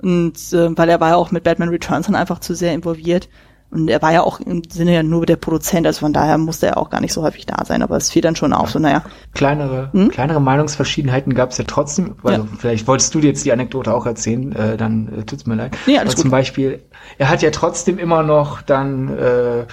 Und 0.00 0.36
äh, 0.52 0.76
weil 0.76 0.88
er 0.88 1.00
war 1.00 1.10
ja 1.10 1.16
auch 1.16 1.30
mit 1.30 1.44
Batman 1.44 1.68
Returns 1.68 2.06
dann 2.06 2.14
einfach 2.14 2.40
zu 2.40 2.54
sehr 2.54 2.72
involviert. 2.72 3.28
Und 3.76 3.88
er 3.88 4.00
war 4.00 4.12
ja 4.12 4.22
auch 4.22 4.40
im 4.40 4.62
Sinne 4.68 4.94
ja 4.94 5.02
nur 5.02 5.26
der 5.26 5.36
Produzent, 5.36 5.86
also 5.86 6.00
von 6.00 6.14
daher 6.14 6.38
musste 6.38 6.66
er 6.66 6.78
auch 6.78 6.88
gar 6.88 7.02
nicht 7.02 7.12
so 7.12 7.22
häufig 7.22 7.44
da 7.44 7.62
sein, 7.66 7.82
aber 7.82 7.96
es 7.96 8.10
fiel 8.10 8.22
dann 8.22 8.34
schon 8.34 8.54
auf, 8.54 8.70
so 8.70 8.78
naja. 8.78 9.04
Kleinere, 9.34 9.90
hm? 9.92 10.08
kleinere 10.08 10.40
Meinungsverschiedenheiten 10.40 11.34
gab 11.34 11.50
es 11.50 11.58
ja 11.58 11.64
trotzdem, 11.66 12.14
also 12.22 12.42
ja. 12.42 12.48
vielleicht 12.58 12.86
wolltest 12.86 13.14
du 13.14 13.20
dir 13.20 13.28
jetzt 13.28 13.44
die 13.44 13.52
Anekdote 13.52 13.92
auch 13.92 14.06
erzählen, 14.06 14.52
äh, 14.52 14.76
dann 14.78 15.08
äh, 15.08 15.22
tut's 15.24 15.44
mir 15.44 15.56
leid. 15.56 15.76
Nee, 15.86 15.98
alles 15.98 16.14
aber 16.14 16.16
gut. 16.16 16.22
zum 16.22 16.30
Beispiel, 16.30 16.82
er 17.18 17.28
hat 17.28 17.42
ja 17.42 17.50
trotzdem 17.50 17.98
immer 17.98 18.22
noch 18.22 18.62
dann 18.62 19.10
äh, 19.10 19.66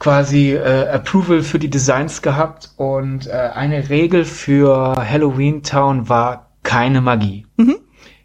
quasi 0.00 0.54
äh, 0.54 0.88
Approval 0.88 1.42
für 1.42 1.60
die 1.60 1.70
Designs 1.70 2.20
gehabt 2.20 2.70
und 2.76 3.28
äh, 3.28 3.30
eine 3.30 3.90
Regel 3.90 4.24
für 4.24 4.96
Halloween 4.96 5.62
Town 5.62 6.08
war 6.08 6.50
keine 6.64 7.00
Magie. 7.00 7.46
Mhm. 7.56 7.76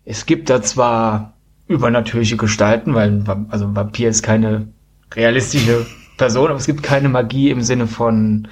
Es 0.03 0.25
gibt 0.25 0.49
da 0.49 0.63
zwar 0.63 1.33
übernatürliche 1.67 2.35
Gestalten, 2.35 2.95
weil 2.95 3.23
also 3.49 3.65
ein 3.65 3.75
Vampir 3.75 4.09
ist 4.09 4.23
keine 4.23 4.69
realistische 5.15 5.85
Person, 6.17 6.49
aber 6.49 6.59
es 6.59 6.65
gibt 6.65 6.83
keine 6.83 7.09
Magie 7.09 7.49
im 7.49 7.61
Sinne 7.61 7.87
von 7.87 8.47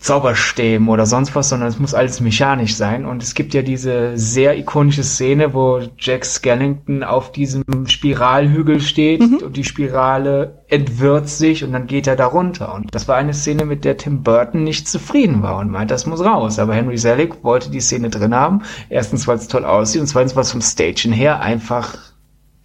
Zauberstäben 0.00 0.88
oder 0.88 1.06
sonst 1.06 1.34
was, 1.34 1.48
sondern 1.50 1.68
es 1.68 1.78
muss 1.78 1.92
alles 1.92 2.20
mechanisch 2.20 2.76
sein. 2.76 3.04
Und 3.04 3.22
es 3.22 3.34
gibt 3.34 3.52
ja 3.52 3.62
diese 3.62 4.16
sehr 4.16 4.56
ikonische 4.56 5.02
Szene, 5.02 5.52
wo 5.52 5.80
Jack 5.98 6.24
Skellington 6.24 7.02
auf 7.02 7.30
diesem 7.30 7.64
Spiralhügel 7.86 8.80
steht 8.80 9.20
mhm. 9.20 9.38
und 9.44 9.56
die 9.56 9.64
Spirale 9.64 10.62
entwirrt 10.68 11.28
sich 11.28 11.62
und 11.62 11.72
dann 11.72 11.86
geht 11.86 12.06
er 12.06 12.16
da 12.16 12.26
runter. 12.26 12.74
Und 12.74 12.94
das 12.94 13.06
war 13.06 13.16
eine 13.16 13.34
Szene, 13.34 13.66
mit 13.66 13.84
der 13.84 13.96
Tim 13.96 14.22
Burton 14.22 14.64
nicht 14.64 14.88
zufrieden 14.88 15.42
war 15.42 15.58
und 15.58 15.70
meint, 15.70 15.90
das 15.90 16.06
muss 16.06 16.24
raus. 16.24 16.58
Aber 16.58 16.74
Henry 16.74 16.96
Selick 16.96 17.42
wollte 17.42 17.70
die 17.70 17.80
Szene 17.80 18.08
drin 18.08 18.34
haben. 18.34 18.62
Erstens, 18.88 19.26
weil 19.26 19.36
es 19.36 19.48
toll 19.48 19.64
aussieht 19.66 20.00
und 20.00 20.06
zweitens, 20.06 20.34
weil 20.36 20.42
es 20.42 20.52
vom 20.52 20.62
Stagen 20.62 21.12
her 21.12 21.40
einfach 21.40 21.98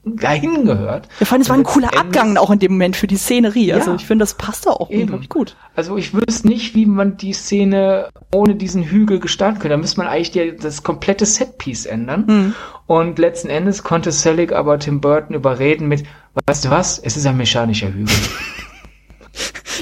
dahin 0.06 0.66
gehört. 0.66 1.08
Ja, 1.20 1.26
vor 1.26 1.36
allem, 1.36 1.42
es 1.42 1.50
war 1.50 1.56
ein 1.56 1.64
cooler 1.64 1.98
Abgang 1.98 2.36
auch 2.38 2.52
in 2.52 2.60
dem 2.60 2.74
Moment 2.74 2.96
für 2.96 3.08
die 3.08 3.16
Szenerie. 3.16 3.74
Also 3.74 3.92
ja, 3.92 3.96
ich 3.96 4.06
finde, 4.06 4.24
das 4.24 4.34
passt 4.36 4.66
da 4.66 4.72
auch 4.72 4.90
unglaublich 4.90 5.30
gut. 5.30 5.56
Also 5.76 5.96
ich 5.98 6.14
wüsste 6.14 6.48
nicht, 6.48 6.76
wie 6.76 6.86
man 6.86 7.18
die 7.18 7.34
Szene 7.34 8.10
ohne 8.34 8.56
diesen 8.56 8.84
Hügel 8.84 9.20
gestalten 9.20 9.60
könnte. 9.60 9.70
Da 9.70 9.78
müsste 9.78 10.00
man 10.00 10.08
eigentlich 10.08 10.32
die, 10.32 10.56
das 10.56 10.84
komplette 10.84 11.26
Setpiece 11.26 11.86
ändern. 11.86 12.26
Mhm. 12.28 12.56
Und 12.86 13.18
letzten 13.18 13.50
Endes 13.50 13.84
konnte 13.84 14.12
Selig 14.12 14.52
aber 14.52 14.78
Tim 14.78 15.00
Burton 15.00 15.36
überreden 15.36 15.88
mit, 15.88 16.04
weißt 16.46 16.66
du 16.66 16.70
was, 16.70 17.00
es 17.00 17.16
ist 17.16 17.26
ein 17.26 17.38
mechanischer 17.38 17.94
Hügel. 17.94 18.16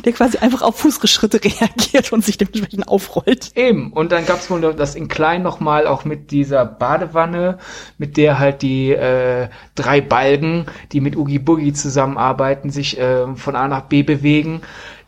der 0.05 0.13
quasi 0.13 0.37
einfach 0.37 0.61
auf 0.61 0.77
Fußschritte 0.77 1.41
reagiert 1.43 2.11
und 2.11 2.23
sich 2.23 2.37
dementsprechend 2.37 2.87
aufrollt. 2.87 3.51
Eben. 3.55 3.91
Und 3.93 4.11
dann 4.11 4.25
gab's 4.25 4.49
wohl 4.49 4.61
das 4.73 4.95
in 4.95 5.07
klein 5.07 5.43
nochmal 5.43 5.87
auch 5.87 6.05
mit 6.05 6.31
dieser 6.31 6.65
Badewanne, 6.65 7.57
mit 7.97 8.17
der 8.17 8.39
halt 8.39 8.61
die 8.61 8.91
äh, 8.91 9.49
drei 9.75 10.01
Balken, 10.01 10.65
die 10.91 11.01
mit 11.01 11.15
Oogie 11.15 11.39
Boogie 11.39 11.73
zusammenarbeiten, 11.73 12.69
sich 12.69 12.99
äh, 12.99 13.35
von 13.35 13.55
A 13.55 13.67
nach 13.67 13.83
B 13.83 14.03
bewegen 14.03 14.61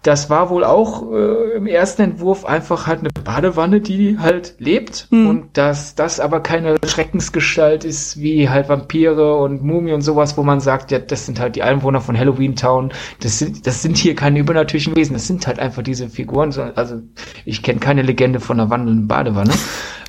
das 0.04 0.30
war 0.30 0.50
wohl 0.50 0.66
auch 0.66 1.12
äh, 1.12 1.56
im 1.56 1.66
ersten 1.66 2.02
Entwurf 2.02 2.46
einfach 2.46 2.88
halt 2.88 3.00
eine 3.00 3.10
Badewanne, 3.10 3.80
die 3.80 4.20
halt 4.20 4.56
lebt. 4.60 5.08
Hm. 5.10 5.28
und 5.28 5.58
dass 5.58 5.96
das 5.96 6.20
aber 6.20 6.42
keine 6.42 6.76
Schreckensgestalt 6.86 7.86
ist 7.86 8.20
wie 8.20 8.50
halt 8.50 8.70
Vampire 8.70 9.38
und 9.38 9.64
Mumie 9.64 9.94
und 9.94 10.02
sowas, 10.02 10.38
wo 10.38 10.44
man 10.44 10.60
sagt, 10.60 10.92
ja, 10.92 11.00
das 11.00 11.26
sind 11.26 11.40
halt 11.40 11.56
die 11.56 11.64
Einwohner 11.64 12.02
von 12.02 12.18
Halloween 12.18 12.56
Town, 12.56 12.92
das 13.22 13.40
sind 13.40 13.66
das 13.66 13.82
sind 13.82 13.98
hier 13.98 14.14
keine 14.16 14.40
übernatürlichen 14.40 14.96
Wesen, 14.96 15.14
das 15.14 15.26
sind 15.26 15.48
halt 15.48 15.60
einfach 15.60 15.84
diese 15.84 16.10
Figuren, 16.10 16.54
also 16.76 17.02
ich 17.46 17.64
kenne 17.64 17.80
keine 17.80 18.02
Legende 18.02 18.40
von 18.42 18.60
einer 18.60 18.70
wandelnden 18.70 19.08
Badewanne. 19.08 19.54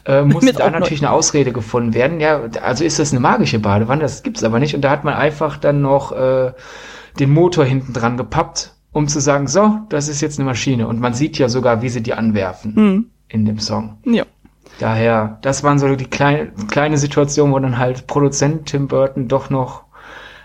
Äh, 0.06 0.22
muss 0.22 0.44
da 0.44 0.68
natürlich 0.68 1.00
eine 1.02 1.10
Ausrede 1.10 1.50
gefunden 1.50 1.94
werden. 1.94 2.20
Ja, 2.20 2.42
also 2.62 2.84
ist 2.84 2.98
das 2.98 3.12
eine 3.12 3.20
magische 3.20 3.58
Badewanne, 3.58 4.02
das 4.02 4.22
gibt's 4.22 4.44
aber 4.44 4.58
nicht. 4.58 4.74
Und 4.74 4.82
da 4.82 4.90
hat 4.90 5.02
man 5.02 5.14
einfach 5.14 5.56
dann 5.56 5.80
noch 5.80 6.12
äh, 6.12 6.52
den 7.18 7.30
Motor 7.32 7.64
hinten 7.64 7.94
dran 7.94 8.18
gepappt 8.18 8.73
um 8.94 9.08
zu 9.08 9.20
sagen, 9.20 9.48
so, 9.48 9.80
das 9.88 10.08
ist 10.08 10.20
jetzt 10.20 10.38
eine 10.38 10.46
Maschine. 10.46 10.86
Und 10.86 11.00
man 11.00 11.12
sieht 11.12 11.36
ja 11.36 11.48
sogar, 11.48 11.82
wie 11.82 11.88
sie 11.88 12.02
die 12.02 12.14
anwerfen 12.14 12.74
mhm. 12.74 13.06
in 13.28 13.44
dem 13.44 13.58
Song. 13.58 13.98
Ja. 14.06 14.24
Daher, 14.78 15.38
das 15.42 15.62
waren 15.64 15.78
so 15.78 15.94
die 15.96 16.06
kleine, 16.06 16.52
kleine 16.68 16.96
Situation, 16.96 17.52
wo 17.52 17.58
dann 17.58 17.78
halt 17.78 18.06
Produzent 18.06 18.66
Tim 18.66 18.88
Burton 18.88 19.28
doch 19.28 19.50
noch 19.50 19.82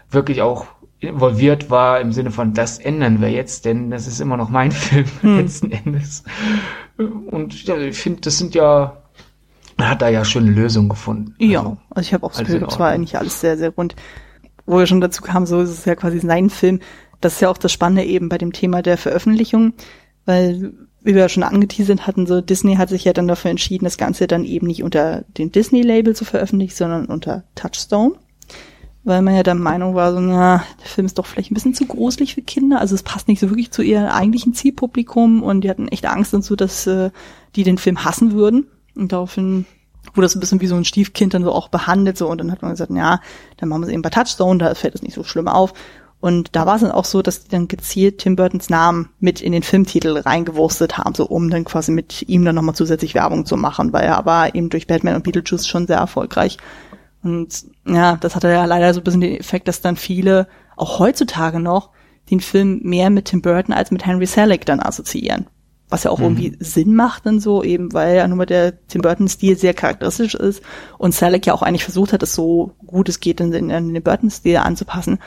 wirklich 0.10 0.42
auch 0.42 0.66
involviert 1.00 1.70
war 1.70 2.02
im 2.02 2.12
Sinne 2.12 2.32
von, 2.32 2.54
das 2.54 2.80
ändern 2.80 3.22
wir 3.22 3.30
jetzt, 3.30 3.66
denn 3.66 3.92
das 3.92 4.08
ist 4.08 4.20
immer 4.20 4.36
noch 4.36 4.50
mein 4.50 4.72
Film 4.74 5.06
hm. 5.22 5.38
letzten 5.38 5.72
Endes. 5.72 6.24
Und 6.98 7.64
ja, 7.66 7.78
ich 7.78 8.00
finde, 8.00 8.22
das 8.22 8.40
sind 8.40 8.56
ja, 8.56 8.98
man 9.78 9.90
hat 9.90 10.02
da 10.02 10.10
ja 10.10 10.26
schöne 10.26 10.50
Lösungen 10.50 10.90
gefunden. 10.90 11.36
Ja, 11.38 11.60
also, 11.60 11.78
also 11.92 12.02
ich 12.02 12.14
habe 12.16 12.26
auch 12.26 12.32
das 12.32 12.40
Gefühl, 12.40 12.62
das 12.62 12.80
war 12.80 12.90
eigentlich 12.90 13.18
alles 13.18 13.40
sehr, 13.40 13.58
sehr 13.58 13.70
rund. 13.70 13.96
Wo 14.66 14.80
wir 14.80 14.88
schon 14.88 15.02
dazu 15.02 15.22
kamen, 15.22 15.46
so 15.46 15.62
ist 15.62 15.70
es 15.70 15.86
ja 15.86 15.96
quasi 15.96 16.20
sein 16.20 16.50
Film. 16.50 16.80
Das 17.22 17.34
ist 17.34 17.42
ja 17.42 17.50
auch 17.50 17.58
das 17.58 17.72
Spannende 17.72 18.04
eben 18.04 18.30
bei 18.30 18.38
dem 18.38 18.54
Thema 18.54 18.82
der 18.82 18.98
Veröffentlichung, 18.98 19.74
weil 20.26 20.74
wie 21.02 21.16
wir 21.16 21.22
ja 21.22 21.30
schon 21.30 21.44
angeteasert 21.44 22.08
hatten, 22.08 22.28
so 22.28 22.42
Disney 22.42 22.76
hat 22.76 22.90
sich 22.90 23.06
ja 23.06 23.14
dann 23.14 23.28
dafür 23.28 23.52
entschieden, 23.52 23.86
das 23.86 23.98
Ganze 23.98 24.28
dann 24.28 24.44
eben 24.44 24.68
nicht 24.68 24.84
unter 24.84 25.24
dem 25.38 25.52
Disney-Label 25.52 26.16
zu 26.16 26.26
veröffentlichen, 26.26 26.76
sondern 26.76 27.06
unter 27.06 27.44
Touchstone. 27.56 28.16
Weil 29.06 29.22
man 29.22 29.34
ja 29.34 29.44
der 29.44 29.56
Meinung 29.56 29.96
war, 29.96 30.12
so, 30.12 30.20
na, 30.20 30.64
der 30.82 30.88
Film 30.88 31.06
ist 31.06 31.18
doch 31.18 31.26
vielleicht 31.26 31.52
ein 31.52 31.54
bisschen 31.54 31.74
zu 31.74 31.86
gruselig 31.86 32.36
für 32.36 32.42
Kinder. 32.42 32.82
Also 32.82 32.96
es 32.96 33.04
passt 33.04 33.30
nicht 33.30 33.40
so 33.40 33.50
wirklich 33.50 33.72
zu 33.72 33.82
ihrem 33.82 34.08
eigentlichen 34.08 34.54
Zielpublikum 34.54 35.42
und 35.42 35.62
die 35.62 35.70
hatten 35.70 35.88
echt 35.88 36.06
Angst 36.06 36.34
und 36.34 36.44
so, 36.44 36.58
dass 36.58 36.86
äh, 36.86 37.12
die 37.56 37.64
den 37.64 37.78
Film 37.78 38.04
hassen 38.04 38.34
würden. 38.34 38.68
Und 38.96 39.14
daraufhin 39.14 39.66
wurde 40.14 40.26
das 40.26 40.36
ein 40.36 40.42
bisschen 40.42 40.60
wie 40.60 40.68
so 40.68 40.76
ein 40.76 40.86
Stiefkind 40.86 41.34
dann 41.34 41.44
so 41.44 41.54
auch 41.54 41.70
behandelt 41.70 42.18
so 42.18 42.30
und 42.30 42.40
dann 42.40 42.52
hat 42.52 42.62
man 42.62 42.72
gesagt, 42.72 42.92
ja, 42.92 43.22
dann 43.58 43.70
machen 43.70 43.82
wir 43.82 43.88
es 43.88 43.94
eben 43.94 44.02
bei 44.02 44.10
Touchstone, 44.10 44.60
da 44.60 44.76
fällt 44.76 44.96
es 44.96 45.02
nicht 45.02 45.14
so 45.14 45.24
schlimm 45.24 45.48
auf. 45.48 45.74
Und 46.22 46.56
da 46.56 46.66
war 46.66 46.76
es 46.76 46.82
dann 46.82 46.92
auch 46.92 47.06
so, 47.06 47.22
dass 47.22 47.44
die 47.44 47.50
dann 47.50 47.70
gezielt 47.70 48.18
Tim 48.18 48.36
Burtons 48.36 48.70
Namen 48.70 49.10
mit 49.20 49.40
in 49.42 49.54
den 49.54 49.64
Filmtitel 49.64 50.18
reingewurstet 50.18 50.98
haben, 50.98 51.16
so 51.16 51.26
um 51.26 51.50
dann 51.50 51.64
quasi 51.64 51.92
mit 51.92 52.28
ihm 52.28 52.44
dann 52.44 52.56
nochmal 52.56 52.76
zusätzlich 52.76 53.16
Werbung 53.16 53.46
zu 53.46 53.56
machen, 53.56 53.94
weil 53.94 54.04
er 54.04 54.26
war 54.26 54.54
eben 54.54 54.70
durch 54.70 54.88
Batman 54.88 55.16
und 55.16 55.24
Beetlejuice 55.24 55.68
schon 55.68 55.88
sehr 55.88 55.98
erfolgreich. 55.98 56.58
Und 57.24 57.66
ja, 57.86 58.18
das 58.18 58.36
hatte 58.36 58.50
ja 58.50 58.66
leider 58.66 58.94
so 58.94 59.00
ein 59.00 59.04
bisschen 59.04 59.22
den 59.22 59.38
Effekt, 59.38 59.68
dass 59.68 59.82
dann 59.82 59.96
viele, 59.96 60.48
auch 60.76 61.00
heutzutage 61.00 61.60
noch, 61.60 61.92
den 62.30 62.42
Film 62.42 62.82
mehr 62.84 63.10
mit 63.10 63.26
Tim 63.26 63.42
Burton 63.42 63.74
als 63.74 63.92
mit 63.92 64.06
Henry 64.06 64.26
Selick 64.26 64.66
dann 64.66 64.82
assoziieren. 64.82 65.48
Was 65.90 66.04
ja 66.04 66.12
auch 66.12 66.20
mhm. 66.20 66.26
irgendwie 66.26 66.58
Sinn 66.60 66.96
macht 66.96 67.26
dann 67.26 67.40
so, 67.40 67.64
eben 67.64 67.94
weil 67.94 68.16
ja 68.16 68.28
nur 68.28 68.38
mal 68.38 68.46
der 68.46 68.86
Tim 68.88 69.02
Burton-Stil 69.02 69.58
sehr 69.58 69.74
charakteristisch 69.74 70.36
ist 70.36 70.62
und 70.98 71.16
Selick 71.16 71.48
ja 71.48 71.54
auch 71.54 71.64
eigentlich 71.64 71.84
versucht 71.84 72.14
hat, 72.14 72.22
es 72.22 72.36
so 72.36 72.74
gut 72.86 73.10
es 73.10 73.20
geht 73.20 73.40
in 73.40 73.52
den, 73.52 73.70
in 73.70 73.94
den 73.94 74.04
Burton-Stil 74.04 74.58
anzupassen. 74.58 75.18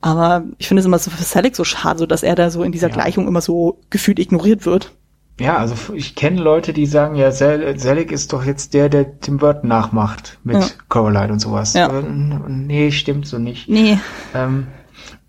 Aber 0.00 0.44
ich 0.58 0.68
finde 0.68 0.80
es 0.80 0.86
immer 0.86 0.98
so 0.98 1.10
für 1.10 1.22
Selig 1.22 1.56
so 1.56 1.64
schade, 1.64 1.98
so 1.98 2.06
dass 2.06 2.22
er 2.22 2.34
da 2.34 2.50
so 2.50 2.62
in 2.62 2.72
dieser 2.72 2.88
ja. 2.88 2.94
Gleichung 2.94 3.26
immer 3.26 3.40
so 3.40 3.80
gefühlt 3.90 4.18
ignoriert 4.18 4.66
wird. 4.66 4.92
Ja, 5.38 5.58
also 5.58 5.92
ich 5.92 6.14
kenne 6.14 6.40
Leute, 6.40 6.72
die 6.72 6.86
sagen, 6.86 7.14
ja, 7.14 7.30
Selig 7.30 8.10
ist 8.10 8.32
doch 8.32 8.44
jetzt 8.44 8.72
der, 8.72 8.88
der 8.88 9.20
Tim 9.20 9.36
Burton 9.36 9.68
nachmacht 9.68 10.38
mit 10.44 10.56
ja. 10.56 10.66
Coraline 10.88 11.32
und 11.32 11.40
sowas. 11.40 11.74
Ja. 11.74 11.88
Äh, 11.88 12.02
nee, 12.48 12.90
stimmt 12.90 13.26
so 13.26 13.38
nicht. 13.38 13.68
Nee. 13.68 13.98
Ähm, 14.34 14.66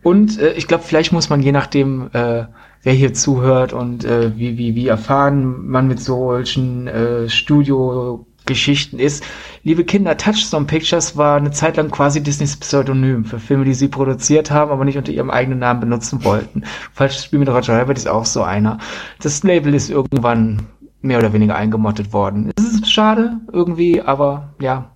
und 0.04 0.40
äh, 0.40 0.54
ich 0.54 0.68
glaube, 0.68 0.86
vielleicht 0.86 1.12
muss 1.12 1.30
man 1.30 1.42
je 1.42 1.52
nachdem, 1.52 2.10
äh, 2.14 2.46
wer 2.84 2.94
hier 2.94 3.14
zuhört 3.14 3.74
und 3.74 4.06
äh, 4.06 4.38
wie, 4.38 4.58
wie, 4.58 4.76
wie 4.76 4.88
erfahren 4.88 5.68
man 5.68 5.90
mit 5.90 6.00
solchen 6.00 6.88
äh, 6.88 7.28
Studio 7.28 8.26
Geschichten 8.48 8.98
ist. 8.98 9.24
Liebe 9.64 9.84
Kinder, 9.84 10.18
Touchstone 10.18 10.66
Pictures 10.66 11.16
war 11.16 11.38
eine 11.38 11.52
Zeit 11.52 11.78
lang 11.78 11.92
quasi 11.92 12.24
Disneys 12.24 12.58
Pseudonym 12.58 13.26
für 13.26 13.40
Filme, 13.40 13.66
die 13.66 13.76
sie 13.76 13.88
produziert 13.88 14.50
haben, 14.50 14.72
aber 14.72 14.86
nicht 14.86 14.98
unter 14.98 15.12
ihrem 15.12 15.30
eigenen 15.30 15.60
Namen 15.60 15.82
benutzen 15.82 16.24
wollten. 16.24 16.64
Falsches 16.94 17.26
Spiel 17.26 17.40
mit 17.40 17.50
Roger 17.50 17.78
Rabbit 17.78 17.98
ist 17.98 18.08
auch 18.08 18.26
so 18.26 18.42
einer. 18.42 18.80
Das 19.22 19.44
Label 19.44 19.76
ist 19.76 19.90
irgendwann 19.90 20.66
mehr 21.02 21.20
oder 21.20 21.34
weniger 21.34 21.56
eingemottet 21.56 22.14
worden. 22.14 22.52
Es 22.58 22.64
ist 22.64 22.92
schade 22.92 23.40
irgendwie, 23.52 24.02
aber 24.02 24.54
ja, 24.60 24.92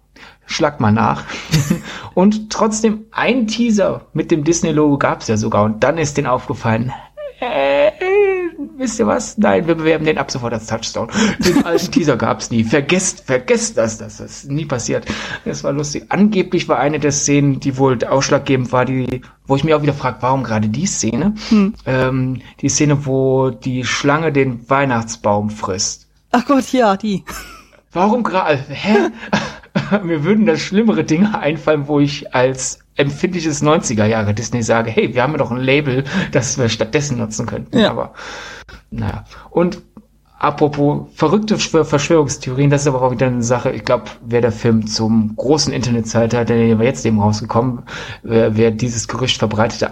schlag 0.46 0.80
mal 0.80 0.92
nach. 0.92 1.26
und 2.14 2.50
trotzdem 2.50 3.06
ein 3.12 3.48
Teaser 3.48 4.08
mit 4.14 4.32
dem 4.32 4.44
Disney-Logo 4.44 4.98
gab 4.98 5.22
es 5.22 5.28
ja 5.28 5.38
sogar 5.38 5.64
und 5.64 5.84
dann 5.84 5.98
ist 5.98 6.18
denen 6.18 6.28
aufgefallen, 6.28 6.92
äh, 7.40 7.92
wisst 8.78 9.00
ihr 9.00 9.08
was? 9.08 9.38
Nein, 9.38 9.68
wir 9.68 9.76
bewerben 9.76 10.06
den 10.06 10.18
ab 10.18 10.32
sofort 10.32 10.54
als 10.54 10.68
Touchdown. 10.68 11.10
Den 11.40 11.66
alten 11.66 11.92
Teaser 11.92 12.18
gab's 12.18 12.52
nie. 12.52 12.64
Vergesst, 12.64 13.24
vergesst 13.26 13.78
das, 13.78 13.98
das 13.98 14.20
ist 14.20 14.50
nie 14.50 14.66
passiert. 14.66 15.06
Das 15.46 15.64
war 15.64 15.72
lustig. 15.72 16.06
Angeblich 16.10 16.68
war 16.68 16.80
eine 16.80 17.00
der 17.00 17.12
Szenen, 17.12 17.60
die 17.60 17.78
wohl 17.78 18.04
ausschlaggebend 18.04 18.72
war, 18.72 18.86
die, 18.86 19.22
wo 19.46 19.56
ich 19.56 19.64
mir 19.64 19.78
auch 19.78 19.82
wieder 19.82 19.94
frage, 19.94 20.18
warum 20.22 20.44
gerade 20.44 20.70
die 20.70 20.86
Szene? 20.86 21.36
Hm. 21.50 21.74
Ähm, 21.86 22.42
die 22.62 22.70
Szene, 22.70 23.06
wo 23.06 23.50
die 23.50 23.84
Schlange 23.84 24.32
den 24.32 24.70
Weihnachtsbaum 24.70 25.50
frisst. 25.50 26.08
Ach 26.32 26.46
Gott, 26.46 26.72
ja, 26.72 26.98
die. 26.98 27.24
Warum 27.92 28.24
gerade? 28.24 28.58
Hä? 28.70 29.10
mir 30.04 30.24
würden 30.24 30.46
da 30.46 30.58
schlimmere 30.58 31.04
Dinge 31.04 31.38
einfallen, 31.38 31.88
wo 31.88 32.00
ich 32.00 32.34
als 32.34 32.80
empfindliches 32.96 33.64
90er 33.64 34.06
Jahre 34.06 34.34
Disney 34.34 34.64
sage, 34.64 34.92
hey, 34.92 35.14
wir 35.14 35.24
haben 35.24 35.32
ja 35.32 35.38
doch 35.38 35.52
ein 35.52 35.58
Label, 35.58 36.04
das 36.32 36.58
wir 36.58 36.70
stattdessen 36.70 37.18
nutzen 37.18 37.46
könnten. 37.46 37.80
Ja. 37.80 37.92
Aber 37.92 38.14
naja. 38.90 39.24
Und 39.50 39.82
apropos 40.38 41.08
verrückte 41.16 41.58
Verschwörungstheorien, 41.58 42.70
das 42.70 42.82
ist 42.82 42.88
aber 42.88 43.02
auch 43.02 43.12
wieder 43.12 43.28
eine 43.28 43.44
Sache. 43.44 43.72
Ich 43.72 43.86
glaube, 43.86 44.06
wäre 44.26 44.42
der 44.42 44.52
Film 44.52 44.88
zum 44.88 45.36
großen 45.36 45.74
Internetzeitalter, 45.74 46.46
der 46.46 46.68
jetzt 46.68 47.06
eben 47.06 47.20
rausgekommen, 47.20 47.84
wer, 48.24 48.58
wer 48.58 48.72
dieses 48.72 49.08
Gerücht 49.08 49.38
verbreitete, 49.38 49.92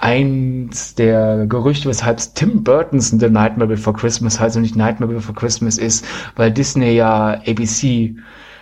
eins 0.00 0.94
der 0.94 1.46
Gerüchte, 1.46 1.88
weshalb 1.88 2.20
Tim 2.34 2.62
Burton's 2.62 3.10
The 3.10 3.28
Nightmare 3.28 3.68
Before 3.68 3.96
Christmas 3.96 4.38
heißt 4.38 4.56
und 4.56 4.62
nicht 4.62 4.76
Nightmare 4.76 5.12
Before 5.12 5.34
Christmas 5.36 5.76
ist, 5.76 6.04
weil 6.36 6.52
Disney 6.52 6.92
ja 6.92 7.40
ABC 7.46 8.14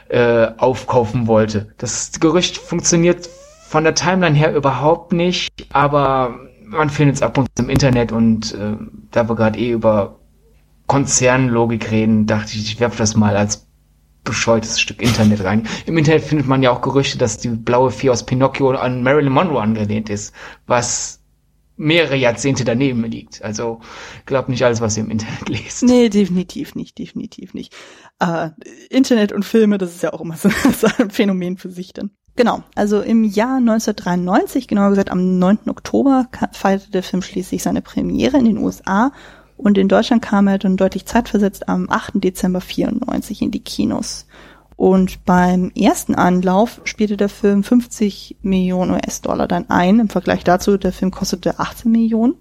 äh, 0.08 0.48
aufkaufen 0.56 1.26
wollte. 1.26 1.74
Das 1.78 2.18
Gerücht 2.20 2.56
funktioniert 2.56 3.28
von 3.68 3.84
der 3.84 3.94
Timeline 3.94 4.36
her 4.36 4.54
überhaupt 4.54 5.12
nicht, 5.12 5.50
aber 5.72 6.38
man 6.64 6.90
findet 6.90 7.16
es 7.16 7.22
ab 7.22 7.38
und 7.38 7.48
zu 7.56 7.64
im 7.64 7.70
Internet 7.70 8.12
und 8.12 8.54
äh, 8.54 8.76
da 9.10 9.28
wir 9.28 9.34
gerade 9.34 9.58
eh 9.58 9.70
über 9.70 10.18
Konzernlogik 10.86 11.90
reden, 11.90 12.26
dachte 12.26 12.52
ich, 12.56 12.72
ich 12.72 12.80
werfe 12.80 12.98
das 12.98 13.16
mal 13.16 13.36
als 13.36 13.66
bescheutes 14.24 14.80
Stück 14.80 15.00
Internet 15.00 15.44
rein. 15.44 15.66
Im 15.86 15.96
Internet 15.96 16.24
findet 16.24 16.46
man 16.46 16.62
ja 16.62 16.70
auch 16.70 16.82
Gerüchte, 16.82 17.16
dass 17.16 17.38
die 17.38 17.48
blaue 17.48 17.90
Fee 17.90 18.10
aus 18.10 18.26
Pinocchio 18.26 18.70
an 18.70 19.02
Marilyn 19.02 19.32
Monroe 19.32 19.60
angelehnt 19.60 20.10
ist, 20.10 20.34
was 20.66 21.20
mehrere 21.76 22.16
Jahrzehnte 22.16 22.64
daneben 22.64 23.04
liegt. 23.04 23.42
Also 23.42 23.80
glaubt 24.24 24.48
nicht 24.48 24.64
alles, 24.64 24.80
was 24.80 24.96
ihr 24.96 25.04
im 25.04 25.10
Internet 25.10 25.48
lest. 25.48 25.82
Nee, 25.82 26.08
definitiv 26.08 26.74
nicht, 26.74 26.98
definitiv 26.98 27.54
nicht. 27.54 27.74
Äh, 28.18 28.50
Internet 28.90 29.32
und 29.32 29.44
Filme, 29.44 29.78
das 29.78 29.94
ist 29.94 30.02
ja 30.02 30.12
auch 30.12 30.20
immer 30.20 30.36
so, 30.36 30.48
so 30.78 30.88
ein 30.98 31.10
Phänomen 31.10 31.56
für 31.56 31.70
sich 31.70 31.92
dann. 31.92 32.10
Genau, 32.36 32.62
also 32.74 33.00
im 33.00 33.24
Jahr 33.24 33.56
1993, 33.56 34.68
genauer 34.68 34.90
gesagt 34.90 35.10
am 35.10 35.38
9. 35.38 35.60
Oktober, 35.68 36.28
feierte 36.52 36.90
der 36.90 37.02
Film 37.02 37.22
schließlich 37.22 37.62
seine 37.62 37.80
Premiere 37.80 38.36
in 38.36 38.44
den 38.44 38.58
USA 38.58 39.10
und 39.56 39.78
in 39.78 39.88
Deutschland 39.88 40.22
kam 40.22 40.46
er 40.46 40.58
dann 40.58 40.76
deutlich 40.76 41.06
zeitversetzt 41.06 41.68
am 41.68 41.88
8. 41.88 42.12
Dezember 42.16 42.60
94 42.60 43.40
in 43.40 43.50
die 43.50 43.64
Kinos. 43.64 44.26
Und 44.76 45.24
beim 45.24 45.72
ersten 45.74 46.14
Anlauf 46.14 46.82
spielte 46.84 47.16
der 47.16 47.30
Film 47.30 47.64
50 47.64 48.36
Millionen 48.42 48.90
US-Dollar 48.90 49.48
dann 49.48 49.70
ein. 49.70 50.00
Im 50.00 50.10
Vergleich 50.10 50.44
dazu, 50.44 50.76
der 50.76 50.92
Film 50.92 51.10
kostete 51.10 51.58
18 51.58 51.90
Millionen 51.90 52.34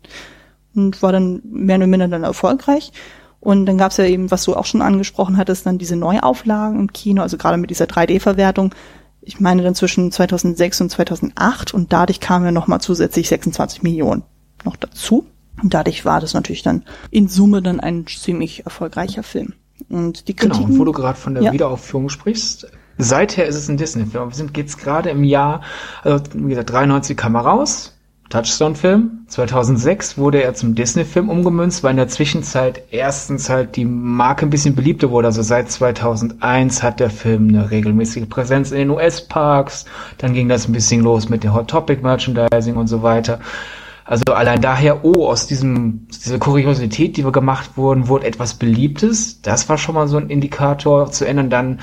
und 0.76 1.02
war 1.02 1.14
dann 1.14 1.42
mehr 1.46 1.78
oder 1.78 1.88
minder 1.88 2.10
dann 2.10 2.26
erfolgreich. 2.26 2.92
Und 3.40 3.66
dann 3.66 3.78
gab 3.78 3.92
es 3.92 3.98
ja 3.98 4.06
eben, 4.06 4.32
was 4.32 4.44
du 4.44 4.56
auch 4.56 4.66
schon 4.66 4.82
angesprochen 4.82 5.38
hattest, 5.38 5.66
dann 5.66 5.78
diese 5.78 5.96
Neuauflagen 5.96 6.80
im 6.80 6.94
Kino, 6.94 7.22
also 7.22 7.38
gerade 7.38 7.58
mit 7.58 7.70
dieser 7.70 7.86
3D-Verwertung. 7.86 8.74
Ich 9.22 9.40
meine 9.40 9.64
dann 9.64 9.76
zwischen 9.76 10.12
2006 10.12 10.82
und 10.82 10.90
2008 10.90 11.74
und 11.74 11.94
dadurch 11.94 12.20
kamen 12.20 12.46
ja 12.46 12.52
nochmal 12.52 12.82
zusätzlich 12.82 13.28
26 13.28 13.84
Millionen 13.84 14.24
noch 14.64 14.76
dazu. 14.76 15.26
Und 15.62 15.74
dadurch 15.74 16.06
war 16.06 16.20
das 16.20 16.34
natürlich 16.34 16.64
dann 16.64 16.84
in 17.12 17.28
Summe 17.28 17.62
dann 17.62 17.80
ein 17.80 18.06
ziemlich 18.08 18.66
erfolgreicher 18.66 19.24
Film. 19.24 19.54
Und 19.90 20.28
die 20.28 20.34
Kritiken, 20.34 20.66
genau, 20.66 20.74
und 20.74 20.80
wo 20.80 20.86
du 20.86 20.92
gerade 20.92 21.18
von 21.18 21.34
der 21.34 21.44
ja. 21.44 21.54
Wiederaufführung 21.54 22.10
sprichst, 22.10 22.68
seither 22.98 23.46
ist 23.46 23.56
es 23.56 23.70
ein 23.70 23.78
Disney-Film. 23.78 24.30
Wir 24.30 24.36
sind 24.36 24.58
jetzt 24.58 24.80
gerade 24.80 25.10
im 25.10 25.24
Jahr, 25.24 25.62
also 26.04 26.24
wie 26.34 26.50
gesagt, 26.50 26.72
93 26.72 27.16
kam 27.16 27.36
er 27.36 27.42
raus, 27.42 27.95
Touchstone-Film. 28.30 29.26
2006 29.28 30.18
wurde 30.18 30.42
er 30.42 30.54
zum 30.56 30.74
Disney-Film 30.76 31.30
umgemünzt, 31.30 31.84
weil 31.84 31.92
in 31.92 31.98
der 31.98 32.08
Zwischenzeit 32.08 32.84
erstens 32.92 33.50
halt 33.50 33.76
die 33.76 33.86
Marke 33.86 34.46
ein 34.46 34.50
bisschen 34.50 34.76
beliebter 34.76 35.12
wurde. 35.12 35.28
Also 35.28 35.42
seit 35.42 35.70
2001 35.70 36.82
hat 36.82 37.00
der 37.00 37.10
Film 37.10 37.50
eine 37.50 37.70
regelmäßige 37.70 38.28
Präsenz 38.28 38.72
in 38.72 38.78
den 38.80 38.90
US-Parks. 38.90 39.86
Dann 40.18 40.34
ging 40.34 40.50
das 40.50 40.68
ein 40.68 40.74
bisschen 40.74 41.02
los 41.02 41.30
mit 41.30 41.44
der 41.44 41.54
Hot 41.54 41.70
Topic 41.70 42.02
Merchandising 42.02 42.76
und 42.76 42.88
so 42.88 43.04
weiter. 43.04 43.40
Also 44.06 44.34
allein 44.34 44.62
daher, 44.62 45.04
oh, 45.04 45.28
aus 45.28 45.48
diesem, 45.48 46.08
dieser 46.10 46.38
Kuriosität, 46.38 47.18
die 47.18 47.26
wir 47.26 47.32
gemacht 47.32 47.72
wurden, 47.76 48.08
wurde 48.08 48.28
etwas 48.28 48.54
Beliebtes. 48.56 49.42
Das 49.42 49.68
war 49.68 49.78
schon 49.78 49.96
mal 49.96 50.08
so 50.08 50.18
ein 50.18 50.30
Indikator 50.30 51.12
zu 51.12 51.26
ändern. 51.26 51.50
Dann 51.50 51.80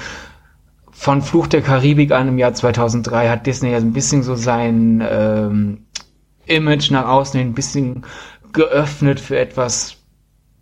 von 0.90 1.22
Fluch 1.22 1.49
der 1.49 1.62
Karibik 1.62 2.12
an 2.12 2.28
im 2.28 2.38
Jahr 2.38 2.55
2003 2.55 3.28
hat 3.28 3.47
Disney 3.47 3.72
ja 3.72 3.78
ein 3.78 3.93
bisschen 3.93 4.22
so 4.22 4.36
sein 4.36 5.05
ähm, 5.09 5.78
Image 6.47 6.90
nach 6.90 7.07
außen 7.07 7.40
ein 7.40 7.55
bisschen 7.55 8.05
geöffnet 8.53 9.20
für 9.20 9.38
etwas 9.38 9.97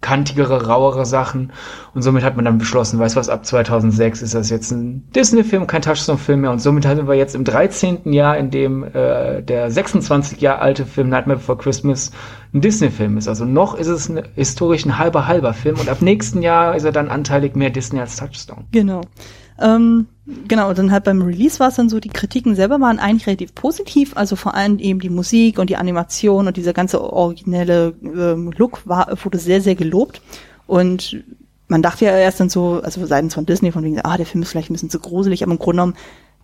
kantigere, 0.01 0.67
rauere 0.67 1.05
Sachen. 1.05 1.53
Und 1.95 2.03
somit 2.03 2.25
hat 2.25 2.37
man 2.37 2.45
dann 2.45 2.59
beschlossen, 2.59 2.99
weißt 2.99 3.17
was, 3.17 3.29
ab 3.29 3.45
2006 3.45 4.23
ist 4.23 4.35
das 4.35 4.51
jetzt 4.51 4.71
ein 4.71 5.09
Disney-Film, 5.15 5.67
kein 5.67 5.83
Touchstone-Film 5.83 6.41
mehr. 6.41 6.51
Und 6.51 6.61
somit 6.61 6.85
sind 6.85 7.07
wir 7.07 7.15
jetzt 7.15 7.35
im 7.35 7.45
13. 7.45 8.13
Jahr, 8.13 8.37
in 8.39 8.51
dem 8.51 8.85
äh, 8.85 9.43
der 9.43 9.71
26 9.71 10.41
Jahre 10.41 10.61
alte 10.61 10.87
Film 10.87 11.11
Nightmare 11.11 11.39
Before 11.39 11.59
Christmas 11.59 12.13
ein 12.55 12.61
Disney-Film 12.61 13.19
ist. 13.19 13.29
Also 13.29 13.45
noch 13.45 13.75
ist 13.75 13.89
es 13.89 14.09
ein, 14.09 14.23
historisch 14.37 14.87
ein 14.87 14.99
halber, 14.99 15.27
halber 15.27 15.53
Film. 15.53 15.79
Und 15.79 15.89
ab 15.89 16.01
nächsten 16.01 16.41
Jahr 16.43 16.75
ist 16.75 16.85
er 16.85 16.93
dann 16.93 17.09
anteilig 17.09 17.55
mehr 17.55 17.71
Disney 17.71 18.01
als 18.01 18.17
Touchstone. 18.17 18.65
Genau. 18.73 19.03
Ähm, 19.61 20.07
genau, 20.49 20.71
und 20.71 20.79
dann 20.79 20.91
halt 20.91 21.05
beim 21.05 21.23
Release 21.23 21.61
war 21.61 21.69
es 21.69 21.75
dann 21.75 21.89
so, 21.89 22.01
die 22.01 22.09
Kritiken 22.09 22.55
selber 22.55 22.81
waren 22.81 22.99
eigentlich 22.99 23.27
relativ 23.27 23.55
positiv, 23.55 24.17
also 24.17 24.37
vor 24.37 24.55
allem 24.55 24.79
eben 24.79 25.01
die 25.01 25.11
Musik 25.11 25.59
und 25.59 25.69
die 25.69 25.77
Animation 25.77 26.47
und 26.47 26.57
dieser 26.57 26.73
ganze 26.73 27.03
originelle 27.03 27.95
ähm, 28.03 28.53
Look 28.57 28.87
war, 28.87 29.09
wurde 29.23 29.39
sehr, 29.39 29.61
sehr 29.61 29.75
gelobt. 29.75 30.23
Und 30.67 31.23
man 31.69 31.83
dachte 31.83 32.07
ja 32.07 32.17
erst 32.17 32.41
dann 32.41 32.49
so, 32.49 32.81
also 32.83 33.05
seitens 33.07 33.35
von 33.35 33.47
Disney, 33.47 33.71
von 33.71 33.85
wegen, 33.85 34.01
ah, 34.01 34.17
der 34.17 34.27
Film 34.27 34.43
ist 34.43 34.51
vielleicht 34.51 34.71
ein 34.71 34.75
bisschen 34.75 34.91
zu 34.91 34.99
gruselig, 34.99 35.43
aber 35.43 35.53
im 35.53 35.59
Grunde 35.59 35.83
genommen 35.83 35.97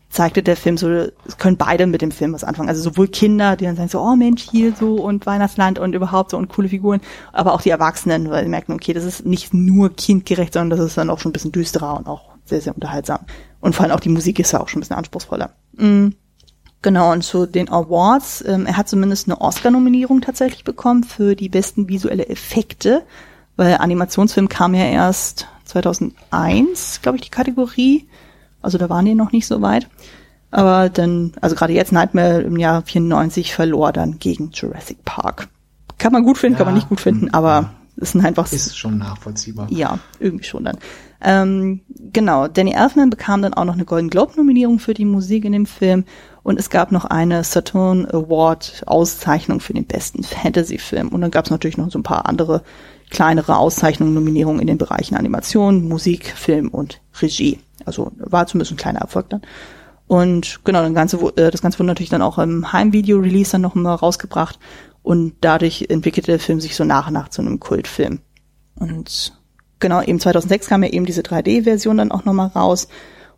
zeigte 0.09 0.43
der 0.43 0.57
Film 0.57 0.77
so, 0.77 0.89
es 0.89 1.37
können 1.39 1.57
beide 1.57 1.87
mit 1.87 2.01
dem 2.01 2.13
Film 2.13 2.33
was 2.33 2.45
anfangen. 2.45 2.69
Also 2.69 2.81
sowohl 2.81 3.09
Kinder, 3.09 3.57
die 3.57 3.65
dann 3.65 3.77
sagen 3.77 3.89
so, 3.89 4.01
oh 4.01 4.15
Mensch, 4.15 4.47
hier 4.51 4.73
so 4.73 4.95
und 4.95 5.27
Weihnachtsland 5.27 5.79
und 5.79 5.95
überhaupt 5.95 6.31
so 6.31 6.37
und 6.37 6.49
coole 6.49 6.69
Figuren, 6.69 7.01
aber 7.33 7.55
auch 7.55 7.61
die 7.61 7.71
Erwachsenen, 7.71 8.31
weil 8.31 8.45
sie 8.45 8.51
merken, 8.51 8.73
okay, 8.73 8.93
das 8.93 9.05
ist 9.05 9.27
nicht 9.27 9.53
nur 9.53 9.95
kindgerecht, 9.95 10.53
sondern 10.53 10.79
das 10.79 10.87
ist 10.87 10.97
dann 10.97 11.11
auch 11.11 11.19
schon 11.19 11.31
ein 11.31 11.33
bisschen 11.33 11.53
düsterer 11.53 11.97
und 11.97 12.07
auch 12.07 12.36
sehr, 12.47 12.61
sehr 12.61 12.75
unterhaltsam. 12.75 13.21
Und 13.61 13.75
vor 13.75 13.85
allem 13.85 13.93
auch 13.93 14.01
die 14.01 14.09
Musik 14.09 14.39
ist 14.39 14.53
ja 14.53 14.61
auch 14.61 14.69
schon 14.69 14.79
ein 14.79 14.83
bisschen 14.83 14.97
anspruchsvoller. 14.97 15.51
Mhm. 15.73 16.15
Genau, 16.83 17.13
und 17.13 17.23
zu 17.23 17.47
den 17.47 17.69
Awards, 17.69 18.45
ähm, 18.47 18.67
er 18.67 18.77
hat 18.77 18.89
zumindest 18.89 19.27
eine 19.27 19.41
Oscar-Nominierung 19.41 20.21
tatsächlich 20.21 20.63
bekommen 20.63 21.05
für 21.05 21.35
die 21.35 21.49
besten 21.49 21.89
visuelle 21.89 22.29
Effekte, 22.29 23.03
weil 23.57 23.79
Animationsfilm 23.79 24.49
kam 24.49 24.75
ja 24.75 24.85
erst 24.85 25.49
2001, 25.65 27.01
glaube 27.03 27.17
ich, 27.17 27.25
die 27.25 27.31
Kategorie. 27.31 28.09
Also 28.63 28.79
da 28.79 28.89
waren 28.89 29.05
die 29.05 29.15
noch 29.15 29.33
nicht 29.33 29.47
so 29.47 29.63
weit. 29.63 29.89
Aber 30.51 30.89
dann, 30.89 31.33
also 31.41 31.57
gerade 31.57 31.73
jetzt 31.73 31.93
Nightmare 31.93 32.43
im 32.43 32.57
Jahr 32.57 32.83
94 32.83 33.53
verlor 33.55 33.93
dann 33.93 34.19
gegen 34.19 34.51
Jurassic 34.53 35.05
Park. 35.05 35.49
Kann 35.99 36.13
man 36.13 36.25
gut 36.25 36.39
finden, 36.39 36.55
ja, 36.55 36.59
kann 36.59 36.67
man 36.67 36.75
nicht 36.75 36.89
gut 36.89 37.01
finden, 37.01 37.33
aber 37.33 37.73
es 37.97 38.13
sind 38.13 38.25
einfach. 38.25 38.51
Ist 38.53 38.79
schon 38.79 38.99
nachvollziehbar. 38.99 39.67
Ja, 39.71 39.99
irgendwie 40.21 40.45
schon 40.45 40.65
dann. 40.65 40.79
Ähm, 41.23 41.83
genau, 41.89 42.49
Danny 42.49 42.73
Elfman 42.73 43.11
bekam 43.11 43.43
dann 43.43 43.55
auch 43.55 43.65
noch 43.65 43.75
eine 43.75 43.85
Golden 43.85 44.11
Globe-Nominierung 44.11 44.79
für 44.79 44.95
die 44.95 45.05
Musik 45.05 45.45
in 45.45 45.53
dem 45.53 45.67
Film 45.67 46.05
und 46.43 46.61
es 46.61 46.71
gab 46.71 46.93
noch 46.93 47.05
eine 47.05 47.43
Saturn 47.43 48.07
Award-Auszeichnung 48.07 49.61
für 49.61 49.73
den 49.73 49.87
besten 49.87 50.23
Fantasy-Film. 50.23 51.09
Und 51.09 51.21
dann 51.21 51.33
gab 51.33 51.47
es 51.47 51.51
natürlich 51.51 51.77
noch 51.77 51.91
so 51.91 51.99
ein 51.99 52.05
paar 52.05 52.27
andere 52.27 52.63
kleinere 53.11 53.57
Auszeichnungen, 53.57 54.15
Nominierungen 54.15 54.61
in 54.61 54.67
den 54.67 54.79
Bereichen 54.79 55.17
Animation, 55.17 55.89
Musik, 55.89 56.33
Film 56.37 56.69
und 56.69 57.01
Regie. 57.21 57.59
Also 57.85 58.13
war 58.19 58.47
zumindest 58.47 58.73
ein 58.73 58.77
kleiner 58.77 59.01
Erfolg 59.01 59.31
dann. 59.31 59.43
Und 60.07 60.61
genau, 60.65 60.83
das 60.83 60.95
Ganze, 60.95 61.17
äh, 61.37 61.51
das 61.51 61.63
Ganze 61.63 61.79
wurde 61.79 61.89
natürlich 61.89 62.11
dann 62.11 62.23
auch 62.23 62.39
im 62.39 62.73
Heimvideo-Release 62.73 63.53
dann 63.53 63.63
noch 63.63 63.75
mal 63.75 63.95
rausgebracht 63.95 64.59
und 65.03 65.35
dadurch 65.41 65.87
entwickelte 65.89 66.31
der 66.31 66.41
Film 66.41 66.61
sich 66.61 66.77
so 66.77 66.85
nach 66.85 67.09
und 67.09 67.15
nach 67.15 67.29
zu 67.29 67.43
einem 67.43 67.59
Kultfilm. 67.59 68.21
Und 68.77 69.36
genau, 69.81 70.03
eben 70.03 70.21
2006 70.21 70.69
kam 70.69 70.83
ja 70.83 70.91
eben 70.91 71.07
diese 71.07 71.23
3D-Version 71.23 71.99
dann 71.99 72.13
auch 72.13 72.25
nochmal 72.25 72.49
raus. 72.49 72.89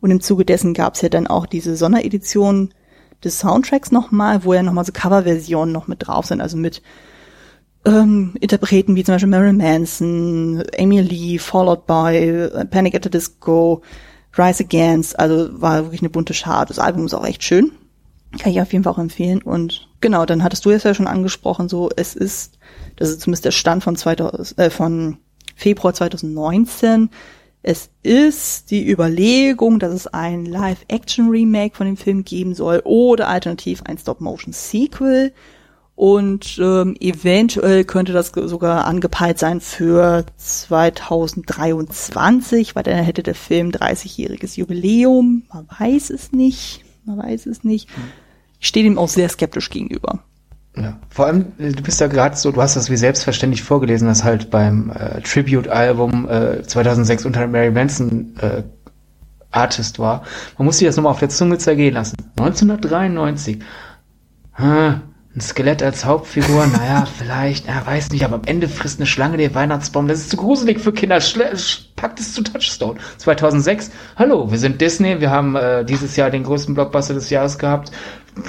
Und 0.00 0.10
im 0.10 0.20
Zuge 0.20 0.44
dessen 0.44 0.74
gab 0.74 0.94
es 0.94 1.02
ja 1.02 1.08
dann 1.08 1.26
auch 1.26 1.46
diese 1.46 1.76
Sonderedition 1.76 2.72
des 3.24 3.40
Soundtracks 3.40 3.90
nochmal, 3.90 4.44
wo 4.44 4.54
ja 4.54 4.62
nochmal 4.62 4.84
so 4.84 4.92
Coverversionen 4.92 5.72
noch 5.72 5.88
mit 5.88 6.06
drauf 6.06 6.26
sind, 6.26 6.40
also 6.40 6.56
mit 6.56 6.82
ähm, 7.84 8.34
Interpreten 8.40 8.94
wie 8.96 9.04
zum 9.04 9.14
Beispiel 9.14 9.30
Marilyn 9.30 9.56
Manson, 9.56 10.62
Amy 10.78 11.00
Lee, 11.00 11.38
Followed 11.38 11.86
by, 11.86 12.66
Panic 12.70 12.94
at 12.94 13.04
the 13.04 13.10
Disco, 13.10 13.82
Rise 14.36 14.64
Against, 14.64 15.18
also 15.18 15.48
war 15.60 15.84
wirklich 15.84 16.02
eine 16.02 16.10
bunte 16.10 16.34
Schar. 16.34 16.66
Das 16.66 16.78
Album 16.78 17.06
ist 17.06 17.14
auch 17.14 17.26
echt 17.26 17.42
schön. 17.42 17.72
Kann 18.38 18.52
ich 18.52 18.60
auf 18.60 18.72
jeden 18.72 18.84
Fall 18.84 18.92
auch 18.92 18.98
empfehlen. 18.98 19.42
Und 19.42 19.88
genau, 20.00 20.26
dann 20.26 20.44
hattest 20.44 20.64
du 20.64 20.70
es 20.70 20.84
ja 20.84 20.94
schon 20.94 21.06
angesprochen, 21.06 21.68
so 21.68 21.88
es 21.96 22.14
ist, 22.14 22.58
das 22.96 23.08
ist 23.08 23.22
zumindest 23.22 23.46
der 23.46 23.52
Stand 23.52 23.82
von 23.82 23.96
2000, 23.96 24.58
äh, 24.58 24.70
von 24.70 25.18
Februar 25.58 25.92
2019. 25.92 27.10
Es 27.62 27.90
ist 28.04 28.70
die 28.70 28.88
Überlegung, 28.88 29.80
dass 29.80 29.92
es 29.92 30.06
ein 30.06 30.46
Live-Action-Remake 30.46 31.76
von 31.76 31.86
dem 31.86 31.96
Film 31.96 32.22
geben 32.24 32.54
soll 32.54 32.80
oder 32.84 33.26
alternativ 33.28 33.82
ein 33.84 33.98
Stop-Motion-Sequel. 33.98 35.32
Und 35.96 36.60
ähm, 36.62 36.94
eventuell 37.00 37.82
könnte 37.84 38.12
das 38.12 38.28
sogar 38.28 38.84
angepeilt 38.86 39.40
sein 39.40 39.60
für 39.60 40.24
2023, 40.36 42.76
weil 42.76 42.84
dann 42.84 43.02
hätte 43.02 43.24
der 43.24 43.34
Film 43.34 43.70
30-jähriges 43.70 44.56
Jubiläum. 44.56 45.42
Man 45.52 45.66
weiß 45.76 46.10
es 46.10 46.30
nicht. 46.30 46.84
Man 47.04 47.18
weiß 47.18 47.46
es 47.46 47.64
nicht. 47.64 47.88
Ich 48.60 48.68
stehe 48.68 48.84
dem 48.84 48.96
auch 48.96 49.08
sehr 49.08 49.28
skeptisch 49.28 49.70
gegenüber. 49.70 50.22
Ja, 50.80 50.96
vor 51.08 51.26
allem, 51.26 51.46
äh, 51.58 51.72
du 51.72 51.82
bist 51.82 52.00
ja 52.00 52.06
gerade 52.06 52.36
so, 52.36 52.52
du 52.52 52.62
hast 52.62 52.76
das 52.76 52.90
wie 52.90 52.96
selbstverständlich 52.96 53.62
vorgelesen, 53.62 54.08
dass 54.08 54.24
halt 54.24 54.50
beim 54.50 54.90
äh, 54.90 55.20
Tribute-Album 55.22 56.28
äh, 56.28 56.62
2006 56.62 57.24
unter 57.26 57.46
Mary 57.46 57.70
Manson 57.70 58.34
äh, 58.40 58.62
Artist 59.50 59.98
war. 59.98 60.24
Man 60.58 60.66
muss 60.66 60.78
sich 60.78 60.86
das 60.86 60.96
nochmal 60.96 61.12
auf 61.12 61.20
der 61.20 61.30
Zunge 61.30 61.58
zergehen 61.58 61.94
lassen. 61.94 62.16
1993. 62.36 63.58
Hm, 64.52 65.00
ein 65.34 65.40
Skelett 65.40 65.82
als 65.82 66.04
Hauptfigur, 66.04 66.66
naja, 66.72 67.06
vielleicht, 67.06 67.66
er 67.66 67.86
weiß 67.86 68.10
nicht, 68.10 68.24
aber 68.24 68.36
am 68.36 68.44
Ende 68.44 68.68
frisst 68.68 68.98
eine 68.98 69.06
Schlange 69.06 69.36
den 69.36 69.54
Weihnachtsbaum. 69.54 70.06
Das 70.06 70.18
ist 70.18 70.30
zu 70.30 70.36
gruselig 70.36 70.80
für 70.80 70.92
Kinder. 70.92 71.20
Schle 71.20 71.52
packt 71.96 72.20
es 72.20 72.34
zu 72.34 72.42
Touchstone. 72.42 72.98
2006. 73.18 73.90
Hallo, 74.16 74.50
wir 74.50 74.58
sind 74.58 74.80
Disney. 74.80 75.20
Wir 75.20 75.30
haben 75.30 75.56
äh, 75.56 75.84
dieses 75.84 76.16
Jahr 76.16 76.30
den 76.30 76.44
größten 76.44 76.74
Blockbuster 76.74 77.14
des 77.14 77.30
Jahres 77.30 77.58
gehabt. 77.58 77.90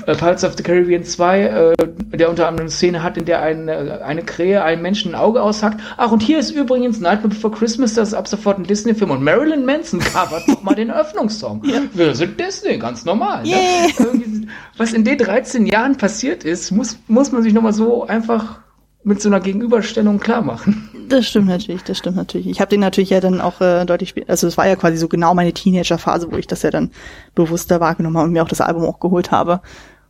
Äh, 0.05 0.15
Pirates 0.15 0.43
of 0.43 0.55
the 0.57 0.63
Caribbean 0.63 1.03
2, 1.03 1.41
äh, 1.41 1.73
der 2.17 2.29
unter 2.29 2.47
anderem 2.47 2.65
eine 2.65 2.71
Szene 2.71 3.03
hat, 3.03 3.17
in 3.17 3.25
der 3.25 3.41
eine, 3.41 3.71
äh, 3.71 4.03
eine 4.03 4.23
Krähe 4.23 4.63
einem 4.63 4.81
Menschen 4.81 5.13
ein 5.13 5.19
Auge 5.19 5.41
aushackt. 5.41 5.81
Ach, 5.97 6.11
und 6.11 6.21
hier 6.21 6.39
ist 6.39 6.51
übrigens 6.51 6.99
Nightmare 6.99 7.29
Before 7.29 7.53
Christmas, 7.53 7.93
das 7.93 8.09
ist 8.09 8.13
ab 8.13 8.27
sofort 8.27 8.59
ein 8.59 8.63
Disney-Film. 8.63 9.11
Und 9.11 9.23
Marilyn 9.23 9.65
Manson 9.65 9.99
covert 9.99 10.47
nochmal 10.47 10.75
den 10.75 10.91
Öffnungssong. 10.91 11.63
Ja. 11.65 11.81
Wir 11.93 12.15
sind 12.15 12.39
Disney, 12.39 12.77
ganz 12.77 13.05
normal. 13.05 13.45
Yeah. 13.45 13.87
Ne? 13.99 14.47
was 14.77 14.93
in 14.93 15.03
den 15.03 15.17
13 15.17 15.65
Jahren 15.65 15.97
passiert 15.97 16.43
ist, 16.43 16.71
muss, 16.71 16.97
muss 17.07 17.31
man 17.31 17.43
sich 17.43 17.53
nochmal 17.53 17.73
so 17.73 18.07
einfach 18.07 18.59
mit 19.03 19.21
so 19.21 19.29
einer 19.29 19.39
Gegenüberstellung 19.39 20.19
klar 20.19 20.41
machen. 20.41 20.89
Das 21.07 21.25
stimmt 21.25 21.47
natürlich, 21.47 21.83
das 21.83 21.97
stimmt 21.97 22.17
natürlich. 22.17 22.47
Ich 22.47 22.59
habe 22.59 22.69
den 22.69 22.81
natürlich 22.81 23.09
ja 23.09 23.19
dann 23.19 23.41
auch 23.41 23.61
äh, 23.61 23.85
deutlich 23.85 24.09
später, 24.09 24.29
also 24.29 24.47
es 24.47 24.57
war 24.57 24.67
ja 24.67 24.75
quasi 24.75 24.97
so 24.97 25.07
genau 25.07 25.33
meine 25.33 25.53
Teenager-Phase, 25.53 26.31
wo 26.31 26.37
ich 26.37 26.47
das 26.47 26.61
ja 26.61 26.69
dann 26.69 26.91
bewusster 27.33 27.79
wahrgenommen 27.79 28.17
habe 28.17 28.27
und 28.27 28.33
mir 28.33 28.43
auch 28.43 28.49
das 28.49 28.61
Album 28.61 28.83
auch 28.83 28.99
geholt 28.99 29.31
habe. 29.31 29.61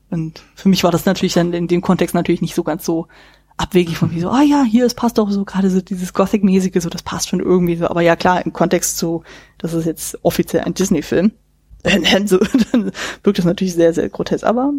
Und 0.09 0.41
für 0.55 0.69
mich 0.69 0.83
war 0.83 0.91
das 0.91 1.05
natürlich 1.05 1.33
dann 1.33 1.53
in 1.53 1.67
dem 1.67 1.81
Kontext 1.81 2.15
natürlich 2.15 2.41
nicht 2.41 2.55
so 2.55 2.63
ganz 2.63 2.83
so 2.83 3.07
abwegig 3.57 3.97
von 3.97 4.11
wie 4.11 4.21
so, 4.21 4.29
ah 4.29 4.41
ja, 4.41 4.63
hier, 4.63 4.85
es 4.85 4.93
passt 4.93 5.17
doch 5.17 5.29
so 5.29 5.45
gerade 5.45 5.69
so 5.69 5.81
dieses 5.81 6.13
Gothic-mäßige, 6.13 6.81
so 6.81 6.89
das 6.89 7.03
passt 7.03 7.29
schon 7.29 7.41
irgendwie 7.41 7.75
so. 7.75 7.87
Aber 7.87 8.01
ja 8.01 8.15
klar, 8.15 8.43
im 8.45 8.53
Kontext 8.53 8.97
so, 8.97 9.23
das 9.57 9.73
ist 9.73 9.85
jetzt 9.85 10.17
offiziell 10.23 10.63
ein 10.63 10.73
Disney-Film. 10.73 11.31
So, 12.25 12.39
dann 12.71 12.91
wirkt 13.23 13.39
das 13.39 13.45
natürlich 13.45 13.73
sehr, 13.73 13.93
sehr 13.93 14.09
grotesk. 14.09 14.43
Aber 14.43 14.73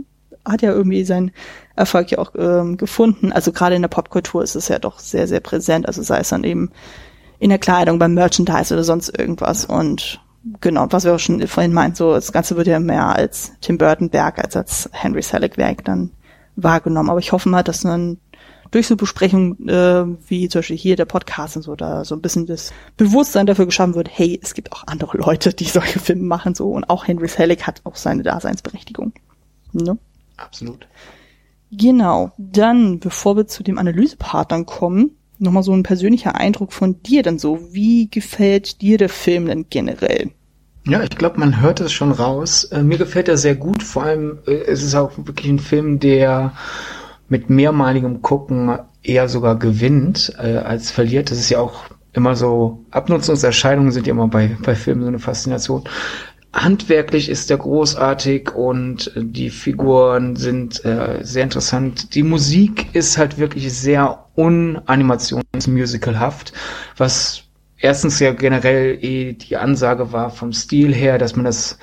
hat 0.44 0.62
ja 0.62 0.70
irgendwie 0.70 1.04
seinen 1.04 1.32
Erfolg 1.76 2.10
ja 2.10 2.18
auch 2.18 2.32
ähm, 2.36 2.76
gefunden. 2.76 3.32
Also 3.32 3.52
gerade 3.52 3.74
in 3.74 3.82
der 3.82 3.88
Popkultur 3.88 4.42
ist 4.42 4.54
es 4.54 4.68
ja 4.68 4.78
doch 4.78 4.98
sehr, 4.98 5.26
sehr 5.26 5.40
präsent. 5.40 5.86
Also 5.86 6.02
sei 6.02 6.20
es 6.20 6.28
dann 6.28 6.44
eben 6.44 6.70
in 7.38 7.50
der 7.50 7.58
Kleidung, 7.58 7.98
beim 7.98 8.14
Merchandise 8.14 8.72
oder 8.72 8.84
sonst 8.84 9.18
irgendwas. 9.18 9.64
Und 9.64 10.20
genau, 10.60 10.86
was 10.90 11.04
wir 11.04 11.14
auch 11.14 11.18
schon 11.18 11.46
vorhin 11.46 11.72
meinten, 11.72 11.96
so 11.96 12.12
das 12.12 12.32
Ganze 12.32 12.56
wird 12.56 12.66
ja 12.66 12.80
mehr 12.80 13.14
als 13.16 13.52
Tim 13.60 13.78
Burton 13.78 14.12
Werk 14.12 14.38
als 14.38 14.56
als 14.56 14.88
Henry 14.92 15.22
Selick 15.22 15.56
Werk 15.56 15.84
dann 15.84 16.10
wahrgenommen. 16.56 17.10
Aber 17.10 17.18
ich 17.18 17.32
hoffe 17.32 17.48
mal, 17.48 17.62
dass 17.62 17.80
dann 17.80 18.18
durch 18.70 18.86
so 18.86 18.96
Besprechungen 18.96 19.68
äh, 19.68 20.04
wie 20.28 20.48
zum 20.48 20.60
Beispiel 20.60 20.76
hier 20.76 20.96
der 20.96 21.04
Podcast 21.04 21.56
und 21.56 21.62
so, 21.62 21.74
da 21.74 22.04
so 22.04 22.14
ein 22.14 22.20
bisschen 22.20 22.46
das 22.46 22.72
Bewusstsein 22.96 23.46
dafür 23.46 23.66
geschaffen 23.66 23.94
wird, 23.94 24.08
hey, 24.12 24.38
es 24.42 24.54
gibt 24.54 24.72
auch 24.72 24.86
andere 24.86 25.18
Leute, 25.18 25.52
die 25.52 25.64
solche 25.64 25.98
Filme 25.98 26.22
machen 26.22 26.54
so 26.54 26.70
und 26.70 26.88
auch 26.88 27.06
Henry 27.06 27.28
Selick 27.28 27.66
hat 27.66 27.80
auch 27.84 27.96
seine 27.96 28.22
Daseinsberechtigung. 28.22 29.12
Ne? 29.72 29.98
Absolut. 30.40 30.86
Genau. 31.70 32.32
Dann, 32.38 32.98
bevor 32.98 33.36
wir 33.36 33.46
zu 33.46 33.62
dem 33.62 33.78
Analysepartnern 33.78 34.66
kommen, 34.66 35.12
nochmal 35.38 35.62
so 35.62 35.72
ein 35.72 35.82
persönlicher 35.82 36.34
Eindruck 36.34 36.72
von 36.72 37.02
dir 37.02 37.22
dann 37.22 37.38
so. 37.38 37.60
Wie 37.72 38.08
gefällt 38.10 38.80
dir 38.80 38.98
der 38.98 39.08
Film 39.08 39.46
denn 39.46 39.66
generell? 39.70 40.30
Ja, 40.86 41.02
ich 41.02 41.10
glaube, 41.10 41.38
man 41.38 41.60
hört 41.60 41.80
es 41.80 41.92
schon 41.92 42.10
raus. 42.10 42.64
Äh, 42.64 42.82
mir 42.82 42.98
gefällt 42.98 43.28
er 43.28 43.36
sehr 43.36 43.54
gut. 43.54 43.82
Vor 43.82 44.04
allem, 44.04 44.38
äh, 44.46 44.52
es 44.52 44.82
ist 44.82 44.94
auch 44.94 45.12
wirklich 45.16 45.50
ein 45.50 45.58
Film, 45.58 46.00
der 46.00 46.52
mit 47.28 47.50
mehrmaligem 47.50 48.22
Gucken 48.22 48.78
eher 49.02 49.28
sogar 49.28 49.58
gewinnt 49.58 50.34
äh, 50.38 50.56
als 50.56 50.90
verliert. 50.90 51.30
Das 51.30 51.38
ist 51.38 51.50
ja 51.50 51.60
auch 51.60 51.84
immer 52.12 52.34
so, 52.34 52.84
Abnutzungserscheinungen 52.90 53.92
sind 53.92 54.06
ja 54.06 54.12
immer 54.12 54.28
bei, 54.28 54.56
bei 54.64 54.74
Filmen 54.74 55.02
so 55.02 55.08
eine 55.08 55.18
Faszination. 55.18 55.84
Handwerklich 56.52 57.28
ist 57.28 57.48
er 57.50 57.58
großartig 57.58 58.52
und 58.54 59.12
die 59.14 59.50
Figuren 59.50 60.34
sind 60.34 60.84
äh, 60.84 61.20
sehr 61.22 61.44
interessant. 61.44 62.16
Die 62.16 62.24
Musik 62.24 62.92
ist 62.92 63.18
halt 63.18 63.38
wirklich 63.38 63.72
sehr 63.72 64.24
unanimationsmusicalhaft, 64.34 66.52
was 66.96 67.44
erstens 67.78 68.18
ja 68.18 68.32
generell 68.32 68.98
eh 69.00 69.34
die 69.34 69.56
Ansage 69.56 70.12
war 70.12 70.30
vom 70.30 70.52
Stil 70.52 70.92
her, 70.92 71.18
dass 71.18 71.36
man 71.36 71.44
das 71.44 71.78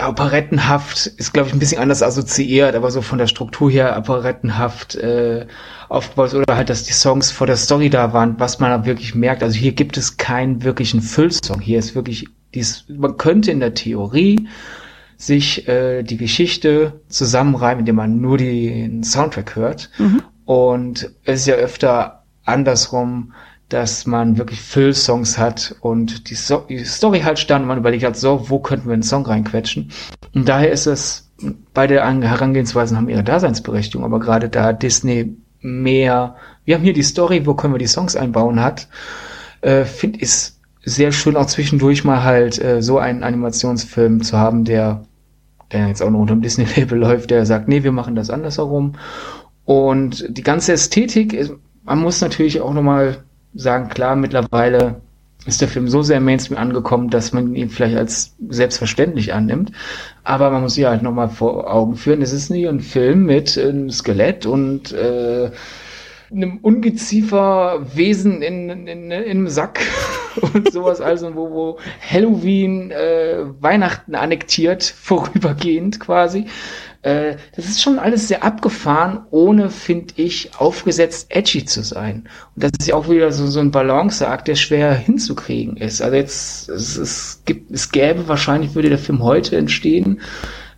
operettenhaft 0.00 1.06
ist, 1.06 1.32
glaube 1.32 1.48
ich, 1.48 1.54
ein 1.54 1.58
bisschen 1.58 1.82
anders 1.82 2.02
assoziiert, 2.02 2.76
aber 2.76 2.90
so 2.90 3.02
von 3.02 3.18
der 3.18 3.26
Struktur 3.26 3.70
her 3.70 3.96
operettenhaft 3.98 4.94
äh, 4.94 5.46
aufgebaut 5.88 6.34
oder 6.34 6.56
halt, 6.56 6.70
dass 6.70 6.84
die 6.84 6.92
Songs 6.92 7.30
vor 7.30 7.46
der 7.46 7.56
Story 7.56 7.90
da 7.90 8.12
waren, 8.12 8.38
was 8.38 8.60
man 8.60 8.86
wirklich 8.86 9.14
merkt. 9.14 9.42
Also 9.42 9.58
hier 9.58 9.72
gibt 9.72 9.96
es 9.96 10.16
keinen 10.16 10.62
wirklichen 10.62 11.02
Füllsong. 11.02 11.60
Hier 11.60 11.78
ist 11.78 11.94
wirklich 11.94 12.26
dies, 12.54 12.84
man 12.88 13.16
könnte 13.16 13.50
in 13.50 13.60
der 13.60 13.74
Theorie 13.74 14.48
sich 15.16 15.66
äh, 15.68 16.02
die 16.02 16.16
Geschichte 16.16 17.00
zusammenreimen, 17.08 17.80
indem 17.80 17.96
man 17.96 18.20
nur 18.20 18.38
den 18.38 19.02
Soundtrack 19.02 19.56
hört. 19.56 19.90
Mhm. 19.98 20.22
Und 20.44 21.10
es 21.24 21.40
ist 21.40 21.46
ja 21.46 21.56
öfter 21.56 22.24
andersrum, 22.44 23.32
dass 23.68 24.06
man 24.06 24.38
wirklich 24.38 24.62
Füllsongs 24.62 25.36
hat 25.36 25.76
und 25.80 26.30
die, 26.30 26.34
so 26.34 26.64
die 26.68 26.84
Story 26.84 27.20
halt 27.20 27.38
stand 27.38 27.62
und 27.62 27.68
man 27.68 27.78
überlegt 27.78 28.04
hat, 28.04 28.16
so, 28.16 28.48
wo 28.48 28.60
könnten 28.60 28.86
wir 28.86 28.94
einen 28.94 29.02
Song 29.02 29.26
reinquetschen? 29.26 29.90
Und 30.34 30.48
daher 30.48 30.72
ist 30.72 30.86
es, 30.86 31.30
beide 31.74 31.96
Herangehensweisen 31.96 32.96
haben 32.96 33.10
ihre 33.10 33.24
Daseinsberechtigung, 33.24 34.04
aber 34.04 34.20
gerade 34.20 34.48
da 34.48 34.72
Disney 34.72 35.36
mehr, 35.60 36.36
wir 36.64 36.76
haben 36.76 36.84
hier 36.84 36.94
die 36.94 37.02
Story, 37.02 37.44
wo 37.44 37.54
können 37.54 37.74
wir 37.74 37.78
die 37.78 37.86
Songs 37.86 38.16
einbauen 38.16 38.62
hat, 38.62 38.88
äh, 39.60 39.84
finde 39.84 40.20
ich 40.20 40.52
sehr 40.88 41.12
schön 41.12 41.36
auch 41.36 41.46
zwischendurch 41.46 42.04
mal 42.04 42.22
halt 42.22 42.62
äh, 42.62 42.82
so 42.82 42.98
einen 42.98 43.22
Animationsfilm 43.22 44.22
zu 44.22 44.36
haben, 44.36 44.64
der, 44.64 45.04
der 45.72 45.88
jetzt 45.88 46.02
auch 46.02 46.10
noch 46.10 46.20
unter 46.20 46.34
dem 46.34 46.42
Disney-Label 46.42 46.98
läuft, 46.98 47.30
der 47.30 47.46
sagt, 47.46 47.68
nee, 47.68 47.82
wir 47.82 47.92
machen 47.92 48.14
das 48.14 48.30
andersherum. 48.30 48.94
Und 49.64 50.24
die 50.28 50.42
ganze 50.42 50.72
Ästhetik, 50.72 51.32
ist, 51.32 51.52
man 51.84 52.00
muss 52.00 52.20
natürlich 52.20 52.60
auch 52.60 52.72
nochmal 52.72 53.18
sagen, 53.54 53.88
klar, 53.88 54.16
mittlerweile 54.16 55.00
ist 55.46 55.60
der 55.60 55.68
Film 55.68 55.88
so 55.88 56.02
sehr 56.02 56.20
Mainstream 56.20 56.58
angekommen, 56.58 57.10
dass 57.10 57.32
man 57.32 57.54
ihn 57.54 57.70
vielleicht 57.70 57.96
als 57.96 58.34
selbstverständlich 58.48 59.32
annimmt. 59.32 59.72
Aber 60.24 60.50
man 60.50 60.62
muss 60.62 60.74
sich 60.74 60.84
halt 60.84 61.02
nochmal 61.02 61.28
vor 61.28 61.72
Augen 61.72 61.96
führen, 61.96 62.22
es 62.22 62.32
ist 62.32 62.50
nicht 62.50 62.68
ein 62.68 62.80
Film 62.80 63.24
mit 63.24 63.56
einem 63.56 63.90
Skelett 63.90 64.46
und 64.46 64.92
äh, 64.92 65.50
einem 66.30 66.58
ungeziefer 66.58 67.86
Wesen 67.94 68.42
in, 68.42 68.68
in, 68.68 68.86
in, 68.86 69.10
in 69.10 69.12
einem 69.12 69.48
Sack 69.48 69.80
und 70.54 70.72
sowas 70.72 71.00
also, 71.00 71.34
wo, 71.34 71.50
wo 71.50 71.78
Halloween 72.00 72.90
äh, 72.90 73.44
Weihnachten 73.60 74.14
annektiert, 74.14 74.82
vorübergehend 74.96 76.00
quasi. 76.00 76.46
Äh, 77.02 77.36
das 77.54 77.66
ist 77.66 77.80
schon 77.80 77.98
alles 77.98 78.28
sehr 78.28 78.42
abgefahren, 78.42 79.20
ohne, 79.30 79.70
finde 79.70 80.14
ich, 80.16 80.50
aufgesetzt 80.58 81.28
edgy 81.30 81.64
zu 81.64 81.82
sein. 81.82 82.28
Und 82.54 82.64
das 82.64 82.72
ist 82.78 82.88
ja 82.88 82.94
auch 82.94 83.08
wieder 83.08 83.30
so, 83.32 83.46
so 83.46 83.60
ein 83.60 83.70
Balanceakt, 83.70 84.48
der 84.48 84.56
schwer 84.56 84.94
hinzukriegen 84.94 85.76
ist. 85.76 86.02
Also 86.02 86.16
jetzt, 86.16 86.68
es, 86.68 86.96
es 86.96 87.42
gibt, 87.44 87.70
es 87.70 87.90
gäbe 87.90 88.28
wahrscheinlich, 88.28 88.74
würde 88.74 88.88
der 88.88 88.98
Film 88.98 89.22
heute 89.22 89.56
entstehen, 89.56 90.20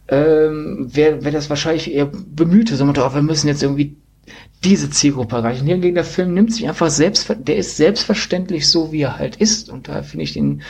ähm, 0.09 0.89
wäre 0.93 1.25
wär 1.25 1.33
das 1.33 1.49
wahrscheinlich 1.49 1.93
eher 1.93 2.07
bemühte, 2.07 2.77
so 2.77 2.85
oh, 2.85 3.15
wir 3.15 3.23
müssen 3.23 3.49
jetzt 3.49 3.63
irgendwie 3.63 3.97
diese 4.65 4.91
Zielgruppe 4.91 5.37
erreichen. 5.37 5.67
Hingegen 5.67 5.95
der 5.95 6.05
Film 6.05 6.35
nimmt 6.35 6.53
sich 6.53 6.69
einfach 6.69 6.91
selbst, 6.91 7.35
der 7.39 7.57
ist 7.57 7.77
selbstverständlich 7.77 8.69
so, 8.69 8.93
wie 8.93 9.03
er 9.03 9.19
halt 9.19 9.37
ist. 9.37 9.71
Und 9.71 9.89
da 9.89 10.03
finde 10.03 10.25
ich 10.25 10.35
den 10.35 10.63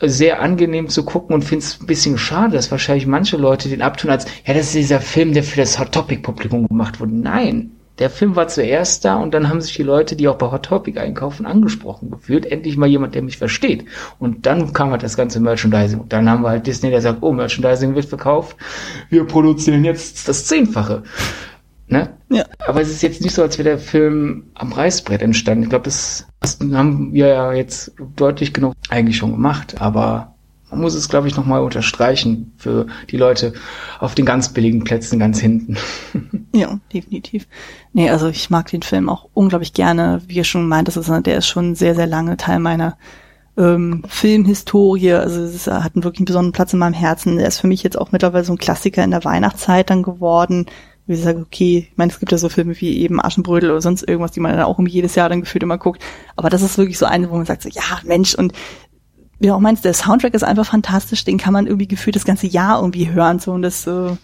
sehr 0.00 0.40
angenehm 0.40 0.88
zu 0.88 1.04
gucken 1.04 1.34
und 1.34 1.42
finde 1.42 1.64
es 1.64 1.80
ein 1.80 1.86
bisschen 1.86 2.18
schade, 2.18 2.54
dass 2.54 2.70
wahrscheinlich 2.70 3.06
manche 3.06 3.36
Leute 3.36 3.68
den 3.68 3.82
abtun 3.82 4.10
als, 4.10 4.26
ja, 4.46 4.54
das 4.54 4.66
ist 4.66 4.74
dieser 4.74 5.00
Film, 5.00 5.34
der 5.34 5.42
für 5.42 5.60
das 5.60 5.78
Hot 5.78 5.92
Topic 5.92 6.22
Publikum 6.22 6.68
gemacht 6.68 7.00
wurde. 7.00 7.14
Nein, 7.14 7.72
der 7.98 8.10
Film 8.10 8.36
war 8.36 8.46
zuerst 8.46 9.04
da 9.04 9.16
und 9.16 9.34
dann 9.34 9.48
haben 9.48 9.60
sich 9.60 9.74
die 9.74 9.82
Leute, 9.82 10.14
die 10.14 10.28
auch 10.28 10.38
bei 10.38 10.52
Hot 10.52 10.66
Topic 10.66 10.98
einkaufen, 11.00 11.46
angesprochen 11.46 12.12
gefühlt. 12.12 12.46
Endlich 12.46 12.76
mal 12.76 12.86
jemand, 12.86 13.16
der 13.16 13.22
mich 13.22 13.38
versteht. 13.38 13.86
Und 14.20 14.46
dann 14.46 14.72
kam 14.72 14.92
halt 14.92 15.02
das 15.02 15.16
ganze 15.16 15.40
Merchandising. 15.40 15.98
Und 15.98 16.12
dann 16.12 16.30
haben 16.30 16.44
wir 16.44 16.50
halt 16.50 16.66
Disney, 16.68 16.90
der 16.90 17.00
sagt, 17.00 17.18
oh, 17.22 17.32
Merchandising 17.32 17.96
wird 17.96 18.06
verkauft. 18.06 18.56
Wir 19.10 19.24
produzieren 19.24 19.84
jetzt 19.84 20.28
das 20.28 20.46
Zehnfache. 20.46 21.02
Ne? 21.88 22.10
Ja. 22.28 22.44
Aber 22.66 22.82
es 22.82 22.90
ist 22.90 23.02
jetzt 23.02 23.22
nicht 23.22 23.34
so, 23.34 23.42
als 23.42 23.56
wäre 23.56 23.70
der 23.70 23.78
Film 23.78 24.44
am 24.54 24.72
Reißbrett 24.72 25.22
entstanden. 25.22 25.62
Ich 25.62 25.70
glaube, 25.70 25.84
das, 25.84 26.26
das 26.40 26.58
haben 26.72 27.14
wir 27.14 27.28
ja 27.28 27.52
jetzt 27.52 27.92
deutlich 28.16 28.52
genug 28.52 28.74
eigentlich 28.90 29.16
schon 29.16 29.32
gemacht. 29.32 29.80
Aber 29.80 30.34
man 30.70 30.80
muss 30.80 30.94
es, 30.94 31.08
glaube 31.08 31.28
ich, 31.28 31.36
nochmal 31.36 31.62
unterstreichen 31.62 32.52
für 32.58 32.86
die 33.10 33.16
Leute 33.16 33.54
auf 34.00 34.14
den 34.14 34.26
ganz 34.26 34.50
billigen 34.50 34.84
Plätzen 34.84 35.18
ganz 35.18 35.40
hinten. 35.40 35.76
Ja, 36.54 36.80
definitiv. 36.92 37.46
Nee, 37.92 38.08
also 38.08 38.28
ich 38.28 38.48
mag 38.48 38.68
den 38.68 38.82
Film 38.82 39.08
auch 39.08 39.28
unglaublich 39.34 39.74
gerne. 39.74 40.22
Wie 40.26 40.36
ihr 40.36 40.44
schon 40.44 40.66
meint, 40.66 40.88
das 40.88 40.96
ist, 40.96 41.08
der 41.08 41.36
ist 41.36 41.46
schon 41.46 41.74
sehr, 41.74 41.94
sehr 41.94 42.06
lange 42.06 42.36
Teil 42.36 42.58
meiner 42.58 42.96
ähm, 43.56 44.02
Filmhistorie. 44.08 45.12
Also 45.12 45.42
es 45.42 45.66
hat 45.66 45.94
einen 45.94 46.04
wirklich 46.04 46.20
einen 46.20 46.24
besonderen 46.24 46.52
Platz 46.52 46.72
in 46.72 46.78
meinem 46.78 46.94
Herzen. 46.94 47.36
Der 47.36 47.46
ist 47.46 47.60
für 47.60 47.68
mich 47.68 47.82
jetzt 47.82 47.98
auch 47.98 48.12
mittlerweile 48.12 48.44
so 48.44 48.54
ein 48.54 48.58
Klassiker 48.58 49.04
in 49.04 49.10
der 49.10 49.24
Weihnachtszeit 49.24 49.90
dann 49.90 50.02
geworden 50.02 50.66
wie 51.08 51.14
ich 51.14 51.22
sage, 51.22 51.40
okay, 51.40 51.88
ich 51.90 51.96
meine, 51.96 52.12
es 52.12 52.20
gibt 52.20 52.30
ja 52.30 52.38
so 52.38 52.48
Filme 52.48 52.78
wie 52.80 52.98
eben 52.98 53.20
Aschenbrödel 53.20 53.70
oder 53.70 53.80
sonst 53.80 54.06
irgendwas, 54.06 54.32
die 54.32 54.40
man 54.40 54.52
dann 54.52 54.66
auch 54.66 54.78
um 54.78 54.86
jedes 54.86 55.14
Jahr 55.14 55.28
dann 55.28 55.40
gefühlt 55.40 55.62
immer 55.62 55.78
guckt. 55.78 56.02
Aber 56.36 56.50
das 56.50 56.62
ist 56.62 56.78
wirklich 56.78 56.98
so 56.98 57.06
eine, 57.06 57.30
wo 57.30 57.36
man 57.36 57.46
sagt 57.46 57.62
so, 57.62 57.68
ja, 57.70 57.82
Mensch, 58.04 58.34
und 58.34 58.52
wie 59.40 59.50
auch 59.50 59.58
meinst, 59.58 59.84
der 59.84 59.94
Soundtrack 59.94 60.34
ist 60.34 60.44
einfach 60.44 60.66
fantastisch, 60.66 61.24
den 61.24 61.38
kann 61.38 61.52
man 61.52 61.66
irgendwie 61.66 61.88
gefühlt 61.88 62.14
das 62.14 62.24
ganze 62.24 62.46
Jahr 62.46 62.80
irgendwie 62.80 63.10
hören, 63.10 63.38
so, 63.38 63.52
und 63.52 63.62
das 63.62 63.86
äh, 63.86 64.16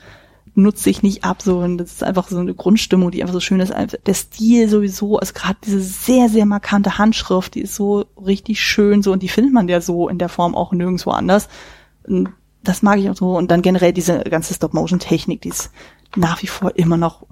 nutzt 0.54 0.82
sich 0.82 1.02
nicht 1.02 1.24
ab, 1.24 1.40
so, 1.40 1.58
und 1.58 1.78
das 1.78 1.92
ist 1.92 2.04
einfach 2.04 2.28
so 2.28 2.38
eine 2.38 2.54
Grundstimmung, 2.54 3.10
die 3.10 3.22
einfach 3.22 3.34
so 3.34 3.40
schön 3.40 3.60
ist. 3.60 3.72
Der 4.06 4.14
Stil 4.14 4.68
sowieso, 4.68 5.18
also 5.18 5.32
gerade 5.32 5.56
diese 5.64 5.80
sehr, 5.80 6.28
sehr 6.28 6.46
markante 6.46 6.98
Handschrift, 6.98 7.54
die 7.54 7.62
ist 7.62 7.74
so 7.74 8.04
richtig 8.24 8.60
schön, 8.60 9.02
so, 9.02 9.12
und 9.12 9.22
die 9.22 9.28
findet 9.28 9.54
man 9.54 9.68
ja 9.68 9.80
so 9.80 10.08
in 10.08 10.18
der 10.18 10.28
Form 10.28 10.54
auch 10.54 10.72
nirgendwo 10.72 11.10
anders. 11.10 11.48
Und 12.06 12.28
das 12.64 12.82
mag 12.82 12.98
ich 12.98 13.08
auch 13.10 13.16
so. 13.16 13.36
Und 13.36 13.50
dann 13.50 13.62
generell 13.62 13.92
diese 13.92 14.20
ganze 14.20 14.54
Stop-Motion-Technik, 14.54 15.42
die 15.42 15.50
ist 15.50 15.70
nach 16.16 16.42
wie 16.42 16.46
vor 16.46 16.76
immer 16.76 16.96
noch 16.96 17.26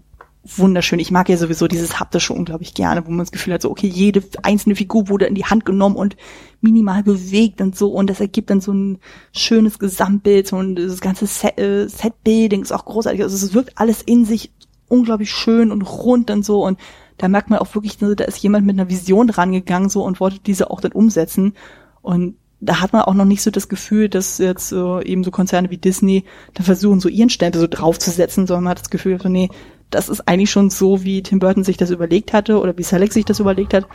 wunderschön. 0.44 0.98
Ich 0.98 1.10
mag 1.10 1.28
ja 1.28 1.36
sowieso 1.36 1.68
dieses 1.68 2.00
haptische 2.00 2.32
unglaublich 2.32 2.74
gerne, 2.74 3.06
wo 3.06 3.10
man 3.10 3.20
das 3.20 3.30
Gefühl 3.30 3.54
hat, 3.54 3.62
so 3.62 3.70
okay, 3.70 3.86
jede 3.86 4.22
einzelne 4.42 4.74
Figur 4.74 5.08
wurde 5.08 5.26
in 5.26 5.34
die 5.34 5.44
Hand 5.44 5.64
genommen 5.64 5.94
und 5.94 6.16
minimal 6.60 7.02
bewegt 7.04 7.60
und 7.60 7.76
so 7.76 7.92
und 7.92 8.10
das 8.10 8.20
ergibt 8.20 8.50
dann 8.50 8.60
so 8.60 8.72
ein 8.72 8.98
schönes 9.32 9.78
Gesamtbild 9.78 10.52
und 10.52 10.76
das 10.76 11.00
ganze 11.00 11.26
Set, 11.26 11.58
äh, 11.58 11.88
Setbuilding 11.88 12.62
ist 12.62 12.72
auch 12.72 12.84
großartig. 12.84 13.22
Also 13.22 13.46
es 13.46 13.54
wirkt 13.54 13.78
alles 13.78 14.02
in 14.02 14.24
sich 14.24 14.52
unglaublich 14.88 15.30
schön 15.30 15.70
und 15.70 15.82
rund 15.82 16.30
und 16.30 16.44
so 16.44 16.64
und 16.64 16.78
da 17.18 17.28
merkt 17.28 17.50
man 17.50 17.60
auch 17.60 17.72
wirklich, 17.74 17.98
da 17.98 18.24
ist 18.24 18.42
jemand 18.42 18.66
mit 18.66 18.76
einer 18.76 18.90
Vision 18.90 19.30
rangegangen 19.30 19.88
so 19.88 20.04
und 20.04 20.18
wollte 20.18 20.40
diese 20.40 20.70
auch 20.70 20.80
dann 20.80 20.92
umsetzen 20.92 21.54
und 22.00 22.34
da 22.62 22.80
hat 22.80 22.92
man 22.92 23.02
auch 23.02 23.14
noch 23.14 23.24
nicht 23.24 23.42
so 23.42 23.50
das 23.50 23.68
Gefühl, 23.68 24.08
dass 24.08 24.38
jetzt 24.38 24.72
äh, 24.72 25.04
eben 25.04 25.24
so 25.24 25.32
Konzerne 25.32 25.70
wie 25.70 25.78
Disney 25.78 26.24
da 26.54 26.62
versuchen, 26.62 27.00
so 27.00 27.08
ihren 27.08 27.28
Stempel 27.28 27.60
so 27.60 27.66
draufzusetzen, 27.66 28.46
sondern 28.46 28.64
man 28.64 28.70
hat 28.70 28.80
das 28.80 28.90
Gefühl, 28.90 29.20
so, 29.20 29.28
nee, 29.28 29.50
das 29.90 30.08
ist 30.08 30.28
eigentlich 30.28 30.50
schon 30.50 30.70
so, 30.70 31.02
wie 31.02 31.22
Tim 31.22 31.40
Burton 31.40 31.64
sich 31.64 31.76
das 31.76 31.90
überlegt 31.90 32.32
hatte 32.32 32.60
oder 32.60 32.78
wie 32.78 32.84
Selleck 32.84 33.12
sich 33.12 33.24
das 33.24 33.40
überlegt 33.40 33.74
hat. 33.74 33.86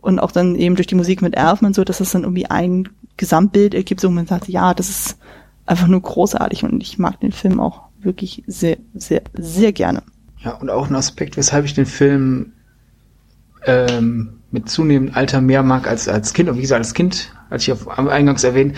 Und 0.00 0.18
auch 0.18 0.32
dann 0.32 0.56
eben 0.56 0.74
durch 0.74 0.86
die 0.86 0.94
Musik 0.94 1.20
mit 1.22 1.36
Elfman 1.36 1.74
so, 1.74 1.84
dass 1.84 2.00
es 2.00 2.12
dann 2.12 2.22
irgendwie 2.22 2.46
ein 2.46 2.88
Gesamtbild 3.18 3.74
ergibt, 3.74 4.00
so 4.00 4.10
man 4.10 4.26
sagt, 4.26 4.48
ja, 4.48 4.72
das 4.72 4.88
ist 4.88 5.18
einfach 5.66 5.86
nur 5.86 6.00
großartig 6.00 6.64
und 6.64 6.82
ich 6.82 6.98
mag 6.98 7.20
den 7.20 7.32
Film 7.32 7.60
auch 7.60 7.82
wirklich 8.00 8.42
sehr, 8.46 8.78
sehr, 8.94 9.22
sehr 9.34 9.72
gerne. 9.72 10.02
Ja, 10.38 10.54
und 10.56 10.70
auch 10.70 10.88
ein 10.88 10.96
Aspekt, 10.96 11.36
weshalb 11.36 11.66
ich 11.66 11.74
den 11.74 11.86
Film 11.86 12.53
ähm, 13.66 14.40
mit 14.50 14.68
zunehmendem 14.68 15.14
Alter 15.14 15.40
mehr 15.40 15.62
mag 15.62 15.88
als 15.88 16.08
als 16.08 16.32
Kind. 16.32 16.48
Und 16.48 16.56
wie 16.56 16.62
gesagt, 16.62 16.78
als 16.78 16.94
Kind, 16.94 17.32
als 17.50 17.64
ich 17.64 17.72
auf, 17.72 17.88
eingangs 17.88 18.44
erwähnt, 18.44 18.76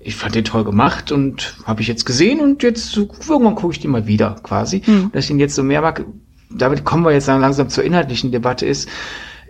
ich 0.00 0.16
fand 0.16 0.34
den 0.34 0.44
toll 0.44 0.64
gemacht 0.64 1.12
und 1.12 1.56
habe 1.64 1.82
ich 1.82 1.88
jetzt 1.88 2.06
gesehen 2.06 2.40
und 2.40 2.62
jetzt 2.62 2.96
irgendwann 2.96 3.56
gucke 3.56 3.72
ich 3.72 3.80
den 3.80 3.90
mal 3.90 4.06
wieder 4.06 4.36
quasi. 4.42 4.82
Mhm. 4.86 5.10
Dass 5.12 5.24
ich 5.24 5.30
ihn 5.30 5.40
jetzt 5.40 5.54
so 5.54 5.62
mehr 5.62 5.82
mag, 5.82 6.04
damit 6.50 6.84
kommen 6.84 7.04
wir 7.04 7.12
jetzt 7.12 7.26
langsam 7.26 7.68
zur 7.68 7.84
inhaltlichen 7.84 8.30
Debatte 8.30 8.64
ist. 8.64 8.88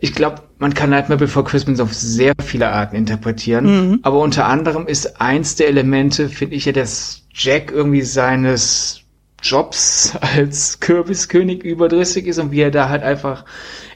Ich 0.01 0.15
glaube, 0.15 0.43
man 0.59 0.75
kann 0.75 0.91
Nightmare 0.91 1.19
Before 1.19 1.45
Christmas 1.45 1.81
auf 1.81 1.93
sehr 1.93 2.33
viele 2.43 2.71
Arten 2.71 2.97
interpretieren, 2.97 3.91
mhm. 3.91 3.99
aber 4.03 4.21
unter 4.21 4.47
anderem 4.47 4.87
ist 4.87 5.21
eins 5.21 5.57
der 5.57 5.69
Elemente, 5.69 6.29
finde 6.29 6.55
ich 6.55 6.67
ja, 6.67 6.73
dass 6.73 7.27
Jack 7.33 7.73
irgendwie 7.73 8.03
seines 8.03 9.03
Jobs 9.43 10.17
als 10.21 10.81
Kürbiskönig 10.81 11.63
überdrüssig 11.63 12.27
ist 12.27 12.39
und 12.39 12.53
wie 12.53 12.61
er 12.61 12.71
da 12.71 12.89
halt 12.89 13.03
einfach 13.03 13.45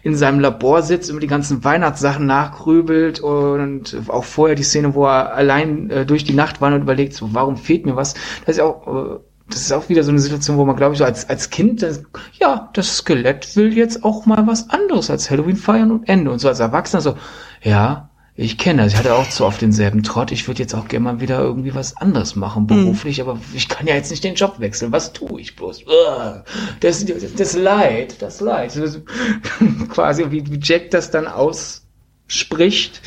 in 0.03 0.17
seinem 0.17 0.41
Labor 0.41 0.83
sitzt, 0.83 1.11
über 1.11 1.21
die 1.21 1.27
ganzen 1.27 1.63
Weihnachtssachen 1.65 2.27
nachgrübelt 2.27 3.21
und 3.21 3.97
auch 4.09 4.25
vorher 4.25 4.57
die 4.57 4.65
Szene, 4.65 4.95
wo 4.95 5.07
er 5.07 5.35
allein 5.35 5.91
äh, 5.91 6.07
durch 6.07 6.25
die 6.25 6.35
Nacht 6.35 6.61
war 6.61 6.75
und 6.75 6.83
überlegt, 6.83 7.15
so, 7.15 7.33
warum 7.33 7.57
fehlt 7.57 7.87
mir 7.87 7.95
was? 7.95 8.15
Das 8.45 8.57
ist 8.57 8.63
auch, 8.63 8.87
äh, 8.87 9.19
das 9.49 9.61
ist 9.61 9.73
auch 9.73 9.89
wieder 9.89 10.03
so 10.03 10.11
eine 10.11 10.19
Situation, 10.19 10.57
wo 10.57 10.65
man, 10.65 10.77
glaube 10.77 10.95
ich, 10.95 10.99
so 10.99 11.05
als, 11.05 11.29
als 11.29 11.51
Kind, 11.51 11.83
das, 11.83 12.03
ja, 12.41 12.71
das 12.73 12.99
Skelett 12.99 13.55
will 13.55 13.77
jetzt 13.77 14.05
auch 14.05 14.27
mal 14.27 14.47
was 14.47 14.71
anderes 14.71 15.11
als 15.11 15.31
Halloween 15.31 15.57
feiern 15.57 15.91
und 15.91 16.09
Ende. 16.09 16.31
Und 16.31 16.39
so 16.41 16.49
als 16.49 16.61
Erwachsener 16.61 17.01
so, 17.01 17.17
ja, 17.63 18.11
ich 18.35 18.57
kenne 18.57 18.83
das. 18.83 18.93
Ich 18.93 18.99
hatte 18.99 19.15
auch 19.15 19.29
zu 19.29 19.45
oft 19.45 19.61
denselben 19.61 20.03
Trott. 20.03 20.33
Ich 20.33 20.49
würde 20.49 20.63
jetzt 20.63 20.75
auch 20.75 20.89
gerne 20.89 21.05
mal 21.05 21.21
wieder 21.21 21.41
irgendwie 21.41 21.75
was 21.75 21.97
anderes 21.99 22.35
machen, 22.35 22.67
beruflich, 22.67 23.19
mhm. 23.19 23.29
aber 23.29 23.41
ich 23.53 23.69
kann 23.69 23.87
ja 23.87 23.95
jetzt 23.95 24.11
nicht 24.11 24.25
den 24.25 24.35
Job 24.35 24.59
wechseln. 24.59 24.91
Was 24.91 25.13
tue 25.13 25.41
ich 25.41 25.55
bloß? 25.55 25.85
Das, 26.81 27.05
das, 27.05 27.35
das 27.35 27.57
Leid, 27.57 28.23
das 28.23 28.41
Leid. 28.41 28.75
Das, 28.77 29.01
quasi, 29.91 30.31
wie, 30.31 30.59
Jack 30.63 30.91
das 30.91 31.11
dann 31.11 31.27
ausspricht, 31.27 33.03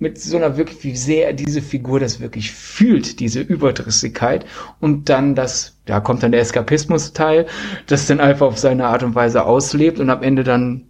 mit 0.00 0.20
so 0.20 0.36
einer 0.36 0.56
wirklich, 0.56 0.84
wie 0.84 0.96
sehr 0.96 1.32
diese 1.32 1.62
Figur 1.62 1.98
das 1.98 2.20
wirklich 2.20 2.52
fühlt, 2.52 3.20
diese 3.20 3.40
Überdrissigkeit. 3.40 4.44
Und 4.80 5.08
dann 5.08 5.34
das, 5.34 5.78
da 5.86 6.00
kommt 6.00 6.22
dann 6.22 6.32
der 6.32 6.42
Eskapismus-Teil, 6.42 7.46
das 7.86 8.06
dann 8.06 8.20
einfach 8.20 8.46
auf 8.46 8.58
seine 8.58 8.86
Art 8.86 9.02
und 9.02 9.14
Weise 9.14 9.44
auslebt 9.44 9.98
und 9.98 10.10
am 10.10 10.22
Ende 10.22 10.44
dann 10.44 10.88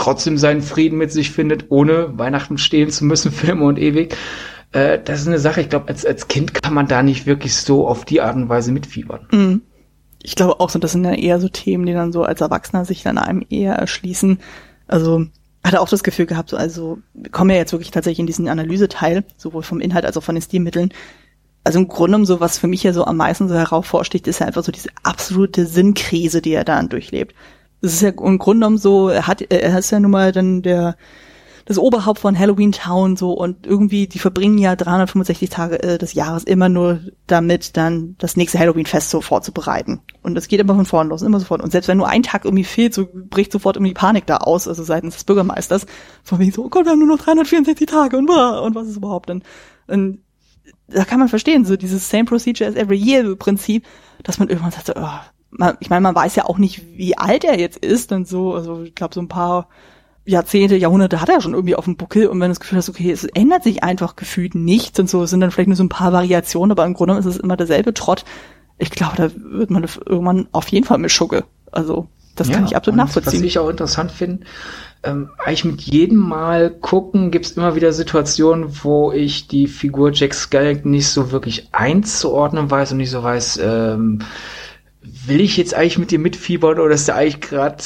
trotzdem 0.00 0.38
seinen 0.38 0.62
Frieden 0.62 0.98
mit 0.98 1.12
sich 1.12 1.30
findet, 1.30 1.66
ohne 1.68 2.18
Weihnachten 2.18 2.58
stehen 2.58 2.90
zu 2.90 3.04
müssen 3.04 3.30
für 3.32 3.52
immer 3.52 3.66
und 3.66 3.78
ewig. 3.78 4.16
Äh, 4.72 4.98
das 5.04 5.20
ist 5.20 5.28
eine 5.28 5.38
Sache, 5.38 5.60
ich 5.60 5.68
glaube, 5.68 5.88
als, 5.88 6.06
als 6.06 6.28
Kind 6.28 6.54
kann 6.54 6.74
man 6.74 6.88
da 6.88 7.02
nicht 7.02 7.26
wirklich 7.26 7.54
so 7.56 7.86
auf 7.86 8.04
die 8.04 8.20
Art 8.20 8.36
und 8.36 8.48
Weise 8.48 8.72
mitfiebern. 8.72 9.26
Mhm. 9.32 9.62
Ich 10.22 10.34
glaube 10.34 10.60
auch 10.60 10.68
so, 10.68 10.78
das 10.78 10.92
sind 10.92 11.04
ja 11.04 11.12
eher 11.12 11.40
so 11.40 11.48
Themen, 11.48 11.86
die 11.86 11.94
dann 11.94 12.12
so 12.12 12.24
als 12.24 12.42
Erwachsener 12.42 12.84
sich 12.84 13.02
dann 13.02 13.16
einem 13.16 13.44
eher 13.48 13.74
erschließen. 13.74 14.38
Also 14.86 15.26
hatte 15.64 15.80
auch 15.80 15.88
das 15.88 16.02
Gefühl 16.02 16.26
gehabt, 16.26 16.50
so, 16.50 16.56
also 16.56 16.98
wir 17.14 17.30
kommen 17.30 17.50
ja 17.50 17.56
jetzt 17.56 17.72
wirklich 17.72 17.90
tatsächlich 17.90 18.20
in 18.20 18.26
diesen 18.26 18.48
Analyseteil, 18.48 19.24
sowohl 19.36 19.62
vom 19.62 19.80
Inhalt 19.80 20.04
als 20.04 20.16
auch 20.16 20.22
von 20.22 20.34
den 20.34 20.42
Stilmitteln. 20.42 20.92
Also 21.64 21.78
im 21.78 21.88
Grunde 21.88 22.12
genommen 22.12 22.26
so, 22.26 22.40
was 22.40 22.58
für 22.58 22.68
mich 22.68 22.82
ja 22.82 22.92
so 22.92 23.04
am 23.04 23.16
meisten 23.16 23.48
so 23.48 23.54
heraufvorsticht, 23.54 24.26
ist 24.26 24.40
ja 24.40 24.46
einfach 24.46 24.64
so 24.64 24.72
diese 24.72 24.90
absolute 25.02 25.66
Sinnkrise, 25.66 26.42
die 26.42 26.52
er 26.52 26.64
dann 26.64 26.88
durchlebt. 26.88 27.34
Das 27.80 27.94
ist 27.94 28.02
ja 28.02 28.10
im 28.10 28.38
Grunde 28.38 28.60
genommen 28.60 28.78
so, 28.78 29.08
er 29.08 29.26
hat, 29.26 29.40
er 29.42 29.78
ist 29.78 29.90
ja 29.90 30.00
nun 30.00 30.10
mal 30.10 30.32
dann 30.32 30.62
der, 30.62 30.96
das 31.70 31.78
Oberhaupt 31.78 32.18
von 32.18 32.36
Halloween 32.36 32.72
Town 32.72 33.16
so 33.16 33.32
und 33.32 33.66
irgendwie, 33.66 34.08
die 34.08 34.18
verbringen 34.18 34.58
ja 34.58 34.74
365 34.74 35.50
Tage 35.50 35.82
äh, 35.82 35.98
des 35.98 36.14
Jahres 36.14 36.44
immer 36.44 36.68
nur 36.68 37.00
damit, 37.26 37.76
dann 37.76 38.16
das 38.18 38.36
nächste 38.36 38.58
Halloween-Fest 38.58 39.08
so 39.08 39.20
vorzubereiten. 39.20 40.00
Und 40.22 40.34
das 40.34 40.48
geht 40.48 40.60
immer 40.60 40.74
von 40.74 40.84
vorn 40.84 41.08
los, 41.08 41.22
immer 41.22 41.38
sofort. 41.38 41.62
Und 41.62 41.70
selbst 41.70 41.86
wenn 41.86 41.98
nur 41.98 42.08
ein 42.08 42.24
Tag 42.24 42.44
irgendwie 42.44 42.64
fehlt, 42.64 42.92
so 42.92 43.08
bricht 43.12 43.52
sofort 43.52 43.76
irgendwie 43.76 43.94
Panik 43.94 44.26
da 44.26 44.38
aus, 44.38 44.66
also 44.66 44.82
seitens 44.82 45.14
des 45.14 45.24
Bürgermeisters, 45.24 45.86
von 46.24 46.40
wegen 46.40 46.50
so, 46.50 46.64
oh 46.64 46.68
Gott, 46.68 46.86
wir 46.86 46.92
haben 46.92 46.98
nur 46.98 47.16
noch 47.16 47.22
364 47.22 47.86
Tage 47.86 48.18
und, 48.18 48.28
und 48.28 48.74
was 48.74 48.88
ist 48.88 48.96
überhaupt 48.96 49.28
denn? 49.28 49.42
Und 49.86 50.18
da 50.88 51.04
kann 51.04 51.20
man 51.20 51.28
verstehen, 51.28 51.64
so 51.64 51.76
dieses 51.76 52.10
same 52.10 52.24
procedure 52.24 52.68
as 52.68 52.74
every 52.74 52.96
year 52.96 53.36
Prinzip, 53.36 53.86
dass 54.24 54.38
man 54.38 54.48
irgendwann 54.48 54.72
sagt, 54.72 54.86
so, 54.86 54.94
oh, 54.96 55.20
man, 55.50 55.76
ich 55.80 55.90
meine, 55.90 56.02
man 56.02 56.14
weiß 56.14 56.36
ja 56.36 56.46
auch 56.46 56.58
nicht, 56.58 56.96
wie 56.96 57.18
alt 57.18 57.44
er 57.44 57.58
jetzt 57.58 57.78
ist 57.78 58.12
und 58.12 58.28
so. 58.28 58.54
Also 58.54 58.82
ich 58.82 58.94
glaube, 58.94 59.14
so 59.14 59.20
ein 59.20 59.28
paar 59.28 59.68
Jahrzehnte, 60.24 60.76
Jahrhunderte 60.76 61.20
hat 61.20 61.28
er 61.28 61.40
schon 61.40 61.54
irgendwie 61.54 61.74
auf 61.74 61.86
dem 61.86 61.96
Buckel 61.96 62.26
und 62.26 62.40
wenn 62.40 62.48
du 62.48 62.50
das 62.50 62.60
Gefühl 62.60 62.78
hast, 62.78 62.88
okay, 62.88 63.10
es 63.10 63.24
ändert 63.24 63.64
sich 63.64 63.82
einfach 63.82 64.16
gefühlt 64.16 64.54
nichts 64.54 64.98
und 65.00 65.08
so, 65.08 65.22
es 65.22 65.30
sind 65.30 65.40
dann 65.40 65.50
vielleicht 65.50 65.68
nur 65.68 65.76
so 65.76 65.84
ein 65.84 65.88
paar 65.88 66.12
Variationen, 66.12 66.72
aber 66.72 66.84
im 66.84 66.94
Grunde 66.94 67.16
ist 67.16 67.26
es 67.26 67.38
immer 67.38 67.56
derselbe 67.56 67.94
Trott. 67.94 68.24
Ich 68.78 68.90
glaube, 68.90 69.16
da 69.16 69.30
wird 69.34 69.70
man 69.70 69.84
irgendwann 70.06 70.48
auf 70.52 70.68
jeden 70.68 70.86
Fall 70.86 70.98
mit 70.98 71.10
Schugge. 71.10 71.44
Also 71.72 72.08
das 72.36 72.48
ja, 72.48 72.54
kann 72.54 72.64
ich 72.64 72.76
absolut 72.76 72.96
nachvollziehen. 72.96 73.40
Was 73.40 73.46
ich 73.46 73.58
auch 73.58 73.68
interessant 73.68 74.12
finde, 74.12 74.44
ähm, 75.02 75.30
eigentlich 75.38 75.64
mit 75.64 75.80
jedem 75.80 76.18
Mal 76.18 76.70
gucken 76.70 77.30
gibt's 77.30 77.52
immer 77.52 77.74
wieder 77.74 77.92
Situationen, 77.92 78.84
wo 78.84 79.12
ich 79.12 79.48
die 79.48 79.66
Figur 79.66 80.12
Jack 80.12 80.34
Skellington 80.34 80.90
nicht 80.90 81.08
so 81.08 81.32
wirklich 81.32 81.68
einzuordnen 81.72 82.70
weiß 82.70 82.92
und 82.92 82.98
nicht 82.98 83.10
so 83.10 83.22
weiß, 83.22 83.60
ähm, 83.62 84.20
will 85.26 85.40
ich 85.40 85.56
jetzt 85.56 85.74
eigentlich 85.74 85.98
mit 85.98 86.10
dir 86.10 86.18
mitfiebern 86.18 86.78
oder 86.78 86.94
ist 86.94 87.08
da 87.08 87.14
eigentlich 87.14 87.40
gerade 87.40 87.82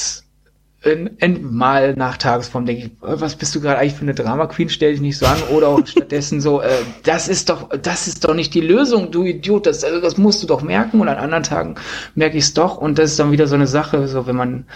mal 1.40 1.94
nach 1.94 2.16
Tagesform 2.18 2.66
denke 2.66 2.86
ich, 2.86 3.08
äh, 3.08 3.20
was 3.20 3.36
bist 3.36 3.54
du 3.54 3.60
gerade 3.60 3.78
eigentlich 3.78 3.94
für 3.94 4.02
eine 4.02 4.14
Drama 4.14 4.46
Queen? 4.46 4.68
Stell 4.68 4.92
dich 4.92 5.00
nicht 5.00 5.18
so 5.18 5.26
an. 5.26 5.42
Oder 5.50 5.68
auch 5.68 5.86
stattdessen 5.86 6.40
so, 6.40 6.60
äh, 6.60 6.68
das 7.02 7.28
ist 7.28 7.48
doch, 7.48 7.70
das 7.70 8.06
ist 8.06 8.24
doch 8.24 8.34
nicht 8.34 8.54
die 8.54 8.60
Lösung, 8.60 9.10
du 9.10 9.24
Idiot, 9.24 9.66
das, 9.66 9.84
also 9.84 10.00
das 10.00 10.18
musst 10.18 10.42
du 10.42 10.46
doch 10.46 10.62
merken. 10.62 11.00
Und 11.00 11.08
an 11.08 11.16
anderen 11.16 11.42
Tagen 11.42 11.76
merke 12.14 12.36
ich 12.36 12.44
es 12.44 12.54
doch. 12.54 12.76
Und 12.76 12.98
das 12.98 13.12
ist 13.12 13.18
dann 13.18 13.32
wieder 13.32 13.46
so 13.46 13.54
eine 13.54 13.66
Sache, 13.66 14.08
so 14.08 14.26
wenn 14.26 14.36
man 14.36 14.66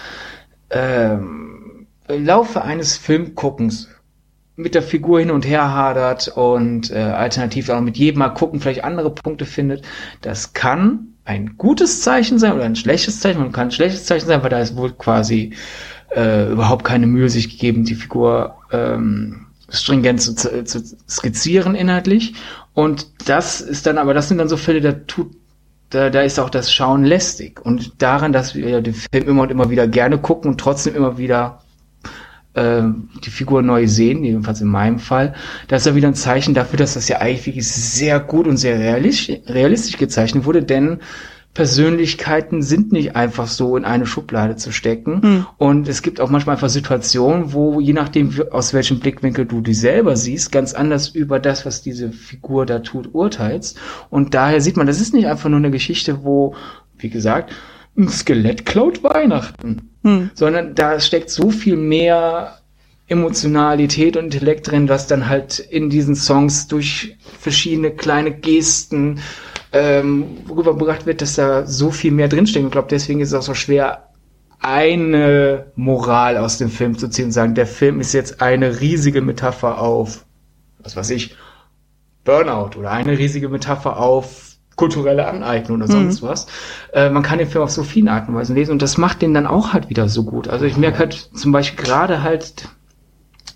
ähm, 0.70 1.86
im 2.08 2.24
Laufe 2.24 2.62
eines 2.62 2.96
Filmguckens 2.96 3.88
mit 4.56 4.74
der 4.74 4.82
Figur 4.82 5.20
hin 5.20 5.30
und 5.30 5.46
her 5.46 5.72
hadert 5.72 6.28
und 6.28 6.90
äh, 6.90 6.98
alternativ 6.98 7.68
auch 7.68 7.80
mit 7.80 7.96
jedem 7.96 8.18
Mal 8.20 8.30
gucken, 8.30 8.60
vielleicht 8.60 8.82
andere 8.82 9.10
Punkte 9.10 9.44
findet, 9.44 9.84
das 10.20 10.52
kann 10.52 11.14
ein 11.28 11.58
gutes 11.58 12.00
Zeichen 12.00 12.38
sein 12.38 12.54
oder 12.54 12.64
ein 12.64 12.74
schlechtes 12.74 13.20
Zeichen. 13.20 13.40
Man 13.40 13.52
kann 13.52 13.68
ein 13.68 13.72
schlechtes 13.72 14.06
Zeichen 14.06 14.26
sein, 14.26 14.42
weil 14.42 14.48
da 14.48 14.60
ist 14.60 14.76
wohl 14.76 14.92
quasi 14.92 15.52
äh, 16.16 16.50
überhaupt 16.50 16.84
keine 16.84 17.06
Mühe 17.06 17.28
sich 17.28 17.50
gegeben, 17.50 17.84
die 17.84 17.94
Figur 17.94 18.56
ähm, 18.72 19.46
stringent 19.68 20.22
zu, 20.22 20.34
zu 20.34 20.96
skizzieren 21.06 21.74
inhaltlich. 21.74 22.34
Und 22.72 23.08
das 23.26 23.60
ist 23.60 23.86
dann, 23.86 23.98
aber 23.98 24.14
das 24.14 24.28
sind 24.28 24.38
dann 24.38 24.48
so 24.48 24.56
Fälle, 24.56 24.80
da 24.80 24.92
tut 24.92 25.36
da, 25.90 26.10
da 26.10 26.20
ist 26.22 26.38
auch 26.38 26.50
das 26.50 26.72
Schauen 26.72 27.04
lästig. 27.04 27.64
Und 27.64 28.02
daran, 28.02 28.32
dass 28.32 28.54
wir 28.54 28.80
den 28.80 28.94
Film 28.94 29.28
immer 29.28 29.42
und 29.42 29.50
immer 29.50 29.70
wieder 29.70 29.86
gerne 29.86 30.18
gucken 30.18 30.50
und 30.50 30.58
trotzdem 30.58 30.94
immer 30.94 31.18
wieder 31.18 31.60
äh, 32.58 32.82
die 33.24 33.30
Figur 33.30 33.62
neu 33.62 33.86
sehen, 33.86 34.24
jedenfalls 34.24 34.60
in 34.60 34.68
meinem 34.68 34.98
Fall, 34.98 35.34
das 35.68 35.82
ist 35.82 35.86
ja 35.86 35.94
wieder 35.94 36.08
ein 36.08 36.14
Zeichen 36.14 36.54
dafür, 36.54 36.78
dass 36.78 36.94
das 36.94 37.08
ja 37.08 37.18
eigentlich 37.18 37.46
wirklich 37.46 37.68
sehr 37.68 38.20
gut 38.20 38.46
und 38.46 38.56
sehr 38.56 38.78
realistisch, 38.78 39.38
realistisch 39.46 39.96
gezeichnet 39.96 40.44
wurde, 40.44 40.62
denn 40.62 40.98
Persönlichkeiten 41.54 42.62
sind 42.62 42.92
nicht 42.92 43.16
einfach 43.16 43.48
so 43.48 43.76
in 43.76 43.84
eine 43.84 44.06
Schublade 44.06 44.54
zu 44.54 44.70
stecken. 44.70 45.22
Hm. 45.22 45.46
Und 45.56 45.88
es 45.88 46.02
gibt 46.02 46.20
auch 46.20 46.30
manchmal 46.30 46.54
einfach 46.54 46.68
Situationen, 46.68 47.52
wo 47.52 47.80
je 47.80 47.94
nachdem, 47.94 48.32
aus 48.52 48.74
welchem 48.74 49.00
Blickwinkel 49.00 49.44
du 49.44 49.60
die 49.60 49.74
selber 49.74 50.14
siehst, 50.14 50.52
ganz 50.52 50.72
anders 50.72 51.08
über 51.08 51.40
das, 51.40 51.66
was 51.66 51.82
diese 51.82 52.12
Figur 52.12 52.64
da 52.64 52.78
tut, 52.78 53.12
urteilst. 53.12 53.76
Und 54.08 54.34
daher 54.34 54.60
sieht 54.60 54.76
man, 54.76 54.86
das 54.86 55.00
ist 55.00 55.14
nicht 55.14 55.26
einfach 55.26 55.48
nur 55.48 55.58
eine 55.58 55.72
Geschichte, 55.72 56.22
wo, 56.22 56.54
wie 56.96 57.10
gesagt, 57.10 57.52
ein 57.96 58.08
Skelett 58.08 58.64
klaut 58.64 59.02
Weihnachten, 59.02 59.90
hm. 60.08 60.30
sondern 60.34 60.74
da 60.74 61.00
steckt 61.00 61.30
so 61.30 61.50
viel 61.50 61.76
mehr 61.76 62.58
Emotionalität 63.08 64.16
und 64.16 64.24
Intellekt 64.24 64.70
drin, 64.70 64.88
was 64.88 65.06
dann 65.06 65.28
halt 65.28 65.58
in 65.58 65.90
diesen 65.90 66.14
Songs 66.14 66.68
durch 66.68 67.16
verschiedene 67.38 67.90
kleine 67.90 68.32
Gesten 68.32 69.20
ähm, 69.72 70.38
rübergebracht 70.48 71.06
wird, 71.06 71.22
dass 71.22 71.34
da 71.34 71.66
so 71.66 71.90
viel 71.90 72.12
mehr 72.12 72.28
drinsteckt. 72.28 72.64
Ich 72.64 72.70
glaube, 72.72 72.88
deswegen 72.90 73.20
ist 73.20 73.28
es 73.28 73.34
auch 73.34 73.42
so 73.42 73.54
schwer 73.54 74.08
eine 74.60 75.72
Moral 75.76 76.36
aus 76.36 76.58
dem 76.58 76.70
Film 76.70 76.98
zu 76.98 77.08
ziehen 77.08 77.26
und 77.26 77.32
sagen, 77.32 77.54
der 77.54 77.66
Film 77.66 78.00
ist 78.00 78.12
jetzt 78.12 78.42
eine 78.42 78.80
riesige 78.80 79.20
Metapher 79.20 79.80
auf, 79.80 80.24
was 80.80 80.96
weiß 80.96 81.10
ich, 81.10 81.36
Burnout 82.24 82.78
oder 82.78 82.90
eine 82.90 83.16
riesige 83.16 83.48
Metapher 83.48 83.98
auf 83.98 84.47
kulturelle 84.78 85.26
Aneignung 85.26 85.78
oder 85.78 85.88
sonst 85.88 86.22
mhm. 86.22 86.28
was. 86.28 86.46
Äh, 86.94 87.10
man 87.10 87.22
kann 87.22 87.38
den 87.38 87.48
Film 87.48 87.64
auf 87.64 87.70
so 87.70 87.82
vielen 87.82 88.08
Arten 88.08 88.30
und 88.30 88.36
Weisen 88.36 88.56
lesen 88.56 88.72
und 88.72 88.80
das 88.80 88.96
macht 88.96 89.20
den 89.20 89.34
dann 89.34 89.46
auch 89.46 89.74
halt 89.74 89.90
wieder 89.90 90.08
so 90.08 90.22
gut. 90.22 90.48
Also 90.48 90.64
ich 90.64 90.78
merke 90.78 91.00
halt 91.00 91.30
zum 91.34 91.52
Beispiel 91.52 91.84
gerade 91.84 92.22
halt 92.22 92.68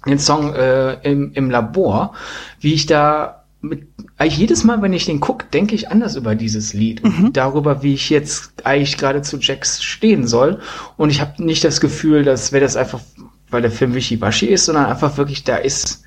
den 0.05 0.19
Song 0.19 0.53
äh, 0.53 0.94
im, 1.09 1.32
im 1.32 1.49
Labor, 1.49 2.12
wie 2.61 2.74
ich 2.74 2.86
da 2.86 3.44
mit 3.61 3.86
eigentlich 4.19 4.39
jedes 4.39 4.65
Mal, 4.65 4.82
wenn 4.82 4.93
ich 4.93 5.07
den 5.07 5.20
gucke, 5.20 5.47
denke 5.53 5.77
ich 5.77 5.90
anders 5.90 6.16
über 6.16 6.35
dieses 6.35 6.74
Lied 6.74 7.05
und 7.05 7.19
mhm. 7.19 7.32
darüber, 7.32 7.85
wie 7.85 7.94
ich 7.94 8.11
jetzt 8.11 8.66
eigentlich 8.66 8.99
gerade 8.99 9.23
zu 9.23 9.39
Jax 9.39 9.82
stehen 9.82 10.27
soll. 10.27 10.61
Und 10.97 11.11
ich 11.11 11.20
habe 11.20 11.43
nicht 11.44 11.62
das 11.62 11.81
Gefühl, 11.81 12.24
dass 12.24 12.51
wäre 12.51 12.65
das 12.65 12.77
einfach, 12.77 13.01
weil 13.49 13.62
der 13.62 13.70
Film 13.70 13.94
wischiwaschi 13.94 14.47
ist, 14.47 14.65
sondern 14.65 14.86
einfach 14.86 15.16
wirklich, 15.16 15.44
da 15.44 15.57
ist 15.57 16.03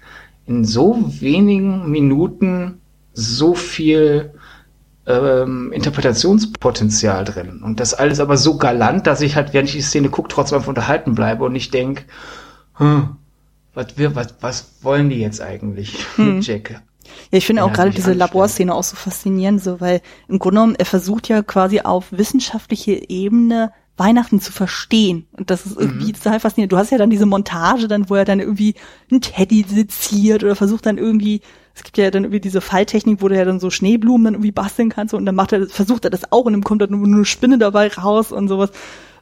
in 0.46 0.66
so 0.66 1.06
wenigen 1.22 1.90
Minuten 1.90 2.82
so 3.14 3.56
viel 3.56 4.34
ähm, 5.08 5.72
Interpretationspotenzial 5.72 7.26
drin. 7.26 7.62
Und 7.64 7.80
das 7.80 7.94
alles 7.94 8.20
aber 8.20 8.38
so 8.38 8.58
galant, 8.58 9.08
dass 9.08 9.22
ich 9.22 9.36
halt, 9.36 9.54
während 9.54 9.70
ich 9.70 9.76
die 9.76 9.82
Szene 9.82 10.10
gucke, 10.10 10.30
trotzdem 10.30 10.58
einfach 10.58 10.70
unterhalten 10.70 11.16
bleibe 11.16 11.44
und 11.44 11.54
nicht 11.54 11.74
denk, 11.74 12.06
hm, 12.76 13.18
was, 13.74 13.98
wir, 13.98 14.16
was, 14.16 14.36
was 14.42 14.70
wollen 14.82 15.10
die 15.10 15.20
jetzt 15.20 15.42
eigentlich 15.42 16.06
hm. 16.16 16.38
mit 16.38 16.48
Jack? 16.48 16.82
Ja, 17.32 17.38
ich 17.38 17.46
finde 17.46 17.64
auch 17.64 17.72
gerade 17.72 17.92
diese 17.92 18.14
Laborszene 18.14 18.74
auch 18.74 18.84
so 18.84 18.96
faszinierend, 18.96 19.62
so 19.62 19.80
weil 19.80 20.02
im 20.28 20.40
Grunde 20.40 20.56
genommen 20.56 20.76
er 20.76 20.86
versucht 20.86 21.28
ja 21.28 21.44
quasi 21.44 21.82
auf 21.82 22.12
wissenschaftliche 22.12 23.10
Ebene 23.10 23.72
Weihnachten 23.98 24.42
zu 24.42 24.52
verstehen. 24.52 25.28
Und 25.32 25.50
das 25.50 25.66
ist 25.66 25.78
irgendwie 25.78 26.08
mhm. 26.08 26.14
total 26.14 26.40
faszinierend. 26.40 26.72
Du 26.72 26.78
hast 26.78 26.92
ja 26.92 26.98
dann 26.98 27.10
diese 27.10 27.26
Montage 27.26 27.88
dann, 27.88 28.10
wo 28.10 28.16
er 28.16 28.26
dann 28.26 28.40
irgendwie 28.40 28.76
einen 29.10 29.22
Teddy 29.22 29.66
seziert 29.68 30.44
oder 30.44 30.56
versucht 30.56 30.86
dann 30.86 30.98
irgendwie 30.98 31.42
es 31.76 31.84
gibt 31.84 31.98
ja 31.98 32.10
dann 32.10 32.24
irgendwie 32.24 32.40
diese 32.40 32.62
Falltechnik, 32.62 33.22
wo 33.22 33.28
du 33.28 33.36
ja 33.36 33.44
dann 33.44 33.60
so 33.60 33.70
Schneeblumen 33.70 34.24
dann 34.24 34.34
irgendwie 34.36 34.54
basteln 34.54 34.90
kannst 34.90 35.14
und 35.14 35.26
dann 35.26 35.36
macht 35.36 35.52
er, 35.52 35.68
versucht 35.68 36.06
er 36.06 36.10
das 36.10 36.32
auch 36.32 36.46
und 36.46 36.54
dann 36.54 36.64
kommt 36.64 36.82
dann 36.82 36.92
nur 36.92 37.06
eine 37.06 37.26
Spinne 37.26 37.58
dabei 37.58 37.90
raus 37.90 38.32
und 38.32 38.48
sowas. 38.48 38.72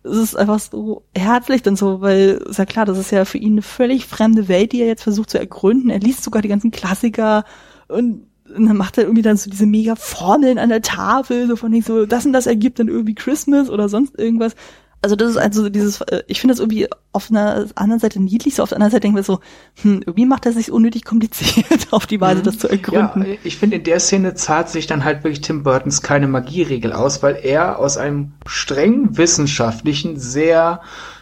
Es 0.04 0.16
ist 0.18 0.36
einfach 0.36 0.60
so 0.60 1.04
herzlich 1.16 1.64
dann 1.64 1.76
so, 1.76 2.02
weil 2.02 2.44
ist 2.48 2.60
ja 2.60 2.66
klar, 2.66 2.86
das 2.86 3.00
ist 3.00 3.12
ja 3.12 3.26
für 3.26 3.40
ihn 3.40 3.54
eine 3.54 3.64
völlig 3.64 4.06
fremde 4.06 4.48
Welt, 4.50 4.72
die 4.72 4.82
er 4.82 4.88
jetzt 4.88 5.02
versucht 5.02 5.32
zu 5.32 5.40
ergründen. 5.40 5.90
Er 5.90 6.00
liest 6.00 6.24
sogar 6.24 6.44
die 6.44 6.48
ganzen 6.48 6.70
Klassiker 6.70 7.44
und 7.88 8.28
und 8.56 8.68
dann 8.68 8.78
macht 8.78 8.98
er 8.98 9.04
irgendwie 9.04 9.22
dann 9.22 9.38
so 9.38 9.50
diese 9.50 9.66
mega 9.66 9.96
Formeln 9.96 10.58
an 10.58 10.70
der 10.70 10.82
Tafel, 10.82 11.48
so 11.48 11.56
von 11.56 11.72
nicht 11.72 11.88
so, 11.88 12.06
das 12.06 12.26
und 12.26 12.34
das 12.34 12.48
ergibt 12.48 12.80
dann 12.80 12.88
irgendwie 12.88 13.16
Christmas 13.16 13.70
oder 13.70 13.90
sonst 13.90 14.18
irgendwas 14.18 14.56
also 15.04 15.18
das 15.18 15.32
ist 15.32 15.38
also 15.38 15.70
dieses, 15.70 16.02
äh, 16.02 16.24
ich 16.28 16.40
finde 16.40 16.54
das 16.54 16.60
irgendwie 16.60 16.88
auf 17.12 17.30
einer 17.30 17.68
anderen 17.76 18.00
Seite 18.00 18.22
niedlich, 18.22 18.56
so 18.56 18.64
auf 18.64 18.70
der 18.70 18.78
anderen 18.78 18.92
Seite 18.92 19.02
denken 19.02 19.18
wir 19.18 19.24
so, 19.24 19.42
hm, 19.82 20.02
irgendwie 20.06 20.26
macht 20.26 20.46
er 20.46 20.54
sich 20.54 20.72
unnötig 20.72 21.04
kompliziert 21.04 21.88
auf 21.92 22.08
die 22.08 22.22
Weise, 22.22 22.40
mhm. 22.40 22.44
das 22.46 22.58
zu 22.58 22.70
ergründen. 22.70 23.26
Ja, 23.26 23.38
ich 23.44 23.58
finde, 23.58 23.78
in 23.78 23.84
der 23.84 24.00
Szene 24.00 24.34
zahlt 24.34 24.70
sich 24.70 24.88
dann 24.88 25.04
halt 25.04 25.24
wirklich 25.24 25.42
Tim 25.42 25.64
Burtons 25.64 26.02
keine 26.02 26.28
Magieregel 26.28 26.94
aus, 26.94 27.22
weil 27.22 27.38
er 27.44 27.80
aus 27.80 27.98
einem 27.98 28.34
streng 28.46 29.18
wissenschaftlichen, 29.18 30.18
sehr 30.18 30.82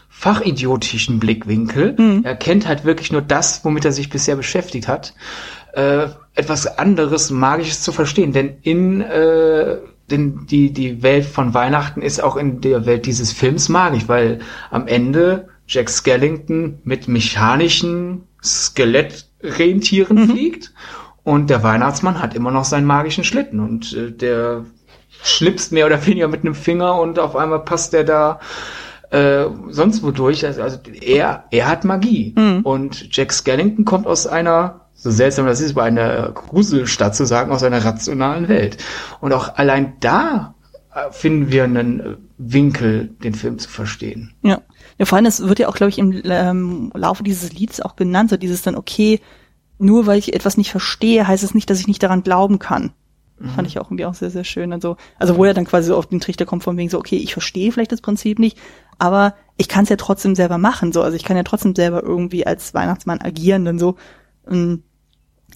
fachidiotischen 0.10 1.20
Blickwinkel, 1.20 1.96
mhm. 1.98 2.22
er 2.24 2.36
kennt 2.36 2.68
halt 2.68 2.86
wirklich 2.86 3.12
nur 3.12 3.24
das, 3.24 3.66
womit 3.66 3.86
er 3.86 3.92
sich 3.92 4.12
bisher 4.12 4.36
beschäftigt 4.36 4.88
hat, 4.88 5.16
äh, 5.74 6.08
etwas 6.36 6.78
anderes 6.78 7.32
Magisches 7.32 7.82
zu 7.82 7.92
verstehen. 7.92 8.34
Denn 8.34 8.58
in 8.62 9.02
äh, 9.02 9.78
denn 10.12 10.46
die, 10.46 10.74
die 10.74 11.02
Welt 11.02 11.26
von 11.26 11.54
Weihnachten 11.54 12.02
ist 12.02 12.22
auch 12.22 12.36
in 12.36 12.62
der 12.62 12.86
Welt 12.86 13.06
dieses 13.06 13.32
Films 13.32 13.70
magisch, 13.70 14.08
weil 14.08 14.40
am 14.70 14.88
Ende 14.88 15.48
Jack 15.68 15.90
Skellington 15.90 16.80
mit 16.84 17.08
mechanischen 17.08 18.24
Skelettrentieren 18.44 20.18
mhm. 20.18 20.30
fliegt 20.30 20.74
und 21.24 21.50
der 21.50 21.64
Weihnachtsmann 21.64 22.22
hat 22.22 22.36
immer 22.36 22.52
noch 22.52 22.66
seinen 22.66 22.86
magischen 22.86 23.24
Schlitten 23.24 23.60
und 23.60 23.94
äh, 23.94 24.12
der 24.12 24.66
schnipst 25.24 25.72
mehr 25.72 25.86
oder 25.86 26.06
weniger 26.06 26.28
mit 26.28 26.42
einem 26.42 26.56
Finger 26.56 27.00
und 27.00 27.20
auf 27.20 27.36
einmal 27.36 27.64
passt 27.64 27.94
der 27.94 28.04
da 28.04 28.40
äh, 29.12 29.46
sonst 29.70 30.04
wo 30.04 30.12
durch. 30.12 30.46
Also, 30.46 30.62
also 30.62 30.80
er, 31.02 31.46
er 31.52 31.68
hat 31.68 31.84
Magie. 31.84 32.34
Mhm. 32.38 32.62
Und 32.62 33.16
Jack 33.16 33.34
Skellington 33.34 33.86
kommt 33.86 34.08
aus 34.08 34.26
einer 34.26 34.81
so 35.02 35.10
seltsam 35.10 35.48
das 35.48 35.62
ist, 35.62 35.74
bei 35.74 35.84
einer 35.84 36.32
Gruselstadt 36.32 37.16
zu 37.16 37.26
sagen, 37.26 37.52
aus 37.52 37.64
einer 37.64 37.84
rationalen 37.84 38.48
Welt. 38.48 38.78
Und 39.20 39.34
auch 39.34 39.56
allein 39.56 39.94
da 40.00 40.54
äh, 40.94 41.12
finden 41.12 41.52
wir 41.52 41.64
einen 41.64 42.00
äh, 42.00 42.18
Winkel, 42.38 43.08
den 43.24 43.34
Film 43.34 43.58
zu 43.58 43.68
verstehen. 43.68 44.36
Ja. 44.44 44.62
Ja, 45.00 45.06
vor 45.06 45.16
allem, 45.16 45.26
es 45.26 45.48
wird 45.48 45.58
ja 45.58 45.70
auch, 45.70 45.76
glaube 45.76 45.90
ich, 45.90 45.98
im 45.98 46.22
ähm, 46.26 46.92
Laufe 46.94 47.24
dieses 47.24 47.54
Lieds 47.54 47.82
auch 47.82 47.96
genannt, 47.96 48.30
so 48.30 48.38
dieses 48.38 48.62
dann, 48.62 48.76
okay, 48.76 49.20
nur 49.80 50.06
weil 50.06 50.20
ich 50.20 50.36
etwas 50.36 50.58
nicht 50.58 50.70
verstehe, 50.70 51.28
heißt 51.28 51.44
es 51.44 51.56
nicht, 51.56 51.68
dass 51.72 51.80
ich 51.80 51.88
nicht 51.88 52.04
daran 52.04 52.22
glauben 52.22 52.60
kann. 52.60 52.92
Mhm. 53.40 53.50
Fand 53.50 53.68
ich 53.68 53.80
auch 53.80 53.88
irgendwie 53.88 54.06
auch 54.06 54.14
sehr, 54.14 54.30
sehr 54.30 54.44
schön. 54.44 54.72
Also, 54.72 54.98
also 55.18 55.36
wo 55.38 55.46
er 55.46 55.56
dann 55.56 55.66
quasi 55.66 55.88
so 55.88 55.96
auf 55.96 56.06
den 56.06 56.20
Trichter 56.20 56.46
kommt 56.46 56.62
von 56.62 56.78
wegen 56.78 56.90
so, 56.90 57.00
okay, 57.00 57.18
ich 57.18 57.34
verstehe 57.34 57.72
vielleicht 57.72 57.92
das 57.92 58.02
Prinzip 58.02 58.38
nicht, 58.38 58.60
aber 59.00 59.34
ich 59.58 59.68
kann 59.68 59.86
es 59.86 59.90
ja 59.90 59.96
trotzdem 59.96 60.36
selber 60.36 60.60
machen. 60.60 60.92
So, 60.92 61.02
also 61.02 61.16
ich 61.16 61.24
kann 61.24 61.38
ja 61.38 61.44
trotzdem 61.44 61.74
selber 61.74 62.04
irgendwie 62.04 62.46
als 62.46 62.76
Weihnachtsmann 62.76 63.22
agieren, 63.22 63.66
dann 63.66 63.80
so. 63.80 63.96
Und 64.44 64.84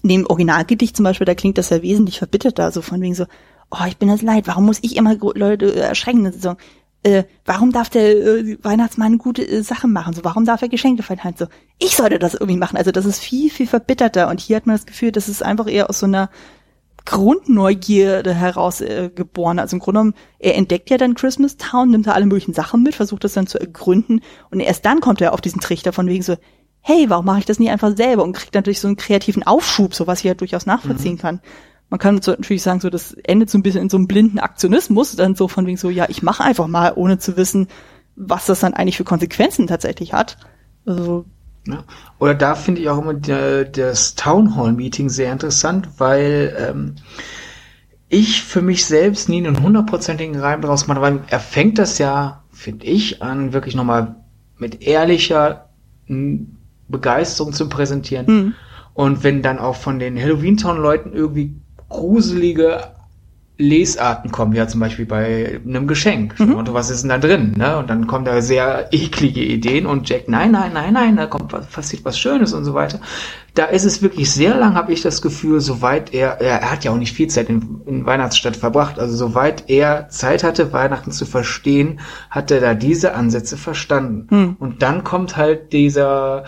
in 0.06 0.20
dem 0.20 0.26
Originalgedicht 0.26 0.96
zum 0.96 1.04
Beispiel, 1.04 1.24
da 1.24 1.34
klingt 1.34 1.58
das 1.58 1.70
ja 1.70 1.82
wesentlich 1.82 2.18
verbitterter, 2.18 2.70
so 2.70 2.80
von 2.80 3.00
wegen 3.00 3.14
so, 3.14 3.26
oh, 3.70 3.84
ich 3.88 3.96
bin 3.96 4.08
das 4.08 4.22
leid, 4.22 4.46
warum 4.46 4.66
muss 4.66 4.78
ich 4.82 4.96
immer 4.96 5.16
Leute 5.16 5.74
äh, 5.74 5.80
erschrecken? 5.80 6.32
So, 6.32 6.54
äh, 7.02 7.24
warum 7.44 7.72
darf 7.72 7.90
der 7.90 8.16
äh, 8.16 8.58
Weihnachtsmann 8.62 9.18
gute 9.18 9.42
äh, 9.42 9.62
Sachen 9.62 9.92
machen? 9.92 10.14
So, 10.14 10.22
warum 10.22 10.44
darf 10.44 10.62
er 10.62 10.68
Geschenke 10.68 11.02
verteilen? 11.02 11.34
So, 11.36 11.46
ich 11.78 11.96
sollte 11.96 12.20
das 12.20 12.34
irgendwie 12.34 12.56
machen. 12.56 12.76
Also 12.76 12.92
das 12.92 13.04
ist 13.04 13.18
viel, 13.18 13.50
viel 13.50 13.66
verbitterter. 13.66 14.28
Und 14.28 14.40
hier 14.40 14.56
hat 14.56 14.66
man 14.66 14.76
das 14.76 14.86
Gefühl, 14.86 15.10
das 15.10 15.28
ist 15.28 15.42
einfach 15.42 15.66
eher 15.66 15.90
aus 15.90 15.98
so 15.98 16.06
einer 16.06 16.30
Grundneugierde 17.04 18.32
heraus 18.32 18.80
äh, 18.80 19.10
geboren. 19.12 19.58
Also 19.58 19.74
im 19.74 19.80
Grunde 19.80 20.00
genommen, 20.00 20.14
er 20.38 20.56
entdeckt 20.56 20.90
ja 20.90 20.98
dann 20.98 21.14
Christmas 21.14 21.56
Town, 21.56 21.90
nimmt 21.90 22.06
da 22.06 22.12
alle 22.12 22.26
möglichen 22.26 22.54
Sachen 22.54 22.82
mit, 22.84 22.94
versucht 22.94 23.24
das 23.24 23.32
dann 23.32 23.46
zu 23.46 23.58
ergründen 23.58 24.20
und 24.50 24.60
erst 24.60 24.84
dann 24.84 25.00
kommt 25.00 25.20
er 25.20 25.32
auf 25.32 25.40
diesen 25.40 25.60
Trichter 25.60 25.92
von 25.92 26.08
wegen 26.08 26.22
so, 26.22 26.36
hey, 26.86 27.10
warum 27.10 27.24
mache 27.24 27.40
ich 27.40 27.44
das 27.46 27.58
nicht 27.58 27.70
einfach 27.70 27.96
selber 27.96 28.22
und 28.22 28.32
kriegt 28.32 28.54
natürlich 28.54 28.78
so 28.78 28.86
einen 28.86 28.96
kreativen 28.96 29.42
Aufschub, 29.42 29.92
so 29.92 30.06
was 30.06 30.20
ich 30.20 30.28
halt 30.28 30.40
durchaus 30.40 30.66
nachvollziehen 30.66 31.14
mhm. 31.14 31.18
kann. 31.18 31.40
Man 31.90 31.98
kann 31.98 32.22
so 32.22 32.30
natürlich 32.30 32.62
sagen, 32.62 32.78
so 32.78 32.90
das 32.90 33.12
endet 33.24 33.50
so 33.50 33.58
ein 33.58 33.64
bisschen 33.64 33.82
in 33.82 33.90
so 33.90 33.96
einem 33.96 34.06
blinden 34.06 34.38
Aktionismus, 34.38 35.16
dann 35.16 35.34
so 35.34 35.48
von 35.48 35.66
wegen 35.66 35.76
so, 35.76 35.90
ja, 35.90 36.06
ich 36.08 36.22
mache 36.22 36.44
einfach 36.44 36.68
mal, 36.68 36.92
ohne 36.94 37.18
zu 37.18 37.36
wissen, 37.36 37.66
was 38.14 38.46
das 38.46 38.60
dann 38.60 38.72
eigentlich 38.72 38.96
für 38.96 39.04
Konsequenzen 39.04 39.66
tatsächlich 39.66 40.12
hat. 40.12 40.38
Also 40.84 41.24
ja. 41.66 41.82
Oder 42.20 42.34
da 42.34 42.54
finde 42.54 42.82
ich 42.82 42.88
auch 42.88 43.02
immer 43.02 43.14
der, 43.14 43.64
das 43.64 44.14
Town 44.14 44.54
Hall 44.54 44.72
Meeting 44.72 45.08
sehr 45.08 45.32
interessant, 45.32 45.88
weil 45.98 46.56
ähm, 46.56 46.94
ich 48.08 48.44
für 48.44 48.62
mich 48.62 48.86
selbst 48.86 49.28
nie 49.28 49.44
einen 49.44 49.60
hundertprozentigen 49.60 50.38
Reim 50.38 50.60
draus 50.60 50.86
mache, 50.86 51.00
weil 51.00 51.24
er 51.26 51.40
fängt 51.40 51.78
das 51.80 51.98
ja, 51.98 52.44
finde 52.52 52.86
ich, 52.86 53.22
an 53.22 53.52
wirklich 53.52 53.74
nochmal 53.74 54.14
mit 54.56 54.82
ehrlicher 54.82 55.68
Begeisterung 56.88 57.52
zu 57.52 57.68
präsentieren. 57.68 58.26
Mhm. 58.26 58.54
Und 58.94 59.24
wenn 59.24 59.42
dann 59.42 59.58
auch 59.58 59.76
von 59.76 59.98
den 59.98 60.20
Halloween 60.20 60.56
Town 60.56 60.78
Leuten 60.78 61.12
irgendwie 61.12 61.54
gruselige 61.88 62.80
Lesarten 63.58 64.30
kommen, 64.30 64.52
ja 64.52 64.68
zum 64.68 64.80
Beispiel 64.80 65.06
bei 65.06 65.60
einem 65.64 65.86
Geschenk. 65.86 66.38
Mhm. 66.38 66.54
Und 66.54 66.74
was 66.74 66.90
ist 66.90 67.02
denn 67.02 67.08
da 67.08 67.18
drin? 67.18 67.54
Ne? 67.56 67.78
Und 67.78 67.88
dann 67.88 68.06
kommen 68.06 68.26
da 68.26 68.42
sehr 68.42 68.88
eklige 68.92 69.42
Ideen 69.42 69.86
und 69.86 70.08
Jack, 70.08 70.28
nein, 70.28 70.50
nein, 70.50 70.72
nein, 70.74 70.92
nein, 70.92 71.16
da 71.16 71.26
kommt 71.26 71.54
was, 71.54 71.66
passiert 71.66 72.04
was 72.04 72.18
Schönes 72.18 72.52
und 72.52 72.66
so 72.66 72.74
weiter. 72.74 73.00
Da 73.54 73.64
ist 73.64 73.86
es 73.86 74.02
wirklich 74.02 74.30
sehr 74.30 74.54
lang, 74.56 74.74
habe 74.74 74.92
ich 74.92 75.00
das 75.00 75.22
Gefühl, 75.22 75.60
soweit 75.60 76.12
er, 76.12 76.38
er, 76.42 76.60
er 76.60 76.70
hat 76.70 76.84
ja 76.84 76.90
auch 76.90 76.98
nicht 76.98 77.14
viel 77.14 77.28
Zeit 77.28 77.48
in, 77.48 77.80
in 77.86 78.04
Weihnachtsstadt 78.04 78.56
verbracht, 78.56 78.98
also 78.98 79.16
soweit 79.16 79.70
er 79.70 80.10
Zeit 80.10 80.44
hatte, 80.44 80.74
Weihnachten 80.74 81.10
zu 81.10 81.24
verstehen, 81.24 82.00
hat 82.28 82.50
er 82.50 82.60
da 82.60 82.74
diese 82.74 83.14
Ansätze 83.14 83.56
verstanden. 83.56 84.26
Mhm. 84.28 84.56
Und 84.58 84.82
dann 84.82 85.02
kommt 85.02 85.38
halt 85.38 85.72
dieser 85.72 86.44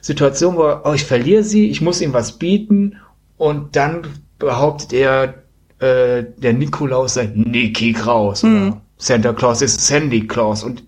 Situation, 0.00 0.56
wo 0.56 0.80
oh, 0.84 0.92
ich 0.92 1.04
verliere 1.04 1.44
sie, 1.44 1.70
ich 1.70 1.80
muss 1.80 2.00
ihm 2.00 2.12
was 2.12 2.38
bieten 2.38 2.96
und 3.36 3.76
dann 3.76 4.06
behauptet 4.38 4.92
er, 4.92 5.34
äh, 5.78 6.24
der 6.36 6.52
Nikolaus 6.52 7.14
sei 7.14 7.30
Nicky 7.34 7.92
Kraus 7.92 8.42
mhm. 8.42 8.68
oder 8.68 8.80
Santa 8.96 9.32
Claus 9.32 9.62
ist 9.62 9.86
Sandy 9.86 10.26
Claus. 10.26 10.62
Und 10.62 10.84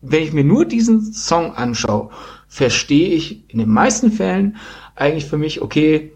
wenn 0.00 0.22
ich 0.22 0.32
mir 0.32 0.44
nur 0.44 0.64
diesen 0.64 1.12
Song 1.12 1.52
anschaue, 1.52 2.10
verstehe 2.48 3.10
ich 3.14 3.50
in 3.50 3.58
den 3.58 3.68
meisten 3.68 4.10
Fällen 4.10 4.56
eigentlich 4.96 5.26
für 5.26 5.36
mich, 5.36 5.60
okay, 5.60 6.12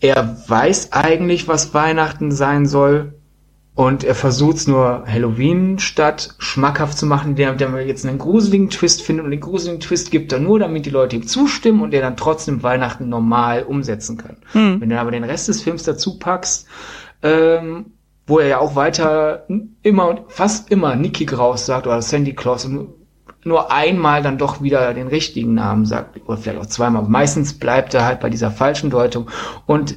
er 0.00 0.36
weiß 0.46 0.92
eigentlich, 0.92 1.48
was 1.48 1.72
Weihnachten 1.72 2.30
sein 2.30 2.66
soll, 2.66 3.14
und 3.74 4.04
er 4.04 4.14
versucht 4.14 4.56
es 4.58 4.68
nur 4.68 5.04
Halloween 5.06 5.80
statt 5.80 6.34
schmackhaft 6.38 6.96
zu 6.96 7.06
machen, 7.06 7.34
der, 7.34 7.54
der 7.54 7.84
jetzt 7.86 8.06
einen 8.06 8.18
gruseligen 8.18 8.70
Twist 8.70 9.02
findet 9.02 9.24
und 9.24 9.32
den 9.32 9.40
gruseligen 9.40 9.80
Twist 9.80 10.12
gibt 10.12 10.32
er 10.32 10.38
nur, 10.38 10.60
damit 10.60 10.86
die 10.86 10.90
Leute 10.90 11.16
ihm 11.16 11.26
zustimmen 11.26 11.82
und 11.82 11.92
er 11.92 12.00
dann 12.00 12.16
trotzdem 12.16 12.62
Weihnachten 12.62 13.08
normal 13.08 13.64
umsetzen 13.64 14.16
kann. 14.16 14.36
Hm. 14.52 14.80
Wenn 14.80 14.90
du 14.90 15.00
aber 15.00 15.10
den 15.10 15.24
Rest 15.24 15.48
des 15.48 15.62
Films 15.62 15.82
dazu 15.82 16.20
packst, 16.20 16.68
ähm, 17.22 17.86
wo 18.28 18.38
er 18.38 18.46
ja 18.46 18.58
auch 18.58 18.76
weiter 18.76 19.46
immer, 19.82 20.18
fast 20.28 20.70
immer 20.70 20.94
Nicky 20.94 21.24
Graus 21.24 21.66
sagt 21.66 21.86
oder 21.88 22.00
Sandy 22.00 22.32
Claus 22.32 22.64
und 22.64 22.88
nur 23.42 23.70
einmal 23.72 24.22
dann 24.22 24.38
doch 24.38 24.62
wieder 24.62 24.94
den 24.94 25.08
richtigen 25.08 25.54
Namen 25.54 25.84
sagt, 25.84 26.20
oder 26.26 26.38
vielleicht 26.38 26.60
auch 26.60 26.66
zweimal. 26.66 27.02
Meistens 27.02 27.54
bleibt 27.54 27.92
er 27.92 28.04
halt 28.04 28.20
bei 28.20 28.30
dieser 28.30 28.50
falschen 28.50 28.88
Deutung. 28.88 29.30
Und 29.66 29.96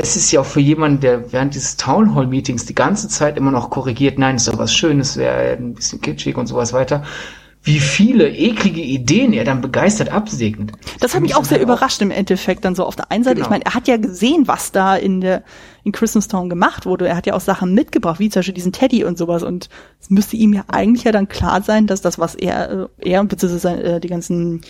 es 0.00 0.16
ist 0.16 0.30
ja 0.32 0.40
auch 0.40 0.46
für 0.46 0.60
jemanden, 0.60 1.00
der 1.00 1.32
während 1.32 1.54
dieses 1.54 1.76
Town 1.76 2.14
Hall 2.14 2.26
Meetings 2.26 2.66
die 2.66 2.74
ganze 2.74 3.08
Zeit 3.08 3.36
immer 3.36 3.50
noch 3.50 3.70
korrigiert, 3.70 4.18
nein, 4.18 4.36
ist 4.36 4.48
doch 4.48 4.58
was 4.58 4.74
Schönes, 4.74 5.16
wäre 5.16 5.56
ein 5.56 5.74
bisschen 5.74 6.00
kitschig 6.00 6.36
und 6.36 6.46
sowas 6.46 6.72
weiter, 6.72 7.04
wie 7.62 7.80
viele 7.80 8.30
eklige 8.30 8.80
Ideen 8.80 9.32
er 9.32 9.44
dann 9.44 9.60
begeistert 9.60 10.10
absegnet. 10.10 10.72
Das 11.00 11.14
hat 11.14 11.22
mich 11.22 11.34
auch 11.34 11.44
sehr 11.44 11.60
überrascht 11.60 12.00
im 12.00 12.10
Endeffekt 12.10 12.64
dann 12.64 12.74
so 12.74 12.84
auf 12.84 12.96
der 12.96 13.10
einen 13.10 13.24
Seite. 13.24 13.36
Genau. 13.36 13.46
Ich 13.46 13.50
meine, 13.50 13.64
er 13.66 13.74
hat 13.74 13.88
ja 13.88 13.96
gesehen, 13.96 14.46
was 14.46 14.72
da 14.72 14.96
in 14.96 15.20
der 15.20 15.42
in 15.84 15.92
Christmastown 15.92 16.48
gemacht 16.48 16.86
wurde. 16.86 17.08
Er 17.08 17.16
hat 17.16 17.26
ja 17.26 17.34
auch 17.34 17.40
Sachen 17.40 17.74
mitgebracht, 17.74 18.20
wie 18.20 18.28
zum 18.30 18.40
Beispiel 18.40 18.54
diesen 18.54 18.72
Teddy 18.72 19.04
und 19.04 19.18
sowas. 19.18 19.42
Und 19.42 19.68
es 20.00 20.08
müsste 20.10 20.36
ihm 20.36 20.52
ja 20.52 20.64
eigentlich 20.68 21.04
ja 21.04 21.12
dann 21.12 21.28
klar 21.28 21.62
sein, 21.62 21.86
dass 21.86 22.00
das, 22.00 22.18
was 22.18 22.34
er, 22.34 22.88
äh, 23.02 23.10
er 23.10 23.20
und 23.20 23.28
beziehungsweise 23.28 23.82
äh, 23.82 24.00
die 24.00 24.08
ganzen 24.08 24.62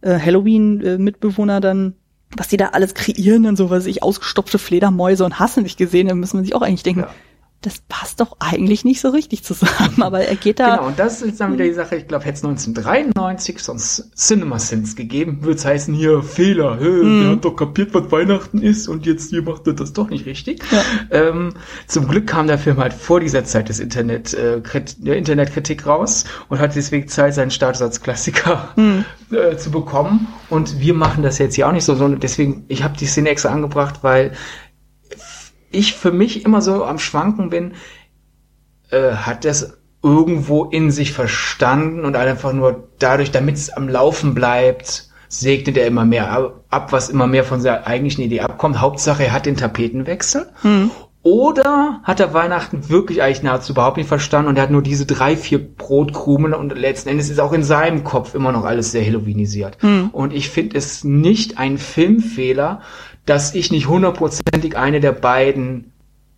äh, 0.00 0.18
Halloween-Mitbewohner 0.18 1.60
dann 1.60 1.94
was 2.36 2.48
die 2.48 2.56
da 2.56 2.68
alles 2.68 2.94
kreieren 2.94 3.46
und 3.46 3.56
so, 3.56 3.70
was 3.70 3.86
ich 3.86 4.02
ausgestopfte 4.02 4.58
Fledermäuse 4.58 5.24
und 5.24 5.38
Hasse 5.38 5.62
nicht 5.62 5.78
gesehen, 5.78 6.08
dann 6.08 6.18
müssen 6.18 6.38
wir 6.38 6.44
sich 6.44 6.54
auch 6.54 6.62
eigentlich 6.62 6.82
denken, 6.82 7.00
ja 7.00 7.10
das 7.62 7.80
passt 7.88 8.20
doch 8.20 8.36
eigentlich 8.38 8.84
nicht 8.84 9.00
so 9.00 9.08
richtig 9.08 9.42
zusammen, 9.42 10.02
aber 10.02 10.20
er 10.20 10.36
geht 10.36 10.60
da. 10.60 10.76
Genau, 10.76 10.88
und 10.88 10.98
das 10.98 11.22
ist 11.22 11.40
dann 11.40 11.52
wieder 11.52 11.64
die 11.64 11.72
Sache, 11.72 11.96
ich 11.96 12.06
glaube, 12.06 12.24
hätte 12.24 12.38
es 12.38 12.44
1993 12.44 13.58
sonst 13.58 14.16
Cinema 14.16 14.58
Sins 14.58 14.94
gegeben, 14.94 15.38
würde 15.42 15.56
es 15.56 15.64
heißen, 15.64 15.92
hier, 15.92 16.22
Fehler, 16.22 16.78
hä, 16.78 16.84
hm. 16.84 17.22
der 17.22 17.30
hat 17.32 17.44
doch 17.44 17.56
kapiert, 17.56 17.92
was 17.94 18.12
Weihnachten 18.12 18.62
ist 18.62 18.88
und 18.88 19.06
jetzt 19.06 19.30
hier 19.30 19.42
macht 19.42 19.66
er 19.66 19.72
das 19.72 19.92
doch 19.92 20.08
nicht 20.10 20.26
richtig. 20.26 20.62
Ja. 20.70 20.82
Ähm, 21.10 21.54
zum 21.86 22.06
Glück 22.08 22.26
kam 22.26 22.46
der 22.46 22.58
Film 22.58 22.76
halt 22.76 22.92
vor 22.92 23.20
dieser 23.20 23.44
Zeit 23.44 23.68
des 23.68 23.80
Internet, 23.80 24.34
äh, 24.34 24.60
der 24.98 25.16
Internetkritik 25.16 25.86
raus 25.86 26.24
und 26.48 26.58
hat 26.58 26.76
deswegen 26.76 27.08
Zeit, 27.08 27.34
seinen 27.34 27.50
Status 27.50 27.82
als 27.82 28.00
Klassiker 28.00 28.74
hm. 28.76 29.04
äh, 29.30 29.56
zu 29.56 29.70
bekommen. 29.70 30.28
Und 30.50 30.78
wir 30.78 30.94
machen 30.94 31.22
das 31.22 31.38
jetzt 31.38 31.54
hier 31.54 31.66
auch 31.66 31.72
nicht 31.72 31.84
so, 31.84 31.94
sondern 31.94 32.20
deswegen, 32.20 32.64
ich 32.68 32.84
habe 32.84 32.96
die 32.96 33.06
Szene 33.06 33.30
extra 33.30 33.48
angebracht, 33.48 34.00
weil 34.02 34.32
ich 35.70 35.94
für 35.94 36.12
mich 36.12 36.44
immer 36.44 36.60
so 36.60 36.84
am 36.84 36.98
Schwanken 36.98 37.50
bin, 37.50 37.74
äh, 38.90 39.12
hat 39.12 39.44
das 39.44 39.78
irgendwo 40.02 40.64
in 40.64 40.90
sich 40.90 41.12
verstanden 41.12 42.04
und 42.04 42.16
einfach 42.16 42.52
nur 42.52 42.88
dadurch, 42.98 43.30
damit 43.32 43.56
es 43.56 43.70
am 43.70 43.88
Laufen 43.88 44.34
bleibt, 44.34 45.10
segnet 45.28 45.76
er 45.76 45.86
immer 45.86 46.04
mehr 46.04 46.52
ab, 46.70 46.92
was 46.92 47.08
immer 47.08 47.26
mehr 47.26 47.44
von 47.44 47.60
seiner 47.60 47.86
eigentlichen 47.86 48.24
Idee 48.24 48.40
abkommt. 48.40 48.80
Hauptsache, 48.80 49.24
er 49.24 49.32
hat 49.32 49.46
den 49.46 49.56
Tapetenwechsel. 49.56 50.48
Hm. 50.62 50.90
Oder 51.22 52.00
hat 52.04 52.20
er 52.20 52.34
Weihnachten 52.34 52.88
wirklich 52.88 53.20
eigentlich 53.20 53.42
nahezu 53.42 53.72
überhaupt 53.72 53.96
nicht 53.96 54.06
verstanden 54.06 54.48
und 54.48 54.56
er 54.56 54.62
hat 54.62 54.70
nur 54.70 54.82
diese 54.82 55.06
drei, 55.06 55.36
vier 55.36 55.58
Brotkrumen 55.58 56.54
und 56.54 56.78
letzten 56.78 57.08
Endes 57.08 57.30
ist 57.30 57.40
auch 57.40 57.52
in 57.52 57.64
seinem 57.64 58.04
Kopf 58.04 58.36
immer 58.36 58.52
noch 58.52 58.64
alles 58.64 58.92
sehr 58.92 59.04
Halloweenisiert. 59.04 59.78
Hm. 59.82 60.10
Und 60.12 60.32
ich 60.32 60.50
finde 60.50 60.78
es 60.78 61.02
nicht 61.02 61.58
ein 61.58 61.78
Filmfehler, 61.78 62.80
dass 63.26 63.54
ich 63.54 63.70
nicht 63.70 63.88
hundertprozentig 63.88 64.76
eine 64.76 65.00
der 65.00 65.12
beiden 65.12 65.92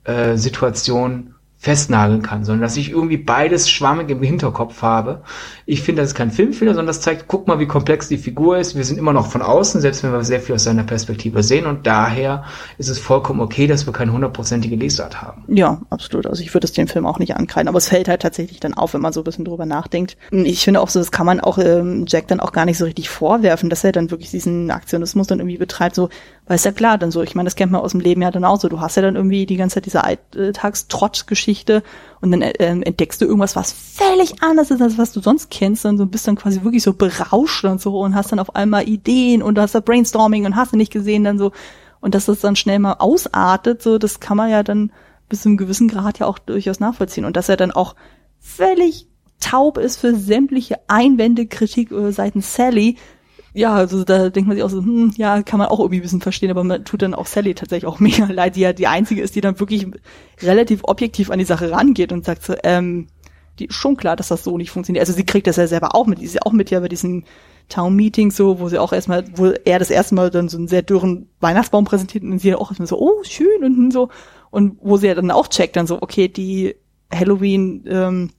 äh, 0.05 0.37
Situationen 0.37 1.35
festnageln 1.61 2.23
kann, 2.23 2.45
sondern 2.45 2.63
dass 2.63 2.77
ich 2.77 2.91
irgendwie 2.91 3.17
beides 3.17 3.69
schwammig 3.69 4.09
im 4.11 4.23
Hinterkopf 4.23 4.81
habe. 4.81 5.23
Ich 5.67 5.83
finde, 5.83 6.03
das 6.03 6.11
ist 6.11 6.15
kein 6.15 6.31
Filmfehler, 6.31 6.71
sondern 6.71 6.87
das 6.87 7.01
zeigt, 7.01 7.25
guck 7.27 7.49
mal, 7.49 7.59
wie 7.59 7.67
komplex 7.67 8.07
die 8.07 8.17
Figur 8.17 8.59
ist. 8.59 8.77
Wir 8.77 8.85
sind 8.85 8.97
immer 8.97 9.13
noch 9.13 9.27
von 9.27 9.43
außen, 9.43 9.81
selbst 9.81 10.05
wenn 10.05 10.13
wir 10.13 10.23
sehr 10.23 10.39
viel 10.39 10.55
aus 10.55 10.63
seiner 10.63 10.85
Perspektive 10.85 11.43
sehen 11.43 11.67
und 11.67 11.85
daher 11.85 12.45
ist 12.79 12.89
es 12.89 13.01
vollkommen 13.01 13.41
okay, 13.41 13.67
dass 13.67 13.87
wir 13.87 13.93
keine 13.93 14.13
hundertprozentige 14.13 14.77
Lesart 14.77 15.21
haben. 15.21 15.43
Ja, 15.49 15.81
absolut. 15.91 16.29
Also 16.29 16.45
ich 16.45 16.55
würde 16.55 16.67
es 16.67 16.73
dem 16.73 16.87
Film 16.87 17.07
auch 17.07 17.19
nicht 17.19 17.35
ankreiden, 17.35 17.69
aber 17.69 17.79
es 17.79 17.89
fällt 17.89 18.07
halt 18.07 18.23
tatsächlich 18.23 18.61
dann 18.61 18.75
auf, 18.75 18.95
wenn 18.95 19.01
man 19.01 19.13
so 19.13 19.23
ein 19.23 19.25
bisschen 19.25 19.45
drüber 19.45 19.67
nachdenkt. 19.67 20.17
Ich 20.31 20.63
finde 20.63 20.81
auch 20.81 20.89
so, 20.89 21.01
das 21.01 21.11
kann 21.11 21.27
man 21.27 21.41
auch 21.41 21.59
ähm, 21.59 22.05
Jack 22.07 22.29
dann 22.29 22.39
auch 22.39 22.53
gar 22.53 22.67
nicht 22.67 22.79
so 22.79 22.85
richtig 22.85 23.09
vorwerfen, 23.09 23.69
dass 23.69 23.83
er 23.83 23.91
dann 23.91 24.13
wirklich 24.13 24.31
diesen 24.31 24.71
Aktionismus 24.71 25.27
dann 25.27 25.41
irgendwie 25.41 25.59
betreibt, 25.59 25.97
so, 25.97 26.09
weil 26.49 26.57
ist 26.57 26.65
ja 26.65 26.73
klar, 26.73 26.97
dann 26.97 27.11
so, 27.11 27.23
ich 27.23 27.35
meine, 27.35 27.47
das 27.47 27.57
kennt 27.57 27.71
man 27.71 27.83
aus 27.83 27.93
dem 27.93 28.01
Leben 28.01 28.23
ja 28.23 28.31
dann 28.31 28.45
auch 28.45 28.59
so. 28.59 28.69
Du 28.69 28.81
hast 28.81 28.97
ja 28.97 29.03
dann 29.03 29.17
irgendwie 29.17 29.45
die 29.45 29.57
ganze 29.57 29.75
Zeit 29.75 29.87
diese 29.87 30.03
Alltagstrott-Geschichte 30.03 31.83
und 32.23 32.33
dann 32.33 32.41
äh, 32.41 32.53
entdeckst 32.55 33.21
du 33.21 33.27
irgendwas, 33.27 33.55
was 33.55 33.73
völlig 33.73 34.43
anders 34.43 34.71
ist, 34.71 34.81
als 34.81 34.97
was 34.97 35.13
du 35.13 35.21
sonst 35.21 35.51
kennst 35.51 35.85
und 35.85 35.99
so 35.99 36.07
bist 36.07 36.27
dann 36.27 36.37
quasi 36.37 36.65
wirklich 36.65 36.83
so 36.83 36.95
berauscht 36.95 37.65
und 37.67 37.83
so 37.83 38.01
und 38.01 38.15
hast 38.15 38.33
dann 38.33 38.39
auf 38.39 38.57
einmal 38.57 38.89
Ideen 38.89 39.43
und 39.43 39.57
du 39.57 39.61
hast 39.61 39.75
da 39.75 39.81
Brainstorming 39.81 40.47
und 40.47 40.57
hast 40.57 40.73
du 40.73 40.79
nicht 40.79 40.91
gesehen 40.93 41.23
dann 41.23 41.39
so 41.39 41.53
und 42.01 42.15
dass 42.15 42.25
das 42.25 42.41
dann 42.41 42.57
schnell 42.57 42.79
mal 42.79 42.95
ausartet, 42.95 43.83
so, 43.83 43.99
das 43.99 44.19
kann 44.19 44.39
man 44.39 44.49
ja 44.49 44.63
dann 44.63 44.91
bis 45.29 45.43
zu 45.43 45.51
einem 45.51 45.59
gewissen 45.59 45.89
Grad 45.89 46.19
ja 46.19 46.27
auch 46.27 46.39
durchaus 46.39 46.81
nachvollziehen 46.81 47.27
und 47.27 47.37
dass 47.37 47.51
er 47.51 47.59
dann 47.59 47.73
auch 47.73 47.95
völlig 48.41 49.07
taub 49.39 49.77
ist 49.77 49.99
für 50.01 50.15
sämtliche 50.15 50.77
Einwände, 50.89 51.47
Kritik 51.47 51.93
äh, 51.93 52.11
seitens 52.11 52.55
Sally, 52.55 52.97
ja, 53.59 53.75
also 53.75 54.05
da 54.05 54.31
denkt 54.31 54.47
man 54.47 54.57
sich 54.57 54.63
auch 54.63 54.71
so, 54.71 54.79
hm, 54.79 55.13
ja, 55.17 55.43
kann 55.43 55.59
man 55.59 55.67
auch 55.67 55.81
irgendwie 55.81 55.99
ein 55.99 56.03
bisschen 56.03 56.21
verstehen, 56.21 56.51
aber 56.51 56.63
man 56.63 56.85
tut 56.85 57.03
dann 57.03 57.13
auch 57.13 57.27
Sally 57.27 57.55
tatsächlich 57.55 57.87
auch 57.87 57.99
mega 58.01 58.27
leid, 58.27 58.55
die 58.55 58.61
ja 58.61 58.73
die 58.73 58.87
einzige 58.87 59.21
ist, 59.21 59.35
die 59.35 59.41
dann 59.41 59.59
wirklich 59.59 59.87
relativ 60.41 60.85
objektiv 60.85 61.31
an 61.31 61.41
die 61.41 61.45
Sache 61.45 61.73
rangeht 61.73 62.13
und 62.13 62.25
sagt 62.25 62.45
so, 62.45 62.55
ähm, 62.63 63.09
die 63.59 63.67
ist 63.67 63.75
schon 63.75 63.97
klar, 63.97 64.15
dass 64.15 64.29
das 64.29 64.45
so 64.45 64.57
nicht 64.57 64.71
funktioniert. 64.71 65.01
Also 65.01 65.13
sie 65.13 65.27
kriegt 65.27 65.49
das 65.49 65.57
ja 65.57 65.67
selber 65.67 65.97
auch 65.97 66.07
mit, 66.07 66.21
die 66.21 66.25
ist 66.25 66.35
ja 66.35 66.43
auch 66.45 66.53
mit 66.53 66.71
ja 66.71 66.79
bei 66.79 66.87
diesen 66.87 67.25
Town 67.69 67.97
Meetings 67.97 68.37
so, 68.37 68.61
wo 68.61 68.69
sie 68.69 68.79
auch 68.79 68.93
erstmal, 68.93 69.25
wo 69.35 69.47
er 69.47 69.81
das 69.81 69.91
erste 69.91 70.15
Mal 70.15 70.31
dann 70.31 70.49
so 70.49 70.57
einen 70.57 70.69
sehr 70.69 70.83
dürren 70.83 71.29
Weihnachtsbaum 71.41 71.85
präsentiert 71.85 72.23
und 72.23 72.39
sie 72.39 72.55
auch 72.55 72.71
erstmal 72.71 72.87
so, 72.87 73.01
oh, 73.01 73.25
schön 73.25 73.65
und 73.65 73.93
so. 73.93 74.09
Und 74.51 74.79
wo 74.81 74.99
sie 74.99 75.09
ja 75.09 75.17
dann 75.17 75.33
auch 75.33 75.49
checkt, 75.49 75.75
dann 75.75 75.89
so, 75.89 76.01
okay, 76.01 76.29
die 76.29 76.77
Halloween, 77.13 77.85
ähm, 77.89 78.31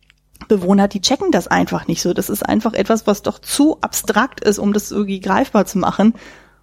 Bewohner, 0.47 0.87
die 0.87 1.01
checken 1.01 1.31
das 1.31 1.47
einfach 1.47 1.87
nicht 1.87 2.01
so. 2.01 2.13
Das 2.13 2.29
ist 2.29 2.43
einfach 2.43 2.73
etwas, 2.73 3.07
was 3.07 3.21
doch 3.21 3.39
zu 3.39 3.79
abstrakt 3.81 4.41
ist, 4.41 4.59
um 4.59 4.73
das 4.73 4.91
irgendwie 4.91 5.19
greifbar 5.19 5.65
zu 5.65 5.77
machen. 5.77 6.13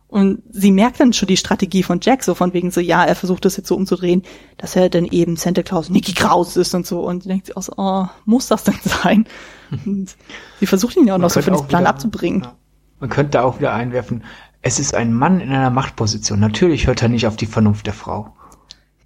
Und 0.09 0.43
sie 0.51 0.70
merkt 0.70 1.01
dann 1.01 1.12
schon 1.12 1.27
die 1.27 1.36
Strategie 1.36 1.82
von 1.82 1.98
Jack, 2.01 2.23
so 2.23 2.35
von 2.35 2.53
wegen 2.53 2.70
so, 2.70 2.81
ja, 2.81 3.05
er 3.05 3.16
versucht 3.16 3.44
das 3.44 3.57
jetzt 3.57 3.69
so 3.69 3.74
umzudrehen, 3.74 4.23
dass 4.57 4.77
er 4.77 4.89
dann 4.89 5.05
eben 5.05 5.36
Santa 5.36 5.62
Claus 5.62 5.90
Nicky 5.90 6.15
Kraus 6.15 6.57
ist 6.57 6.74
und 6.74 6.86
so. 6.86 7.01
Und 7.01 7.24
sie 7.24 7.28
denkt 7.28 7.47
sich 7.47 7.57
auch 7.57 7.62
so, 7.62 7.73
oh, 7.77 8.07
muss 8.24 8.47
das 8.47 8.65
denn 8.65 8.78
sein? 8.82 9.27
Und 9.85 10.15
sie 10.61 10.66
versucht 10.66 10.97
ihn 10.97 11.09
ja 11.09 11.15
auch 11.15 11.19
noch 11.19 11.31
so 11.31 11.43
von 11.43 11.55
diesem 11.55 11.66
Plan 11.66 11.82
wieder, 11.82 11.90
abzubringen. 11.90 12.43
Ja. 12.43 12.55
Man 13.01 13.11
könnte 13.11 13.43
auch 13.43 13.59
wieder 13.59 13.74
einwerfen, 13.74 14.23
es 14.62 14.78
ist 14.78 14.94
ein 14.94 15.12
Mann 15.12 15.40
in 15.40 15.51
einer 15.51 15.70
Machtposition. 15.70 16.39
Natürlich 16.39 16.86
hört 16.86 17.03
er 17.03 17.09
nicht 17.09 17.27
auf 17.27 17.36
die 17.36 17.47
Vernunft 17.47 17.86
der 17.86 17.93
Frau. 17.93 18.32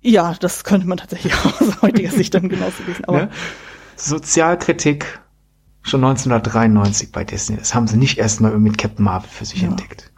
Ja, 0.02 0.34
das 0.38 0.64
könnte 0.64 0.86
man 0.86 0.98
tatsächlich 0.98 1.34
auch 1.34 1.60
aus 1.60 1.82
heutiger 1.82 2.10
Sicht 2.10 2.34
dann 2.34 2.48
genauso 2.48 2.82
lesen. 2.86 3.04
Aber 3.06 3.18
ne? 3.18 3.30
Sozialkritik 4.04 5.20
schon 5.82 6.04
1993 6.04 7.12
bei 7.12 7.24
Disney. 7.24 7.56
Das 7.56 7.74
haben 7.74 7.86
sie 7.86 7.96
nicht 7.96 8.18
erstmal 8.18 8.58
mit 8.58 8.78
Captain 8.78 9.04
Marvel 9.04 9.30
für 9.30 9.44
sich 9.44 9.62
ja. 9.62 9.68
entdeckt. 9.68 10.12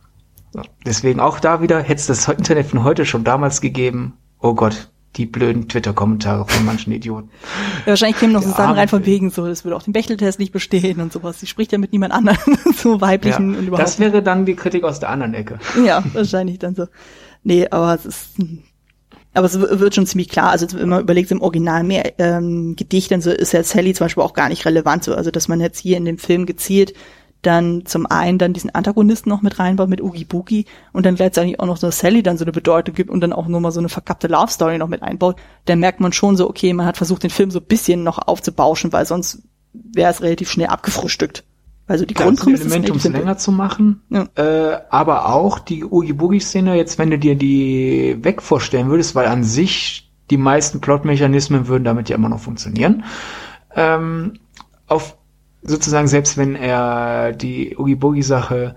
So. 0.53 0.63
Deswegen 0.85 1.21
auch 1.21 1.41
da 1.41 1.63
wieder, 1.63 1.81
hätte 1.81 2.01
es 2.01 2.07
das 2.07 2.29
Internet 2.29 2.67
von 2.67 2.85
heute 2.85 3.07
schon 3.07 3.25
damals 3.25 3.61
gegeben. 3.61 4.19
Oh 4.41 4.55
Gott, 4.55 4.91
die 5.17 5.27
blöden 5.27 5.69
Twitter-Kommentare 5.69 6.47
von 6.47 6.65
manchen 6.65 6.93
Idioten. 6.93 7.31
Ja, 7.81 7.89
wahrscheinlich 7.89 8.19
kämen 8.19 8.33
noch 8.33 8.43
so 8.43 8.51
Sachen 8.51 8.75
rein 8.75 8.89
von 8.89 9.07
wegen 9.07 9.31
so, 9.31 9.47
es 9.47 9.65
würde 9.65 9.77
auch 9.77 9.83
den 9.83 9.93
Bechteltest 9.93 10.39
nicht 10.39 10.53
bestehen 10.53 11.01
und 11.01 11.13
sowas. 11.13 11.41
Sie 11.41 11.47
spricht 11.47 11.73
ja 11.73 11.79
mit 11.79 11.93
niemand 11.93 12.13
anderem, 12.13 12.59
so 12.77 13.01
weiblichen 13.01 13.53
ja, 13.53 13.59
und 13.59 13.67
überhaupt. 13.67 13.87
Das 13.87 13.99
wäre 13.99 14.23
dann 14.23 14.47
die 14.47 14.57
Kritik 14.57 14.85
aus 14.85 15.01
der 15.01 15.11
anderen 15.11 15.35
Ecke. 15.35 15.59
Ja, 15.85 16.03
wahrscheinlich 16.13 16.59
dann 16.59 16.75
so. 16.75 16.87
Nee, 17.45 17.67
aber 17.71 17.95
es 17.95 18.07
ist 18.07 18.39
aber 19.35 19.47
es 19.47 19.59
wird 19.59 19.95
schon 19.95 20.07
ziemlich 20.07 20.29
klar, 20.29 20.51
also 20.51 20.67
wenn 20.73 20.89
man 20.89 21.01
überlegt, 21.01 21.31
im 21.31 21.41
Original 21.41 21.85
mehr 21.85 22.19
ähm, 22.19 22.77
Gedicht, 22.77 23.11
dann 23.11 23.23
so 23.23 23.31
ist 23.31 23.53
ja 23.53 23.63
Sally 23.63 23.95
zum 23.95 24.05
Beispiel 24.05 24.23
auch 24.23 24.35
gar 24.35 24.49
nicht 24.49 24.67
relevant 24.67 25.05
so. 25.05 25.15
Also 25.15 25.31
dass 25.31 25.49
man 25.49 25.61
jetzt 25.61 25.79
hier 25.79 25.97
in 25.97 26.05
dem 26.05 26.19
Film 26.19 26.47
gezielt 26.47 26.95
dann 27.43 27.85
zum 27.87 28.07
einen 28.07 28.39
dann 28.39 28.53
diesen 28.53 28.71
Antagonisten 28.71 29.29
noch 29.29 29.43
mit 29.43 29.59
reinbaut 29.59 29.89
mit 29.89 30.01
Oogie 30.01 30.25
Boogie 30.25 30.65
und 30.93 31.05
dann 31.05 31.17
letztendlich 31.17 31.59
auch 31.59 31.67
noch 31.67 31.77
so 31.77 31.91
Sally 31.91 32.23
dann 32.23 32.39
so 32.39 32.45
eine 32.45 32.53
Bedeutung 32.53 32.95
gibt 32.95 33.11
und 33.11 33.21
dann 33.21 33.33
auch 33.33 33.49
nur 33.49 33.61
mal 33.61 33.73
so 33.73 33.81
eine 33.81 33.89
verkappte 33.89 34.29
Love 34.29 34.51
Story 34.51 34.79
noch 34.79 34.89
mit 34.89 35.03
einbaut, 35.03 35.37
dann 35.65 35.81
merkt 35.81 36.01
man 36.01 36.13
schon 36.13 36.37
so, 36.37 36.49
okay, 36.49 36.73
man 36.73 36.87
hat 36.87 36.97
versucht 36.97 37.25
den 37.25 37.31
Film 37.31 37.51
so 37.51 37.59
ein 37.59 37.67
bisschen 37.67 38.05
noch 38.05 38.19
aufzubauschen, 38.19 38.93
weil 38.93 39.07
sonst 39.07 39.43
wäre 39.73 40.11
es 40.11 40.23
relativ 40.23 40.51
schnell 40.51 40.69
abgefrühstückt. 40.69 41.45
Also 41.93 42.07
die 42.07 42.15
Grundprämisse 42.15 42.65
Element, 42.65 42.91
um 42.91 42.97
es 42.97 43.05
länger 43.05 43.37
zu 43.37 43.53
machen, 43.53 44.01
ja. 44.09 44.27
äh, 44.37 44.81
aber 44.89 45.27
auch 45.35 45.59
die 45.59 45.85
Oogie 45.85 46.15
Boogie 46.15 46.41
Szene, 46.41 46.75
jetzt 46.75 46.99
wenn 46.99 47.11
du 47.11 47.19
dir 47.19 47.35
die 47.35 48.17
weg 48.23 48.41
vorstellen 48.41 48.89
würdest, 48.89 49.15
weil 49.15 49.27
an 49.27 49.45
sich 49.45 50.11
die 50.31 50.39
meisten 50.39 50.81
Plotmechanismen 50.81 51.69
würden 51.69 51.85
damit 51.85 52.09
ja 52.09 52.17
immer 52.17 52.31
noch 52.31 52.41
funktionieren. 52.41 53.05
Ähm, 53.77 54.39
auf 54.87 55.19
sozusagen 55.61 56.09
selbst 56.09 56.39
wenn 56.39 56.57
er 56.57 57.35
die 57.35 57.77
Oogie 57.77 57.97
Boogie 57.97 58.23
Sache 58.23 58.75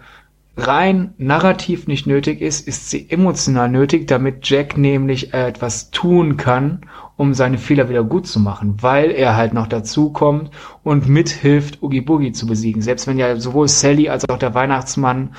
rein 0.58 1.14
narrativ 1.18 1.88
nicht 1.88 2.08
nötig 2.08 2.42
ist, 2.42 2.68
ist 2.68 2.90
sie 2.90 3.10
emotional 3.10 3.70
nötig, 3.70 4.10
damit 4.10 4.50
Jack 4.50 4.76
nämlich 4.78 5.34
etwas 5.34 5.90
tun 5.90 6.36
kann, 6.36 6.82
um 7.18 7.34
seine 7.34 7.58
Fehler 7.58 7.90
wieder 7.90 8.04
gut 8.04 8.28
zu 8.28 8.40
machen, 8.40 8.78
weil 8.82 9.12
er 9.12 9.36
halt 9.36 9.54
noch 9.54 9.68
dazu 9.68 10.10
kommt 10.10 10.52
und 10.84 11.08
mithilft, 11.08 11.82
Oogie 11.82 12.02
Boogie 12.02 12.32
zu 12.34 12.46
besiegen. 12.46 12.82
Selbst 12.82 13.08
wenn 13.08 13.18
ja 13.18 13.38
sowohl 13.38 13.68
Sally 13.68 14.10
als 14.10 14.28
auch 14.28 14.38
der 14.38 14.54
Weihnachtsmann 14.54 15.36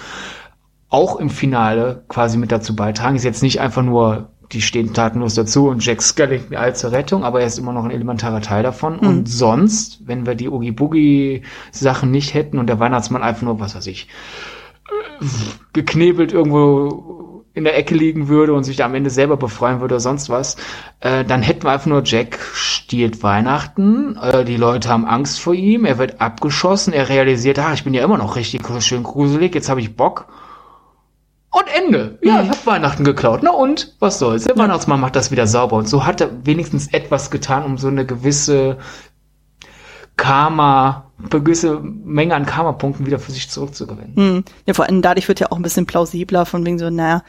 auch 0.88 1.16
im 1.16 1.30
Finale 1.30 2.04
quasi 2.08 2.38
mit 2.38 2.52
dazu 2.52 2.74
beitragen, 2.74 3.16
ist 3.16 3.24
jetzt 3.24 3.42
nicht 3.42 3.60
einfach 3.60 3.82
nur 3.82 4.30
die 4.52 4.62
stehen 4.62 4.94
tatenlos 4.94 5.34
dazu 5.34 5.68
und 5.68 5.84
Jack 5.84 6.02
Skellington 6.02 6.56
all 6.56 6.74
zur 6.76 6.92
Rettung, 6.92 7.24
aber 7.24 7.40
er 7.40 7.46
ist 7.46 7.58
immer 7.58 7.72
noch 7.72 7.84
ein 7.84 7.90
elementarer 7.90 8.40
Teil 8.40 8.62
davon. 8.62 8.98
Mhm. 9.00 9.08
Und 9.08 9.28
sonst, 9.28 10.06
wenn 10.06 10.26
wir 10.26 10.34
die 10.34 10.48
Oogie 10.48 10.70
Boogie 10.70 11.42
Sachen 11.72 12.10
nicht 12.10 12.34
hätten 12.34 12.58
und 12.58 12.68
der 12.68 12.78
Weihnachtsmann 12.78 13.22
einfach 13.22 13.42
nur, 13.42 13.58
was 13.58 13.74
weiß 13.74 13.86
ich, 13.88 14.08
geknebelt 15.72 16.32
irgendwo 16.32 17.25
in 17.56 17.64
der 17.64 17.76
Ecke 17.76 17.94
liegen 17.94 18.28
würde 18.28 18.52
und 18.52 18.64
sich 18.64 18.76
da 18.76 18.84
am 18.84 18.94
Ende 18.94 19.08
selber 19.08 19.38
befreien 19.38 19.80
würde 19.80 19.94
oder 19.94 20.00
sonst 20.00 20.28
was, 20.28 20.56
äh, 21.00 21.24
dann 21.24 21.42
hätten 21.42 21.64
wir 21.64 21.70
einfach 21.70 21.86
nur 21.86 22.02
Jack 22.04 22.38
stiehlt 22.52 23.22
Weihnachten, 23.22 24.16
äh, 24.18 24.44
die 24.44 24.58
Leute 24.58 24.90
haben 24.90 25.06
Angst 25.06 25.40
vor 25.40 25.54
ihm, 25.54 25.86
er 25.86 25.96
wird 25.96 26.20
abgeschossen, 26.20 26.92
er 26.92 27.08
realisiert, 27.08 27.58
ah, 27.58 27.72
ich 27.72 27.82
bin 27.82 27.94
ja 27.94 28.04
immer 28.04 28.18
noch 28.18 28.36
richtig 28.36 28.62
schön 28.80 29.02
gruselig, 29.02 29.54
jetzt 29.54 29.70
habe 29.70 29.80
ich 29.80 29.96
Bock 29.96 30.26
und 31.50 31.64
Ende. 31.74 32.18
Ja, 32.22 32.42
ich 32.42 32.50
habe 32.50 32.66
Weihnachten 32.66 33.04
geklaut. 33.04 33.40
Na 33.42 33.50
und? 33.50 33.96
Was 33.98 34.18
soll's? 34.18 34.44
Der 34.44 34.56
ja. 34.56 34.62
Weihnachtsmann 34.62 35.00
macht 35.00 35.16
das 35.16 35.30
wieder 35.30 35.46
sauber. 35.46 35.76
Und 35.76 35.88
so 35.88 36.04
hat 36.04 36.20
er 36.20 36.44
wenigstens 36.44 36.88
etwas 36.92 37.30
getan, 37.30 37.64
um 37.64 37.78
so 37.78 37.88
eine 37.88 38.04
gewisse 38.04 38.76
Karma, 40.18 41.05
eine 41.18 41.28
gewisse 41.28 41.80
Menge 41.80 42.34
an 42.34 42.46
Karma-Punkten 42.46 43.06
wieder 43.06 43.18
für 43.18 43.32
sich 43.32 43.48
zurückzugewinnen. 43.50 44.16
Hm. 44.16 44.44
Ja, 44.66 44.74
vor 44.74 44.86
allem 44.86 45.02
dadurch 45.02 45.28
wird 45.28 45.40
ja 45.40 45.50
auch 45.50 45.56
ein 45.56 45.62
bisschen 45.62 45.86
plausibler 45.86 46.46
von 46.46 46.64
wegen 46.64 46.78
so, 46.78 46.90
naja, 46.90 47.22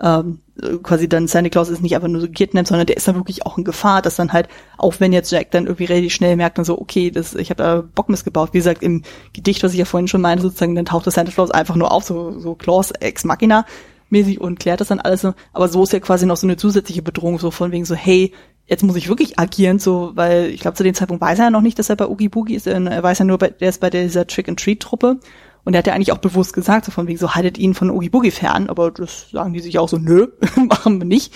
ähm, 0.00 0.40
quasi 0.82 1.08
dann 1.08 1.28
Santa 1.28 1.50
Claus 1.50 1.68
ist 1.68 1.82
nicht 1.82 1.94
einfach 1.94 2.08
nur 2.08 2.20
so 2.20 2.26
gekidnappt, 2.26 2.68
sondern 2.68 2.86
der 2.86 2.96
ist 2.96 3.06
dann 3.06 3.14
wirklich 3.14 3.46
auch 3.46 3.58
in 3.58 3.64
Gefahr, 3.64 4.02
dass 4.02 4.16
dann 4.16 4.32
halt, 4.32 4.48
auch 4.76 4.94
wenn 4.98 5.12
jetzt 5.12 5.30
Jack 5.30 5.52
dann 5.52 5.66
irgendwie 5.66 5.84
relativ 5.84 6.12
schnell 6.12 6.36
merkt 6.36 6.58
dann 6.58 6.64
so, 6.64 6.80
okay, 6.80 7.10
das, 7.10 7.34
ich 7.34 7.50
habe 7.50 7.62
da 7.62 7.84
Bock 7.94 8.08
missgebaut. 8.08 8.52
Wie 8.52 8.58
gesagt, 8.58 8.82
im 8.82 9.02
Gedicht, 9.32 9.62
was 9.62 9.72
ich 9.72 9.78
ja 9.78 9.84
vorhin 9.84 10.08
schon 10.08 10.20
meinte, 10.20 10.42
sozusagen, 10.42 10.74
dann 10.74 10.86
taucht 10.86 11.06
das 11.06 11.14
Santa 11.14 11.32
Claus 11.32 11.50
einfach 11.50 11.76
nur 11.76 11.92
auf, 11.92 12.04
so, 12.04 12.38
so 12.38 12.54
Claus 12.54 12.90
ex 12.90 13.24
machina 13.24 13.66
mäßig 14.10 14.40
und 14.40 14.58
klärt 14.60 14.80
das 14.80 14.88
dann 14.88 15.00
alles. 15.00 15.26
Aber 15.52 15.68
so 15.68 15.82
ist 15.82 15.92
ja 15.92 16.00
quasi 16.00 16.26
noch 16.26 16.36
so 16.36 16.46
eine 16.46 16.56
zusätzliche 16.56 17.02
Bedrohung, 17.02 17.38
so 17.38 17.50
von 17.50 17.72
wegen 17.72 17.84
so, 17.84 17.94
hey, 17.94 18.32
jetzt 18.66 18.82
muss 18.82 18.96
ich 18.96 19.08
wirklich 19.08 19.38
agieren, 19.38 19.78
so, 19.78 20.12
weil 20.14 20.46
ich 20.46 20.60
glaube, 20.60 20.76
zu 20.76 20.82
dem 20.82 20.94
Zeitpunkt 20.94 21.20
weiß 21.20 21.38
er 21.38 21.46
ja 21.46 21.50
noch 21.50 21.60
nicht, 21.60 21.78
dass 21.78 21.90
er 21.90 21.96
bei 21.96 22.06
Oogie 22.06 22.28
Boogie 22.28 22.54
ist, 22.54 22.66
er 22.66 23.02
weiß 23.02 23.18
ja 23.18 23.24
nur, 23.24 23.38
bei, 23.38 23.50
der 23.50 23.68
ist 23.68 23.80
bei 23.80 23.90
dieser 23.90 24.26
Trick-and-Treat-Truppe 24.26 25.20
und 25.64 25.74
er 25.74 25.78
hat 25.78 25.86
ja 25.86 25.94
eigentlich 25.94 26.12
auch 26.12 26.18
bewusst 26.18 26.52
gesagt, 26.52 26.84
so 26.84 26.92
von 26.92 27.06
wegen 27.06 27.18
so, 27.18 27.34
haltet 27.34 27.58
ihn 27.58 27.74
von 27.74 27.90
Oogie 27.90 28.10
Boogie 28.10 28.30
fern, 28.30 28.68
aber 28.68 28.90
das 28.90 29.30
sagen 29.30 29.52
die 29.52 29.60
sich 29.60 29.78
auch 29.78 29.88
so, 29.88 29.98
nö, 29.98 30.28
machen 30.56 30.98
wir 30.98 31.06
nicht. 31.06 31.34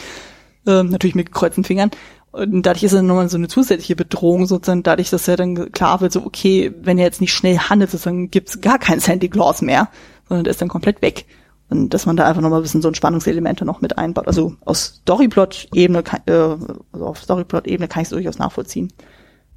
Ähm, 0.66 0.90
natürlich 0.90 1.14
mit 1.14 1.26
gekreuzten 1.26 1.64
Fingern. 1.64 1.90
Und 2.30 2.66
dadurch 2.66 2.84
ist 2.84 2.92
er 2.92 3.02
nochmal 3.02 3.28
so 3.30 3.38
eine 3.38 3.48
zusätzliche 3.48 3.96
Bedrohung, 3.96 4.46
sozusagen, 4.46 4.82
dadurch, 4.82 5.08
dass 5.08 5.28
er 5.28 5.36
dann 5.36 5.72
klar 5.72 6.00
wird, 6.00 6.12
so, 6.12 6.24
okay, 6.24 6.72
wenn 6.82 6.98
er 6.98 7.04
jetzt 7.04 7.22
nicht 7.22 7.32
schnell 7.32 7.58
handelt, 7.58 7.90
sozusagen, 7.90 8.30
gibt's 8.30 8.60
gar 8.60 8.78
keinen 8.78 9.00
Sandy 9.00 9.28
Claus 9.28 9.62
mehr, 9.62 9.88
sondern 10.28 10.44
der 10.44 10.50
ist 10.50 10.60
dann 10.60 10.68
komplett 10.68 11.00
weg. 11.00 11.24
Und 11.70 11.92
dass 11.92 12.06
man 12.06 12.16
da 12.16 12.26
einfach 12.26 12.40
nochmal 12.40 12.60
ein 12.60 12.62
bisschen 12.62 12.82
so 12.82 12.88
ein 12.88 12.94
Spannungselemente 12.94 13.64
noch 13.64 13.80
mit 13.80 13.98
einbaut. 13.98 14.26
Also 14.26 14.54
aus 14.64 15.00
Storyplot-Ebene, 15.02 16.02
äh, 16.26 16.32
also 16.32 17.06
auf 17.06 17.22
Storyplot-Ebene 17.22 17.88
kann 17.88 18.02
ich 18.02 18.06
es 18.06 18.10
durchaus 18.10 18.38
nachvollziehen. 18.38 18.92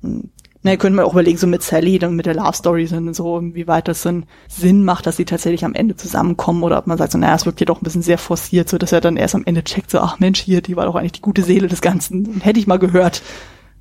Hm. 0.02 0.30
Na, 0.64 0.76
können 0.76 0.96
wir 0.96 1.06
auch 1.06 1.14
überlegen, 1.14 1.40
so 1.40 1.48
mit 1.48 1.64
Sally, 1.64 1.98
dann 1.98 2.16
mit 2.16 2.28
der 2.28 2.36
Love 2.36 2.54
Story 2.54 2.86
sind 2.86 3.08
und 3.08 3.16
so, 3.16 3.42
wie 3.42 3.68
weit 3.68 3.88
das 3.88 4.04
dann 4.04 4.26
Sinn 4.48 4.84
macht, 4.86 5.08
dass 5.08 5.18
sie 5.18 5.26
tatsächlich 5.26 5.66
am 5.66 5.74
Ende 5.74 5.96
zusammenkommen 5.96 6.62
oder 6.62 6.78
ob 6.78 6.86
man 6.86 7.00
sagt 7.00 7.14
so, 7.14 7.18
naja, 7.18 7.34
es 7.34 7.48
wirkt 7.48 7.60
hier 7.60 7.66
doch 7.66 7.82
ein 7.82 7.84
bisschen 7.84 8.04
sehr 8.04 8.20
forciert, 8.20 8.70
so 8.70 8.78
dass 8.78 8.92
er 8.92 9.02
dann 9.02 9.18
erst 9.18 9.34
am 9.34 9.44
Ende 9.46 9.64
checkt, 9.64 9.90
so, 9.90 10.00
ach 10.00 10.20
Mensch, 10.20 10.40
hier, 10.40 10.62
die 10.62 10.76
war 10.76 10.86
doch 10.86 10.94
eigentlich 10.94 11.14
die 11.14 11.22
gute 11.22 11.42
Seele 11.42 11.68
des 11.68 11.82
Ganzen. 11.82 12.42
Hätte 12.42 12.60
ich 12.60 12.68
mal 12.68 12.78
gehört. 12.78 13.24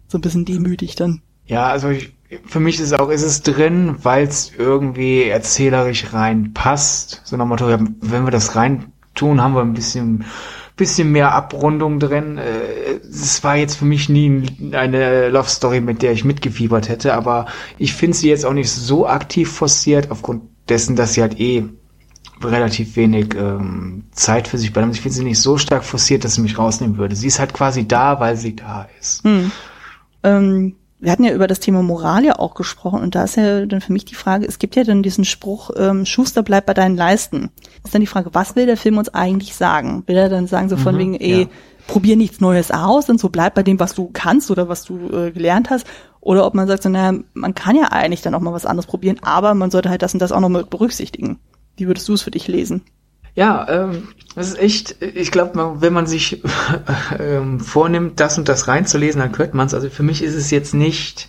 So 0.08 0.16
ein 0.16 0.22
bisschen 0.22 0.46
demütig 0.46 0.94
dann. 0.94 1.20
Ja, 1.44 1.66
also 1.66 1.90
ich, 1.90 2.14
für 2.46 2.60
mich 2.60 2.80
ist 2.80 2.92
auch, 2.92 3.10
ist 3.10 3.22
es 3.22 3.42
drin, 3.42 3.96
weil 4.02 4.26
es 4.26 4.52
irgendwie 4.56 5.24
erzählerisch 5.24 6.12
reinpasst. 6.12 7.22
So 7.24 7.36
nach 7.36 7.46
Motto, 7.46 7.68
wenn 7.68 8.24
wir 8.24 8.30
das 8.30 8.56
rein 8.56 8.92
tun, 9.14 9.40
haben 9.40 9.54
wir 9.54 9.62
ein 9.62 9.74
bisschen 9.74 10.24
bisschen 10.80 11.12
mehr 11.12 11.32
Abrundung 11.32 12.00
drin. 12.00 12.38
Äh, 12.38 13.00
es 13.08 13.44
war 13.44 13.54
jetzt 13.54 13.76
für 13.76 13.84
mich 13.84 14.08
nie 14.08 14.46
eine 14.72 15.28
Love 15.28 15.48
Story, 15.48 15.80
mit 15.80 16.02
der 16.02 16.12
ich 16.12 16.24
mitgefiebert 16.24 16.88
hätte, 16.88 17.14
aber 17.14 17.46
ich 17.78 17.92
finde 17.92 18.16
sie 18.16 18.30
jetzt 18.30 18.44
auch 18.44 18.54
nicht 18.54 18.70
so 18.70 19.06
aktiv 19.06 19.52
forciert, 19.52 20.10
aufgrund 20.10 20.42
dessen, 20.68 20.96
dass 20.96 21.12
sie 21.12 21.20
halt 21.20 21.38
eh 21.38 21.64
relativ 22.42 22.96
wenig 22.96 23.34
ähm, 23.36 24.04
Zeit 24.12 24.48
für 24.48 24.56
sich 24.56 24.72
bleibt. 24.72 24.94
Ich 24.94 25.02
finde 25.02 25.16
sie 25.16 25.24
nicht 25.24 25.40
so 25.40 25.58
stark 25.58 25.84
forciert, 25.84 26.24
dass 26.24 26.36
sie 26.36 26.40
mich 26.40 26.58
rausnehmen 26.58 26.96
würde. 26.96 27.14
Sie 27.14 27.26
ist 27.26 27.38
halt 27.38 27.52
quasi 27.52 27.86
da, 27.86 28.18
weil 28.18 28.36
sie 28.36 28.56
da 28.56 28.88
ist. 28.98 29.22
Hm. 29.24 29.52
Ähm, 30.22 30.76
wir 31.00 31.10
hatten 31.10 31.24
ja 31.24 31.32
über 31.32 31.46
das 31.46 31.60
Thema 31.60 31.82
Moral 31.82 32.24
ja 32.24 32.38
auch 32.38 32.54
gesprochen 32.54 33.00
und 33.00 33.14
da 33.14 33.24
ist 33.24 33.36
ja 33.36 33.64
dann 33.64 33.80
für 33.80 33.92
mich 33.92 34.04
die 34.04 34.14
Frage, 34.14 34.46
es 34.46 34.58
gibt 34.58 34.76
ja 34.76 34.84
dann 34.84 35.02
diesen 35.02 35.24
Spruch, 35.24 35.70
ähm, 35.76 36.04
Schuster 36.04 36.42
bleibt 36.42 36.66
bei 36.66 36.74
deinen 36.74 36.96
Leisten. 36.96 37.50
Ist 37.82 37.94
dann 37.94 38.02
die 38.02 38.06
Frage, 38.06 38.30
was 38.34 38.54
will 38.54 38.66
der 38.66 38.76
Film 38.76 38.98
uns 38.98 39.08
eigentlich 39.08 39.54
sagen? 39.54 40.02
Will 40.06 40.16
er 40.16 40.28
dann 40.28 40.46
sagen, 40.46 40.68
so 40.68 40.76
von 40.76 40.94
mhm, 40.94 40.98
wegen, 40.98 41.14
ey, 41.14 41.42
ja. 41.42 41.48
probier 41.86 42.16
nichts 42.16 42.40
Neues 42.40 42.70
aus 42.70 43.08
und 43.08 43.18
so 43.18 43.30
bleib 43.30 43.54
bei 43.54 43.62
dem, 43.62 43.80
was 43.80 43.94
du 43.94 44.10
kannst 44.12 44.50
oder 44.50 44.68
was 44.68 44.84
du 44.84 45.08
äh, 45.10 45.30
gelernt 45.30 45.70
hast? 45.70 45.86
Oder 46.20 46.46
ob 46.46 46.54
man 46.54 46.68
sagt, 46.68 46.82
so, 46.82 46.90
naja, 46.90 47.18
man 47.32 47.54
kann 47.54 47.76
ja 47.76 47.92
eigentlich 47.92 48.20
dann 48.20 48.34
auch 48.34 48.40
mal 48.40 48.52
was 48.52 48.66
anderes 48.66 48.86
probieren, 48.86 49.20
aber 49.22 49.54
man 49.54 49.70
sollte 49.70 49.88
halt 49.88 50.02
das 50.02 50.12
und 50.12 50.20
das 50.20 50.32
auch 50.32 50.40
noch 50.40 50.50
mit 50.50 50.68
berücksichtigen. 50.68 51.38
Wie 51.76 51.86
würdest 51.86 52.06
du 52.08 52.12
es 52.12 52.22
für 52.22 52.30
dich 52.30 52.46
lesen? 52.46 52.82
Ja, 53.34 53.66
ähm, 53.68 54.08
das 54.34 54.48
ist 54.48 54.58
echt, 54.58 55.02
ich 55.02 55.30
glaube, 55.30 55.76
wenn 55.80 55.92
man 55.92 56.06
sich 56.06 56.42
ähm, 57.18 57.60
vornimmt, 57.60 58.20
das 58.20 58.38
und 58.38 58.48
das 58.48 58.68
reinzulesen, 58.68 59.20
dann 59.20 59.32
könnte 59.32 59.56
man 59.56 59.66
es. 59.66 59.74
Also 59.74 59.90
für 59.90 60.02
mich 60.02 60.22
ist 60.22 60.34
es 60.34 60.50
jetzt 60.50 60.74
nicht 60.74 61.28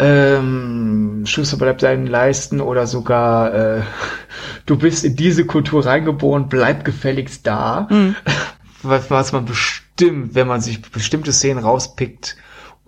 ähm, 0.00 1.24
Schuster 1.26 1.58
bleibt 1.58 1.82
deinen 1.82 2.06
Leisten 2.06 2.60
oder 2.60 2.86
sogar 2.86 3.54
äh, 3.54 3.82
du 4.66 4.78
bist 4.78 5.04
in 5.04 5.14
diese 5.14 5.44
Kultur 5.44 5.84
reingeboren, 5.84 6.48
bleib 6.48 6.84
gefälligst 6.84 7.46
da. 7.46 7.86
Mhm. 7.90 8.16
Was, 8.82 9.10
was 9.10 9.32
man 9.32 9.44
bestimmt, 9.44 10.34
wenn 10.34 10.46
man 10.46 10.62
sich 10.62 10.80
bestimmte 10.80 11.34
Szenen 11.34 11.62
rauspickt, 11.62 12.38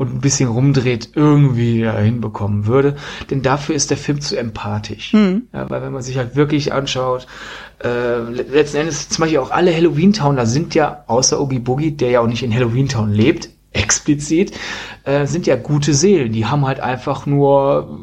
und 0.03 0.15
ein 0.15 0.21
bisschen 0.21 0.49
rumdreht, 0.49 1.11
irgendwie 1.15 1.89
hinbekommen 1.89 2.67
würde. 2.67 2.97
Denn 3.31 3.43
dafür 3.43 3.75
ist 3.75 3.91
der 3.91 3.97
Film 3.97 4.21
zu 4.21 4.37
empathisch. 4.37 5.13
Mhm. 5.13 5.43
Ja, 5.53 5.71
weil 5.71 5.81
wenn 5.83 5.93
man 5.93 6.03
sich 6.03 6.19
halt 6.19 6.35
wirklich 6.35 6.73
anschaut, 6.73 7.27
äh, 7.83 8.19
letzten 8.19 8.79
Endes 8.79 9.09
zum 9.09 9.23
Beispiel 9.23 9.39
auch 9.39 9.53
alle 9.53 9.75
Halloween-Towner 9.75 10.47
sind 10.47 10.75
ja, 10.75 11.05
außer 11.07 11.41
Oogie 11.41 11.61
Boogie, 11.61 11.93
der 11.93 12.11
ja 12.11 12.21
auch 12.21 12.27
nicht 12.27 12.43
in 12.43 12.53
Halloween-Town 12.53 13.13
lebt, 13.13 13.49
explizit, 13.73 14.53
äh, 15.05 15.27
sind 15.27 15.47
ja 15.47 15.57
gute 15.57 15.95
Seelen. 15.95 16.33
Die 16.33 16.47
haben 16.47 16.67
halt 16.67 16.81
einfach 16.81 17.25
nur 17.27 17.99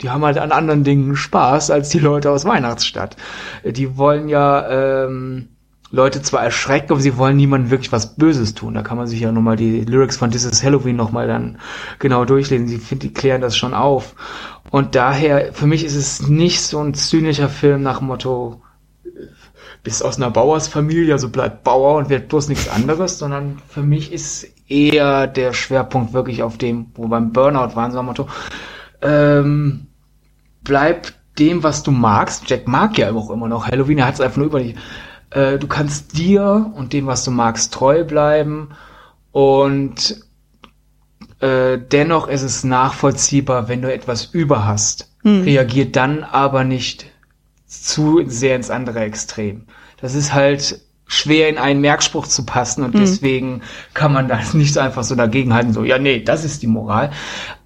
die 0.00 0.10
haben 0.10 0.24
halt 0.24 0.38
an 0.38 0.50
anderen 0.50 0.82
Dingen 0.82 1.14
Spaß 1.14 1.70
als 1.70 1.88
die 1.88 2.00
Leute 2.00 2.30
aus 2.30 2.44
Weihnachtsstadt. 2.44 3.16
Die 3.64 3.96
wollen 3.96 4.28
ja 4.28 5.04
ähm, 5.04 5.53
Leute 5.94 6.22
zwar 6.22 6.42
erschrecken, 6.42 6.92
aber 6.92 7.00
sie 7.00 7.16
wollen 7.16 7.36
niemandem 7.36 7.70
wirklich 7.70 7.92
was 7.92 8.16
Böses 8.16 8.54
tun. 8.54 8.74
Da 8.74 8.82
kann 8.82 8.96
man 8.96 9.06
sich 9.06 9.20
ja 9.20 9.30
nochmal 9.30 9.54
die 9.54 9.84
Lyrics 9.84 10.16
von 10.16 10.30
This 10.30 10.44
is 10.44 10.64
Halloween 10.64 10.96
nochmal 10.96 11.28
dann 11.28 11.58
genau 12.00 12.24
durchlesen. 12.24 12.66
Sie 12.66 12.78
find, 12.78 13.04
die 13.04 13.12
klären 13.12 13.40
das 13.40 13.56
schon 13.56 13.74
auf. 13.74 14.14
Und 14.70 14.96
daher, 14.96 15.52
für 15.52 15.68
mich 15.68 15.84
ist 15.84 15.94
es 15.94 16.28
nicht 16.28 16.62
so 16.62 16.80
ein 16.80 16.94
zynischer 16.94 17.48
Film 17.48 17.82
nach 17.82 17.98
dem 17.98 18.08
Motto, 18.08 18.60
bist 19.84 20.04
aus 20.04 20.16
einer 20.16 20.32
Bauersfamilie, 20.32 21.12
also 21.12 21.28
bleib 21.28 21.62
Bauer 21.62 21.96
und 21.98 22.08
wird 22.08 22.28
bloß 22.28 22.48
nichts 22.48 22.68
anderes, 22.68 23.18
sondern 23.18 23.58
für 23.68 23.82
mich 23.82 24.12
ist 24.12 24.48
eher 24.66 25.28
der 25.28 25.52
Schwerpunkt 25.52 26.12
wirklich 26.12 26.42
auf 26.42 26.58
dem, 26.58 26.86
wo 26.94 27.06
beim 27.06 27.32
Burnout 27.32 27.76
waren, 27.76 27.92
so 27.92 28.00
ein 28.00 28.06
Motto, 28.06 28.26
ähm, 29.00 29.86
bleib 30.64 31.12
dem, 31.38 31.62
was 31.62 31.84
du 31.84 31.92
magst. 31.92 32.50
Jack 32.50 32.66
mag 32.66 32.98
ja 32.98 33.12
auch 33.12 33.30
immer 33.30 33.46
noch 33.46 33.68
Halloween, 33.68 33.98
er 33.98 34.06
hat 34.06 34.14
es 34.14 34.20
einfach 34.20 34.38
nur 34.38 34.46
über 34.46 34.60
die 34.60 34.74
äh, 35.30 35.58
du 35.58 35.66
kannst 35.66 36.16
dir 36.16 36.72
und 36.74 36.92
dem, 36.92 37.06
was 37.06 37.24
du 37.24 37.30
magst, 37.30 37.72
treu 37.72 38.04
bleiben 38.04 38.70
und 39.32 40.24
äh, 41.40 41.78
dennoch 41.78 42.28
ist 42.28 42.42
es 42.42 42.64
nachvollziehbar, 42.64 43.68
wenn 43.68 43.82
du 43.82 43.92
etwas 43.92 44.26
über 44.26 44.64
hast. 44.64 45.10
Hm. 45.22 45.42
Reagiert 45.42 45.96
dann 45.96 46.22
aber 46.22 46.64
nicht 46.64 47.06
zu 47.66 48.22
sehr 48.26 48.56
ins 48.56 48.70
andere 48.70 49.00
Extrem. 49.00 49.66
Das 50.00 50.14
ist 50.14 50.32
halt 50.32 50.80
schwer 51.06 51.48
in 51.48 51.58
einen 51.58 51.80
Merkspruch 51.80 52.26
zu 52.26 52.46
passen 52.46 52.82
und 52.82 52.94
hm. 52.94 53.00
deswegen 53.00 53.62
kann 53.92 54.12
man 54.12 54.28
das 54.28 54.54
nicht 54.54 54.78
einfach 54.78 55.04
so 55.04 55.14
dagegenhalten, 55.14 55.72
so, 55.72 55.84
ja, 55.84 55.98
nee, 55.98 56.20
das 56.20 56.44
ist 56.44 56.62
die 56.62 56.66
Moral. 56.66 57.10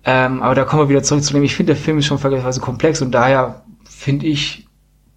Ähm, 0.04 0.42
aber 0.42 0.54
da 0.54 0.64
kommen 0.64 0.82
wir 0.82 0.88
wieder 0.88 1.02
zurück 1.02 1.22
zu 1.22 1.34
dem, 1.34 1.44
ich 1.44 1.54
finde, 1.54 1.74
der 1.74 1.82
Film 1.82 1.98
ist 1.98 2.06
schon 2.06 2.18
vergleichsweise 2.18 2.60
komplex 2.60 3.02
und 3.02 3.12
daher 3.12 3.62
finde 3.84 4.26
ich, 4.26 4.66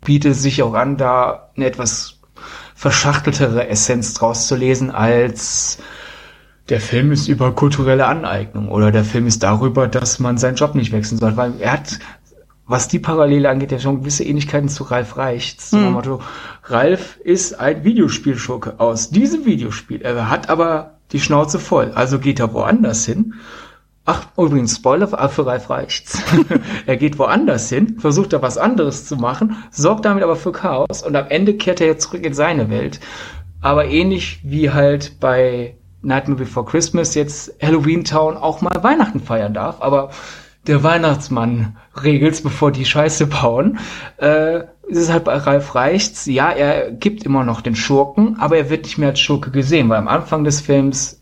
bietet 0.04 0.34
es 0.34 0.42
sich 0.42 0.62
auch 0.64 0.74
an, 0.74 0.98
da 0.98 1.52
eine 1.56 1.66
etwas 1.66 2.21
verschachteltere 2.82 3.68
Essenz 3.68 4.16
draus 4.16 4.48
zu 4.48 4.56
lesen 4.56 4.90
als 4.90 5.78
der 6.68 6.82
Film 6.82 7.12
ist 7.12 7.28
über 7.28 7.52
kulturelle 7.52 8.08
Aneignung 8.08 8.70
oder 8.70 8.92
der 8.92 9.04
Film 9.04 9.28
ist 9.28 9.44
darüber, 9.44 9.88
dass 9.88 10.18
man 10.18 10.40
seinen 10.40 10.56
Job 10.56 10.74
nicht 10.74 10.92
wechseln 10.92 11.20
soll, 11.20 11.38
weil 11.38 11.54
er 11.60 11.74
hat, 11.74 12.00
was 12.66 12.88
die 12.88 12.98
Parallele 12.98 13.52
angeht, 13.52 13.72
ja 13.72 13.78
schon 13.78 14.00
gewisse 14.00 14.24
Ähnlichkeiten 14.24 14.68
zu 14.68 14.86
Ralf 14.86 15.16
Reichts. 15.16 15.74
Mhm. 15.74 15.92
Motto, 15.92 16.22
Ralf 16.64 17.20
ist 17.24 17.60
ein 17.60 17.84
Videospielschurke 17.84 18.80
aus 18.80 19.12
diesem 19.12 19.46
Videospiel. 19.46 20.02
Er 20.02 20.32
hat 20.32 20.50
aber 20.50 20.96
die 21.12 21.20
Schnauze 21.20 21.60
voll, 21.60 21.92
also 21.94 22.18
geht 22.18 22.40
er 22.40 22.52
woanders 22.52 23.06
hin 23.06 23.36
Ach, 24.06 24.28
übrigens, 24.36 24.76
Spoiler 24.78 25.08
für 25.08 25.46
Ralf 25.46 25.70
Reichts. 25.70 26.24
er 26.88 26.98
geht 26.98 27.20
woanders 27.20 27.70
hin, 27.70 28.00
versucht 28.00 28.34
da 28.34 28.42
was 28.42 28.58
anderes 28.58 29.06
zu 29.06 29.16
machen, 29.16 29.58
sorgt 29.70 30.06
damit 30.06 30.24
aber 30.24 30.36
für 30.36 30.52
Chaos 30.52 31.04
und 31.04 31.16
am 31.16 31.28
Ende 31.30 31.54
kehrt 31.54 31.82
er 31.82 31.88
jetzt 31.88 32.04
zurück 32.04 32.26
in 32.26 32.34
seine 32.34 32.70
Welt. 32.70 33.00
Aber 33.62 33.86
ähnlich 33.86 34.40
wie 34.44 34.72
halt 34.72 35.20
bei 35.20 35.76
Nightmare 36.02 36.40
Before 36.40 36.66
Christmas 36.66 37.14
jetzt 37.14 37.54
Halloween 37.62 38.04
Town 38.04 38.38
auch 38.38 38.62
mal 38.62 38.84
Weihnachten 38.84 39.20
feiern 39.20 39.54
darf, 39.54 39.82
aber 39.82 40.10
der 40.66 40.84
Weihnachtsmann 40.84 41.78
regelt's, 42.04 42.42
bevor 42.42 42.72
die 42.72 42.86
Scheiße 42.86 43.28
bauen. 43.28 43.80
Äh, 44.18 44.62
ist 44.88 44.98
es 44.98 45.12
halt 45.12 45.24
bei 45.24 45.38
Ralf 45.38 45.76
Reichts, 45.76 46.26
ja, 46.26 46.50
er 46.52 46.92
gibt 46.92 47.24
immer 47.24 47.44
noch 47.44 47.62
den 47.62 47.76
Schurken, 47.76 48.38
aber 48.40 48.58
er 48.58 48.70
wird 48.70 48.84
nicht 48.84 48.98
mehr 48.98 49.10
als 49.10 49.22
Schurke 49.22 49.52
gesehen, 49.52 49.88
weil 49.90 49.98
am 49.98 50.10
Anfang 50.10 50.44
des 50.44 50.60
Films 50.60 51.21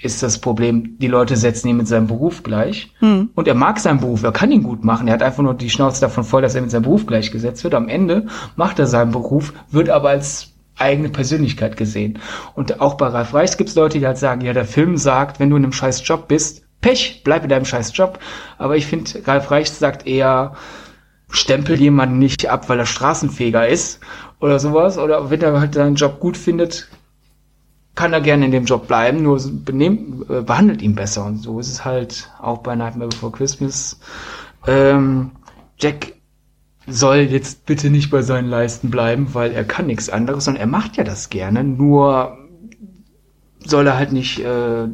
ist 0.00 0.22
das 0.22 0.38
Problem, 0.38 0.96
die 0.98 1.08
Leute 1.08 1.36
setzen 1.36 1.68
ihn 1.68 1.76
mit 1.76 1.88
seinem 1.88 2.06
Beruf 2.06 2.42
gleich. 2.42 2.92
Hm. 3.00 3.30
Und 3.34 3.48
er 3.48 3.54
mag 3.54 3.80
seinen 3.80 4.00
Beruf, 4.00 4.22
er 4.22 4.32
kann 4.32 4.52
ihn 4.52 4.62
gut 4.62 4.84
machen. 4.84 5.08
Er 5.08 5.14
hat 5.14 5.22
einfach 5.22 5.42
nur 5.42 5.54
die 5.54 5.70
Schnauze 5.70 6.00
davon 6.00 6.24
voll, 6.24 6.42
dass 6.42 6.54
er 6.54 6.62
mit 6.62 6.70
seinem 6.70 6.82
Beruf 6.82 7.06
gleichgesetzt 7.06 7.64
wird. 7.64 7.74
Am 7.74 7.88
Ende 7.88 8.26
macht 8.56 8.78
er 8.78 8.86
seinen 8.86 9.10
Beruf, 9.10 9.52
wird 9.70 9.90
aber 9.90 10.10
als 10.10 10.52
eigene 10.76 11.08
Persönlichkeit 11.08 11.76
gesehen. 11.76 12.20
Und 12.54 12.80
auch 12.80 12.94
bei 12.94 13.08
Ralf 13.08 13.34
Reichs 13.34 13.56
gibt 13.56 13.70
es 13.70 13.76
Leute, 13.76 13.98
die 13.98 14.06
halt 14.06 14.18
sagen, 14.18 14.42
ja, 14.42 14.52
der 14.52 14.64
Film 14.64 14.96
sagt, 14.96 15.40
wenn 15.40 15.50
du 15.50 15.56
in 15.56 15.64
einem 15.64 15.72
scheiß 15.72 16.06
Job 16.06 16.28
bist, 16.28 16.62
Pech, 16.80 17.22
bleib 17.24 17.42
in 17.42 17.48
deinem 17.48 17.64
scheiß 17.64 17.96
Job. 17.96 18.20
Aber 18.56 18.76
ich 18.76 18.86
finde, 18.86 19.26
Ralf 19.26 19.50
Reichs 19.50 19.80
sagt 19.80 20.06
eher, 20.06 20.52
stempel 21.28 21.78
jemanden 21.78 22.18
nicht 22.18 22.48
ab, 22.48 22.68
weil 22.68 22.78
er 22.78 22.86
Straßenfeger 22.86 23.66
ist 23.66 24.00
oder 24.40 24.60
sowas. 24.60 24.96
Oder 24.96 25.30
wenn 25.30 25.40
er 25.40 25.58
halt 25.58 25.74
seinen 25.74 25.96
Job 25.96 26.20
gut 26.20 26.36
findet, 26.36 26.88
kann 27.98 28.12
er 28.12 28.20
gerne 28.20 28.44
in 28.44 28.52
dem 28.52 28.64
Job 28.64 28.86
bleiben, 28.86 29.24
nur 29.24 29.42
benehm, 29.64 30.24
behandelt 30.46 30.82
ihn 30.82 30.94
besser. 30.94 31.26
Und 31.26 31.38
so 31.38 31.58
ist 31.58 31.68
es 31.68 31.84
halt 31.84 32.30
auch 32.40 32.58
bei 32.58 32.76
Nightmare 32.76 33.08
Before 33.08 33.32
Christmas. 33.32 33.98
Ähm, 34.68 35.32
Jack 35.78 36.14
soll 36.86 37.16
jetzt 37.16 37.66
bitte 37.66 37.90
nicht 37.90 38.08
bei 38.12 38.22
seinen 38.22 38.48
Leisten 38.48 38.90
bleiben, 38.90 39.34
weil 39.34 39.50
er 39.50 39.64
kann 39.64 39.88
nichts 39.88 40.10
anderes 40.10 40.46
und 40.46 40.54
er 40.54 40.68
macht 40.68 40.96
ja 40.96 41.02
das 41.02 41.28
gerne, 41.28 41.64
nur 41.64 42.38
soll 43.64 43.88
er 43.88 43.98
halt 43.98 44.12
nicht 44.12 44.44
äh, 44.44 44.86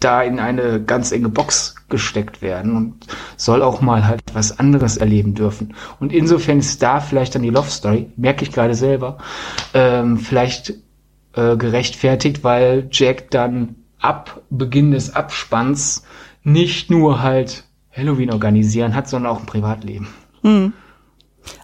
da 0.00 0.22
in 0.22 0.40
eine 0.40 0.82
ganz 0.82 1.12
enge 1.12 1.28
Box 1.28 1.76
gesteckt 1.88 2.42
werden 2.42 2.74
und 2.74 3.06
soll 3.36 3.62
auch 3.62 3.80
mal 3.80 4.04
halt 4.04 4.22
was 4.32 4.58
anderes 4.58 4.96
erleben 4.96 5.34
dürfen. 5.34 5.74
Und 6.00 6.12
insofern 6.12 6.58
ist 6.58 6.82
da 6.82 6.98
vielleicht 6.98 7.36
dann 7.36 7.42
die 7.42 7.50
Love 7.50 7.70
Story, 7.70 8.10
merke 8.16 8.42
ich 8.42 8.50
gerade 8.50 8.74
selber, 8.74 9.18
ähm, 9.74 10.16
vielleicht 10.18 10.74
äh, 11.34 11.56
gerechtfertigt, 11.56 12.44
weil 12.44 12.88
Jack 12.90 13.30
dann 13.30 13.76
ab 13.98 14.42
Beginn 14.50 14.92
des 14.92 15.14
Abspanns 15.14 16.04
nicht 16.42 16.90
nur 16.90 17.22
halt 17.22 17.64
Halloween 17.90 18.32
organisieren 18.32 18.94
hat, 18.94 19.08
sondern 19.08 19.32
auch 19.32 19.40
ein 19.40 19.46
Privatleben. 19.46 20.08
Hm. 20.42 20.72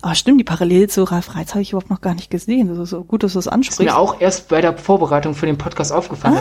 Aber 0.02 0.14
stimmt, 0.14 0.40
die 0.40 0.44
Parallele 0.44 0.88
zu 0.88 1.04
Ralf 1.04 1.34
Reitz 1.34 1.50
habe 1.50 1.62
ich 1.62 1.72
überhaupt 1.72 1.90
noch 1.90 2.00
gar 2.00 2.14
nicht 2.14 2.30
gesehen. 2.30 2.68
Das 2.68 2.78
ist 2.78 2.90
so 2.90 3.04
gut, 3.04 3.22
dass 3.22 3.34
du 3.34 3.38
es 3.38 3.48
ansprichst. 3.48 3.80
Ist 3.80 3.86
mir 3.86 3.96
auch 3.96 4.20
erst 4.20 4.48
bei 4.48 4.60
der 4.60 4.76
Vorbereitung 4.76 5.34
für 5.34 5.46
den 5.46 5.58
Podcast 5.58 5.92
aufgefallen, 5.92 6.34
ah, 6.34 6.40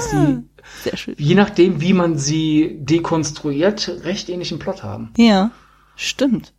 dass 0.89 1.05
die, 1.05 1.15
je 1.17 1.35
nachdem, 1.35 1.81
wie 1.81 1.93
man 1.93 2.17
sie 2.17 2.77
dekonstruiert, 2.79 3.99
recht 4.03 4.29
ähnlichen 4.29 4.59
Plot 4.59 4.83
haben. 4.83 5.11
Ja, 5.17 5.51
stimmt. 5.95 6.53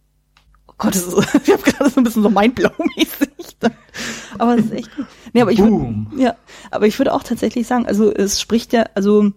Oh 0.68 0.74
Gott, 0.78 0.94
das 0.94 1.06
ist, 1.06 1.34
ich 1.44 1.52
habe 1.52 1.62
gerade 1.62 1.90
so 1.90 2.00
ein 2.00 2.04
bisschen 2.04 2.22
so 2.22 2.30
mindblow-mäßig. 2.30 3.30
aber 4.38 4.58
es 4.58 4.66
ist 4.66 4.72
echt 4.72 4.96
gut. 4.96 5.06
Nee, 5.34 5.42
aber 5.42 5.52
ich 5.52 5.58
würd, 5.58 6.06
ja, 6.16 6.36
aber 6.70 6.86
ich 6.86 6.98
würde 6.98 7.12
auch 7.12 7.24
tatsächlich 7.24 7.66
sagen, 7.66 7.86
also 7.86 8.10
es 8.10 8.40
spricht 8.40 8.72
ja, 8.72 8.84
also 8.94 9.32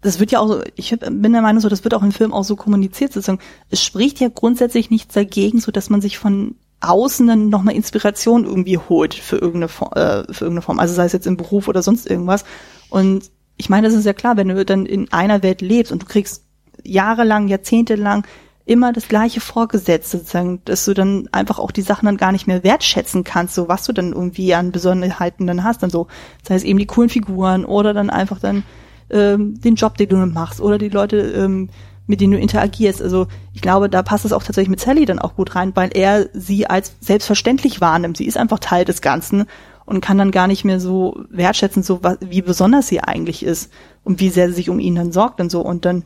das 0.00 0.20
wird 0.20 0.30
ja 0.30 0.38
auch, 0.38 0.62
ich 0.76 0.96
bin 0.98 1.32
der 1.32 1.42
Meinung 1.42 1.60
so, 1.60 1.68
das 1.68 1.82
wird 1.82 1.94
auch 1.94 2.02
im 2.02 2.12
Film 2.12 2.32
auch 2.32 2.44
so 2.44 2.54
kommuniziert, 2.54 3.12
sozusagen. 3.12 3.40
Es 3.68 3.82
spricht 3.82 4.20
ja 4.20 4.28
grundsätzlich 4.32 4.88
nichts 4.88 5.14
dagegen, 5.14 5.58
so 5.60 5.72
dass 5.72 5.90
man 5.90 6.00
sich 6.00 6.16
von 6.16 6.54
außen 6.80 7.26
dann 7.26 7.48
nochmal 7.48 7.74
Inspiration 7.74 8.44
irgendwie 8.44 8.78
holt 8.78 9.14
für 9.14 9.36
irgendeine, 9.36 9.68
Form, 9.68 9.92
äh, 9.94 10.32
für 10.32 10.44
irgendeine 10.44 10.62
Form. 10.62 10.78
Also 10.78 10.94
sei 10.94 11.06
es 11.06 11.12
jetzt 11.12 11.26
im 11.26 11.36
Beruf 11.36 11.66
oder 11.66 11.82
sonst 11.82 12.08
irgendwas. 12.08 12.44
Und 12.88 13.30
ich 13.56 13.68
meine, 13.68 13.88
das 13.88 13.96
ist 13.96 14.06
ja 14.06 14.12
klar, 14.12 14.36
wenn 14.36 14.48
du 14.48 14.64
dann 14.64 14.86
in 14.86 15.12
einer 15.12 15.42
Welt 15.42 15.60
lebst 15.60 15.90
und 15.90 16.02
du 16.02 16.06
kriegst 16.06 16.44
jahrelang, 16.84 17.48
jahrzehntelang 17.48 18.26
immer 18.66 18.92
das 18.92 19.06
gleiche 19.06 19.40
vorgesetzt, 19.40 20.10
sozusagen, 20.10 20.60
dass 20.64 20.84
du 20.84 20.92
dann 20.92 21.28
einfach 21.30 21.60
auch 21.60 21.70
die 21.70 21.82
Sachen 21.82 22.06
dann 22.06 22.16
gar 22.16 22.32
nicht 22.32 22.48
mehr 22.48 22.64
wertschätzen 22.64 23.22
kannst, 23.22 23.54
so 23.54 23.68
was 23.68 23.84
du 23.84 23.92
dann 23.92 24.12
irgendwie 24.12 24.52
an 24.54 24.72
Besonderheiten 24.72 25.46
dann 25.46 25.62
hast, 25.62 25.84
dann 25.84 25.90
so, 25.90 26.08
sei 26.42 26.56
es 26.56 26.64
eben 26.64 26.80
die 26.80 26.86
coolen 26.86 27.08
Figuren 27.08 27.64
oder 27.64 27.94
dann 27.94 28.10
einfach 28.10 28.40
dann 28.40 28.64
ähm, 29.08 29.60
den 29.60 29.76
Job, 29.76 29.96
den 29.96 30.08
du 30.08 30.16
machst 30.26 30.60
oder 30.60 30.78
die 30.78 30.88
Leute, 30.88 31.18
ähm, 31.18 31.68
mit 32.08 32.20
denen 32.20 32.32
du 32.32 32.38
interagierst. 32.38 33.00
Also 33.00 33.28
ich 33.54 33.62
glaube, 33.62 33.88
da 33.88 34.02
passt 34.02 34.24
es 34.24 34.32
auch 34.32 34.42
tatsächlich 34.42 34.70
mit 34.70 34.80
Sally 34.80 35.04
dann 35.04 35.20
auch 35.20 35.36
gut 35.36 35.54
rein, 35.54 35.72
weil 35.74 35.90
er 35.94 36.28
sie 36.32 36.66
als 36.66 36.96
selbstverständlich 37.00 37.80
wahrnimmt. 37.80 38.16
Sie 38.16 38.26
ist 38.26 38.36
einfach 38.36 38.58
Teil 38.58 38.84
des 38.84 39.00
Ganzen 39.00 39.46
und 39.84 40.00
kann 40.00 40.18
dann 40.18 40.32
gar 40.32 40.48
nicht 40.48 40.64
mehr 40.64 40.80
so 40.80 41.24
wertschätzen, 41.30 41.84
so 41.84 42.02
was, 42.02 42.18
wie 42.20 42.42
besonders 42.42 42.88
sie 42.88 43.00
eigentlich 43.00 43.44
ist 43.44 43.72
und 44.02 44.18
wie 44.18 44.30
sehr 44.30 44.48
sie 44.48 44.54
sich 44.54 44.70
um 44.70 44.80
ihn 44.80 44.96
dann 44.96 45.12
sorgt 45.12 45.40
und 45.40 45.50
so. 45.50 45.60
Und 45.60 45.84
dann 45.84 46.02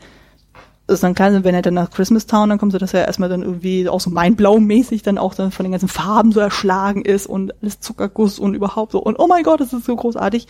ist 0.91 1.03
dann 1.03 1.15
klar, 1.15 1.45
wenn 1.45 1.55
er 1.55 1.63
dann 1.63 1.75
nach 1.75 1.91
Christmas 1.91 2.27
Town 2.27 2.49
dann 2.51 2.59
kommt, 2.59 2.73
so 2.73 2.79
dass 2.79 2.95
er 2.95 3.07
erstmal 3.07 3.29
dann 3.29 3.43
irgendwie 3.43 3.89
auch 3.89 4.01
so 4.01 4.11
mindblau-mäßig 4.11 5.03
dann 5.03 5.19
auch 5.19 5.35
dann 5.35 5.53
von 5.53 5.65
den 5.65 5.73
ganzen 5.73 5.89
Farben 5.89 6.33
so 6.33 6.41
erschlagen 6.41 7.03
ist 7.03 7.27
und 7.27 7.55
alles 7.63 7.81
Zuckerguss 7.81 8.39
und 8.39 8.55
überhaupt 8.55 8.93
so 8.93 8.99
und 8.99 9.19
oh 9.19 9.27
mein 9.27 9.43
Gott, 9.43 9.61
das 9.61 9.73
ist 9.73 9.85
so 9.85 9.97
großartig. 9.97 10.49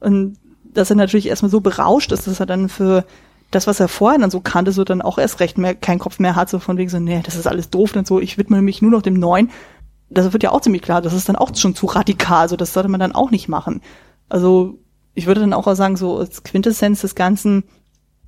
Und 0.00 0.36
dass 0.64 0.90
er 0.90 0.96
natürlich 0.96 1.26
erstmal 1.26 1.50
so 1.50 1.60
berauscht 1.60 2.12
ist, 2.12 2.26
dass 2.26 2.40
er 2.40 2.46
dann 2.46 2.68
für 2.68 3.04
das, 3.50 3.66
was 3.66 3.80
er 3.80 3.88
vorher 3.88 4.18
dann 4.18 4.30
so 4.30 4.40
kannte, 4.40 4.72
so 4.72 4.84
dann 4.84 5.02
auch 5.02 5.18
erst 5.18 5.40
recht 5.40 5.58
mehr, 5.58 5.74
keinen 5.74 5.98
Kopf 5.98 6.18
mehr 6.18 6.36
hat, 6.36 6.50
so 6.50 6.58
von 6.58 6.76
wegen 6.76 6.90
so, 6.90 6.98
nee, 6.98 7.22
das 7.24 7.34
ist 7.34 7.46
alles 7.46 7.70
doof, 7.70 7.92
dann 7.92 8.04
so, 8.04 8.20
ich 8.20 8.36
widme 8.36 8.60
mich 8.60 8.82
nur 8.82 8.90
noch 8.90 9.02
dem 9.02 9.14
Neuen. 9.14 9.50
Das 10.10 10.32
wird 10.32 10.42
ja 10.42 10.52
auch 10.52 10.60
ziemlich 10.60 10.82
klar, 10.82 11.00
das 11.00 11.14
ist 11.14 11.28
dann 11.28 11.36
auch 11.36 11.54
schon 11.54 11.74
zu 11.74 11.86
radikal, 11.86 12.48
so 12.48 12.56
das 12.56 12.74
sollte 12.74 12.88
man 12.88 13.00
dann 13.00 13.14
auch 13.14 13.30
nicht 13.30 13.48
machen. 13.48 13.80
Also, 14.28 14.78
ich 15.14 15.26
würde 15.26 15.40
dann 15.40 15.54
auch 15.54 15.74
sagen, 15.74 15.96
so 15.96 16.18
als 16.18 16.42
Quintessenz 16.42 17.00
des 17.00 17.14
Ganzen, 17.14 17.64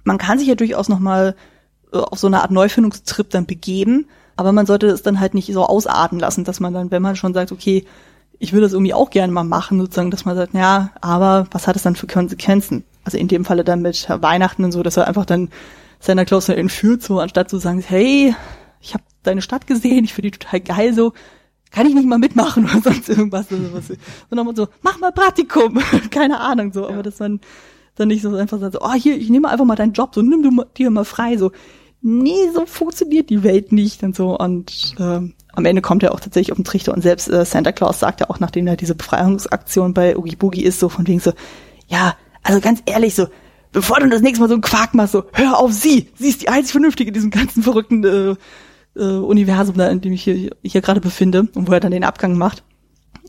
man 0.05 0.19
kann 0.19 0.39
sich 0.39 0.49
ja 0.49 0.55
durchaus 0.55 0.89
nochmal 0.89 1.31
äh, 1.31 1.35
auf 1.93 2.19
so 2.19 2.27
eine 2.27 2.43
Art 2.43 2.51
Neufindungstrip 2.51 3.31
dann 3.31 3.47
begeben, 3.47 4.07
aber 4.37 4.53
man 4.53 4.67
sollte 4.67 4.87
es 4.87 5.03
dann 5.03 5.21
halt 5.21 5.35
nicht 5.35 5.53
so 5.53 5.65
ausarten 5.65 6.19
lassen, 6.19 6.45
dass 6.45 6.61
man 6.61 6.73
dann, 6.73 6.91
wenn 6.91 7.03
man 7.03 7.17
schon 7.17 7.35
sagt, 7.35 7.53
okay, 7.53 7.85
ich 8.39 8.53
würde 8.53 8.67
das 8.67 8.73
irgendwie 8.73 8.95
auch 8.95 9.11
gerne 9.11 9.33
mal 9.33 9.45
machen, 9.45 9.79
sozusagen, 9.81 10.11
dass 10.11 10.25
man 10.25 10.35
sagt, 10.35 10.55
ja, 10.55 10.91
aber 11.01 11.47
was 11.51 11.67
hat 11.67 11.77
es 11.77 11.83
dann 11.83 11.95
für 11.95 12.07
Konsequenzen? 12.07 12.85
Also 13.05 13.19
in 13.19 13.29
dem 13.29 13.45
Falle 13.45 13.65
dann 13.65 13.83
mit 13.83 14.09
Weihnachten 14.09 14.65
und 14.65 14.73
so, 14.73 14.83
dass 14.83 14.97
er 14.97 15.07
einfach 15.07 15.27
dann 15.27 15.51
Santa 16.01 16.25
Claus 16.25 16.49
entführt, 16.49 17.03
so 17.03 17.21
anstatt 17.21 17.51
zu 17.51 17.59
sagen, 17.59 17.85
hey, 17.87 18.35
ich 18.81 18.95
habe 18.95 19.05
deine 19.23 19.43
Stadt 19.43 19.67
gesehen, 19.67 20.05
ich 20.05 20.15
finde 20.15 20.31
die 20.31 20.39
total 20.39 20.61
geil, 20.61 20.95
so, 20.95 21.13
kann 21.71 21.87
ich 21.87 21.95
nicht 21.95 22.09
mal 22.09 22.19
mitmachen 22.19 22.65
oder 22.71 22.81
sonst 22.81 23.09
irgendwas. 23.09 23.53
Oder 23.53 23.63
sowas. 23.69 23.93
Sondern 24.31 24.57
so, 24.57 24.69
mach 24.83 24.99
mal 24.99 25.13
Praktikum, 25.13 25.79
keine 26.11 26.41
Ahnung, 26.41 26.73
so, 26.73 26.85
ja. 26.85 26.89
aber 26.89 27.03
dass 27.03 27.19
man 27.19 27.41
dann 27.97 28.09
nicht 28.09 28.23
so 28.23 28.35
einfach 28.35 28.59
sagt, 28.59 28.73
so, 28.73 28.81
oh, 28.81 28.93
hier, 28.95 29.17
ich 29.17 29.29
nehme 29.29 29.49
einfach 29.49 29.67
mal 29.67 29.77
deinen 29.77 29.93
Job, 29.93 30.15
so, 30.15 30.23
nimm 30.23 30.43
du 30.43 30.65
dir 30.77 30.91
mal 30.91 31.05
frei, 31.05 31.37
so, 31.37 31.53
nee, 32.03 32.51
so 32.55 32.67
funktioniert 32.67 33.31
die 33.31 33.43
Welt 33.43 33.73
nicht 33.73 34.03
und 34.03 34.17
so 34.17 34.39
und 34.39 34.95
ähm, 34.99 35.35
am 35.53 35.65
Ende 35.65 35.83
kommt 35.83 36.03
er 36.03 36.13
auch 36.13 36.21
tatsächlich 36.21 36.53
auf 36.53 36.59
den 36.59 36.65
Trichter 36.65 36.95
und 36.95 37.03
selbst 37.03 37.29
äh, 37.29 37.45
Santa 37.45 37.73
Claus 37.73 38.01
sagt 38.01 38.21
ja 38.21 38.31
auch, 38.31 38.41
nachdem 38.41 38.67
er 38.67 38.77
diese 38.77 38.95
Befreiungsaktion 38.95 39.95
bei 39.95 40.17
Oogie 40.17 40.37
Boogie 40.37 40.65
ist, 40.65 40.81
so 40.81 40.89
von 40.89 41.07
wegen 41.07 41.21
so, 41.21 41.33
ja, 41.89 42.17
also 42.43 42.61
ganz 42.61 42.83
ehrlich, 42.87 43.15
so, 43.15 43.27
bevor 43.73 44.01
du 44.01 44.09
das 44.09 44.23
nächste 44.23 44.41
Mal 44.41 44.49
so 44.49 44.55
einen 44.55 44.63
Quark 44.63 44.95
machst, 44.95 45.13
so, 45.13 45.25
hör 45.33 45.59
auf 45.59 45.73
sie, 45.73 46.11
sie 46.15 46.29
ist 46.29 46.43
die 46.43 46.49
einzig 46.49 46.73
Vernünftige 46.73 47.09
in 47.09 47.15
diesem 47.15 47.31
ganzen 47.31 47.63
verrückten 47.63 48.05
äh, 48.05 48.35
äh, 48.97 49.19
Universum, 49.19 49.77
da, 49.77 49.89
in 49.89 50.01
dem 50.01 50.13
ich 50.13 50.25
hier, 50.25 50.51
hier 50.63 50.81
gerade 50.81 51.01
befinde 51.01 51.49
und 51.55 51.69
wo 51.69 51.73
er 51.73 51.81
dann 51.81 51.93
den 51.93 52.05
Abgang 52.05 52.37
macht. 52.37 52.65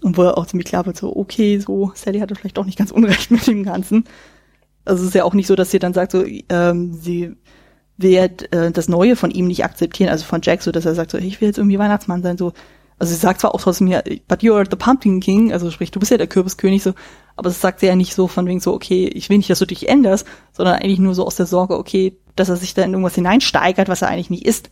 Und 0.04 0.18
wo 0.18 0.24
er 0.24 0.38
auch 0.38 0.48
ziemlich 0.48 0.66
klar 0.66 0.88
wird, 0.88 0.98
so, 0.98 1.16
okay, 1.16 1.60
so, 1.60 1.92
Sally 1.94 2.20
hatte 2.20 2.34
vielleicht 2.34 2.58
doch 2.58 2.66
nicht 2.66 2.78
ganz 2.78 2.90
unrecht 2.90 3.30
mit 3.30 3.46
dem 3.46 3.64
Ganzen. 3.64 4.06
Also 4.84 5.04
es 5.04 5.10
ist 5.10 5.16
ja 5.16 5.24
auch 5.24 5.36
nicht 5.36 5.46
so, 5.46 5.56
dass 5.56 5.70
sie 5.70 5.78
dann 5.78 5.94
sagt, 5.94 6.12
so, 6.12 6.26
ähm, 6.50 6.94
sie 6.94 7.36
wird 8.02 8.52
äh, 8.54 8.72
das 8.72 8.88
Neue 8.88 9.16
von 9.16 9.32
ihm 9.32 9.48
nicht 9.48 9.64
akzeptieren, 9.64 10.10
also 10.10 10.26
von 10.26 10.42
Jack, 10.44 10.62
so 10.62 10.72
dass 10.72 10.86
er 10.86 10.96
sagt, 10.96 11.12
so, 11.12 11.18
ich 11.18 11.42
will 11.42 11.48
jetzt 11.48 11.58
irgendwie 11.58 11.80
Weihnachtsmann 11.80 12.24
sein, 12.24 12.38
so. 12.38 12.54
Also 13.00 13.16
sie 13.16 13.20
sagt 13.20 13.42
zwar 13.42 13.56
auch 13.56 13.62
trotzdem 13.62 13.88
ja, 13.88 14.04
but 14.28 14.42
you're 14.42 14.70
the 14.70 14.76
Pumpkin 14.76 15.22
King, 15.22 15.52
also 15.52 15.72
sprich, 15.72 15.90
du 15.90 16.00
bist 16.00 16.12
ja 16.12 16.18
der 16.18 16.28
Kürbiskönig, 16.28 16.84
so, 16.84 16.94
aber 17.36 17.50
das 17.50 17.60
sagt 17.60 17.80
sie 17.80 17.88
ja 17.88 17.96
nicht 17.96 18.14
so 18.14 18.28
von 18.28 18.46
wegen 18.46 18.60
so, 18.60 18.74
okay, 18.74 19.08
ich 19.08 19.28
will 19.30 19.38
nicht, 19.38 19.50
dass 19.50 19.58
du 19.58 19.66
dich 19.66 19.90
änderst, 19.90 20.28
sondern 20.52 20.76
eigentlich 20.76 21.00
nur 21.00 21.16
so 21.16 21.26
aus 21.26 21.36
der 21.36 21.48
Sorge, 21.48 21.80
okay, 21.80 22.16
dass 22.36 22.50
er 22.50 22.58
sich 22.58 22.76
da 22.76 22.84
in 22.84 22.92
irgendwas 22.92 23.16
hineinsteigert, 23.16 23.90
was 23.90 24.04
er 24.04 24.10
eigentlich 24.10 24.30
nicht 24.30 24.46
ist. 24.46 24.70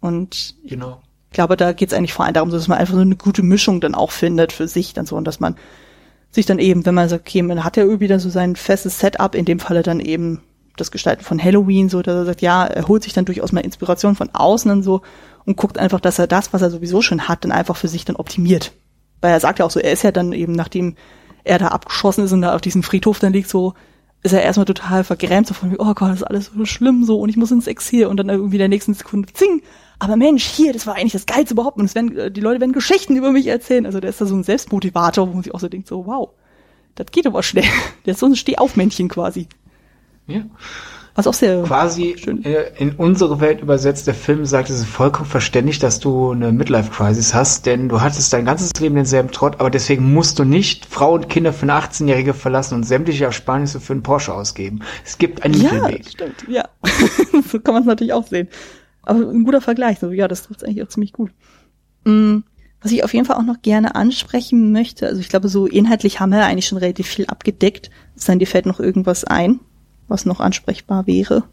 Und 0.00 0.54
genau. 0.64 1.02
ich 1.28 1.34
glaube, 1.34 1.58
da 1.58 1.74
geht 1.74 1.92
es 1.92 1.94
eigentlich 1.94 2.14
vor 2.14 2.24
allem 2.24 2.32
darum, 2.32 2.50
dass 2.50 2.68
man 2.68 2.78
einfach 2.78 2.94
so 2.94 3.00
eine 3.00 3.16
gute 3.16 3.42
Mischung 3.42 3.82
dann 3.82 3.94
auch 3.94 4.10
findet 4.10 4.52
für 4.52 4.66
sich 4.66 4.94
dann 4.94 5.04
so 5.04 5.16
und 5.16 5.26
dass 5.26 5.40
man 5.40 5.56
sich 6.30 6.46
dann 6.46 6.58
eben, 6.58 6.86
wenn 6.86 6.94
man 6.94 7.08
sagt, 7.08 7.28
okay, 7.28 7.42
man 7.42 7.64
hat 7.64 7.76
ja 7.76 7.82
irgendwie 7.82 8.08
dann 8.08 8.20
so 8.20 8.30
sein 8.30 8.56
festes 8.56 9.00
Setup, 9.00 9.34
in 9.34 9.44
dem 9.44 9.58
Falle 9.58 9.82
dann 9.82 10.00
eben 10.00 10.40
das 10.80 10.90
Gestalten 10.90 11.24
von 11.24 11.42
Halloween, 11.42 11.88
so, 11.88 12.02
dass 12.02 12.14
er 12.14 12.24
sagt, 12.24 12.42
ja, 12.42 12.66
er 12.66 12.88
holt 12.88 13.02
sich 13.02 13.12
dann 13.12 13.24
durchaus 13.24 13.52
mal 13.52 13.60
Inspiration 13.60 14.16
von 14.16 14.30
außen 14.32 14.70
und 14.70 14.82
so 14.82 15.02
und 15.44 15.56
guckt 15.56 15.78
einfach, 15.78 16.00
dass 16.00 16.18
er 16.18 16.26
das, 16.26 16.52
was 16.52 16.62
er 16.62 16.70
sowieso 16.70 17.02
schon 17.02 17.28
hat, 17.28 17.44
dann 17.44 17.52
einfach 17.52 17.76
für 17.76 17.88
sich 17.88 18.04
dann 18.04 18.16
optimiert. 18.16 18.72
Weil 19.20 19.32
er 19.32 19.40
sagt 19.40 19.58
ja 19.58 19.64
auch 19.64 19.70
so, 19.70 19.80
er 19.80 19.92
ist 19.92 20.02
ja 20.02 20.12
dann 20.12 20.32
eben, 20.32 20.52
nachdem 20.52 20.96
er 21.44 21.58
da 21.58 21.68
abgeschossen 21.68 22.24
ist 22.24 22.32
und 22.32 22.42
da 22.42 22.54
auf 22.54 22.60
diesem 22.60 22.82
Friedhof 22.82 23.18
dann 23.18 23.32
liegt, 23.32 23.48
so, 23.48 23.74
ist 24.22 24.32
er 24.32 24.42
erstmal 24.42 24.66
total 24.66 25.04
vergrämt, 25.04 25.46
so 25.46 25.54
von, 25.54 25.74
oh 25.78 25.94
Gott, 25.94 26.10
das 26.10 26.16
ist 26.16 26.24
alles 26.24 26.50
so 26.54 26.64
schlimm, 26.64 27.04
so, 27.04 27.18
und 27.20 27.28
ich 27.28 27.36
muss 27.36 27.50
ins 27.50 27.66
Exil 27.66 28.06
und 28.06 28.18
dann 28.18 28.28
irgendwie 28.28 28.56
in 28.56 28.60
der 28.60 28.68
nächsten 28.68 28.92
Sekunde, 28.92 29.32
zing, 29.32 29.62
aber 30.00 30.16
Mensch, 30.16 30.44
hier, 30.44 30.72
das 30.72 30.86
war 30.86 30.94
eigentlich 30.94 31.12
das 31.12 31.26
Geilste 31.26 31.54
überhaupt 31.54 31.78
und 31.78 31.84
es 31.84 31.94
werden, 31.94 32.32
die 32.32 32.40
Leute 32.40 32.60
werden 32.60 32.72
Geschichten 32.72 33.16
über 33.16 33.32
mich 33.32 33.46
erzählen. 33.46 33.84
Also 33.84 34.00
der 34.00 34.08
ist 34.08 34.20
da 34.20 34.24
so 34.24 34.34
ein 34.34 34.42
Selbstmotivator, 34.42 35.28
wo 35.28 35.34
man 35.34 35.42
sich 35.42 35.54
auch 35.54 35.60
so 35.60 35.68
denkt, 35.68 35.88
so, 35.88 36.06
wow, 36.06 36.30
das 36.94 37.08
geht 37.12 37.26
aber 37.26 37.42
schnell. 37.42 37.64
Der 38.06 38.12
ist 38.12 38.20
so 38.20 38.26
ein 38.26 38.34
Stehaufmännchen 38.34 39.08
quasi. 39.08 39.46
Ja. 40.30 40.42
Was 41.16 41.26
auch 41.26 41.34
sehr 41.34 41.64
Quasi 41.64 42.14
schön. 42.18 42.44
äh, 42.44 42.70
in 42.78 42.92
unsere 42.92 43.40
Welt 43.40 43.60
übersetzt, 43.60 44.06
der 44.06 44.14
Film 44.14 44.46
sagt, 44.46 44.70
es 44.70 44.78
ist 44.78 44.86
vollkommen 44.86 45.28
verständlich, 45.28 45.80
dass 45.80 45.98
du 45.98 46.30
eine 46.30 46.52
Midlife-Crisis 46.52 47.34
hast, 47.34 47.66
denn 47.66 47.88
du 47.88 48.00
hattest 48.00 48.32
dein 48.32 48.44
ganzes 48.44 48.70
Leben 48.80 48.94
denselben 48.94 49.30
Trott, 49.32 49.56
aber 49.58 49.70
deswegen 49.70 50.14
musst 50.14 50.38
du 50.38 50.44
nicht 50.44 50.86
Frau 50.86 51.14
und 51.14 51.28
Kinder 51.28 51.52
für 51.52 51.62
eine 51.62 51.72
18-Jährige 51.74 52.32
verlassen 52.32 52.74
und 52.76 52.84
sämtliche 52.84 53.24
Ersparnisse 53.24 53.80
für 53.80 53.92
einen 53.92 54.04
Porsche 54.04 54.32
ausgeben. 54.32 54.80
Es 55.04 55.18
gibt 55.18 55.42
einen 55.42 55.60
Ja, 55.60 55.72
Mittelweg. 55.74 56.08
stimmt, 56.08 56.44
ja. 56.48 56.68
so 57.50 57.58
kann 57.58 57.74
man 57.74 57.82
es 57.82 57.88
natürlich 57.88 58.12
auch 58.12 58.26
sehen. 58.26 58.48
Aber 59.02 59.18
ein 59.18 59.42
guter 59.44 59.60
Vergleich, 59.60 59.98
so, 59.98 60.12
ja, 60.12 60.28
das 60.28 60.44
trifft 60.44 60.64
eigentlich 60.64 60.82
auch 60.84 60.88
ziemlich 60.88 61.12
gut. 61.12 61.32
Mm, 62.04 62.38
Was 62.82 62.92
ich 62.92 63.02
auf 63.02 63.12
jeden 63.12 63.26
Fall 63.26 63.36
auch 63.36 63.42
noch 63.44 63.60
gerne 63.62 63.96
ansprechen 63.96 64.70
möchte, 64.70 65.08
also 65.08 65.20
ich 65.20 65.28
glaube, 65.28 65.48
so 65.48 65.66
inhaltlich 65.66 66.20
haben 66.20 66.30
wir 66.30 66.46
eigentlich 66.46 66.66
schon 66.66 66.78
relativ 66.78 67.08
viel 67.08 67.26
abgedeckt. 67.26 67.90
Es 68.16 68.24
sei 68.26 68.34
denn, 68.34 68.38
dir 68.38 68.46
fällt 68.46 68.66
noch 68.66 68.78
irgendwas 68.80 69.24
ein, 69.24 69.58
was 70.10 70.26
noch 70.26 70.40
ansprechbar 70.40 71.06
wäre. 71.06 71.44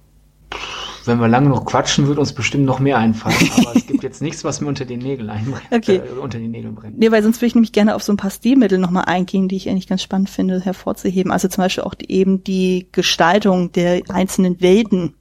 Wenn 1.05 1.21
wir 1.21 1.29
lange 1.29 1.47
noch 1.47 1.63
quatschen, 1.63 2.07
wird 2.07 2.19
uns 2.19 2.33
bestimmt 2.33 2.65
noch 2.65 2.79
mehr 2.79 2.97
einfallen, 2.97 3.35
aber 3.59 3.77
es 3.77 3.87
gibt 3.87 4.03
jetzt 4.03 4.21
nichts, 4.21 4.43
was 4.43 4.59
mir 4.59 4.67
unter 4.67 4.83
den 4.83 4.99
Nägeln 4.99 5.29
einbrennt. 5.29 5.65
Okay. 5.71 5.97
Äh, 5.97 6.19
unter 6.19 6.37
den 6.37 6.51
Nägeln 6.51 6.75
brennt. 6.75 6.99
Nee, 6.99 7.11
weil 7.11 7.23
sonst 7.23 7.37
würde 7.37 7.47
ich 7.47 7.55
nämlich 7.55 7.71
gerne 7.71 7.95
auf 7.95 8.03
so 8.03 8.11
ein 8.11 8.17
paar 8.17 8.29
Stilmittel 8.29 8.77
nochmal 8.77 9.05
eingehen, 9.05 9.47
die 9.47 9.55
ich 9.55 9.69
eigentlich 9.69 9.87
ganz 9.87 10.03
spannend 10.03 10.29
finde, 10.29 10.59
hervorzuheben. 10.59 11.31
Also 11.31 11.47
zum 11.47 11.63
Beispiel 11.63 11.85
auch 11.85 11.93
die, 11.93 12.11
eben 12.11 12.43
die 12.43 12.89
Gestaltung 12.91 13.71
der 13.71 14.01
einzelnen 14.09 14.59
Welten. 14.59 15.15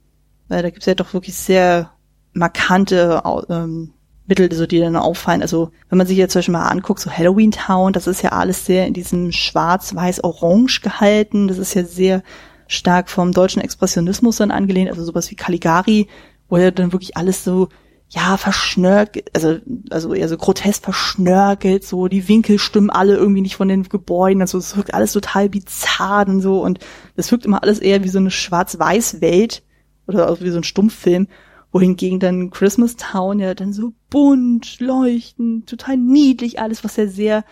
Weil 0.49 0.61
da 0.61 0.69
gibt 0.69 0.81
es 0.81 0.87
ja 0.87 0.95
doch 0.95 1.13
wirklich 1.13 1.35
sehr 1.35 1.91
markante 2.33 3.21
ähm, 3.49 3.93
Mittel, 4.27 4.51
so 4.53 4.65
die 4.65 4.79
dann 4.79 4.97
auffallen. 4.97 5.41
Also 5.41 5.71
wenn 5.89 5.97
man 5.97 6.07
sich 6.07 6.17
jetzt 6.17 6.33
zum 6.33 6.39
Beispiel 6.39 6.53
mal 6.53 6.67
anguckt, 6.67 6.99
so 6.99 7.09
Halloween 7.09 7.51
Town, 7.51 7.93
das 7.93 8.07
ist 8.07 8.21
ja 8.21 8.33
alles 8.33 8.65
sehr 8.65 8.87
in 8.87 8.93
diesem 8.93 9.31
schwarz-weiß-orange 9.31 10.81
gehalten. 10.81 11.47
Das 11.47 11.57
ist 11.57 11.73
ja 11.75 11.85
sehr 11.85 12.23
stark 12.67 13.09
vom 13.09 13.31
deutschen 13.31 13.61
Expressionismus 13.61 14.37
dann 14.37 14.51
angelehnt, 14.51 14.89
also 14.89 15.03
sowas 15.03 15.31
wie 15.31 15.35
Caligari, 15.35 16.07
wo 16.49 16.57
ja 16.57 16.71
dann 16.71 16.91
wirklich 16.93 17.17
alles 17.17 17.43
so 17.43 17.69
ja, 18.09 18.37
verschnörkelt, 18.37 19.29
also, 19.35 19.57
also 19.89 20.13
eher 20.13 20.29
so 20.29 20.37
grotesk 20.37 20.83
verschnörkelt, 20.83 21.83
so, 21.83 22.07
die 22.07 22.27
Winkel 22.29 22.57
stimmen 22.57 22.89
alle 22.89 23.15
irgendwie 23.15 23.41
nicht 23.41 23.57
von 23.57 23.67
den 23.67 23.83
Gebäuden, 23.83 24.41
also 24.41 24.57
es 24.57 24.77
wirkt 24.77 24.93
alles 24.93 25.11
total 25.11 25.49
bizarr 25.49 26.27
und 26.27 26.41
so 26.41 26.63
und 26.63 26.79
das 27.17 27.31
wirkt 27.31 27.45
immer 27.45 27.63
alles 27.63 27.79
eher 27.79 28.03
wie 28.03 28.09
so 28.09 28.19
eine 28.19 28.31
Schwarz-Weiß-Welt 28.31 29.63
oder 30.07 30.29
auch 30.29 30.39
wie 30.39 30.51
so 30.51 30.57
ein 30.57 30.63
Stummfilm, 30.63 31.27
wohingegen 31.73 32.19
dann 32.21 32.49
Christmas 32.49 32.95
Town 32.95 33.39
ja 33.39 33.53
dann 33.53 33.73
so 33.73 33.91
bunt, 34.09 34.79
leuchtend, 34.79 35.67
total 35.67 35.97
niedlich 35.97 36.61
alles, 36.61 36.85
was 36.85 36.95
ja 36.95 37.07
sehr 37.07 37.43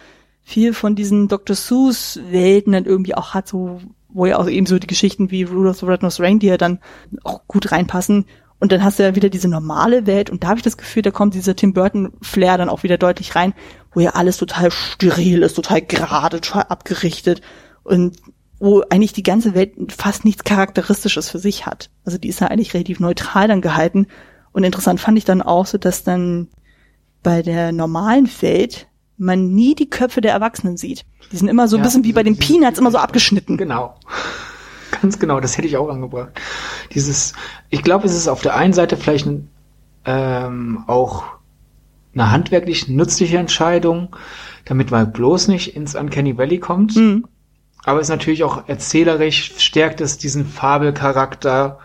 viel 0.41 0.73
von 0.73 0.95
diesen 0.95 1.27
Dr. 1.27 1.55
Seuss 1.55 2.19
Welten 2.29 2.71
dann 2.71 2.85
irgendwie 2.85 3.15
auch 3.15 3.33
hat, 3.33 3.47
so, 3.47 3.81
wo 4.15 4.25
ja 4.25 4.39
auch 4.39 4.47
eben 4.47 4.65
so 4.65 4.79
die 4.79 4.87
Geschichten 4.87 5.29
wie 5.29 5.43
Rudolph 5.43 5.79
the 5.79 5.85
Red-Nosed 5.85 6.21
Reindeer 6.21 6.57
dann 6.57 6.79
auch 7.23 7.41
gut 7.47 7.71
reinpassen. 7.71 8.25
Und 8.59 8.71
dann 8.71 8.83
hast 8.83 8.97
du 8.97 9.03
ja 9.03 9.13
wieder 9.13 9.29
diese 9.29 9.49
normale 9.49 10.07
Welt 10.07 10.29
und 10.29 10.43
da 10.43 10.47
habe 10.47 10.57
ich 10.57 10.63
das 10.63 10.77
Gefühl, 10.77 11.03
da 11.03 11.11
kommt 11.11 11.33
dieser 11.33 11.57
Tim 11.57 11.73
Burton 11.73 12.13
Flair 12.21 12.57
dann 12.57 12.69
auch 12.69 12.83
wieder 12.83 12.97
deutlich 12.97 13.35
rein, 13.35 13.53
wo 13.93 13.99
ja 13.99 14.11
alles 14.11 14.37
total 14.37 14.71
steril 14.71 15.43
ist, 15.43 15.55
total 15.55 15.81
gerade, 15.81 16.39
total 16.39 16.63
abgerichtet 16.63 17.41
und 17.83 18.15
wo 18.57 18.81
eigentlich 18.89 19.11
die 19.11 19.23
ganze 19.23 19.53
Welt 19.53 19.73
fast 19.91 20.23
nichts 20.23 20.45
Charakteristisches 20.45 21.29
für 21.29 21.39
sich 21.39 21.65
hat. 21.65 21.89
Also 22.05 22.17
die 22.17 22.29
ist 22.29 22.39
ja 22.39 22.47
eigentlich 22.47 22.73
relativ 22.73 23.01
neutral 23.01 23.49
dann 23.49 23.61
gehalten. 23.61 24.07
Und 24.53 24.63
interessant 24.63 25.01
fand 25.01 25.17
ich 25.17 25.25
dann 25.25 25.41
auch 25.41 25.65
so, 25.65 25.77
dass 25.77 26.05
dann 26.05 26.47
bei 27.21 27.41
der 27.41 27.73
normalen 27.73 28.29
Welt 28.41 28.87
man 29.17 29.53
nie 29.53 29.75
die 29.75 29.89
Köpfe 29.89 30.21
der 30.21 30.33
Erwachsenen 30.33 30.77
sieht. 30.77 31.05
Die 31.31 31.37
sind 31.37 31.47
immer 31.47 31.67
so 31.67 31.77
ein 31.77 31.79
Ja, 31.79 31.85
bisschen 31.85 32.03
wie 32.03 32.13
bei 32.13 32.23
den 32.23 32.37
Peanuts, 32.37 32.79
immer 32.79 32.91
so 32.91 32.97
abgeschnitten. 32.97 33.57
Genau. 33.57 33.95
Ganz 35.01 35.19
genau, 35.19 35.39
das 35.39 35.57
hätte 35.57 35.67
ich 35.67 35.77
auch 35.77 35.89
angebracht. 35.89 36.39
Dieses, 36.93 37.33
ich 37.69 37.83
glaube, 37.83 38.05
es 38.05 38.15
ist 38.15 38.27
auf 38.27 38.41
der 38.41 38.55
einen 38.55 38.73
Seite 38.73 38.97
vielleicht 38.97 39.27
ähm, 40.05 40.83
auch 40.87 41.23
eine 42.13 42.31
handwerklich 42.31 42.87
nützliche 42.87 43.37
Entscheidung, 43.37 44.15
damit 44.63 44.91
man 44.91 45.11
bloß 45.11 45.49
nicht 45.49 45.75
ins 45.75 45.95
Uncanny 45.95 46.37
Valley 46.37 46.59
kommt. 46.59 46.95
Mhm. 46.95 47.25
Aber 47.83 47.99
es 47.99 48.07
ist 48.07 48.11
natürlich 48.11 48.43
auch 48.43 48.67
erzählerisch, 48.67 49.53
stärkt 49.57 50.01
es 50.01 50.17
diesen 50.17 50.45
Fabelcharakter, 50.45 51.79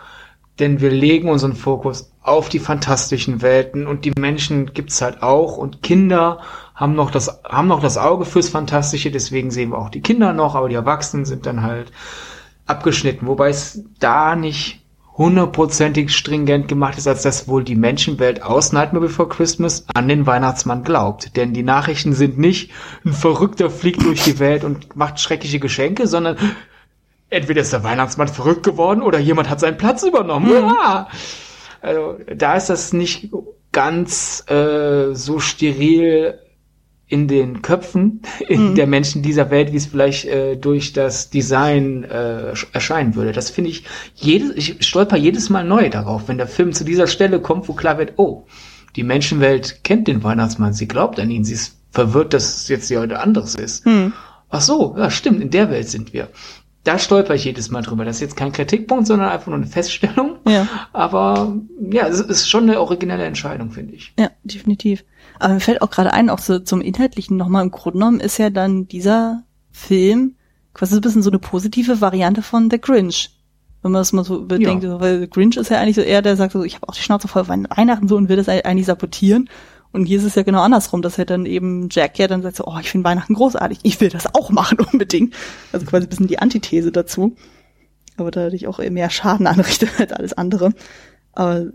denn 0.58 0.80
wir 0.80 0.90
legen 0.90 1.28
unseren 1.28 1.54
Fokus 1.54 2.12
auf 2.22 2.48
die 2.48 2.58
fantastischen 2.58 3.42
Welten 3.42 3.86
und 3.86 4.04
die 4.04 4.12
Menschen 4.18 4.72
gibt's 4.72 5.02
halt 5.02 5.22
auch 5.22 5.56
und 5.56 5.82
Kinder 5.82 6.40
haben 6.80 6.94
noch 6.94 7.10
das, 7.10 7.42
haben 7.44 7.68
noch 7.68 7.82
das 7.82 7.98
Auge 7.98 8.24
fürs 8.24 8.48
Fantastische, 8.48 9.10
deswegen 9.10 9.50
sehen 9.50 9.70
wir 9.70 9.78
auch 9.78 9.90
die 9.90 10.00
Kinder 10.00 10.32
noch, 10.32 10.54
aber 10.54 10.70
die 10.70 10.74
Erwachsenen 10.74 11.26
sind 11.26 11.44
dann 11.44 11.62
halt 11.62 11.92
abgeschnitten, 12.64 13.26
wobei 13.26 13.50
es 13.50 13.84
da 13.98 14.34
nicht 14.34 14.80
hundertprozentig 15.18 16.16
stringent 16.16 16.68
gemacht 16.68 16.96
ist, 16.96 17.06
als 17.06 17.22
dass 17.22 17.46
wohl 17.46 17.64
die 17.64 17.76
Menschenwelt 17.76 18.42
aus 18.42 18.72
Nightmare 18.72 19.06
Before 19.06 19.28
Christmas 19.28 19.84
an 19.92 20.08
den 20.08 20.26
Weihnachtsmann 20.26 20.82
glaubt. 20.82 21.36
Denn 21.36 21.52
die 21.52 21.62
Nachrichten 21.62 22.14
sind 22.14 22.38
nicht, 22.38 22.70
ein 23.04 23.12
Verrückter 23.12 23.68
fliegt 23.68 24.02
durch 24.02 24.24
die 24.24 24.38
Welt 24.38 24.64
und 24.64 24.96
macht 24.96 25.20
schreckliche 25.20 25.60
Geschenke, 25.60 26.06
sondern 26.06 26.38
entweder 27.28 27.60
ist 27.60 27.74
der 27.74 27.84
Weihnachtsmann 27.84 28.28
verrückt 28.28 28.62
geworden 28.62 29.02
oder 29.02 29.18
jemand 29.18 29.50
hat 29.50 29.60
seinen 29.60 29.76
Platz 29.76 30.02
übernommen. 30.04 30.50
Ja. 30.50 31.08
Also 31.82 32.16
da 32.34 32.54
ist 32.54 32.70
das 32.70 32.94
nicht 32.94 33.28
ganz 33.72 34.48
äh, 34.48 35.14
so 35.14 35.38
steril 35.38 36.38
in 37.10 37.28
den 37.28 37.60
Köpfen 37.60 38.22
in 38.48 38.74
der 38.76 38.86
Menschen 38.86 39.20
dieser 39.20 39.50
Welt, 39.50 39.72
wie 39.72 39.76
es 39.76 39.86
vielleicht 39.86 40.24
äh, 40.24 40.56
durch 40.56 40.92
das 40.92 41.28
Design 41.28 42.04
äh, 42.04 42.52
sch- 42.54 42.68
erscheinen 42.72 43.14
würde. 43.16 43.32
Das 43.32 43.50
finde 43.50 43.70
ich, 43.70 43.84
jedes, 44.14 44.56
ich 44.56 44.86
stolper 44.86 45.16
jedes 45.16 45.50
Mal 45.50 45.64
neu 45.64 45.90
darauf, 45.90 46.28
wenn 46.28 46.38
der 46.38 46.46
Film 46.46 46.72
zu 46.72 46.84
dieser 46.84 47.08
Stelle 47.08 47.40
kommt, 47.40 47.68
wo 47.68 47.74
klar 47.74 47.98
wird, 47.98 48.12
oh, 48.16 48.46
die 48.96 49.02
Menschenwelt 49.02 49.84
kennt 49.84 50.08
den 50.08 50.22
Weihnachtsmann, 50.22 50.72
sie 50.72 50.88
glaubt 50.88 51.20
an 51.20 51.30
ihn, 51.30 51.44
sie 51.44 51.54
ist 51.54 51.76
verwirrt, 51.90 52.32
dass 52.32 52.56
es 52.62 52.68
jetzt 52.68 52.88
hier 52.88 53.00
heute 53.00 53.20
anderes 53.20 53.56
ist. 53.56 53.84
Hm. 53.84 54.12
Ach 54.48 54.60
so, 54.60 54.94
ja, 54.96 55.10
stimmt, 55.10 55.42
in 55.42 55.50
der 55.50 55.70
Welt 55.70 55.88
sind 55.88 56.12
wir. 56.12 56.28
Da 56.82 56.98
stolper 56.98 57.34
ich 57.34 57.44
jedes 57.44 57.70
Mal 57.70 57.82
drüber. 57.82 58.04
Das 58.06 58.16
ist 58.16 58.22
jetzt 58.22 58.36
kein 58.36 58.52
Kritikpunkt, 58.52 59.06
sondern 59.06 59.28
einfach 59.28 59.48
nur 59.48 59.56
eine 59.56 59.66
Feststellung. 59.66 60.36
Ja. 60.48 60.66
Aber 60.92 61.54
ja, 61.90 62.06
es 62.06 62.20
ist 62.20 62.48
schon 62.48 62.62
eine 62.64 62.80
originelle 62.80 63.24
Entscheidung, 63.24 63.70
finde 63.70 63.94
ich. 63.94 64.14
Ja, 64.18 64.30
definitiv. 64.44 65.04
Aber 65.40 65.54
mir 65.54 65.60
fällt 65.60 65.82
auch 65.82 65.90
gerade 65.90 66.12
ein, 66.12 66.30
auch 66.30 66.38
so 66.38 66.58
zum 66.58 66.80
Inhaltlichen 66.80 67.36
nochmal 67.36 67.64
im 67.64 67.70
Grunde 67.70 67.98
genommen 67.98 68.20
ist 68.20 68.38
ja 68.38 68.50
dann 68.50 68.86
dieser 68.86 69.42
Film 69.72 70.36
quasi 70.74 70.92
so 70.94 70.98
ein 70.98 71.02
bisschen 71.02 71.22
so 71.22 71.30
eine 71.30 71.38
positive 71.38 72.00
Variante 72.00 72.42
von 72.42 72.70
The 72.70 72.80
Grinch. 72.80 73.30
Wenn 73.82 73.92
man 73.92 74.00
das 74.00 74.12
mal 74.12 74.24
so 74.24 74.44
bedenkt, 74.44 74.84
Ja. 74.84 75.00
weil 75.00 75.20
The 75.20 75.30
Grinch 75.30 75.56
ist 75.56 75.70
ja 75.70 75.80
eigentlich 75.80 75.96
so 75.96 76.02
eher, 76.02 76.20
der 76.22 76.36
sagt 76.36 76.52
so, 76.52 76.62
ich 76.62 76.74
habe 76.74 76.88
auch 76.88 76.94
die 76.94 77.02
Schnauze 77.02 77.28
voll 77.28 77.44
von 77.44 77.66
Weihnachten 77.74 78.08
so 78.08 78.16
und 78.16 78.28
will 78.28 78.36
das 78.36 78.48
eigentlich 78.48 78.86
sabotieren. 78.86 79.48
Und 79.92 80.04
hier 80.04 80.18
ist 80.18 80.24
es 80.24 80.34
ja 80.36 80.42
genau 80.42 80.60
andersrum, 80.60 81.02
dass 81.02 81.18
er 81.18 81.24
dann 81.24 81.46
eben 81.46 81.88
Jack 81.90 82.18
ja 82.18 82.28
dann 82.28 82.42
sagt 82.42 82.56
so, 82.56 82.64
oh, 82.66 82.76
ich 82.80 82.90
finde 82.90 83.08
Weihnachten 83.08 83.34
großartig, 83.34 83.80
ich 83.82 84.00
will 84.00 84.10
das 84.10 84.32
auch 84.34 84.50
machen 84.50 84.78
unbedingt. 84.92 85.34
Also 85.72 85.86
quasi 85.86 86.06
ein 86.06 86.10
bisschen 86.10 86.28
die 86.28 86.38
Antithese 86.38 86.92
dazu. 86.92 87.34
Aber 88.16 88.30
dadurch 88.30 88.66
auch 88.66 88.78
mehr 88.78 89.10
Schaden 89.10 89.46
anrichtet 89.46 89.90
als 89.98 90.12
alles 90.12 90.32
andere. 90.34 90.72
Aber 91.32 91.66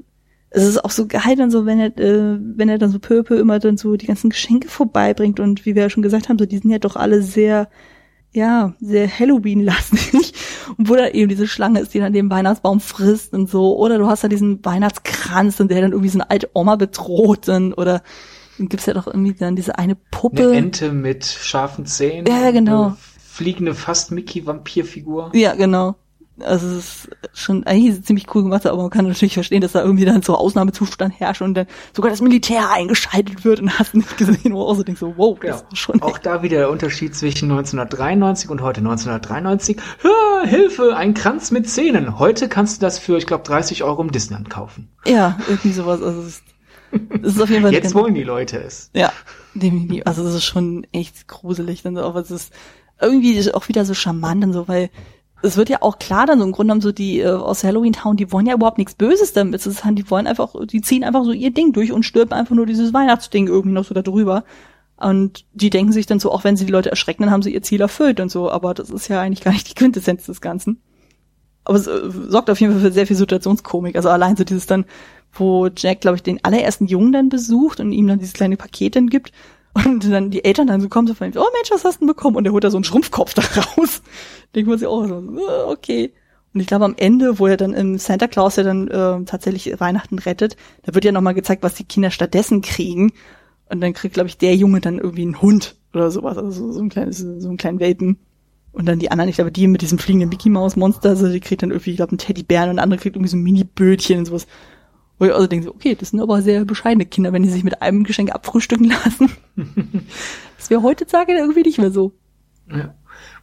es 0.56 0.64
ist 0.64 0.86
auch 0.86 0.92
so 0.92 1.06
geil 1.06 1.36
dann 1.36 1.52
so, 1.52 1.66
wenn 1.66 1.80
er, 1.80 1.98
äh, 1.98 2.40
wenn 2.40 2.70
er 2.70 2.78
dann 2.78 2.90
so 2.90 3.00
peu 3.00 3.22
immer 3.36 3.60
dann 3.60 3.78
so 3.78 3.98
die 3.98 4.08
ganzen 4.08 4.30
Geschenke 4.30 4.70
vorbeibringt 4.70 5.40
und 5.42 5.66
wie 5.66 5.76
wir 5.76 5.84
ja 5.84 5.90
schon 5.90 6.04
gesagt 6.04 6.30
haben, 6.30 6.40
so 6.40 6.46
die 6.46 6.58
sind 6.58 6.72
ja 6.72 6.80
doch 6.80 6.96
alle 6.96 7.22
sehr, 7.22 7.68
ja, 8.32 8.74
sehr 8.80 9.08
Halloween-lastig. 9.08 10.34
Und 10.78 10.90
wo 10.90 10.96
da 10.96 11.08
eben 11.08 11.30
diese 11.30 11.48
Schlange 11.48 11.80
ist, 11.80 11.94
die 11.94 12.00
dann 12.00 12.12
den 12.12 12.30
Weihnachtsbaum 12.30 12.80
frisst 12.80 13.34
und 13.34 13.48
so. 13.50 13.78
Oder 13.78 14.00
du 14.00 14.08
hast 14.08 14.24
da 14.24 14.28
diesen 14.28 14.66
Weihnachtskranz 14.66 15.60
und 15.60 15.70
der 15.70 15.80
dann 15.80 15.92
irgendwie 15.92 16.10
so 16.10 16.18
eine 16.18 16.30
alte 16.32 16.50
Oma 16.54 16.76
bedroht 16.76 17.48
dann. 17.48 17.72
Oder 17.72 18.02
dann 18.58 18.68
gibt's 18.68 18.88
ja 18.88 18.94
doch 18.94 19.06
irgendwie 19.06 19.34
dann 19.34 19.56
diese 19.56 19.78
eine 19.78 19.96
Puppe. 19.96 20.50
Eine 20.50 20.58
Ente 20.58 20.92
mit 20.92 21.24
scharfen 21.24 21.86
Zähnen. 21.86 22.26
Ja, 22.26 22.50
genau. 22.50 22.86
Eine 22.86 22.98
fliegende 23.24 23.76
fast 23.76 24.12
Mickey-Vampirfigur. 24.12 25.32
Ja, 25.34 25.54
genau. 25.54 25.96
Also 26.42 26.68
es 26.68 27.06
ist 27.06 27.10
schon 27.34 27.64
eigentlich 27.66 28.04
ziemlich 28.04 28.34
cool 28.36 28.44
gemacht, 28.44 28.66
aber 28.66 28.82
man 28.82 28.90
kann 28.90 29.08
natürlich 29.08 29.36
verstehen, 29.36 29.62
dass 29.62 29.72
da 29.72 29.82
irgendwie 29.82 30.04
dann 30.04 30.22
so 30.22 30.36
Ausnahmezustand 30.36 31.18
herrscht 31.18 31.42
und 31.42 31.54
dann 31.54 31.66
sogar 31.96 32.12
das 32.12 32.20
Militär 32.22 32.70
eingeschaltet 32.72 33.46
wird 33.46 33.62
und 33.62 33.80
hast 33.80 33.94
nicht 33.94 34.18
gesehen, 34.18 34.54
wo 34.54 34.62
auch 34.64 34.76
so 34.76 34.84
denkst, 34.84 35.00
so, 35.00 35.14
wow, 35.16 35.38
das 35.40 35.62
Ja. 35.62 35.68
ist 35.72 35.78
schon 35.78 36.02
Auch 36.02 36.18
da 36.18 36.44
wieder 36.44 36.58
der 36.58 36.70
Unterschied 36.72 37.16
zwischen 37.16 37.50
1993 37.52 38.50
und 38.50 38.62
heute 38.62 38.82
1993. 38.82 39.78
Ja, 40.04 40.46
Hilfe, 40.48 40.96
ein 40.98 41.14
Kranz 41.14 41.52
mit 41.52 41.70
Zähnen. 41.70 42.20
Heute 42.20 42.50
kannst 42.50 42.82
du 42.82 42.86
das 42.86 43.00
für, 43.00 43.18
ich 43.18 43.28
glaube, 43.28 43.44
30 43.46 43.84
Euro 43.84 44.02
im 44.02 44.12
Disneyland 44.12 44.50
kaufen. 44.50 44.90
Ja, 45.08 45.38
irgendwie 45.48 45.72
sowas. 45.72 46.02
Also 46.02 46.20
es 46.22 46.28
ist, 46.28 46.44
es 47.24 47.36
ist 47.36 47.42
auf 47.42 47.50
jeden 47.50 47.64
Fall 47.64 47.72
Jetzt 47.74 47.94
wollen 47.96 48.14
die 48.14 48.24
Leute 48.24 48.58
es. 48.62 48.90
Ja, 48.94 49.14
definitiv. 49.54 50.04
Also 50.06 50.24
das 50.24 50.34
ist 50.34 50.44
schon 50.44 50.86
echt 50.92 51.28
gruselig 51.30 51.82
dann 51.84 51.96
so, 51.96 52.02
aber 52.02 52.20
es 52.20 52.30
ist 52.32 52.54
irgendwie 53.02 53.52
auch 53.54 53.68
wieder 53.70 53.86
so 53.86 53.94
charmant 53.94 54.44
und 54.44 54.54
so, 54.54 54.68
weil 54.68 54.90
es 55.46 55.58
wird 55.58 55.70
ja 55.70 55.82
auch 55.82 56.00
klar 56.00 56.26
dann 56.26 56.40
so 56.40 56.46
im 56.46 56.52
Grunde 56.52 56.72
genommen 56.72 56.82
so 56.82 56.92
die 56.92 57.20
äh, 57.20 57.30
aus 57.30 57.64
Halloween 57.64 57.94
Town, 57.94 58.18
die 58.18 58.32
wollen 58.32 58.46
ja 58.46 58.54
überhaupt 58.54 58.78
nichts 58.78 58.96
Böses 58.96 59.34
damit. 59.34 59.56
Es 59.56 59.68
ist 59.68 59.86
halt, 59.86 59.98
die 59.98 60.10
wollen 60.10 60.28
einfach, 60.28 60.56
die 60.66 60.82
ziehen 60.82 61.04
einfach 61.04 61.24
so 61.24 61.32
ihr 61.32 61.52
Ding 61.52 61.72
durch 61.74 61.92
und 61.92 62.04
stülpen 62.04 62.34
einfach 62.34 62.56
nur 62.56 62.66
dieses 62.66 62.94
Weihnachtsding 62.94 63.48
irgendwie 63.48 63.74
noch 63.74 63.86
so 63.86 63.94
da 63.94 64.02
drüber. 64.02 64.44
Und 64.98 65.46
die 65.54 65.70
denken 65.70 65.92
sich 65.92 66.06
dann 66.06 66.20
so, 66.20 66.32
auch 66.32 66.44
wenn 66.44 66.56
sie 66.56 66.66
die 66.66 66.72
Leute 66.72 66.90
erschrecken, 66.90 67.24
dann 67.24 67.32
haben 67.32 67.42
sie 67.42 67.54
ihr 67.54 67.62
Ziel 67.62 67.82
erfüllt 67.82 68.20
und 68.20 68.30
so. 68.32 68.50
Aber 68.50 68.74
das 68.74 68.90
ist 68.90 69.08
ja 69.08 69.22
eigentlich 69.22 69.44
gar 69.44 69.52
nicht 69.52 69.70
die 69.70 69.76
Quintessenz 69.76 70.26
des 70.26 70.42
Ganzen. 70.42 70.82
Aber 71.66 71.78
es 71.78 71.88
äh, 71.88 72.10
sorgt 72.30 72.50
auf 72.50 72.60
jeden 72.60 72.74
Fall 72.74 72.82
für 72.82 72.92
sehr 72.92 73.08
viel 73.08 73.16
Situationskomik. 73.16 73.96
Also 73.96 74.10
allein 74.10 74.36
so 74.36 74.44
dieses 74.44 74.68
dann, 74.68 74.86
wo 75.34 75.68
Jack, 75.68 76.02
glaube 76.02 76.16
ich, 76.16 76.24
den 76.24 76.44
allerersten 76.44 76.88
Jungen 76.88 77.12
dann 77.12 77.30
besucht 77.30 77.80
und 77.80 77.92
ihm 77.92 78.08
dann 78.08 78.20
dieses 78.20 78.34
kleine 78.34 78.58
Paket 78.58 78.96
dann 78.96 79.08
gibt. 79.08 79.32
Und 79.76 80.10
dann 80.10 80.32
die 80.32 80.46
Eltern 80.46 80.68
dann 80.68 80.80
so 80.80 80.88
kommen, 80.88 81.08
so 81.08 81.14
von, 81.14 81.32
oh 81.36 81.48
Mensch, 81.54 81.70
was 81.70 81.84
hast 81.84 81.96
du 81.96 82.00
denn 82.00 82.08
bekommen? 82.08 82.38
Und 82.38 82.46
er 82.46 82.54
holt 82.54 82.64
da 82.64 82.72
so 82.72 82.78
einen 82.78 82.86
Schrumpfkopf 82.86 83.34
da 83.36 83.42
raus. 83.42 84.02
Denkt 84.56 84.70
man 84.70 84.80
sich 84.80 84.88
auch 84.88 85.06
so, 85.06 85.16
äh, 85.16 85.72
okay. 85.72 86.14
Und 86.54 86.62
ich 86.62 86.68
glaube, 86.68 86.86
am 86.86 86.96
Ende, 86.96 87.38
wo 87.38 87.48
er 87.48 87.58
dann 87.58 87.74
im 87.74 87.98
Santa 87.98 88.28
Claus 88.28 88.56
ja 88.56 88.64
dann 88.64 88.88
äh, 88.88 89.26
tatsächlich 89.26 89.78
Weihnachten 89.82 90.20
rettet, 90.20 90.56
da 90.84 90.96
wird 90.96 91.04
ja 91.04 91.12
nochmal 91.12 91.34
gezeigt, 91.34 91.64
was 91.64 91.76
die 91.76 91.84
Kinder 91.84 92.12
stattdessen 92.12 92.62
kriegen. 92.62 93.12
Und 93.70 93.82
dann 93.82 93.92
kriegt, 93.92 94.14
glaube 94.14 94.30
ich, 94.30 94.38
der 94.38 94.56
Junge 94.56 94.80
dann 94.80 94.98
irgendwie 94.98 95.24
einen 95.24 95.42
Hund 95.42 95.76
oder 95.94 96.12
sowas, 96.12 96.38
also 96.38 96.72
so, 96.72 96.80
ein 96.80 96.90
kleines, 96.90 97.18
so 97.18 97.48
einen 97.50 97.58
kleinen 97.58 97.82
Welpen. 97.82 98.20
Und 98.72 98.86
dann 98.86 99.00
die 99.00 99.12
anderen, 99.12 99.30
ich 99.30 99.36
glaube, 99.36 99.52
die 99.52 99.68
mit 99.68 99.82
diesem 99.82 99.98
fliegenden 99.98 100.30
Mickey 100.30 100.50
Maus 100.50 100.76
Monster, 100.78 101.10
also 101.10 101.30
die 101.30 101.40
kriegt 101.40 101.64
dann 101.64 101.72
irgendwie, 101.72 101.92
ich 101.92 101.98
glaube, 101.98 102.12
einen 102.12 102.18
Teddybären 102.18 102.70
und 102.70 102.76
der 102.78 102.84
andere 102.84 103.00
kriegt 103.02 103.16
irgendwie 103.18 103.32
so 103.32 103.38
ein 103.38 103.44
Mini-Bötchen 103.44 104.20
und 104.20 104.26
sowas. 104.26 104.48
Wo 105.18 105.26
ich 105.26 105.34
also 105.34 105.48
denke, 105.48 105.70
okay, 105.70 105.96
das 105.96 106.10
sind 106.10 106.20
aber 106.20 106.42
sehr 106.42 106.66
bescheidene 106.66 107.06
Kinder, 107.06 107.32
wenn 107.32 107.44
die 107.44 107.50
sich 107.50 107.64
mit 107.64 107.82
einem 107.82 108.04
Geschenk 108.04 108.34
abfrühstücken 108.34 108.90
lassen. 109.06 109.32
das 110.58 110.70
wäre 110.70 110.84
heutzutage 110.84 111.34
irgendwie 111.34 111.64
nicht 111.64 111.78
mehr 111.78 111.92
so. 111.92 112.14
Ja. 112.70 112.94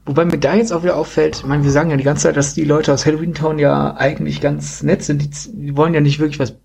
Wobei 0.04 0.24
mir 0.24 0.38
da 0.38 0.54
jetzt 0.54 0.72
auch 0.72 0.82
wieder 0.82 0.96
auffällt, 0.96 1.36
ich 1.36 1.46
meine, 1.46 1.62
wir 1.62 1.70
sagen 1.70 1.90
ja 1.90 1.96
die 1.96 2.02
ganze 2.02 2.24
Zeit, 2.24 2.36
dass 2.36 2.54
die 2.54 2.64
Leute 2.64 2.92
aus 2.92 3.06
Halloween 3.06 3.34
Town 3.34 3.58
ja 3.58 3.94
eigentlich 3.96 4.40
ganz 4.40 4.82
nett 4.82 5.04
sind. 5.04 5.22
Die, 5.22 5.30
die 5.52 5.76
wollen 5.76 5.94
ja 5.94 6.00
nicht 6.00 6.18
wirklich 6.18 6.40
was 6.40 6.56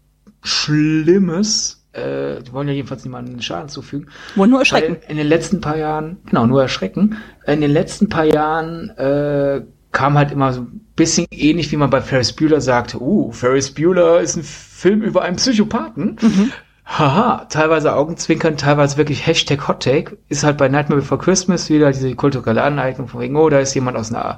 Schlimmes. 0.42 1.86
Äh, 1.94 2.42
die 2.42 2.52
wollen 2.52 2.68
ja 2.68 2.74
jedenfalls 2.74 3.04
niemanden 3.06 3.42
Schaden 3.42 3.70
zufügen. 3.70 4.10
Wollen 4.36 4.50
nur 4.50 4.60
erschrecken. 4.60 4.98
Weil 5.02 5.12
in 5.12 5.18
den 5.18 5.28
letzten 5.28 5.62
paar 5.62 5.78
Jahren, 5.78 6.18
genau, 6.26 6.48
nur 6.48 6.64
erschrecken. 6.64 7.18
In 7.46 7.62
den 7.62 7.72
letzten 7.72 8.10
paar 8.10 8.26
Jahren 8.26 8.90
äh, 8.98 9.62
kam 9.98 10.16
halt 10.16 10.32
immer 10.32 10.54
so 10.54 10.62
ein 10.62 10.86
bisschen 10.96 11.26
ähnlich, 11.32 11.72
wie 11.72 11.76
man 11.76 11.90
bei 11.90 12.02
Ferris 12.02 12.32
Bueller 12.32 12.62
sagte, 12.62 13.02
uh, 13.02 13.32
Ferris 13.32 13.74
Bueller 13.74 14.22
ist 14.22 14.36
ein 14.36 14.44
Film 14.44 15.02
über 15.02 15.24
einen 15.24 15.38
Psychopathen. 15.38 16.20
Mhm. 16.22 16.52
Haha, 16.86 17.46
teilweise 17.50 17.96
Augenzwinkern, 17.96 18.58
teilweise 18.58 18.98
wirklich 18.98 19.26
Hashtag 19.26 19.68
Hottake. 19.68 20.20
Ist 20.30 20.44
halt 20.44 20.60
bei 20.60 20.70
Nightmare 20.70 21.02
Before 21.02 21.20
Christmas 21.20 21.72
wieder 21.72 21.92
diese 21.92 22.14
kulturelle 22.14 22.62
Aneignung 22.62 23.08
von 23.08 23.22
wegen, 23.22 23.36
oh, 23.38 23.50
da 23.50 23.58
ist 23.58 23.74
jemand 23.74 23.98
aus 23.98 24.14
einer, 24.14 24.38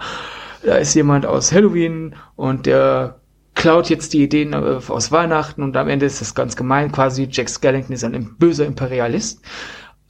da 0.63 0.75
ist 0.75 0.93
jemand 0.93 1.25
aus 1.25 1.51
Halloween 1.51 2.15
und 2.37 2.65
der 2.65 3.19
klaut 3.53 3.89
jetzt 3.89 4.13
die 4.13 4.23
Ideen 4.23 4.53
äh, 4.53 4.79
aus 4.87 5.11
Weihnachten 5.11 5.61
und 5.61 5.75
am 5.75 5.89
Ende 5.89 6.05
ist 6.05 6.21
das 6.21 6.35
ganz 6.35 6.55
gemein 6.55 6.93
quasi. 6.93 7.27
Jack 7.29 7.49
Skellington 7.49 7.93
ist 7.93 8.05
ein 8.05 8.37
böser 8.37 8.65
Imperialist. 8.65 9.41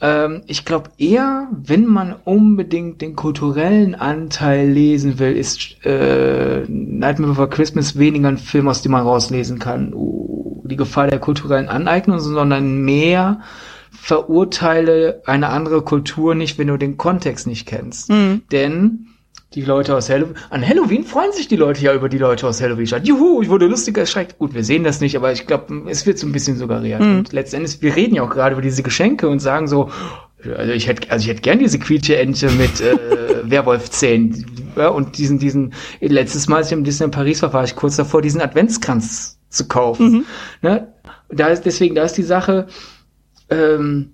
Ähm, 0.02 0.42
ich 0.48 0.66
glaube 0.66 0.92
eher, 0.98 1.48
wenn 1.52 1.86
man 1.86 2.16
unbedingt 2.24 3.02
den 3.02 3.16
kulturellen 3.16 3.96
Anteil 3.96 4.70
lesen 4.70 5.20
will, 5.20 5.36
ist 5.36 5.84
äh, 5.86 6.64
Nightmare 6.68 7.32
Before 7.32 7.50
Christmas 7.50 7.98
weniger 7.98 8.30
ein 8.30 8.38
Film, 8.38 8.68
aus 8.68 8.82
dem 8.82 8.94
man 8.94 9.04
rauslesen 9.04 9.60
kann. 9.60 9.94
Uh, 9.94 10.62
die 10.64 10.78
Gefahr 10.78 11.08
der 11.08 11.20
kulturellen 11.20 11.68
Aneignung, 11.68 12.20
sondern 12.20 12.84
mehr 12.84 13.42
verurteile 13.92 15.22
eine 15.26 15.50
andere 15.50 15.82
Kultur 15.82 16.36
nicht, 16.36 16.58
wenn 16.58 16.68
du 16.68 16.78
den 16.78 16.98
Kontext 16.98 17.48
nicht 17.48 17.66
kennst. 17.66 18.10
Mhm. 18.10 18.44
Denn 18.52 19.08
die 19.56 19.64
Leute 19.64 19.96
aus 19.96 20.10
Halloween, 20.10 20.36
an 20.52 20.68
Halloween 20.68 21.04
freuen 21.04 21.32
sich 21.32 21.48
die 21.48 21.56
Leute 21.56 21.82
ja 21.82 21.94
über 21.94 22.08
die 22.08 22.20
Leute 22.20 22.48
aus 22.48 22.62
Halloween. 22.62 22.86
Juhu, 23.04 23.42
ich 23.42 23.50
wurde 23.50 23.66
lustiger 23.66 24.02
erschreckt. 24.02 24.38
Gut, 24.38 24.54
wir 24.54 24.64
sehen 24.64 24.84
das 24.84 25.02
nicht, 25.02 25.16
aber 25.16 25.32
ich 25.32 25.48
glaube, 25.48 25.90
es 25.90 26.06
wird 26.06 26.20
so 26.20 26.28
ein 26.28 26.32
bisschen 26.32 26.58
suggeriert. 26.58 27.02
Mhm. 27.02 27.20
Und 27.20 27.34
letztendlich, 27.34 27.82
wir 27.82 27.96
reden 27.96 28.16
ja 28.16 28.24
auch 28.24 28.30
gerade 28.30 28.54
über 28.54 28.62
diese 28.62 28.84
Geschenke 28.84 29.28
und 29.28 29.40
sagen 29.40 29.68
so, 29.68 29.90
also 30.56 30.72
ich 30.72 30.88
hätte, 30.88 31.12
also 31.12 31.24
ich 31.24 31.30
hätte 31.30 31.42
gern 31.42 31.60
diese 31.60 31.80
quietsche 31.80 32.18
Ente 32.18 32.50
mit 32.52 32.80
äh, 32.80 32.96
Werwolfzähnen. 33.44 34.46
Ja, 34.76 34.90
und 34.90 35.18
diesen, 35.18 35.40
diesen, 35.40 35.74
letztes 36.00 36.48
Mal, 36.48 36.58
als 36.58 36.68
ich 36.68 36.74
im 36.74 36.84
Disney 36.84 37.08
Paris 37.08 37.42
war, 37.42 37.52
war 37.52 37.64
ich 37.64 37.76
kurz 37.76 37.96
davor, 37.96 38.22
diesen 38.22 38.42
Adventskranz 38.42 39.40
zu 39.50 39.68
kaufen. 39.68 40.12
Mhm. 40.12 40.26
Ne? 40.62 40.94
Da 41.30 41.48
ist 41.48 41.66
deswegen, 41.66 41.96
da 41.96 42.04
ist 42.04 42.14
die 42.14 42.24
Sache, 42.24 42.68
ähm, 43.50 44.12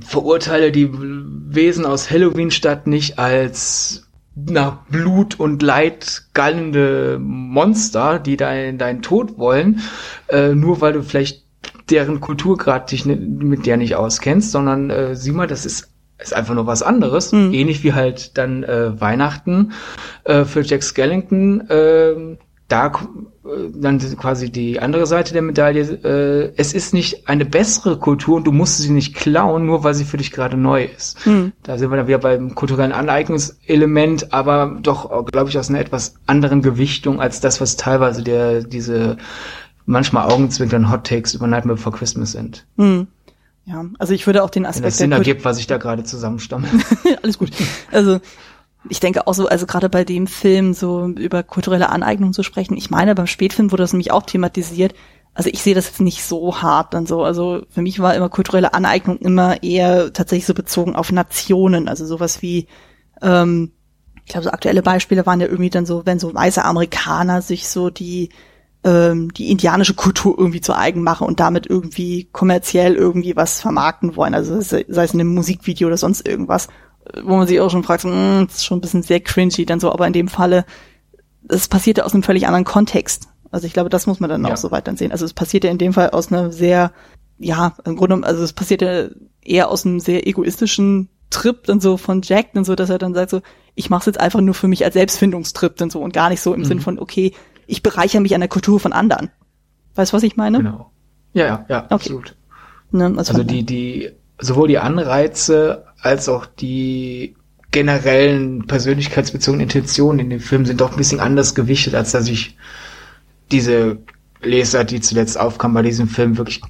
verurteile 0.00 0.72
die 0.72 0.90
Wesen 0.92 1.86
aus 1.86 2.10
Halloween-Stadt 2.10 2.86
nicht 2.86 3.18
als 3.18 4.07
nach 4.46 4.84
Blut 4.86 5.38
und 5.38 5.62
Leid 5.62 6.24
gallende 6.34 7.18
Monster, 7.20 8.18
die 8.18 8.36
dein, 8.36 8.78
deinen 8.78 9.02
Tod 9.02 9.38
wollen, 9.38 9.80
äh, 10.28 10.54
nur 10.54 10.80
weil 10.80 10.92
du 10.92 11.02
vielleicht 11.02 11.44
deren 11.90 12.20
Kulturgrad 12.20 12.90
dich 12.92 13.06
mit 13.06 13.66
der 13.66 13.76
nicht 13.76 13.96
auskennst, 13.96 14.52
sondern 14.52 14.90
äh, 14.90 15.16
sieh 15.16 15.32
mal, 15.32 15.46
das 15.46 15.66
ist 15.66 15.92
ist 16.20 16.34
einfach 16.34 16.54
nur 16.54 16.66
was 16.66 16.82
anderes, 16.82 17.32
mhm. 17.32 17.54
ähnlich 17.54 17.84
wie 17.84 17.92
halt 17.92 18.36
dann 18.36 18.64
äh, 18.64 19.00
Weihnachten 19.00 19.72
äh, 20.24 20.44
für 20.44 20.62
Jack 20.62 20.82
Skellington 20.82 21.60
äh, 21.70 22.36
da 22.68 22.86
äh, 22.86 23.70
dann 23.74 23.98
quasi 23.98 24.52
die 24.52 24.78
andere 24.78 25.06
Seite 25.06 25.32
der 25.32 25.42
Medaille, 25.42 25.80
äh, 25.80 26.52
es 26.56 26.74
ist 26.74 26.92
nicht 26.92 27.26
eine 27.28 27.46
bessere 27.46 27.98
Kultur 27.98 28.36
und 28.36 28.46
du 28.46 28.52
musst 28.52 28.78
sie 28.78 28.90
nicht 28.90 29.14
klauen, 29.14 29.66
nur 29.66 29.84
weil 29.84 29.94
sie 29.94 30.04
für 30.04 30.18
dich 30.18 30.30
gerade 30.30 30.56
neu 30.56 30.84
ist. 30.84 31.24
Hm. 31.24 31.52
Da 31.62 31.78
sind 31.78 31.90
wir 31.90 31.96
dann 31.96 32.06
wieder 32.06 32.18
beim 32.18 32.54
kulturellen 32.54 32.92
Aneignungselement, 32.92 34.32
aber 34.32 34.78
doch, 34.82 35.26
glaube 35.26 35.48
ich, 35.48 35.58
aus 35.58 35.70
einer 35.70 35.80
etwas 35.80 36.14
anderen 36.26 36.60
Gewichtung 36.60 37.20
als 37.20 37.40
das, 37.40 37.60
was 37.60 37.76
teilweise 37.76 38.22
der, 38.22 38.62
diese 38.62 39.16
manchmal 39.86 40.30
Augenzwinkern 40.30 40.90
Hot 40.90 41.04
Takes 41.04 41.32
über 41.32 41.46
Nightmare 41.46 41.76
Before 41.76 41.96
Christmas 41.96 42.32
sind. 42.32 42.66
Hm. 42.76 43.06
Ja, 43.64 43.84
also 43.98 44.14
ich 44.14 44.26
würde 44.26 44.42
auch 44.42 44.50
den 44.50 44.64
Aspekt. 44.64 44.84
Wenn 44.84 44.90
das 44.90 44.98
Sinn 44.98 45.12
ergibt, 45.12 45.44
was 45.44 45.58
ich 45.58 45.66
da 45.66 45.78
gerade 45.78 46.04
zusammenstamme. 46.04 46.68
Alles 47.22 47.38
gut. 47.38 47.50
Also 47.92 48.20
ich 48.88 49.00
denke 49.00 49.26
auch 49.26 49.34
so, 49.34 49.46
also 49.46 49.66
gerade 49.66 49.88
bei 49.88 50.04
dem 50.04 50.26
Film 50.26 50.74
so 50.74 51.06
über 51.06 51.42
kulturelle 51.42 51.90
Aneignung 51.90 52.32
zu 52.32 52.42
sprechen. 52.42 52.76
Ich 52.76 52.90
meine, 52.90 53.14
beim 53.14 53.26
Spätfilm 53.26 53.70
wurde 53.72 53.82
das 53.82 53.92
nämlich 53.92 54.12
auch 54.12 54.22
thematisiert. 54.22 54.94
Also 55.34 55.50
ich 55.52 55.62
sehe 55.62 55.74
das 55.74 55.86
jetzt 55.86 56.00
nicht 56.00 56.24
so 56.24 56.62
hart 56.62 56.94
dann 56.94 57.06
so. 57.06 57.22
Also 57.22 57.62
für 57.70 57.82
mich 57.82 58.00
war 58.00 58.14
immer 58.14 58.28
kulturelle 58.28 58.74
Aneignung 58.74 59.18
immer 59.18 59.62
eher 59.62 60.12
tatsächlich 60.12 60.46
so 60.46 60.54
bezogen 60.54 60.96
auf 60.96 61.12
Nationen. 61.12 61.88
Also 61.88 62.06
sowas 62.06 62.42
wie, 62.42 62.66
ähm, 63.22 63.72
ich 64.24 64.32
glaube, 64.32 64.44
so 64.44 64.50
aktuelle 64.50 64.82
Beispiele 64.82 65.26
waren 65.26 65.40
ja 65.40 65.46
irgendwie 65.46 65.70
dann 65.70 65.86
so, 65.86 66.04
wenn 66.04 66.18
so 66.18 66.34
weiße 66.34 66.64
Amerikaner 66.64 67.42
sich 67.42 67.68
so 67.68 67.90
die 67.90 68.30
ähm, 68.84 69.32
die 69.34 69.50
indianische 69.50 69.94
Kultur 69.94 70.36
irgendwie 70.38 70.60
zu 70.60 70.76
eigen 70.76 71.02
machen 71.02 71.26
und 71.26 71.40
damit 71.40 71.66
irgendwie 71.66 72.28
kommerziell 72.32 72.94
irgendwie 72.94 73.34
was 73.36 73.60
vermarkten 73.60 74.16
wollen. 74.16 74.34
Also 74.34 74.60
sei 74.60 74.84
es 74.86 75.14
in 75.14 75.20
einem 75.20 75.34
Musikvideo 75.34 75.88
oder 75.88 75.96
sonst 75.96 76.26
irgendwas 76.26 76.68
wo 77.22 77.36
man 77.36 77.46
sich 77.46 77.60
auch 77.60 77.70
schon 77.70 77.84
fragt, 77.84 78.04
mh, 78.04 78.10
hm, 78.10 78.46
das 78.46 78.56
ist 78.56 78.64
schon 78.64 78.78
ein 78.78 78.80
bisschen 78.80 79.02
sehr 79.02 79.20
cringy 79.20 79.66
dann 79.66 79.80
so, 79.80 79.92
aber 79.92 80.06
in 80.06 80.12
dem 80.12 80.28
Falle, 80.28 80.64
es 81.48 81.68
passiert 81.68 81.98
ja 81.98 82.04
aus 82.04 82.14
einem 82.14 82.22
völlig 82.22 82.46
anderen 82.46 82.64
Kontext. 82.64 83.28
Also 83.50 83.66
ich 83.66 83.72
glaube, 83.72 83.88
das 83.88 84.06
muss 84.06 84.20
man 84.20 84.28
dann 84.28 84.44
ja. 84.44 84.52
auch 84.52 84.56
so 84.56 84.70
weit 84.70 84.86
dann 84.86 84.96
sehen. 84.96 85.12
Also 85.12 85.24
es 85.24 85.32
passiert 85.32 85.64
ja 85.64 85.70
in 85.70 85.78
dem 85.78 85.92
Fall 85.92 86.10
aus 86.10 86.30
einer 86.30 86.52
sehr, 86.52 86.92
ja, 87.38 87.74
im 87.84 87.96
Grunde, 87.96 88.26
also 88.26 88.42
es 88.42 88.52
passiert 88.52 88.82
ja 88.82 89.06
eher 89.42 89.70
aus 89.70 89.86
einem 89.86 90.00
sehr 90.00 90.26
egoistischen 90.26 91.08
Trip 91.30 91.64
dann 91.64 91.80
so 91.80 91.96
von 91.96 92.22
Jack 92.22 92.52
dann 92.54 92.64
so, 92.64 92.74
dass 92.74 92.90
er 92.90 92.98
dann 92.98 93.14
sagt 93.14 93.30
so, 93.30 93.40
ich 93.74 93.90
mache 93.90 94.00
es 94.00 94.06
jetzt 94.06 94.20
einfach 94.20 94.40
nur 94.40 94.54
für 94.54 94.68
mich 94.68 94.84
als 94.84 94.94
Selbstfindungstrip 94.94 95.76
dann 95.76 95.90
so 95.90 96.00
und 96.00 96.12
gar 96.12 96.30
nicht 96.30 96.40
so 96.40 96.54
im 96.54 96.60
mhm. 96.60 96.64
Sinn 96.64 96.80
von, 96.80 96.98
okay, 96.98 97.32
ich 97.66 97.82
bereichere 97.82 98.20
mich 98.20 98.34
an 98.34 98.40
der 98.40 98.48
Kultur 98.48 98.80
von 98.80 98.92
anderen. 98.92 99.30
Weißt 99.94 100.12
du, 100.12 100.16
was 100.16 100.22
ich 100.22 100.36
meine? 100.36 100.58
Genau. 100.58 100.90
Ja, 101.34 101.44
ja, 101.44 101.66
ja, 101.68 101.84
okay. 101.84 101.94
absolut. 101.94 102.36
Ne, 102.90 103.04
also, 103.04 103.32
also 103.32 103.44
die, 103.44 103.64
die, 103.64 104.10
sowohl 104.40 104.68
die 104.68 104.78
Anreize 104.78 105.84
als 106.00 106.28
auch 106.28 106.46
die 106.46 107.36
generellen 107.70 108.66
persönlichkeitsbezogenen 108.66 109.64
Intentionen 109.64 110.20
in 110.20 110.30
dem 110.30 110.40
Film 110.40 110.64
sind 110.64 110.80
doch 110.80 110.92
ein 110.92 110.96
bisschen 110.96 111.20
anders 111.20 111.54
gewichtet, 111.54 111.94
als 111.94 112.12
dass 112.12 112.28
ich 112.28 112.56
diese 113.50 113.98
Leser, 114.40 114.84
die 114.84 115.00
zuletzt 115.00 115.38
aufkam 115.38 115.74
bei 115.74 115.82
diesem 115.82 116.08
Film, 116.08 116.38
wirklich 116.38 116.62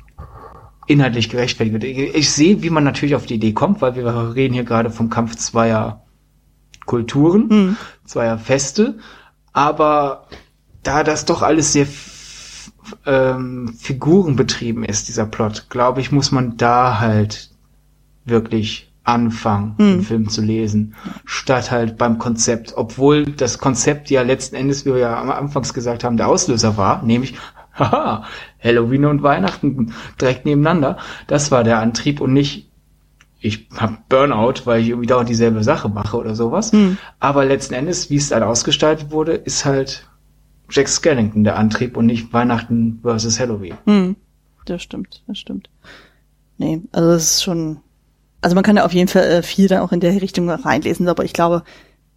inhaltlich 0.87 1.29
gerechtfertigt 1.29 1.75
wird. 1.75 1.85
Ich, 1.85 2.15
ich 2.15 2.31
sehe, 2.31 2.63
wie 2.63 2.71
man 2.71 2.85
natürlich 2.85 3.15
auf 3.15 3.27
die 3.27 3.35
Idee 3.35 3.53
kommt, 3.53 3.81
weil 3.81 3.95
wir 3.95 4.35
reden 4.35 4.55
hier 4.55 4.65
gerade 4.65 4.91
vom 4.91 5.11
Kampf 5.11 5.37
zweier 5.37 6.05
Kulturen, 6.87 7.49
mhm. 7.49 7.77
zweier 8.05 8.39
Feste, 8.39 8.99
aber 9.53 10.27
da 10.83 11.05
das 11.05 11.27
doch 11.27 11.43
alles 11.43 11.75
sehr 11.75 11.87
ähm, 13.05 13.75
figurenbetrieben 13.79 14.85
ist, 14.85 15.09
dieser 15.09 15.27
Plot, 15.27 15.67
glaube 15.69 16.01
ich, 16.01 16.11
muss 16.11 16.33
man 16.33 16.57
da 16.57 17.01
halt 17.01 17.51
wirklich 18.25 18.88
anfangen, 19.09 19.75
hm. 19.79 19.87
den 19.87 20.03
Film 20.03 20.29
zu 20.29 20.43
lesen, 20.43 20.95
statt 21.25 21.71
halt 21.71 21.97
beim 21.97 22.19
Konzept. 22.19 22.75
Obwohl 22.77 23.25
das 23.25 23.59
Konzept 23.59 24.11
ja 24.11 24.23
letzten 24.23 24.55
Endes, 24.55 24.85
wie 24.85 24.91
wir 24.91 24.99
ja 24.99 25.21
am 25.21 25.31
Anfangs 25.31 25.73
gesagt 25.73 26.05
haben, 26.05 26.19
der 26.19 26.29
Auslöser 26.29 26.77
war, 26.77 27.03
nämlich, 27.03 27.35
haha, 27.75 28.25
Halloween 28.63 29.07
und 29.07 29.23
Weihnachten 29.23 29.95
direkt 30.21 30.45
nebeneinander. 30.45 30.99
Das 31.27 31.51
war 31.51 31.65
der 31.65 31.79
Antrieb 31.79 32.21
und 32.21 32.35
nicht, 32.35 32.71
ich 33.41 33.69
hab 33.77 34.09
Burnout, 34.09 34.67
weil 34.67 34.83
ich 34.83 34.91
irgendwie 34.91 35.07
dauernd 35.07 35.29
dieselbe 35.29 35.65
Sache 35.65 35.89
mache 35.89 36.17
oder 36.19 36.35
sowas. 36.35 36.73
Hm. 36.73 36.99
Aber 37.19 37.45
letzten 37.47 37.75
Endes, 37.75 38.11
wie 38.11 38.17
es 38.17 38.29
dann 38.29 38.43
ausgestaltet 38.43 39.11
wurde, 39.11 39.33
ist 39.33 39.65
halt 39.65 40.07
Jack 40.71 40.89
Skellington 40.89 41.45
der 41.45 41.57
Antrieb 41.57 41.97
und 41.97 42.07
nicht 42.07 42.33
Weihnachten 42.35 42.99
versus 43.03 43.41
Halloween. 43.41 43.79
Hm. 43.87 44.17
Das 44.67 44.83
stimmt, 44.83 45.23
das 45.27 45.39
stimmt. 45.39 45.71
Nee, 46.59 46.83
also 46.93 47.09
das 47.09 47.23
ist 47.23 47.45
schon 47.45 47.79
Also 48.41 48.55
man 48.55 48.65
kann 48.65 48.77
ja 48.77 48.85
auf 48.85 48.93
jeden 48.93 49.09
Fall 49.09 49.25
äh, 49.25 49.43
viel 49.43 49.69
dann 49.69 49.81
auch 49.81 49.93
in 49.93 50.01
der 50.01 50.21
Richtung 50.23 50.49
reinlesen, 50.49 51.09
aber 51.09 51.25
ich 51.25 51.33
glaube, 51.33 51.65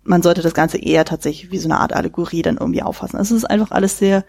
man 0.03 0.21
sollte 0.21 0.41
das 0.41 0.53
Ganze 0.53 0.77
eher 0.77 1.05
tatsächlich 1.05 1.51
wie 1.51 1.57
so 1.57 1.67
eine 1.67 1.79
Art 1.79 1.93
Allegorie 1.93 2.41
dann 2.41 2.57
irgendwie 2.57 2.83
auffassen. 2.83 3.17
Also 3.17 3.35
es 3.35 3.43
ist 3.43 3.49
einfach 3.49 3.71
alles 3.71 3.97
sehr 3.97 4.23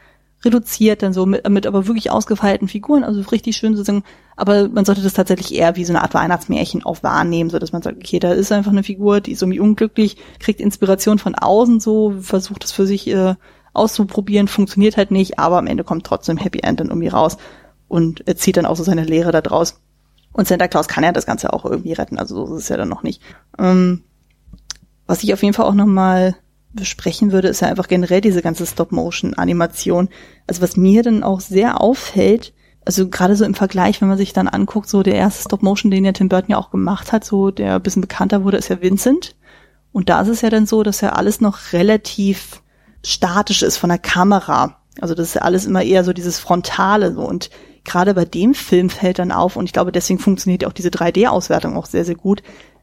reduziert, 0.44 1.02
dann 1.02 1.12
so 1.12 1.24
mit, 1.24 1.48
mit 1.48 1.66
aber 1.66 1.86
wirklich 1.86 2.10
ausgefeilten 2.10 2.69
Figuren, 2.69 3.05
also 3.05 3.20
richtig 3.31 3.56
schön 3.56 3.77
sozusagen, 3.77 4.05
aber 4.36 4.69
man 4.69 4.85
sollte 4.85 5.02
das 5.02 5.12
tatsächlich 5.12 5.55
eher 5.55 5.77
wie 5.77 5.85
so 5.85 5.93
eine 5.93 6.02
Art 6.02 6.14
Weihnachtsmärchen 6.14 6.85
auch 6.85 7.02
wahrnehmen, 7.02 7.51
so 7.51 7.59
dass 7.59 7.73
man 7.73 7.82
sagt, 7.82 7.98
okay, 7.98 8.19
da 8.19 8.32
ist 8.32 8.51
einfach 8.51 8.73
eine 8.73 8.82
Figur, 8.82 9.20
die 9.20 9.32
ist 9.32 9.43
irgendwie 9.43 9.60
unglücklich, 9.60 10.16
kriegt 10.40 10.60
Inspiration 10.60 11.19
von 11.19 11.35
außen 11.35 11.81
so, 11.81 12.14
versucht 12.20 12.64
es 12.64 12.73
für 12.73 12.86
sich 12.86 13.09
äh, 13.09 13.36
auszuprobieren, 13.73 14.48
funktioniert 14.48 14.97
halt 14.97 15.10
nicht, 15.10 15.39
aber 15.39 15.59
am 15.59 15.66
Ende 15.66 15.85
kommt 15.85 16.05
trotzdem 16.05 16.36
Happy 16.36 16.60
End 16.60 16.81
dann 16.81 16.89
irgendwie 16.89 17.09
raus 17.09 17.36
und 17.89 18.27
er 18.27 18.36
zieht 18.36 18.56
dann 18.56 18.66
auch 18.66 18.77
so 18.77 18.82
seine 18.82 19.05
Lehre 19.05 19.32
da 19.32 19.40
draus. 19.40 19.81
Und 20.33 20.49
Santa 20.49 20.69
Claus 20.69 20.89
kann 20.89 21.05
ja 21.05 21.13
das 21.13 21.27
Ganze 21.27 21.53
auch 21.53 21.65
irgendwie 21.65 21.93
retten, 21.93 22.19
also 22.19 22.47
so 22.47 22.57
ist 22.57 22.63
es 22.63 22.69
ja 22.69 22.77
dann 22.77 22.89
noch 22.89 23.03
nicht. 23.03 23.23
Ähm, 23.59 24.05
was 25.07 25.23
ich 25.23 25.33
auf 25.35 25.43
jeden 25.43 25.55
Fall 25.55 25.67
auch 25.67 25.75
nochmal 25.75 26.37
besprechen 26.73 27.33
würde, 27.33 27.49
ist 27.49 27.61
ja 27.61 27.69
einfach 27.69 27.89
generell 27.89 28.21
diese 28.21 28.43
ganze 28.43 28.67
Stop-Motion-Animation. 28.67 30.09
Also 30.47 30.63
was 30.63 30.77
mir 30.77 31.03
dann 31.03 31.23
auch 31.23 31.41
sehr 31.41 31.81
auffällt, 31.81 32.55
also 32.85 33.09
gerade 33.09 33.37
so 33.37 33.45
im 33.45 33.55
Vergleich, 33.55 34.01
wenn 34.01 34.09
man 34.09 34.19
sich 34.19 34.33
dann 34.33 34.49
anguckt, 34.49 34.89
so 34.89 35.03
der 35.03 35.15
erste 35.15 35.43
Stop-Motion, 35.43 35.91
den 35.91 36.05
ja 36.05 36.13
Tim 36.13 36.29
Burton 36.29 36.53
ja 36.53 36.59
auch 36.59 36.71
gemacht 36.71 37.13
hat, 37.13 37.25
so 37.25 37.51
der 37.51 37.77
ein 37.77 37.83
bisschen 37.83 38.03
bekannter 38.03 38.45
wurde, 38.45 38.57
ist 38.57 38.69
ja 38.69 38.81
Vincent. 38.81 39.37
Und 39.93 40.09
da 40.09 40.23
ist 40.23 40.29
es 40.29 40.41
ja 40.41 40.51
dann 40.51 40.67
so, 40.67 40.83
dass 40.83 41.03
ja 41.03 41.11
alles 41.11 41.41
noch 41.41 41.73
relativ 41.73 42.63
statisch 43.05 43.63
ist 43.63 43.77
von 43.77 43.91
der 43.91 43.99
Kamera. 43.99 44.79
Also 45.01 45.15
das 45.15 45.29
ist 45.29 45.35
ja 45.35 45.43
alles 45.43 45.67
immer 45.67 45.83
eher 45.83 46.05
so 46.05 46.13
dieses 46.13 46.39
Frontale 46.39 47.13
so 47.13 47.23
und 47.23 47.51
gerade 47.85 48.15
bei 48.15 48.25
dem 48.25 48.55
Film 48.55 48.91
fällt 48.91 49.19
dann 49.19 49.33
auf 49.33 49.57
und 49.57 49.65
ich 49.65 49.73
glaube, 49.73 49.93
deswegen 49.93 50.19
funktioniert 50.19 50.65
auch 50.65 50.73
diese 50.73 50.91
3D-Auswertung 50.91 51.77
auch 51.77 51.87
sehr, 51.87 52.05
sehr 52.05 52.15
gut. 52.15 52.43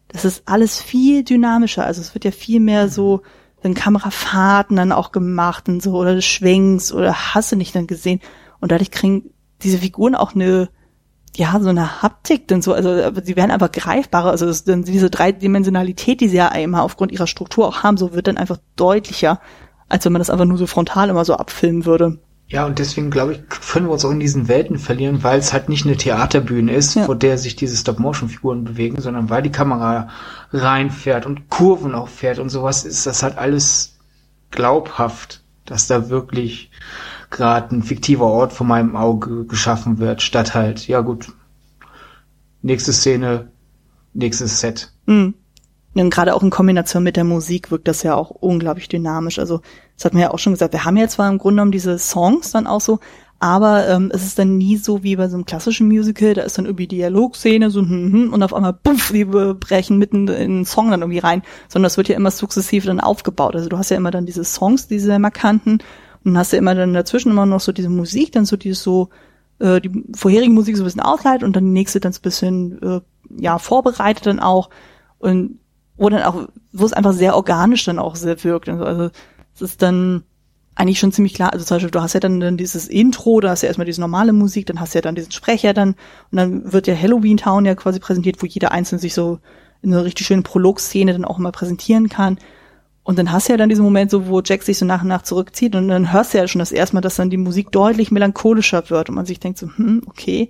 Das 0.09 0.25
ist 0.25 0.43
alles 0.45 0.81
viel 0.81 1.23
dynamischer. 1.23 1.85
Also 1.85 2.01
es 2.01 2.13
wird 2.13 2.25
ja 2.25 2.31
viel 2.31 2.59
mehr 2.59 2.89
so 2.89 3.21
dann 3.61 3.73
Kamerafahrten 3.73 4.77
dann 4.77 4.91
auch 4.91 5.11
gemacht 5.11 5.67
und 5.67 5.81
so 5.81 5.97
oder 5.97 6.21
Schwenks 6.21 6.91
oder 6.91 7.35
hast 7.35 7.51
du 7.51 7.55
nicht 7.55 7.75
dann 7.75 7.87
gesehen. 7.87 8.21
Und 8.59 8.71
dadurch 8.71 8.91
kriegen 8.91 9.31
diese 9.61 9.79
Figuren 9.79 10.15
auch 10.15 10.33
eine, 10.33 10.69
ja, 11.35 11.59
so 11.59 11.69
eine 11.69 12.01
Haptik 12.01 12.47
denn 12.47 12.61
so, 12.61 12.73
also 12.73 12.89
sie 13.21 13.35
werden 13.35 13.51
einfach 13.51 13.71
greifbarer. 13.71 14.31
Also 14.31 14.45
das, 14.45 14.63
dann 14.63 14.83
diese 14.83 15.09
Dreidimensionalität, 15.09 16.21
die 16.21 16.29
sie 16.29 16.37
ja 16.37 16.49
einmal 16.49 16.81
aufgrund 16.81 17.11
ihrer 17.11 17.27
Struktur 17.27 17.67
auch 17.67 17.83
haben, 17.83 17.97
so 17.97 18.13
wird 18.13 18.27
dann 18.27 18.37
einfach 18.37 18.57
deutlicher, 18.75 19.41
als 19.89 20.05
wenn 20.05 20.13
man 20.13 20.21
das 20.21 20.29
einfach 20.29 20.45
nur 20.45 20.57
so 20.57 20.67
frontal 20.67 21.09
immer 21.09 21.25
so 21.25 21.35
abfilmen 21.35 21.85
würde. 21.85 22.19
Ja, 22.49 22.65
und 22.65 22.79
deswegen 22.79 23.11
glaube 23.11 23.33
ich, 23.33 23.41
können 23.47 23.85
wir 23.85 23.91
uns 23.91 24.03
auch 24.03 24.11
in 24.11 24.19
diesen 24.19 24.47
Welten 24.47 24.79
verlieren, 24.79 25.23
weil 25.23 25.37
es 25.37 25.53
halt 25.53 25.69
nicht 25.69 25.85
eine 25.85 25.97
Theaterbühne 25.97 26.73
ist, 26.73 26.95
ja. 26.95 27.05
vor 27.05 27.15
der 27.15 27.37
sich 27.37 27.55
diese 27.55 27.77
Stop-Motion-Figuren 27.77 28.63
bewegen, 28.63 28.99
sondern 28.99 29.29
weil 29.29 29.43
die 29.43 29.51
Kamera 29.51 30.09
reinfährt 30.51 31.27
und 31.27 31.49
Kurven 31.49 31.93
auch 31.93 32.07
fährt 32.07 32.39
und 32.39 32.49
sowas, 32.49 32.85
ist 32.85 33.05
das 33.05 33.21
halt 33.21 33.37
alles 33.37 33.99
glaubhaft, 34.49 35.43
dass 35.65 35.85
da 35.85 36.09
wirklich 36.09 36.71
gerade 37.29 37.75
ein 37.75 37.83
fiktiver 37.83 38.25
Ort 38.25 38.51
vor 38.51 38.65
meinem 38.65 38.95
Auge 38.95 39.45
geschaffen 39.45 39.99
wird, 39.99 40.23
statt 40.23 40.55
halt, 40.55 40.87
ja 40.87 41.01
gut, 41.01 41.31
nächste 42.63 42.93
Szene, 42.93 43.49
nächstes 44.13 44.59
Set. 44.59 44.91
Mhm. 45.05 45.35
Und 45.95 46.09
gerade 46.11 46.35
auch 46.35 46.43
in 46.43 46.49
Kombination 46.49 47.03
mit 47.03 47.15
der 47.15 47.23
Musik 47.23 47.71
wirkt 47.71 47.87
das 47.87 48.03
ja 48.03 48.15
auch 48.15 48.29
unglaublich 48.29 48.87
dynamisch. 48.87 49.39
Also, 49.39 49.61
das 49.95 50.05
hat 50.05 50.13
man 50.13 50.21
ja 50.21 50.31
auch 50.31 50.39
schon 50.39 50.53
gesagt, 50.53 50.73
wir 50.73 50.85
haben 50.85 50.97
ja 50.97 51.07
zwar 51.07 51.29
im 51.29 51.39
Grunde 51.39 51.55
genommen 51.55 51.71
diese 51.71 51.97
Songs 51.97 52.51
dann 52.51 52.67
auch 52.67 52.81
so, 52.81 52.99
aber 53.39 53.87
ähm, 53.87 54.11
es 54.13 54.25
ist 54.25 54.37
dann 54.37 54.57
nie 54.57 54.75
so 54.75 55.01
wie 55.01 55.15
bei 55.15 55.29
so 55.29 55.35
einem 55.35 55.45
klassischen 55.45 55.87
Musical, 55.87 56.33
da 56.33 56.41
ist 56.41 56.57
dann 56.57 56.65
irgendwie 56.65 56.87
Dialogszene, 56.87 57.69
so 57.71 57.81
hm, 57.81 58.11
hm, 58.11 58.33
und 58.33 58.43
auf 58.43 58.53
einmal 58.53 58.73
puff, 58.73 59.11
die 59.13 59.23
brechen 59.23 59.97
mitten 59.97 60.27
in 60.27 60.57
den 60.57 60.65
Song 60.65 60.91
dann 60.91 61.01
irgendwie 61.01 61.19
rein, 61.19 61.41
sondern 61.69 61.85
das 61.85 61.95
wird 61.95 62.09
ja 62.09 62.17
immer 62.17 62.31
sukzessive 62.31 62.87
dann 62.87 62.99
aufgebaut. 62.99 63.55
Also 63.55 63.69
du 63.69 63.77
hast 63.77 63.91
ja 63.91 63.97
immer 63.97 64.11
dann 64.11 64.25
diese 64.25 64.43
Songs, 64.43 64.87
diese 64.87 65.17
markanten, 65.19 65.79
und 66.25 66.37
hast 66.37 66.51
ja 66.51 66.59
immer 66.59 66.75
dann 66.75 66.93
dazwischen 66.93 67.31
immer 67.31 67.45
noch 67.45 67.61
so 67.61 67.71
diese 67.71 67.89
Musik, 67.89 68.33
dann 68.33 68.43
so 68.43 68.57
dieses 68.57 68.83
so, 68.83 69.09
äh, 69.59 69.79
die 69.79 70.03
vorherige 70.15 70.51
Musik 70.51 70.75
so 70.75 70.83
ein 70.83 70.85
bisschen 70.85 71.01
ausleitet 71.01 71.43
und 71.43 71.55
dann 71.55 71.63
die 71.63 71.71
nächste 71.71 72.01
dann 72.01 72.11
so 72.11 72.19
ein 72.19 72.23
bisschen, 72.23 72.81
äh, 72.81 73.01
ja, 73.37 73.57
vorbereitet 73.57 74.25
dann 74.25 74.41
auch. 74.41 74.69
Und 75.17 75.59
wo 75.99 76.09
dann 76.09 76.23
auch, 76.23 76.47
wo 76.71 76.85
es 76.85 76.93
einfach 76.93 77.13
sehr 77.13 77.35
organisch 77.35 77.85
dann 77.85 77.99
auch 77.99 78.15
sehr 78.15 78.43
wirkt. 78.43 78.69
Also, 78.69 78.83
also 78.83 79.09
es 79.55 79.61
ist 79.61 79.81
dann 79.81 80.23
eigentlich 80.75 80.99
schon 80.99 81.11
ziemlich 81.11 81.33
klar, 81.33 81.51
also 81.51 81.65
zum 81.65 81.75
Beispiel, 81.75 81.91
du 81.91 82.01
hast 82.01 82.13
ja 82.13 82.21
dann, 82.21 82.39
dann 82.39 82.55
dieses 82.55 82.87
Intro, 82.87 83.41
da 83.41 83.49
hast 83.49 83.61
du 83.61 83.65
ja 83.65 83.69
erstmal 83.69 83.85
diese 83.85 83.99
normale 83.99 84.31
Musik, 84.31 84.65
dann 84.65 84.79
hast 84.79 84.93
du 84.93 84.97
ja 84.97 85.01
dann 85.01 85.15
diesen 85.15 85.33
Sprecher 85.33 85.73
dann 85.73 85.89
und 86.31 86.37
dann 86.37 86.71
wird 86.71 86.87
ja 86.87 86.95
Halloween 86.95 87.35
Town 87.35 87.65
ja 87.65 87.75
quasi 87.75 87.99
präsentiert, 87.99 88.41
wo 88.41 88.45
jeder 88.45 88.71
Einzelne 88.71 88.99
sich 88.99 89.13
so 89.13 89.39
in 89.81 89.93
einer 89.93 90.05
richtig 90.05 90.25
schönen 90.25 90.43
Prolog-Szene 90.43 91.11
dann 91.11 91.25
auch 91.25 91.37
mal 91.37 91.51
präsentieren 91.51 92.07
kann. 92.07 92.37
Und 93.03 93.17
dann 93.17 93.31
hast 93.31 93.47
du 93.47 93.53
ja 93.53 93.57
dann 93.57 93.69
diesen 93.69 93.83
Moment 93.83 94.11
so, 94.11 94.27
wo 94.27 94.41
Jack 94.41 94.63
sich 94.63 94.77
so 94.77 94.85
nach 94.85 95.01
und 95.01 95.07
nach 95.09 95.23
zurückzieht 95.23 95.75
und 95.75 95.89
dann 95.89 96.13
hörst 96.13 96.33
du 96.33 96.37
ja 96.37 96.47
schon 96.47 96.59
das 96.59 96.71
erste 96.71 96.95
Mal, 96.95 97.01
dass 97.01 97.15
dann 97.15 97.29
die 97.29 97.37
Musik 97.37 97.71
deutlich 97.71 98.11
melancholischer 98.11 98.89
wird 98.89 99.09
und 99.09 99.15
man 99.15 99.25
sich 99.25 99.39
denkt 99.39 99.57
so, 99.57 99.67
hm, 99.75 100.03
okay. 100.05 100.49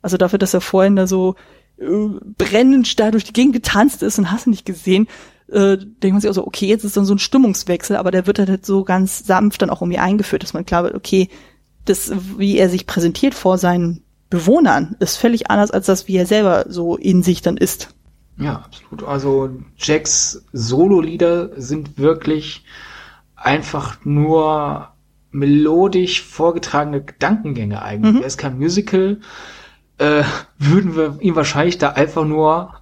Also 0.00 0.16
dafür, 0.16 0.38
dass 0.38 0.54
er 0.54 0.60
vorhin 0.60 0.96
da 0.96 1.06
so 1.06 1.34
brennend 1.78 2.98
da 2.98 3.10
durch 3.10 3.24
die 3.24 3.32
Gegend 3.32 3.52
getanzt 3.52 4.02
ist 4.02 4.18
und 4.18 4.30
hast 4.30 4.46
du 4.46 4.50
nicht 4.50 4.64
gesehen, 4.64 5.08
äh, 5.48 5.76
denkt 5.76 6.12
man 6.12 6.20
sich 6.20 6.30
auch 6.30 6.34
so, 6.34 6.46
okay, 6.46 6.66
jetzt 6.66 6.84
ist 6.84 6.96
dann 6.96 7.04
so 7.04 7.14
ein 7.14 7.18
Stimmungswechsel, 7.18 7.96
aber 7.96 8.10
der 8.10 8.26
wird 8.26 8.38
halt 8.38 8.66
so 8.66 8.84
ganz 8.84 9.26
sanft 9.26 9.62
dann 9.62 9.70
auch 9.70 9.82
irgendwie 9.82 9.98
eingeführt, 9.98 10.42
dass 10.42 10.54
man 10.54 10.64
glaubt, 10.64 10.94
okay, 10.94 11.28
das, 11.84 12.12
wie 12.38 12.58
er 12.58 12.68
sich 12.68 12.86
präsentiert 12.86 13.34
vor 13.34 13.58
seinen 13.58 14.02
Bewohnern, 14.28 14.96
ist 14.98 15.16
völlig 15.16 15.50
anders 15.50 15.70
als 15.70 15.86
das, 15.86 16.08
wie 16.08 16.16
er 16.16 16.26
selber 16.26 16.66
so 16.68 16.96
in 16.96 17.22
sich 17.22 17.42
dann 17.42 17.56
ist. 17.56 17.94
Ja, 18.38 18.64
absolut. 18.64 19.04
Also 19.04 19.50
Jacks 19.78 20.44
Solo-Lieder 20.52 21.60
sind 21.60 21.96
wirklich 21.96 22.64
einfach 23.36 24.04
nur 24.04 24.88
melodisch 25.30 26.22
vorgetragene 26.22 27.02
Gedankengänge 27.02 27.82
eigentlich. 27.82 28.14
Mhm. 28.14 28.20
Er 28.20 28.26
ist 28.26 28.38
kein 28.38 28.58
Musical, 28.58 29.20
äh, 29.98 30.22
würden 30.58 30.96
wir 30.96 31.16
ihn 31.20 31.36
wahrscheinlich 31.36 31.78
da 31.78 31.90
einfach 31.90 32.24
nur 32.24 32.74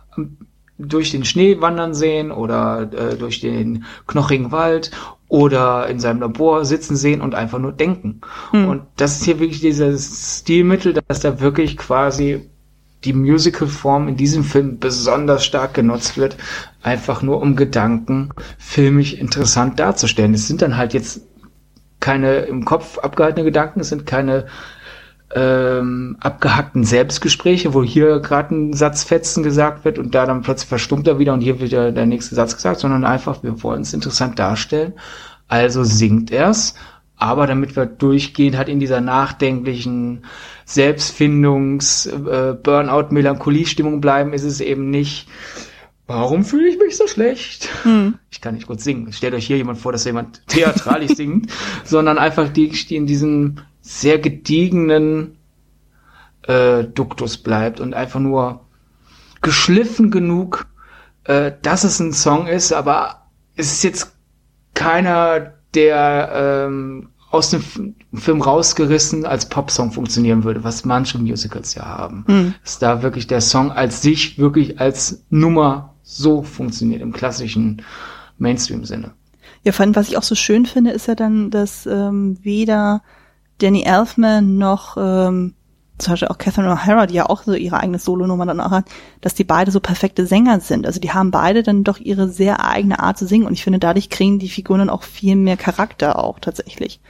durch 0.79 1.11
den 1.13 1.25
Schnee 1.25 1.61
wandern 1.61 1.95
sehen 1.95 2.33
oder 2.33 2.91
äh, 2.93 3.17
durch 3.17 3.41
den 3.41 3.85
knochigen 4.07 4.51
Wald 4.51 4.91
oder 5.29 5.89
in 5.89 6.01
seinem 6.01 6.21
Labor 6.21 6.65
sitzen 6.65 6.97
sehen 6.97 7.21
und 7.21 7.35
einfach 7.35 7.59
nur 7.59 7.73
denken. 7.73 8.21
Hm. 8.51 8.69
Und 8.69 8.83
das 8.97 9.17
ist 9.17 9.25
hier 9.25 9.39
wirklich 9.39 9.61
dieses 9.61 10.41
Stilmittel, 10.41 10.93
dass 10.93 11.21
da 11.21 11.41
wirklich 11.41 11.77
quasi 11.77 12.51
die 13.05 13.13
Musicalform 13.13 14.09
in 14.09 14.17
diesem 14.17 14.45
Film 14.45 14.79
besonders 14.79 15.45
stark 15.45 15.75
genutzt 15.75 16.17
wird, 16.17 16.37
einfach 16.83 17.23
nur 17.23 17.41
um 17.41 17.55
Gedanken 17.55 18.31
filmisch 18.59 19.13
interessant 19.15 19.79
darzustellen. 19.79 20.35
Es 20.35 20.49
sind 20.49 20.63
dann 20.63 20.77
halt 20.77 20.95
jetzt 20.95 21.21
keine 22.01 22.37
im 22.41 22.65
Kopf 22.65 22.99
abgehaltene 22.99 23.45
Gedanken, 23.45 23.81
es 23.81 23.89
sind 23.89 24.07
keine 24.07 24.47
ähm, 25.35 26.17
abgehackten 26.21 26.85
Selbstgespräche, 26.85 27.75
wo 27.75 27.83
hier 27.83 28.21
gerade 28.21 28.55
ein 28.55 28.73
Satz 28.73 29.05
Fetzen 29.05 29.43
gesagt 29.43 29.85
wird 29.85 29.99
und 29.99 30.15
da 30.15 30.27
dann 30.27 30.43
plötzlich 30.43 30.69
verstummt 30.69 31.09
er 31.09 31.19
wieder 31.19 31.33
und 31.33 31.41
hier 31.41 31.61
wird 31.61 31.73
der, 31.73 31.93
der 31.93 32.07
nächste 32.07 32.35
Satz 32.35 32.55
gesagt, 32.55 32.81
sondern 32.81 33.05
einfach, 33.05 33.43
wir 33.43 33.63
wollen 33.63 33.83
es 33.83 33.95
interessant 33.95 34.39
darstellen. 34.39 34.95
Also 35.49 35.85
singt 35.85 36.31
er's, 36.31 36.75
aber 37.17 37.47
damit 37.47 37.77
wir 37.77 37.87
durchgehend 37.87 38.57
halt 38.57 38.69
in 38.69 38.81
dieser 38.81 39.01
nachdenklichen 39.01 40.25
Selbstfindungs-, 40.67 42.09
äh, 42.09 42.55
Burnout-Melancholie-Stimmung 42.55 44.01
bleiben, 44.01 44.33
ist 44.33 44.45
es 44.45 44.61
eben 44.61 44.91
nicht, 44.91 45.29
warum 46.07 46.45
fühle 46.45 46.69
ich 46.69 46.79
mich 46.79 46.97
so 46.97 47.07
schlecht? 47.07 47.69
Hm. 47.83 48.19
Ich 48.31 48.41
kann 48.41 48.55
nicht 48.55 48.67
gut 48.67 48.81
singen. 48.81 49.13
Stellt 49.13 49.35
euch 49.35 49.47
hier 49.47 49.57
jemand 49.57 49.79
vor, 49.79 49.93
dass 49.93 50.05
jemand 50.05 50.47
theatralisch 50.49 51.13
singt, 51.17 51.51
sondern 51.85 52.19
einfach 52.19 52.49
die, 52.49 52.69
die 52.69 52.97
in 52.97 53.07
diesen 53.07 53.61
sehr 53.85 54.19
gediegenen 54.19 55.37
äh, 56.43 56.85
Duktus 56.85 57.37
bleibt 57.37 57.81
und 57.81 57.93
einfach 57.93 58.19
nur 58.19 58.65
geschliffen 59.43 60.11
genug, 60.11 60.67
äh, 61.25 61.53
dass 61.61 61.85
es 61.85 62.01
ein 62.01 62.15
Song 62.15 62.47
ist, 62.47 62.73
aber 62.73 63.27
es 63.57 63.73
ist 63.73 63.85
jetzt 63.85 64.17
keiner, 64.73 65.53
der 65.75 66.67
ähm, 66.67 67.11
aus 67.31 67.51
dem 67.51 67.63
Film 68.15 68.41
rausgerissen 68.41 69.27
als 69.27 69.49
Popsong 69.49 69.93
funktionieren 69.93 70.45
würde, 70.45 70.65
was 70.65 70.87
manche 70.87 71.19
Musicals 71.19 71.75
ja 71.75 71.85
haben. 71.85 72.25
Mhm. 72.27 72.55
Dass 72.63 72.79
da 72.79 73.03
wirklich 73.03 73.27
der 73.27 73.43
Song 73.43 73.71
als 73.71 74.01
sich 74.01 74.39
wirklich 74.39 74.81
als 74.81 75.25
Nummer 75.29 75.95
so 76.03 76.43
funktioniert 76.43 77.03
im 77.03 77.13
klassischen 77.13 77.83
Mainstream-Sinne. 78.39 79.13
Ja, 79.63 79.73
vor 79.73 79.85
allem, 79.85 79.97
was 79.97 80.09
ich 80.09 80.17
auch 80.17 80.23
so 80.23 80.35
schön 80.35 80.65
finde, 80.65 80.93
ist 80.93 81.07
ja 81.07 81.15
dann, 81.15 81.51
dass 81.51 81.87
ähm, 81.87 82.39
weder 82.43 83.03
Danny 83.59 83.83
Elfman 83.85 84.59
noch 84.59 84.97
ähm, 84.97 85.55
zum 85.99 86.13
Beispiel 86.13 86.29
auch 86.29 86.39
Catherine 86.39 86.73
O'Hara, 86.73 87.07
die 87.07 87.15
ja 87.15 87.27
auch 87.27 87.45
so 87.45 87.53
ihre 87.53 87.79
eigene 87.79 87.99
Solonummer 87.99 88.47
dann 88.47 88.61
auch 88.61 88.73
hat, 88.73 88.87
dass 89.21 89.35
die 89.35 89.45
beide 89.45 89.71
so 89.71 89.81
perfekte 89.81 90.27
Sänger 90.27 90.61
sind. 90.61 90.87
Also 90.87 90.99
die 90.99 91.13
haben 91.13 91.31
beide 91.31 91.63
dann 91.63 91.85
doch 91.85 91.99
ihre 91.99 92.29
sehr 92.29 92.65
eigene 92.65 92.99
Art 92.99 93.17
zu 93.17 93.27
singen 93.27 93.47
und 93.47 93.53
ich 93.53 93.63
finde, 93.63 93.79
dadurch 93.79 94.11
kriegen 94.11 94.39
die 94.39 94.49
Figuren 94.49 94.81
dann 94.81 94.91
auch 94.91 95.05
viel 95.05 95.37
mehr 95.37 95.57
Charakter 95.57 96.19
auch 96.19 96.41
tatsächlich. 96.41 97.01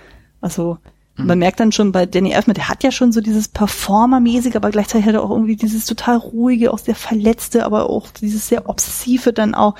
Also 0.40 0.78
Mhm. 1.16 1.26
Man 1.26 1.38
merkt 1.38 1.60
dann 1.60 1.72
schon 1.72 1.92
bei 1.92 2.06
Danny 2.06 2.32
Elfman, 2.32 2.54
der 2.54 2.68
hat 2.68 2.82
ja 2.82 2.90
schon 2.90 3.12
so 3.12 3.20
dieses 3.20 3.48
Performer-mäßige, 3.48 4.56
aber 4.56 4.70
gleichzeitig 4.70 5.06
hat 5.06 5.14
er 5.14 5.22
auch 5.22 5.30
irgendwie 5.30 5.56
dieses 5.56 5.86
total 5.86 6.16
ruhige, 6.16 6.72
auch 6.72 6.78
sehr 6.78 6.96
verletzte, 6.96 7.64
aber 7.64 7.88
auch 7.88 8.08
dieses 8.10 8.48
sehr 8.48 8.68
obsessive 8.68 9.32
dann 9.32 9.54
auch. 9.54 9.74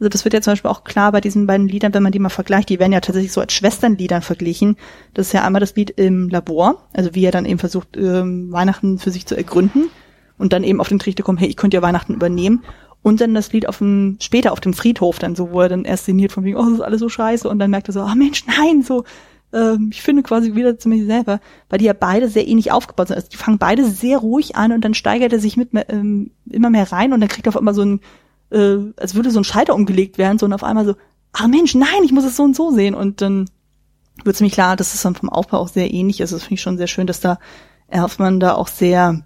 Also 0.00 0.08
das 0.08 0.24
wird 0.24 0.32
ja 0.32 0.40
zum 0.40 0.52
Beispiel 0.52 0.70
auch 0.70 0.82
klar 0.82 1.12
bei 1.12 1.20
diesen 1.20 1.46
beiden 1.46 1.68
Liedern, 1.68 1.92
wenn 1.92 2.02
man 2.02 2.10
die 2.10 2.18
mal 2.18 2.30
vergleicht, 2.30 2.70
die 2.70 2.78
werden 2.78 2.92
ja 2.92 3.00
tatsächlich 3.00 3.32
so 3.32 3.40
als 3.40 3.52
Schwesternliedern 3.52 4.22
verglichen. 4.22 4.76
Das 5.12 5.26
ist 5.26 5.32
ja 5.34 5.44
einmal 5.44 5.60
das 5.60 5.76
Lied 5.76 5.90
im 5.90 6.30
Labor, 6.30 6.88
also 6.94 7.14
wie 7.14 7.24
er 7.24 7.32
dann 7.32 7.44
eben 7.44 7.58
versucht, 7.58 7.98
ähm, 7.98 8.50
Weihnachten 8.50 8.98
für 8.98 9.10
sich 9.10 9.26
zu 9.26 9.36
ergründen 9.36 9.90
und 10.38 10.54
dann 10.54 10.64
eben 10.64 10.80
auf 10.80 10.88
den 10.88 10.98
Trichter 10.98 11.22
kommt, 11.22 11.38
hey, 11.40 11.48
ich 11.48 11.56
könnte 11.56 11.76
ja 11.76 11.82
Weihnachten 11.82 12.14
übernehmen. 12.14 12.64
Und 13.02 13.20
dann 13.20 13.34
das 13.34 13.52
Lied 13.52 13.66
auf 13.66 13.78
dem, 13.78 14.16
später 14.20 14.52
auf 14.52 14.60
dem 14.60 14.74
Friedhof 14.74 15.18
dann 15.18 15.34
so, 15.34 15.52
wo 15.52 15.60
er 15.60 15.70
dann 15.70 15.84
erst 15.84 16.04
sinniert 16.04 16.32
von 16.32 16.44
wegen, 16.44 16.56
oh, 16.56 16.64
das 16.64 16.74
ist 16.74 16.80
alles 16.80 17.00
so 17.00 17.08
scheiße. 17.08 17.48
Und 17.48 17.58
dann 17.58 17.70
merkt 17.70 17.88
er 17.88 17.92
so, 17.92 18.02
oh, 18.02 18.14
Mensch, 18.14 18.44
nein, 18.46 18.82
so, 18.82 19.04
ähm, 19.52 19.90
ich 19.92 20.02
finde 20.02 20.22
quasi 20.22 20.54
wieder 20.54 20.78
zu 20.78 20.88
mir 20.88 21.04
selber, 21.04 21.40
weil 21.68 21.78
die 21.78 21.86
ja 21.86 21.92
beide 21.92 22.28
sehr 22.28 22.46
ähnlich 22.46 22.72
aufgebaut 22.72 23.08
sind. 23.08 23.16
Also 23.16 23.28
die 23.28 23.36
fangen 23.36 23.58
beide 23.58 23.84
sehr 23.84 24.18
ruhig 24.18 24.56
an 24.56 24.72
und 24.72 24.84
dann 24.84 24.94
steigert 24.94 25.32
er 25.32 25.40
sich 25.40 25.56
mit 25.56 25.70
ähm, 25.88 26.30
immer 26.48 26.70
mehr 26.70 26.90
rein 26.90 27.12
und 27.12 27.20
dann 27.20 27.28
kriegt 27.28 27.46
er 27.46 27.50
auf 27.50 27.56
einmal 27.56 27.74
so 27.74 27.82
ein, 27.82 28.00
äh, 28.50 28.78
als 28.96 29.14
würde 29.14 29.30
so 29.30 29.40
ein 29.40 29.44
Schalter 29.44 29.74
umgelegt 29.74 30.18
werden, 30.18 30.38
so 30.38 30.46
und 30.46 30.52
auf 30.52 30.64
einmal 30.64 30.84
so, 30.84 30.94
ah 31.32 31.48
Mensch, 31.48 31.74
nein, 31.74 32.04
ich 32.04 32.12
muss 32.12 32.24
es 32.24 32.36
so 32.36 32.42
und 32.42 32.56
so 32.56 32.70
sehen. 32.70 32.94
Und 32.94 33.20
dann 33.20 33.48
wird 34.24 34.40
mir 34.40 34.50
klar, 34.50 34.76
dass 34.76 34.94
es 34.94 35.02
dann 35.02 35.14
vom 35.14 35.28
Aufbau 35.28 35.58
auch 35.58 35.68
sehr 35.68 35.92
ähnlich 35.92 36.20
ist. 36.20 36.32
Das 36.32 36.42
finde 36.42 36.54
ich 36.54 36.62
schon 36.62 36.78
sehr 36.78 36.86
schön, 36.86 37.06
dass 37.06 37.20
da 37.20 37.38
Erfmann 37.88 38.40
da 38.40 38.54
auch 38.54 38.68
sehr 38.68 39.24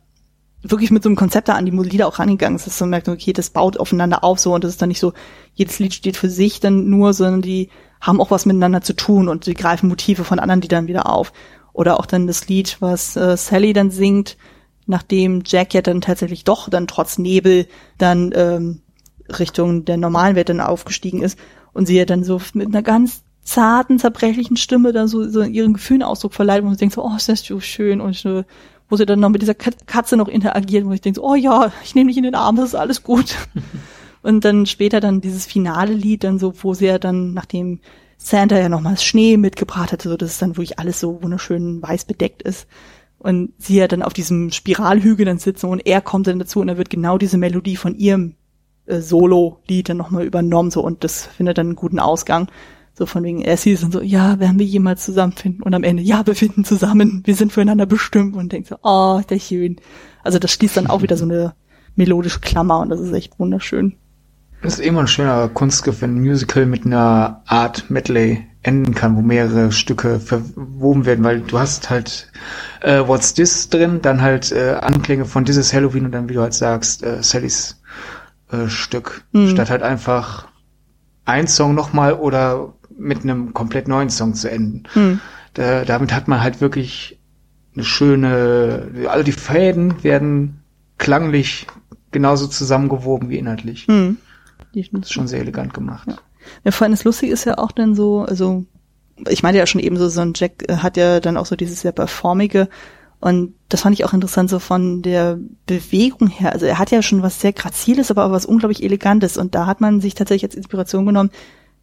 wirklich 0.63 0.91
mit 0.91 1.03
so 1.03 1.09
einem 1.09 1.17
Konzept 1.17 1.49
da 1.49 1.55
an 1.55 1.67
die 1.67 1.73
Lieder 1.73 2.07
auch 2.07 2.19
rangegangen 2.19 2.57
ist, 2.57 2.67
dass 2.67 2.81
man 2.81 2.91
merkt, 2.91 3.09
okay, 3.09 3.35
das 3.35 3.51
baut 3.51 3.77
aufeinander 3.79 4.25
auf 4.25 4.39
so 4.39 4.55
und 4.55 4.65
das 4.65 4.73
ist 4.73 4.83
dann 4.83 4.89
nicht 4.89 5.01
so, 5.01 5.13
jedes 5.53 5.79
Lied 5.79 5.93
steht 5.93 6.17
für 6.17 6.31
sich 6.31 6.59
dann 6.59 6.89
nur, 6.89 7.13
sondern 7.13 7.43
die 7.43 7.69
haben 8.01 8.21
auch 8.21 8.31
was 8.31 8.47
miteinander 8.47 8.81
zu 8.81 8.95
tun 8.95 9.29
und 9.29 9.45
sie 9.45 9.55
greifen 9.55 9.89
Motive 9.89 10.25
von 10.25 10.39
anderen 10.39 10.63
Liedern 10.63 10.87
wieder 10.87 11.09
auf. 11.09 11.33
Oder 11.75 11.99
auch 11.99 12.07
dann 12.07 12.27
das 12.27 12.49
Lied, 12.49 12.79
was 12.81 13.17
äh, 13.17 13.37
Sally 13.37 13.73
dann 13.73 13.91
singt, 13.91 14.37
nachdem 14.87 15.43
Jack 15.45 15.75
ja 15.75 15.83
dann 15.83 16.01
tatsächlich 16.01 16.45
doch 16.45 16.71
dann 16.71 16.87
trotz 16.87 17.19
Nebel 17.19 17.67
dann 17.99 18.33
ähm, 18.35 18.81
Richtung 19.29 19.85
der 19.85 19.97
normalen 19.97 20.37
Welt 20.37 20.49
dann 20.49 20.61
aufgestiegen 20.61 21.23
ist 21.23 21.39
und 21.73 21.87
sie 21.87 21.97
ja 21.97 22.05
dann 22.05 22.25
so 22.25 22.41
mit 22.55 22.69
einer 22.69 22.83
ganz 22.83 23.23
zarten, 23.43 23.99
zerbrechlichen 23.99 24.57
Stimme 24.57 24.93
dann 24.93 25.09
so, 25.09 25.29
so 25.29 25.43
ihren 25.43 25.75
Gefühlen 25.75 26.03
Ausdruck 26.03 26.35
verleiht, 26.35 26.63
wo 26.63 26.69
man 26.69 26.77
denkt 26.77 26.95
so, 26.95 27.05
oh, 27.05 27.17
ist 27.17 27.29
das 27.29 27.45
so 27.45 27.61
schön 27.61 28.01
und 28.01 28.25
äh, 28.25 28.45
wo 28.89 28.97
sie 28.97 29.07
dann 29.07 29.21
noch 29.21 29.31
mit 29.31 29.43
dieser 29.43 29.55
Katze 29.55 30.17
noch 30.17 30.29
interagiert, 30.29 30.85
wo 30.87 30.93
ich 30.93 31.01
denke 31.01 31.21
so, 31.21 31.27
oh 31.27 31.35
ja, 31.35 31.73
ich 31.83 31.95
nehme 31.95 32.09
dich 32.09 32.17
in 32.17 32.25
den 32.25 32.35
Arm, 32.35 32.57
das 32.57 32.71
ist 32.71 32.75
alles 32.75 33.03
gut. 33.03 33.37
Und 34.23 34.47
dann 34.47 34.65
später 34.65 35.01
dann 35.01 35.21
dieses 35.21 35.45
finale 35.45 35.93
Lied 35.93 36.25
dann 36.25 36.39
so, 36.39 36.55
wo 36.63 36.73
sie 36.73 36.87
ja 36.87 36.99
dann, 36.99 37.35
nachdem 37.35 37.81
Santa 38.17 38.59
ja 38.59 38.71
nochmals 38.71 39.05
Schnee 39.05 39.37
mitgebracht 39.37 39.93
hatte, 39.93 40.09
so 40.09 40.17
dass 40.17 40.31
es 40.31 40.39
dann 40.39 40.57
wirklich 40.57 40.79
alles 40.79 40.99
so 40.99 41.23
wunderschön 41.23 41.83
weiß 41.83 42.07
bedeckt 42.07 42.43
ist. 42.43 42.67
Und 43.19 43.53
sie 43.59 43.77
ja 43.77 43.87
dann 43.87 44.03
auf 44.03 44.15
diesem 44.15 44.51
Spiralhügel 44.51 45.27
dann 45.27 45.39
sitzen 45.39 45.67
und 45.67 45.87
er 45.87 46.01
kommt 46.01 46.27
dann 46.27 46.39
dazu 46.39 46.61
und 46.61 46.69
dann 46.69 46.79
wird 46.79 46.89
genau 46.89 47.19
diese 47.19 47.37
Melodie 47.37 47.77
von 47.77 47.97
ihrem 47.97 48.35
äh, 48.87 49.01
Solo-Lied 49.01 49.89
dann 49.89 49.97
nochmal 49.97 50.25
übernommen, 50.25 50.71
so 50.71 50.83
und 50.83 51.05
das 51.05 51.27
findet 51.27 51.59
dann 51.59 51.69
einen 51.69 51.77
guten 51.77 51.99
Ausgang. 51.99 52.49
So 52.97 53.07
von 53.07 53.25
wegen, 53.25 53.45
sieht 53.57 53.83
dann 53.83 53.91
so, 53.91 54.01
ja, 54.01 54.39
werden 54.39 54.59
wir 54.59 54.67
jemals 54.67 55.05
zusammenfinden? 55.05 55.63
Und 55.63 55.75
am 55.75 55.83
Ende, 55.83 56.03
ja, 56.03 56.25
wir 56.27 56.37
finden 56.37 56.65
zusammen, 56.65 57.23
wir 57.25 57.35
sind 57.35 57.53
füreinander 57.53 57.87
bestimmt 57.87 58.37
und 58.37 58.53
denkt 58.53 58.69
so, 58.69 58.77
oh, 58.83 59.19
ist 59.19 59.31
der 59.31 59.41
schön. 59.41 59.81
Also 60.23 60.39
das 60.39 60.53
schließt 60.53 60.77
dann 60.77 60.87
auch 60.87 61.03
wieder 61.03 61.17
so 61.17 61.25
eine 61.25 61.55
melodische 61.97 62.41
Klammer 62.41 62.81
und 62.81 62.91
das 62.91 63.01
ist 63.01 63.13
echt 63.13 63.39
wunderschön. 63.39 63.97
Das 64.63 64.75
ist 64.75 64.87
immer 64.87 65.01
ein 65.01 65.09
schöner 65.09 65.49
Kunstgriff, 65.49 66.01
wenn 66.01 66.17
ein 66.17 66.21
Musical 66.21 66.67
mit 66.67 66.87
einer 66.87 67.43
Art 67.47 67.91
Medley 67.91 68.47
enden 68.63 68.95
kann, 68.95 69.15
wo 69.15 69.21
mehrere 69.21 69.73
Stücke 69.73 70.21
verwoben 70.21 71.05
werden, 71.05 71.23
weil 71.23 71.43
du 71.43 71.59
hast 71.59 71.91
halt 71.91 72.33
äh, 72.81 73.01
What's 73.07 73.35
This 73.35 73.69
drin, 73.69 74.01
dann 74.01 74.23
halt 74.23 74.53
äh, 74.53 74.77
Anklänge 74.81 75.27
von 75.27 75.45
This 75.45 75.59
is 75.59 75.75
Halloween 75.75 76.07
und 76.07 76.13
dann, 76.13 76.29
wie 76.29 76.35
du 76.35 76.41
halt 76.41 76.55
sagst, 76.55 77.03
äh, 77.03 77.23
Sallys 77.23 77.79
äh, 78.55 78.69
Stück. 78.69 79.25
Mhm. 79.33 79.51
Statt 79.51 79.71
halt 79.71 79.83
einfach 79.83 80.47
ein 81.25 81.47
Song 81.49 81.75
nochmal 81.75 82.15
oder 82.15 82.75
mit 82.97 83.23
einem 83.23 83.55
komplett 83.55 83.89
neuen 83.89 84.11
Song 84.11 84.35
zu 84.35 84.51
enden. 84.51 84.85
Mhm. 84.95 85.21
Da, 85.55 85.85
damit 85.85 86.13
hat 86.13 86.29
man 86.29 86.43
halt 86.43 86.61
wirklich 86.61 87.21
eine 87.75 87.85
schöne, 87.85 88.89
alle 89.09 89.25
die 89.25 89.33
Fäden 89.33 90.03
werden 90.05 90.61
klanglich 90.99 91.67
genauso 92.13 92.47
zusammengewoben 92.47 93.29
wie 93.29 93.39
inhaltlich. 93.39 93.89
Mhm. 93.89 94.19
Das 94.75 95.03
ist 95.03 95.13
schon 95.13 95.29
sehr 95.29 95.41
elegant 95.41 95.75
gemacht. 95.75 96.09
Ja. 96.09 96.17
ja, 96.65 96.71
vor 96.71 96.85
allem 96.85 96.93
das 96.93 97.05
Lustige 97.05 97.33
ist 97.33 97.45
ja 97.45 97.59
auch 97.59 97.73
dann 97.73 97.95
so, 97.95 98.23
also 98.23 98.65
ich 99.29 99.43
meinte 99.43 99.59
ja 99.59 99.67
schon 99.67 99.81
eben 99.81 99.97
so, 99.97 100.09
so 100.09 100.21
ein 100.21 100.33
Jack 100.35 100.69
äh, 100.69 100.79
hat 100.79 100.97
ja 100.97 101.21
dann 101.21 101.37
auch 101.37 101.47
so 101.47 101.57
dieses 101.57 101.81
sehr 101.81 101.93
performige 101.93 102.69
und 103.25 103.55
das 103.71 103.81
fand 103.81 103.95
ich 103.95 104.05
auch 104.05 104.13
interessant 104.13 104.51
so 104.51 104.59
von 104.59 105.01
der 105.01 105.39
Bewegung 105.65 106.29
her. 106.29 106.53
Also 106.53 106.67
er 106.67 106.79
hat 106.79 106.91
ja 106.91 107.01
schon 107.01 107.23
was 107.23 107.41
sehr 107.41 107.55
graziles, 107.55 108.11
aber 108.11 108.27
auch 108.27 108.33
was 108.33 108.45
unglaublich 108.45 108.83
elegantes 108.83 109.39
und 109.39 109.55
da 109.55 109.65
hat 109.65 109.81
man 109.81 110.03
sich 110.03 110.15
tatsächlich 110.15 110.45
als 110.45 110.55
Inspiration 110.55 111.07
genommen, 111.07 111.31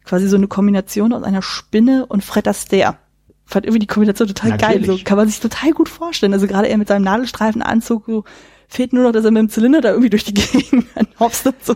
quasi 0.04 0.28
so 0.28 0.36
eine 0.36 0.46
Kombination 0.46 1.12
aus 1.12 1.24
einer 1.24 1.42
Spinne 1.42 2.06
und 2.06 2.22
Fred 2.22 2.46
Astaire. 2.46 2.96
Fand 3.44 3.66
irgendwie 3.66 3.80
die 3.80 3.88
Kombination 3.88 4.28
total 4.28 4.50
Natürlich. 4.50 4.86
geil. 4.86 4.96
So 4.98 5.02
kann 5.02 5.16
man 5.16 5.26
sich 5.26 5.40
total 5.40 5.72
gut 5.72 5.88
vorstellen. 5.88 6.32
Also 6.32 6.46
gerade 6.46 6.68
er 6.68 6.78
mit 6.78 6.86
seinem 6.86 7.02
Nadelstreifenanzug, 7.02 8.04
so 8.06 8.22
fehlt 8.68 8.92
nur 8.92 9.02
noch, 9.02 9.10
dass 9.10 9.24
er 9.24 9.32
mit 9.32 9.40
dem 9.40 9.48
Zylinder 9.48 9.80
da 9.80 9.88
irgendwie 9.88 10.10
durch 10.10 10.22
die 10.22 10.34
Gegend 10.34 10.86
hopst 11.18 11.44
und 11.44 11.64
so. 11.64 11.74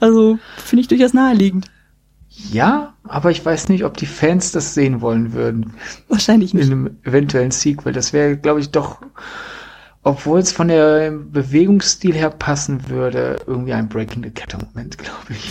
Also 0.00 0.36
finde 0.64 0.80
ich 0.80 0.88
durchaus 0.88 1.14
naheliegend. 1.14 1.70
Ja, 2.36 2.94
aber 3.04 3.30
ich 3.30 3.44
weiß 3.44 3.70
nicht, 3.70 3.84
ob 3.84 3.96
die 3.96 4.06
Fans 4.06 4.52
das 4.52 4.74
sehen 4.74 5.00
wollen 5.00 5.32
würden. 5.32 5.72
Wahrscheinlich 6.08 6.52
nicht. 6.52 6.66
In 6.66 6.72
einem 6.72 6.98
eventuellen 7.02 7.50
Sequel. 7.50 7.92
Das 7.92 8.12
wäre, 8.12 8.36
glaube 8.36 8.60
ich, 8.60 8.70
doch, 8.70 9.00
obwohl 10.02 10.40
es 10.40 10.52
von 10.52 10.68
der 10.68 11.10
Bewegungsstil 11.10 12.14
her 12.14 12.30
passen 12.30 12.88
würde, 12.90 13.38
irgendwie 13.46 13.72
ein 13.72 13.88
Breaking 13.88 14.22
the 14.22 14.30
Cat 14.30 14.56
Moment, 14.62 14.98
glaube 14.98 15.30
ich. 15.30 15.50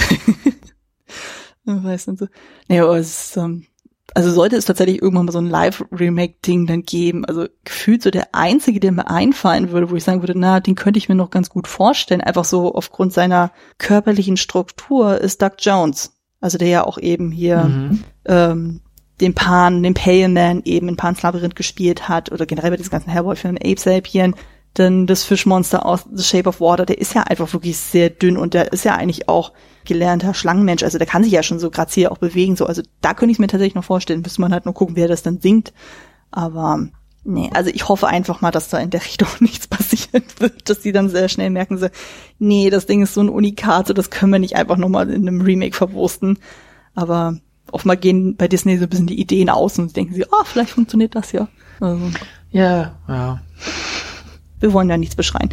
weiß 1.66 2.08
nicht 2.08 2.20
so. 2.20 2.28
Naja, 2.68 2.84
aber 2.84 2.98
es 2.98 3.30
ist, 3.30 3.38
ähm, 3.38 3.66
also 4.14 4.32
sollte 4.32 4.56
es 4.56 4.66
tatsächlich 4.66 5.02
irgendwann 5.02 5.26
mal 5.26 5.32
so 5.32 5.40
ein 5.40 5.50
Live-Remake-Ding 5.50 6.68
dann 6.68 6.84
geben, 6.84 7.26
also 7.26 7.48
gefühlt 7.64 8.04
so 8.04 8.12
der 8.12 8.34
einzige, 8.34 8.80
der 8.80 8.92
mir 8.92 9.10
einfallen 9.10 9.72
würde, 9.72 9.90
wo 9.90 9.96
ich 9.96 10.04
sagen 10.04 10.22
würde, 10.22 10.38
na, 10.38 10.60
den 10.60 10.76
könnte 10.76 11.00
ich 11.00 11.10
mir 11.10 11.16
noch 11.16 11.32
ganz 11.32 11.50
gut 11.50 11.68
vorstellen, 11.68 12.22
einfach 12.22 12.46
so 12.46 12.74
aufgrund 12.74 13.12
seiner 13.12 13.52
körperlichen 13.78 14.38
Struktur, 14.38 15.20
ist 15.20 15.42
Doug 15.42 15.56
Jones. 15.60 16.15
Also 16.46 16.60
der 16.60 16.68
ja 16.68 16.84
auch 16.86 17.00
eben 17.00 17.32
hier 17.32 17.64
mhm. 17.64 18.04
ähm, 18.26 18.82
den 19.20 19.34
Pan, 19.34 19.82
den 19.82 19.96
Pale 19.96 20.30
Man 20.30 20.62
eben 20.64 20.88
in 20.90 20.96
Pan's 20.96 21.24
Labyrinth 21.24 21.56
gespielt 21.56 22.08
hat 22.08 22.32
oder 22.32 22.46
generell 22.46 22.70
bei 22.70 22.78
diesem 22.78 22.92
ganzen 22.92 23.10
Hellboy-Film 23.10 23.56
Ape 23.56 23.80
Sapien. 23.80 24.36
Dann 24.76 25.08
das 25.08 25.24
Fischmonster 25.24 25.88
aus 25.88 26.06
The 26.14 26.24
Shape 26.24 26.48
of 26.48 26.62
Water, 26.62 26.86
der 26.86 27.00
ist 27.00 27.16
ja 27.16 27.24
einfach 27.24 27.52
wirklich 27.52 27.78
sehr 27.78 28.12
dünn 28.12 28.38
und 28.38 28.54
der 28.54 28.72
ist 28.74 28.86
ja 28.86 28.94
eigentlich 28.94 29.28
auch 29.28 29.54
gelernter 29.86 30.36
Schlangenmensch. 30.36 30.84
Also 30.84 31.00
der 31.00 31.08
kann 31.08 31.24
sich 31.24 31.32
ja 31.32 31.42
schon 31.42 31.58
so 31.58 31.72
grazil 31.72 32.10
auch 32.10 32.20
bewegen. 32.20 32.56
So, 32.56 32.68
also 32.68 32.84
da 33.02 33.16
könnte 33.16 33.32
ich 33.32 33.40
mir 33.40 33.48
tatsächlich 33.48 33.74
noch 33.74 33.84
vorstellen. 33.84 34.22
Müsste 34.22 34.42
man 34.42 34.54
halt 34.54 34.66
nur 34.66 34.76
gucken, 34.76 34.96
wer 34.96 35.08
das 35.08 35.24
dann 35.24 35.42
singt. 35.42 35.74
Aber 36.30 36.88
nee, 37.26 37.50
also 37.54 37.70
ich 37.74 37.90
hoffe 37.90 38.08
einfach 38.08 38.42
mal, 38.42 38.52
dass 38.52 38.70
da 38.70 38.78
in 38.80 38.92
der 38.92 39.04
Richtung 39.04 39.28
nichts 39.40 39.68
passieren 39.68 40.24
wird, 40.40 40.70
dass 40.70 40.82
die 40.82 40.92
dann 40.92 41.10
sehr 41.10 41.28
schnell 41.28 41.50
merken 41.50 41.78
so, 41.78 41.88
nee, 42.40 42.70
das 42.70 42.86
Ding 42.86 43.02
ist 43.02 43.14
so 43.14 43.22
ein 43.22 43.30
Unikat, 43.30 43.88
so 43.88 43.94
das 43.94 44.10
können 44.10 44.32
wir 44.32 44.40
nicht 44.40 44.56
einfach 44.56 44.78
nochmal 44.78 45.10
in 45.10 45.28
einem 45.28 45.42
Remake 45.42 45.76
verwursten. 45.76 46.40
Aber 46.94 47.38
offenbar 47.72 47.98
gehen 47.98 48.36
bei 48.36 48.48
Disney 48.48 48.78
so 48.78 48.84
ein 48.84 48.90
bisschen 48.90 49.08
die 49.08 49.20
Ideen 49.20 49.50
aus 49.50 49.78
und 49.80 49.96
denken 49.96 50.14
sie, 50.14 50.26
ah, 50.26 50.38
oh, 50.42 50.44
vielleicht 50.46 50.70
funktioniert 50.70 51.16
das 51.16 51.32
ja. 51.32 51.48
Also, 51.80 52.12
ja, 52.52 52.96
ja. 53.08 53.42
Wir 54.60 54.72
wollen 54.72 54.90
ja 54.90 54.98
nichts 54.98 55.16
beschreien. 55.16 55.50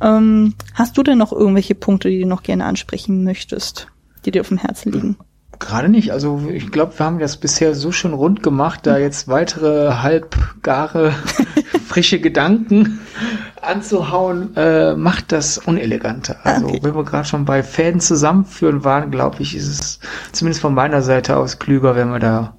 Ähm, 0.00 0.54
hast 0.74 0.96
du 0.96 1.02
denn 1.02 1.18
noch 1.18 1.32
irgendwelche 1.32 1.74
Punkte, 1.74 2.08
die 2.08 2.20
du 2.20 2.26
noch 2.26 2.42
gerne 2.42 2.64
ansprechen 2.64 3.24
möchtest, 3.24 3.88
die 4.24 4.30
dir 4.30 4.40
auf 4.40 4.48
dem 4.48 4.58
Herzen 4.58 4.92
liegen? 4.92 5.16
Gerade 5.58 5.88
nicht. 5.88 6.12
Also 6.12 6.48
ich 6.52 6.70
glaube, 6.70 6.98
wir 6.98 7.06
haben 7.06 7.18
das 7.18 7.36
bisher 7.36 7.74
so 7.74 7.90
schon 7.90 8.14
rund 8.14 8.42
gemacht, 8.42 8.80
da 8.84 8.96
jetzt 8.98 9.28
weitere 9.28 9.92
halbgare, 9.94 11.12
frische 11.86 12.20
Gedanken 12.20 13.00
anzuhauen, 13.60 14.56
äh, 14.56 14.94
macht 14.94 15.32
das 15.32 15.58
uneleganter. 15.58 16.36
Also 16.44 16.66
okay. 16.68 16.78
wenn 16.82 16.94
wir 16.94 17.04
gerade 17.04 17.26
schon 17.26 17.44
bei 17.44 17.62
Fäden 17.62 18.00
zusammenführen 18.00 18.84
waren, 18.84 19.10
glaube 19.10 19.42
ich, 19.42 19.56
ist 19.56 19.66
es 19.66 20.00
zumindest 20.32 20.60
von 20.60 20.74
meiner 20.74 21.02
Seite 21.02 21.36
aus 21.36 21.58
klüger, 21.58 21.96
wenn 21.96 22.10
wir 22.10 22.20
da 22.20 22.56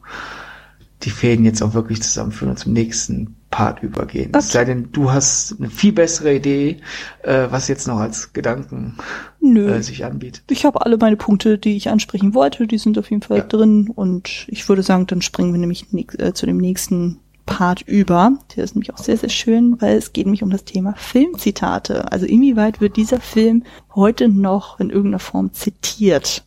die 1.03 1.11
Fäden 1.11 1.45
jetzt 1.45 1.61
auch 1.61 1.73
wirklich 1.73 2.01
zusammenführen 2.01 2.51
und 2.51 2.57
zum 2.57 2.73
nächsten 2.73 3.38
Part 3.49 3.81
übergehen. 3.81 4.29
Okay. 4.29 4.37
Es 4.37 4.51
sei 4.51 4.65
denn, 4.65 4.91
du 4.91 5.11
hast 5.11 5.55
eine 5.57 5.69
viel 5.69 5.91
bessere 5.91 6.35
Idee, 6.35 6.77
äh, 7.23 7.47
was 7.49 7.67
jetzt 7.67 7.87
noch 7.87 7.97
als 7.97 8.33
Gedanken 8.33 8.97
äh, 9.41 9.81
sich 9.81 10.05
anbietet. 10.05 10.43
Ich 10.49 10.65
habe 10.65 10.85
alle 10.85 10.97
meine 10.97 11.17
Punkte, 11.17 11.57
die 11.57 11.75
ich 11.75 11.89
ansprechen 11.89 12.33
wollte, 12.33 12.67
die 12.67 12.77
sind 12.77 12.97
auf 12.97 13.09
jeden 13.09 13.23
Fall 13.23 13.39
ja. 13.39 13.43
drin 13.43 13.89
und 13.93 14.45
ich 14.47 14.67
würde 14.69 14.83
sagen, 14.83 15.07
dann 15.07 15.21
springen 15.21 15.51
wir 15.51 15.59
nämlich 15.59 15.87
äh, 16.19 16.33
zu 16.33 16.45
dem 16.45 16.57
nächsten 16.57 17.19
Part 17.49 17.81
über. 17.81 18.33
Der 18.55 18.63
ist 18.63 18.75
nämlich 18.75 18.93
auch 18.93 18.99
sehr, 18.99 19.17
sehr 19.17 19.29
schön, 19.29 19.81
weil 19.81 19.97
es 19.97 20.13
geht 20.13 20.27
nämlich 20.27 20.43
um 20.43 20.51
das 20.51 20.65
Thema 20.65 20.93
Filmzitate. 20.95 22.11
Also 22.11 22.27
inwieweit 22.27 22.79
wird 22.79 22.95
dieser 22.95 23.19
Film 23.19 23.63
heute 23.95 24.29
noch 24.29 24.79
in 24.79 24.91
irgendeiner 24.91 25.19
Form 25.19 25.53
zitiert? 25.53 26.45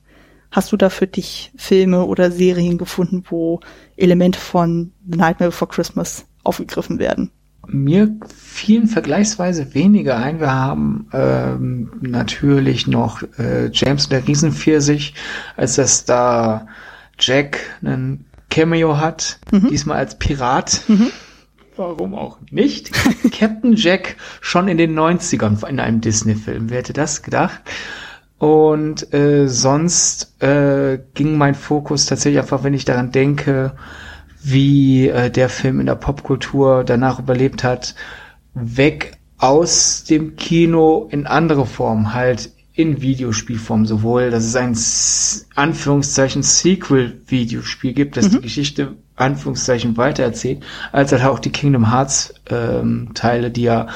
Hast 0.52 0.70
du 0.70 0.76
da 0.76 0.90
für 0.90 1.06
dich 1.06 1.50
Filme 1.56 2.04
oder 2.04 2.30
Serien 2.30 2.78
gefunden, 2.78 3.24
wo 3.28 3.60
Elemente 3.96 4.38
von 4.38 4.92
The 5.10 5.18
Nightmare 5.18 5.50
Before 5.50 5.68
Christmas 5.68 6.26
aufgegriffen 6.43 6.98
werden. 6.98 7.31
Mir 7.66 8.16
fielen 8.36 8.89
vergleichsweise 8.89 9.74
weniger 9.74 10.16
ein. 10.16 10.40
Wir 10.40 10.52
haben 10.52 11.09
ähm, 11.12 11.93
natürlich 12.01 12.89
noch 12.89 13.23
äh, 13.39 13.70
James 13.73 14.09
der 14.09 14.27
Riesenpfirsich, 14.27 15.14
als 15.56 15.77
das 15.77 16.05
da 16.05 16.66
Jack 17.19 17.60
einen 17.85 18.24
Cameo 18.51 18.98
hat, 18.98 19.39
mhm. 19.52 19.69
diesmal 19.69 19.98
als 19.98 20.19
Pirat. 20.19 20.82
Mhm. 20.89 21.10
Warum 21.77 22.14
auch 22.14 22.39
nicht? 22.51 22.93
Captain 23.32 23.74
Jack 23.77 24.16
schon 24.40 24.69
in 24.69 24.77
den 24.77 24.98
90ern 24.98 25.66
in 25.66 25.81
einem 25.81 26.01
Disney-Film. 26.01 26.69
Wer 26.69 26.78
hätte 26.78 26.93
das 26.93 27.23
gedacht? 27.23 27.62
Und 28.39 29.14
äh, 29.14 29.48
sonst 29.48 30.43
äh, 30.43 30.98
ging 31.14 31.39
mein 31.39 31.55
Fokus 31.55 32.06
tatsächlich 32.06 32.40
einfach, 32.40 32.64
wenn 32.64 32.74
ich 32.74 32.85
daran 32.85 33.12
denke, 33.12 33.73
wie 34.43 35.09
äh, 35.09 35.31
der 35.31 35.48
Film 35.48 35.81
in 35.81 35.86
der 35.86 35.94
Popkultur 35.94 36.85
danach 36.85 37.19
überlebt 37.19 37.64
hat, 37.64 37.94
weg 38.55 39.19
aus 39.39 40.05
dem 40.05 40.36
Kino 40.36 41.09
in 41.10 41.27
andere 41.27 41.66
Formen, 41.66 42.14
halt 42.14 42.51
in 42.74 43.02
Videospielform 43.02 43.86
sowohl, 43.86 44.31
dass 44.31 44.44
es 44.44 44.56
ein 44.56 44.77
Anführungszeichen 45.55 46.43
Sequel-Videospiel 46.43 47.93
gibt, 47.93 48.16
das 48.16 48.27
mhm. 48.27 48.36
die 48.36 48.40
Geschichte 48.43 48.97
Anführungszeichen 49.16 49.97
weitererzählt, 49.97 50.62
als 50.90 51.12
halt 51.12 51.24
auch 51.24 51.39
die 51.39 51.51
Kingdom 51.51 51.90
Hearts 51.90 52.35
ähm, 52.48 53.10
Teile, 53.14 53.51
die 53.51 53.62
ja 53.62 53.89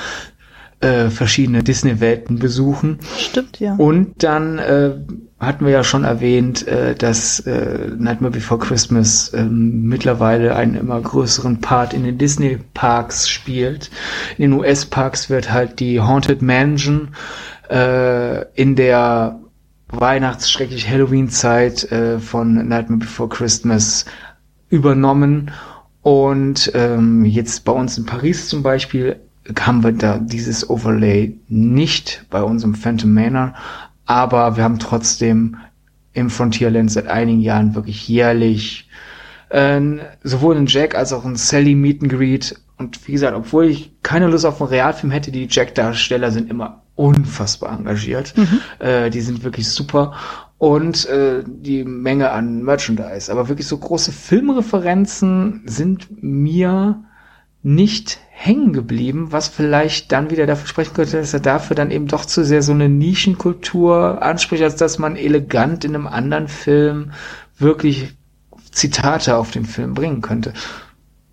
äh, 0.81 1.09
verschiedene 1.11 1.63
Disney-Welten 1.63 2.39
besuchen. 2.39 2.99
Stimmt, 3.17 3.61
ja. 3.61 3.75
Und 3.77 4.23
dann 4.23 4.59
äh, 4.59 4.93
hatten 5.39 5.65
wir 5.65 5.73
ja 5.73 5.85
schon 5.85 6.05
erwähnt, 6.05 6.67
äh, 6.67 6.95
dass 6.95 7.41
äh, 7.41 7.91
Nightmare 7.97 8.33
Before 8.33 8.61
Christmas 8.61 9.29
äh, 9.31 9.45
mittlerweile 9.45 10.55
einen 10.55 10.75
immer 10.75 11.01
größeren 11.01 11.61
Part 11.61 11.95
in 11.95 12.05
den 12.05 12.19
Disney-Parks 12.19 13.29
spielt. 13.29 13.91
In 14.39 14.51
den 14.51 14.61
US-Parks 14.61 15.31
wird 15.31 15.53
halt 15.53 15.81
die 15.81 16.01
Haunted 16.01 16.43
Mansion 16.43 17.09
äh, 17.71 18.45
in 18.55 18.77
der 18.77 19.41
Weihnachts-schrecklich 19.89 20.89
Halloween-Zeit 20.89 21.91
äh, 21.93 22.19
von 22.19 22.69
Nightmare 22.69 23.01
Before 23.01 23.29
Christmas 23.29 24.05
übernommen. 24.69 25.53
Und 26.03 26.71
ähm, 26.75 27.25
jetzt 27.25 27.65
bei 27.65 27.73
uns 27.73 27.99
in 27.99 28.07
Paris 28.07 28.49
zum 28.49 28.63
Beispiel 28.63 29.21
haben 29.61 29.85
wir 29.85 29.93
da 29.93 30.19
dieses 30.19 30.69
Overlay 30.69 31.39
nicht 31.49 32.25
bei 32.31 32.43
unserem 32.43 32.75
Phantom 32.75 33.13
Manor, 33.13 33.55
aber 34.05 34.57
wir 34.57 34.65
haben 34.65 34.79
trotzdem 34.79 35.57
im 36.13 36.31
Frontierland 36.31 36.91
seit 36.91 37.09
einigen 37.09 37.41
Jahren 37.41 37.75
wirklich 37.75 38.09
jährlich 38.09 38.89
äh, 39.51 39.81
sowohl 40.23 40.57
ein 40.57 40.67
Jack 40.67 40.95
als 40.95 41.13
auch 41.13 41.25
ein 41.25 41.37
Sally 41.37 41.75
Meet 41.75 42.03
and 42.03 42.13
Greet. 42.13 42.57
Und 42.79 43.07
wie 43.07 43.13
gesagt, 43.13 43.37
obwohl 43.37 43.67
ich 43.67 43.93
keine 44.03 44.27
Lust 44.29 44.45
auf 44.45 44.61
einen 44.61 44.71
Realfilm 44.71 45.11
hätte, 45.11 45.31
die 45.31 45.47
Jack-Darsteller 45.49 46.31
sind 46.31 46.51
immer 46.51 46.83
unfassbar 46.95 47.79
engagiert. 47.79 48.35
Mhm. 48.37 48.61
Äh, 48.79 49.11
die 49.11 49.21
sind 49.21 49.45
wirklich 49.45 49.69
super. 49.69 50.15
Und 50.59 51.07
äh, 51.07 51.45
die 51.47 51.85
Menge 51.85 52.31
an 52.31 52.63
Merchandise. 52.63 53.31
Aber 53.31 53.49
wirklich 53.49 53.67
so 53.67 53.77
große 53.77 54.13
Filmreferenzen 54.13 55.63
sind 55.67 56.23
mir 56.23 57.05
nicht 57.67 58.21
hängen 58.31 58.73
geblieben, 58.73 59.33
was 59.33 59.49
vielleicht 59.49 60.13
dann 60.13 60.31
wieder 60.31 60.47
dafür 60.47 60.69
sprechen 60.69 60.95
könnte, 60.95 61.17
dass 61.17 61.35
er 61.35 61.41
dafür 61.41 61.75
dann 61.75 61.91
eben 61.91 62.07
doch 62.07 62.25
zu 62.25 62.45
sehr 62.45 62.63
so 62.63 62.71
eine 62.71 62.89
Nischenkultur 62.89 64.23
anspricht, 64.23 64.63
als 64.63 64.77
dass 64.77 65.01
man 65.01 65.17
elegant 65.17 65.85
in 65.85 65.97
einem 65.97 66.07
anderen 66.07 66.47
Film 66.47 67.11
wirklich 67.59 68.15
Zitate 68.71 69.37
auf 69.37 69.51
den 69.51 69.65
Film 69.65 69.95
bringen 69.95 70.21
könnte. 70.21 70.53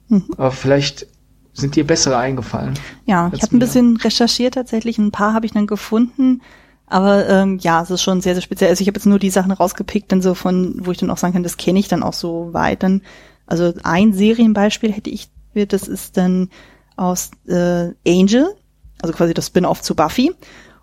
Mhm. 0.07 0.26
Aber 0.35 0.49
vielleicht 0.49 1.05
sind 1.53 1.76
dir 1.76 1.85
bessere 1.85 2.18
eingefallen. 2.18 2.73
Ja, 3.05 3.30
ich 3.31 3.43
habe 3.43 3.55
ein 3.55 3.60
bisschen 3.60 3.97
recherchiert 3.97 4.55
tatsächlich. 4.55 4.97
Ein 4.97 5.11
paar 5.11 5.35
habe 5.35 5.45
ich 5.45 5.51
dann 5.51 5.68
gefunden. 5.68 6.41
Aber 6.88 7.30
ähm, 7.30 7.60
ja, 7.60 7.84
es 7.84 7.91
ist 7.91 8.01
schon 8.01 8.22
sehr, 8.22 8.34
sehr 8.34 8.41
speziell. 8.41 8.72
Also 8.72 8.81
ich 8.81 8.88
habe 8.88 8.97
jetzt 8.97 9.05
nur 9.05 9.19
die 9.19 9.30
Sachen 9.30 9.51
rausgepickt, 9.51 10.11
dann 10.11 10.23
so 10.23 10.34
von, 10.34 10.77
wo 10.80 10.89
ich 10.89 10.97
dann 10.97 11.11
auch 11.11 11.18
sagen 11.18 11.34
kann, 11.34 11.43
das 11.43 11.57
kenne 11.57 11.77
ich 11.77 11.89
dann 11.89 12.01
auch 12.01 12.14
so 12.14 12.53
weit. 12.53 12.81
Dann, 12.81 13.03
also 13.45 13.72
ein 13.84 14.14
Serienbeispiel 14.14 14.91
hätte 14.91 15.11
ich 15.11 15.30
wird. 15.55 15.73
Das 15.73 15.88
ist 15.88 16.17
dann 16.17 16.49
aus 16.95 17.31
äh, 17.47 17.91
Angel, 18.07 18.53
also 19.01 19.13
quasi 19.13 19.34
das 19.34 19.47
Spin-off 19.47 19.81
zu 19.81 19.95
Buffy. 19.95 20.31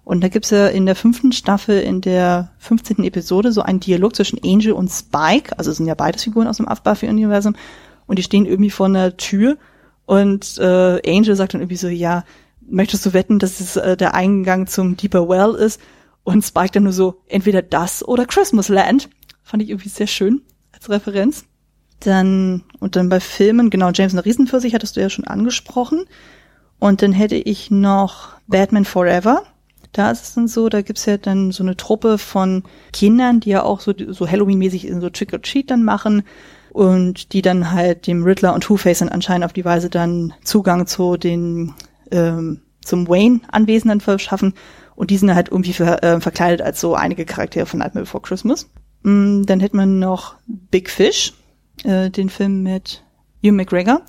Und 0.04 0.22
da 0.22 0.28
gibt's 0.28 0.50
ja 0.50 0.66
in 0.66 0.86
der 0.86 0.96
fünften 0.96 1.32
Staffel, 1.32 1.80
in 1.80 2.00
der 2.00 2.50
15. 2.58 3.04
Episode, 3.04 3.52
so 3.52 3.62
einen 3.62 3.80
Dialog 3.80 4.16
zwischen 4.16 4.40
Angel 4.42 4.72
und 4.72 4.88
Spike. 4.88 5.56
Also 5.56 5.70
sind 5.72 5.86
ja 5.86 5.94
beides 5.94 6.24
Figuren 6.24 6.48
aus 6.48 6.56
dem 6.56 6.66
Buffy-Universum. 6.66 7.54
Und 8.06 8.18
die 8.18 8.22
stehen 8.22 8.46
irgendwie 8.46 8.70
vor 8.70 8.86
einer 8.86 9.16
Tür. 9.16 9.56
Und 10.06 10.58
äh, 10.58 11.00
Angel 11.08 11.36
sagt 11.36 11.54
dann 11.54 11.60
irgendwie 11.60 11.76
so, 11.76 11.86
ja, 11.86 12.24
möchtest 12.60 13.06
du 13.06 13.12
wetten, 13.12 13.38
dass 13.38 13.60
es 13.60 13.76
äh, 13.76 13.96
der 13.96 14.14
Eingang 14.14 14.66
zum 14.66 14.96
Deeper 14.96 15.28
Well 15.28 15.54
ist? 15.54 15.80
Und 16.24 16.44
Spike 16.44 16.72
dann 16.72 16.84
nur 16.84 16.92
so, 16.92 17.20
entweder 17.28 17.62
das 17.62 18.06
oder 18.06 18.26
Christmas 18.26 18.68
Land. 18.68 19.08
Fand 19.44 19.62
ich 19.62 19.70
irgendwie 19.70 19.88
sehr 19.88 20.06
schön 20.06 20.42
als 20.72 20.90
Referenz. 20.90 21.44
Dann, 22.00 22.62
und 22.78 22.96
dann 22.96 23.08
bei 23.08 23.20
Filmen, 23.20 23.70
genau, 23.70 23.90
James 23.92 24.12
eine 24.12 24.24
Riesenpfirsich 24.24 24.74
hattest 24.74 24.96
du 24.96 25.00
ja 25.00 25.10
schon 25.10 25.26
angesprochen. 25.26 26.04
Und 26.78 27.02
dann 27.02 27.12
hätte 27.12 27.36
ich 27.36 27.70
noch 27.70 28.30
Batman 28.46 28.84
Forever. 28.84 29.42
Da 29.92 30.10
ist 30.10 30.22
es 30.22 30.34
dann 30.34 30.48
so, 30.48 30.68
da 30.68 30.82
gibt's 30.82 31.06
ja 31.06 31.18
dann 31.18 31.50
so 31.52 31.62
eine 31.62 31.76
Truppe 31.76 32.16
von 32.16 32.62
Kindern, 32.92 33.40
die 33.40 33.50
ja 33.50 33.62
auch 33.62 33.80
so, 33.80 33.92
so 34.08 34.28
Halloween-mäßig 34.28 34.90
so 35.00 35.10
Trick-or-Treat 35.10 35.70
dann 35.70 35.84
machen 35.84 36.22
und 36.72 37.32
die 37.32 37.42
dann 37.42 37.72
halt 37.72 38.06
dem 38.06 38.22
Riddler 38.22 38.54
und 38.54 38.62
Two-Face 38.62 39.00
dann 39.00 39.08
anscheinend 39.08 39.44
auf 39.44 39.52
die 39.52 39.64
Weise 39.64 39.90
dann 39.90 40.32
Zugang 40.44 40.86
zu 40.86 41.16
den, 41.16 41.74
ähm, 42.12 42.62
zum 42.84 43.08
Wayne-Anwesen 43.08 43.88
dann 43.88 44.00
verschaffen 44.00 44.54
und 44.94 45.10
die 45.10 45.16
sind 45.16 45.34
halt 45.34 45.48
irgendwie 45.48 45.72
ver, 45.72 46.02
äh, 46.04 46.20
verkleidet 46.20 46.62
als 46.62 46.80
so 46.80 46.94
einige 46.94 47.24
Charaktere 47.24 47.66
von 47.66 47.80
Nightmare 47.80 48.04
Before 48.04 48.22
Christmas. 48.22 48.68
Mm, 49.02 49.42
dann 49.42 49.60
hätte 49.60 49.76
man 49.76 49.98
noch 49.98 50.36
Big 50.46 50.90
Fish, 50.90 51.32
äh, 51.84 52.10
den 52.10 52.28
Film 52.28 52.62
mit 52.62 53.04
Hugh 53.42 53.52
McGregor. 53.52 54.02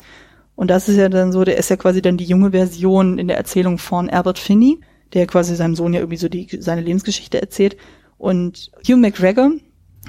Und 0.55 0.69
das 0.69 0.89
ist 0.89 0.97
ja 0.97 1.09
dann 1.09 1.31
so, 1.31 1.43
der 1.43 1.57
ist 1.57 1.69
ja 1.69 1.75
quasi 1.75 2.01
dann 2.01 2.17
die 2.17 2.25
junge 2.25 2.51
Version 2.51 3.17
in 3.17 3.27
der 3.27 3.37
Erzählung 3.37 3.77
von 3.77 4.09
Albert 4.09 4.39
Finney, 4.39 4.79
der 5.13 5.27
quasi 5.27 5.55
seinem 5.55 5.75
Sohn 5.75 5.93
ja 5.93 5.99
irgendwie 5.99 6.17
so 6.17 6.29
die, 6.29 6.47
seine 6.59 6.81
Lebensgeschichte 6.81 7.41
erzählt. 7.41 7.77
Und 8.17 8.71
Hugh 8.87 8.97
McGregor, 8.97 9.51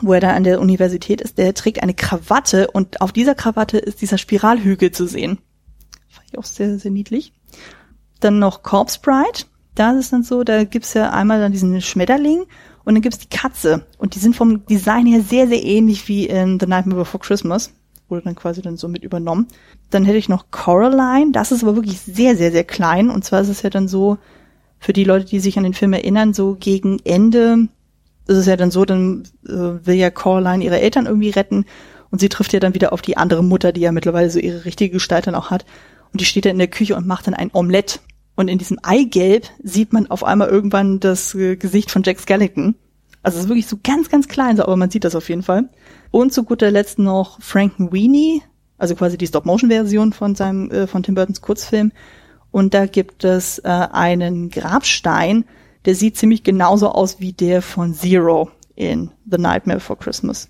wo 0.01 0.13
er 0.13 0.21
da 0.21 0.33
an 0.33 0.45
der 0.45 0.61
Universität 0.61 1.21
ist, 1.21 1.39
der 1.39 1.55
trägt 1.55 1.83
eine 1.83 1.95
Krawatte 1.95 2.71
und 2.71 3.01
auf 3.01 3.13
dieser 3.13 3.35
Krawatte 3.35 3.79
ist 3.79 4.03
dieser 4.03 4.19
Spiralhügel 4.19 4.91
zu 4.91 5.07
sehen. 5.07 5.39
Fand 6.09 6.29
ich 6.31 6.39
auch 6.39 6.45
sehr, 6.45 6.79
sehr 6.79 6.91
niedlich. 6.91 7.33
Dann 8.21 8.39
noch 8.39 8.63
Corpse 8.63 9.01
Bride. 9.01 9.47
Da 9.75 9.93
ist 9.93 9.99
es 9.99 10.11
dann 10.11 10.23
so, 10.23 10.45
da 10.45 10.65
gibt's 10.65 10.93
ja 10.93 11.11
einmal 11.11 11.41
dann 11.41 11.53
diesen 11.53 11.81
Schmetterling 11.81 12.45
und 12.85 12.95
dann 12.95 13.03
gibt's 13.03 13.19
die 13.19 13.29
Katze. 13.29 13.87
Und 13.99 14.15
die 14.15 14.19
sind 14.19 14.37
vom 14.37 14.67
Design 14.67 15.07
her 15.07 15.21
sehr, 15.21 15.49
sehr 15.49 15.63
ähnlich 15.63 16.09
wie 16.09 16.27
in 16.27 16.59
The 16.59 16.67
Nightmare 16.67 17.01
Before 17.01 17.23
Christmas. 17.23 17.73
Wurde 18.09 18.25
dann 18.25 18.35
quasi 18.35 18.61
dann 18.63 18.77
so 18.77 18.89
mit 18.89 19.05
übernommen. 19.05 19.47
Dann 19.91 20.05
hätte 20.05 20.19
ich 20.19 20.29
noch 20.29 20.51
Coraline. 20.51 21.33
Das 21.33 21.53
ist 21.53 21.63
aber 21.63 21.77
wirklich 21.77 22.01
sehr, 22.01 22.37
sehr, 22.37 22.53
sehr 22.53 22.65
klein. 22.65 23.09
Und 23.11 23.25
zwar 23.25 23.41
ist 23.41 23.49
es 23.49 23.63
ja 23.63 23.71
dann 23.71 23.89
so, 23.89 24.19
für 24.83 24.93
die 24.93 25.05
Leute, 25.05 25.27
die 25.27 25.39
sich 25.39 25.57
an 25.57 25.63
den 25.63 25.75
Film 25.75 25.93
erinnern, 25.93 26.35
so 26.35 26.57
gegen 26.59 26.99
Ende 27.05 27.69
ist 28.27 28.37
es 28.37 28.47
ja 28.47 28.57
dann 28.57 28.73
so, 28.73 28.85
dann 28.85 29.23
äh, 29.47 29.51
will 29.87 29.95
ja 29.95 30.11
Coraline 30.11 30.65
ihre 30.65 30.81
Eltern 30.81 31.07
irgendwie 31.07 31.31
retten. 31.31 31.67
Und 32.11 32.21
sie 32.21 32.29
trifft 32.29 32.53
ja 32.53 32.61
dann 32.61 32.75
wieder 32.75 32.93
auf 32.93 33.01
die 33.01 33.17
andere 33.17 33.45
Mutter, 33.45 33.73
die 33.73 33.81
ja 33.81 33.93
mittlerweile 33.93 34.29
so 34.29 34.41
ihre 34.41 34.65
richtige 34.65 34.95
Gestalt 34.95 35.29
dann 35.29 35.37
auch 35.37 35.51
hat. 35.51 35.65
Und 36.13 36.21
die 36.21 36.25
steht 36.25 36.45
dann 36.45 36.53
in 36.53 36.59
der 36.59 36.67
Küche 36.67 36.97
und 36.97 37.07
macht 37.07 37.29
dann 37.29 37.35
ein 37.35 37.51
Omelett. 37.53 38.01
Und 38.35 38.49
in 38.49 38.59
diesem 38.59 38.79
Eigelb 38.83 39.47
sieht 39.63 39.93
man 39.93 40.07
auf 40.09 40.25
einmal 40.25 40.49
irgendwann 40.49 41.01
das 41.01 41.35
äh, 41.35 41.57
Gesicht 41.57 41.91
von 41.91 42.03
Jack 42.03 42.19
Skellington. 42.21 42.75
Also 43.23 43.39
es 43.39 43.45
ist 43.45 43.49
wirklich 43.49 43.67
so 43.67 43.79
ganz, 43.83 44.09
ganz 44.09 44.27
klein, 44.27 44.59
aber 44.61 44.77
man 44.77 44.91
sieht 44.91 45.05
das 45.05 45.15
auf 45.15 45.29
jeden 45.29 45.43
Fall. 45.43 45.69
Und 46.11 46.33
zu 46.33 46.45
guter 46.45 46.71
Letzt 46.71 46.99
noch 46.99 47.41
Frankenweenie, 47.41 48.43
also 48.79 48.95
quasi 48.95 49.17
die 49.17 49.27
Stop-Motion-Version 49.27 50.13
von 50.13 50.35
seinem, 50.35 50.71
äh, 50.71 50.87
von 50.87 51.03
Tim 51.03 51.15
Burtons 51.15 51.41
Kurzfilm. 51.41 51.93
Und 52.51 52.75
da 52.75 52.87
gibt 52.87 53.25
es 53.25 53.59
äh, 53.61 53.69
einen 53.69 54.51
Grabstein, 54.51 55.45
der 55.85 55.95
sieht 55.95 56.17
ziemlich 56.17 56.43
genauso 56.43 56.91
aus 56.91 57.21
wie 57.21 57.33
der 57.33 57.63
von 57.63 57.95
Zero 57.95 58.51
in 58.75 59.11
The 59.31 59.39
Nightmare 59.39 59.79
Before 59.79 59.99
Christmas. 59.99 60.49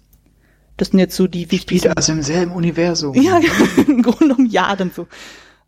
Das 0.77 0.89
sind 0.89 0.99
jetzt 0.99 1.17
so 1.17 1.27
die 1.27 1.51
wichtigsten. 1.51 1.91
Spielt 1.91 1.97
also 1.97 2.13
im 2.13 2.23
selben 2.23 2.53
Universum. 2.53 3.15
Ja, 3.15 3.41
im 3.87 4.03
Grunde 4.03 4.35
um 4.35 4.47
Jahren 4.47 4.91
so. 4.95 5.07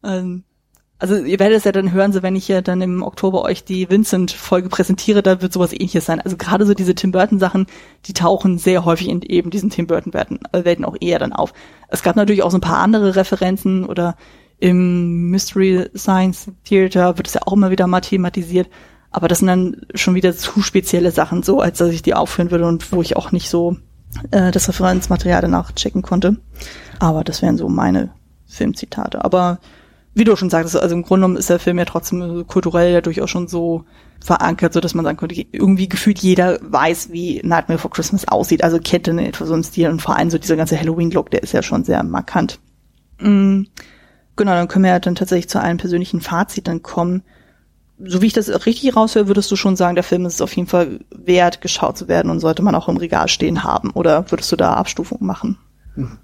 Ähm, 0.02 0.44
also 0.98 1.16
ihr 1.16 1.38
werdet 1.38 1.58
es 1.58 1.64
ja 1.64 1.72
dann 1.72 1.92
hören, 1.92 2.12
so 2.12 2.22
wenn 2.22 2.36
ich 2.36 2.48
ja 2.48 2.60
dann 2.60 2.80
im 2.80 3.02
Oktober 3.02 3.42
euch 3.42 3.64
die 3.64 3.90
Vincent-Folge 3.90 4.68
präsentiere, 4.68 5.22
da 5.22 5.42
wird 5.42 5.52
sowas 5.52 5.72
ähnliches 5.72 6.06
sein. 6.06 6.20
Also 6.20 6.36
gerade 6.36 6.66
so 6.66 6.74
diese 6.74 6.94
Tim 6.94 7.10
Burton-Sachen, 7.10 7.66
die 8.06 8.12
tauchen 8.12 8.58
sehr 8.58 8.84
häufig 8.84 9.08
in 9.08 9.22
eben 9.22 9.50
diesen 9.50 9.70
Tim 9.70 9.86
Burton-Welten 9.86 10.84
auch 10.84 10.96
eher 11.00 11.18
dann 11.18 11.32
auf. 11.32 11.52
Es 11.88 12.02
gab 12.02 12.16
natürlich 12.16 12.42
auch 12.42 12.50
so 12.50 12.58
ein 12.58 12.62
paar 12.62 12.78
andere 12.78 13.16
Referenzen 13.16 13.84
oder 13.84 14.16
im 14.58 15.30
Mystery 15.30 15.90
Science 15.96 16.50
Theater 16.64 17.18
wird 17.18 17.26
es 17.26 17.34
ja 17.34 17.42
auch 17.44 17.52
immer 17.52 17.70
wieder 17.70 17.86
mal 17.86 18.00
thematisiert. 18.00 18.68
Aber 19.10 19.28
das 19.28 19.38
sind 19.38 19.48
dann 19.48 19.76
schon 19.94 20.14
wieder 20.14 20.34
zu 20.34 20.62
spezielle 20.62 21.10
Sachen, 21.10 21.42
so 21.42 21.60
als 21.60 21.78
dass 21.78 21.90
ich 21.90 22.02
die 22.02 22.14
aufführen 22.14 22.50
würde 22.50 22.66
und 22.66 22.92
wo 22.92 23.02
ich 23.02 23.16
auch 23.16 23.30
nicht 23.30 23.48
so 23.48 23.76
äh, 24.30 24.50
das 24.50 24.68
Referenzmaterial 24.68 25.42
danach 25.42 25.72
checken 25.72 26.02
konnte. 26.02 26.36
Aber 26.98 27.24
das 27.24 27.42
wären 27.42 27.58
so 27.58 27.68
meine 27.68 28.10
Filmzitate. 28.46 29.24
Aber 29.24 29.58
wie 30.14 30.24
du 30.24 30.36
schon 30.36 30.50
sagtest, 30.50 30.76
also 30.76 30.94
im 30.94 31.02
Grunde 31.02 31.26
genommen 31.26 31.36
ist 31.36 31.50
der 31.50 31.58
Film 31.58 31.78
ja 31.78 31.84
trotzdem 31.84 32.46
kulturell 32.46 32.92
ja 32.92 33.00
durchaus 33.00 33.30
schon 33.30 33.48
so 33.48 33.84
verankert, 34.24 34.72
so 34.72 34.80
dass 34.80 34.94
man 34.94 35.04
sagen 35.04 35.18
könnte, 35.18 35.34
irgendwie 35.34 35.88
gefühlt 35.88 36.20
jeder 36.20 36.58
weiß, 36.62 37.10
wie 37.12 37.40
Nightmare 37.44 37.78
for 37.78 37.90
Christmas 37.90 38.26
aussieht, 38.28 38.62
also 38.64 38.78
kennt 38.78 39.08
in 39.08 39.18
etwa 39.18 39.44
so 39.44 39.54
einen 39.54 39.64
Stil 39.64 39.90
und 39.90 40.00
vor 40.00 40.16
allem 40.16 40.30
so 40.30 40.38
dieser 40.38 40.56
ganze 40.56 40.78
Halloween-Look, 40.78 41.30
der 41.30 41.42
ist 41.42 41.52
ja 41.52 41.62
schon 41.62 41.84
sehr 41.84 42.02
markant. 42.02 42.58
Mhm. 43.20 43.68
Genau, 44.36 44.52
dann 44.52 44.68
können 44.68 44.84
wir 44.84 44.92
ja 44.92 44.98
dann 44.98 45.14
tatsächlich 45.14 45.48
zu 45.48 45.60
einem 45.60 45.78
persönlichen 45.78 46.20
Fazit 46.20 46.66
dann 46.66 46.82
kommen. 46.82 47.22
So 47.98 48.22
wie 48.22 48.26
ich 48.26 48.32
das 48.32 48.66
richtig 48.66 48.96
raushöre, 48.96 49.28
würdest 49.28 49.50
du 49.50 49.56
schon 49.56 49.76
sagen, 49.76 49.94
der 49.94 50.02
Film 50.02 50.26
ist 50.26 50.42
auf 50.42 50.54
jeden 50.56 50.68
Fall 50.68 51.00
wert, 51.14 51.60
geschaut 51.60 51.96
zu 51.96 52.08
werden 52.08 52.30
und 52.30 52.40
sollte 52.40 52.62
man 52.62 52.74
auch 52.74 52.88
im 52.88 52.96
Regal 52.96 53.28
stehen 53.28 53.62
haben. 53.62 53.90
Oder 53.90 54.30
würdest 54.30 54.50
du 54.50 54.56
da 54.56 54.74
Abstufungen 54.74 55.26
machen? 55.26 55.58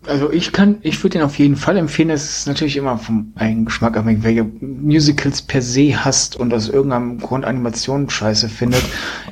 Also 0.04 0.32
ich 0.32 0.52
kann, 0.52 0.78
ich 0.82 1.00
würde 1.02 1.18
den 1.18 1.24
auf 1.24 1.38
jeden 1.38 1.54
Fall 1.54 1.76
empfehlen. 1.76 2.10
Es 2.10 2.38
ist 2.38 2.48
natürlich 2.48 2.76
immer 2.76 2.98
vom 2.98 3.32
eigenen 3.36 3.66
Geschmack 3.66 3.96
abhängig, 3.96 4.24
welche 4.24 4.44
Musicals 4.44 5.42
per 5.42 5.62
se 5.62 6.04
hast 6.04 6.34
und 6.34 6.52
aus 6.52 6.68
irgendeinem 6.68 7.18
Grund 7.18 7.44
Animationen 7.44 8.10
scheiße 8.10 8.48
findet, 8.48 8.82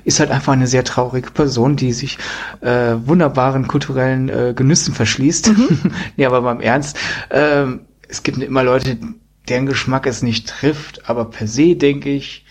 ist 0.05 0.21
halt 0.21 0.31
einfach 0.31 0.53
eine 0.53 0.69
sehr 0.69 0.85
traurige 0.85 1.33
Person, 1.33 1.75
die 1.75 1.93
sich 1.93 2.19
äh, 2.61 2.95
wunderbaren 3.05 3.67
kulturellen 3.67 4.29
äh, 4.29 4.55
Genüssen 4.55 4.95
verschließt. 4.95 5.57
Mhm. 5.59 5.93
nee, 6.17 6.25
aber 6.27 6.43
beim 6.43 6.61
Ernst, 6.61 6.97
äh, 7.31 7.65
es 8.09 8.23
gibt 8.23 8.39
immer 8.39 8.63
Leute, 8.63 8.97
deren 9.49 9.67
Geschmack 9.67 10.07
es 10.07 10.23
nicht 10.23 10.49
trifft, 10.49 11.09
aber 11.11 11.25
per 11.25 11.49
se 11.49 11.75
denke 11.75 12.11
ich, 12.11 12.47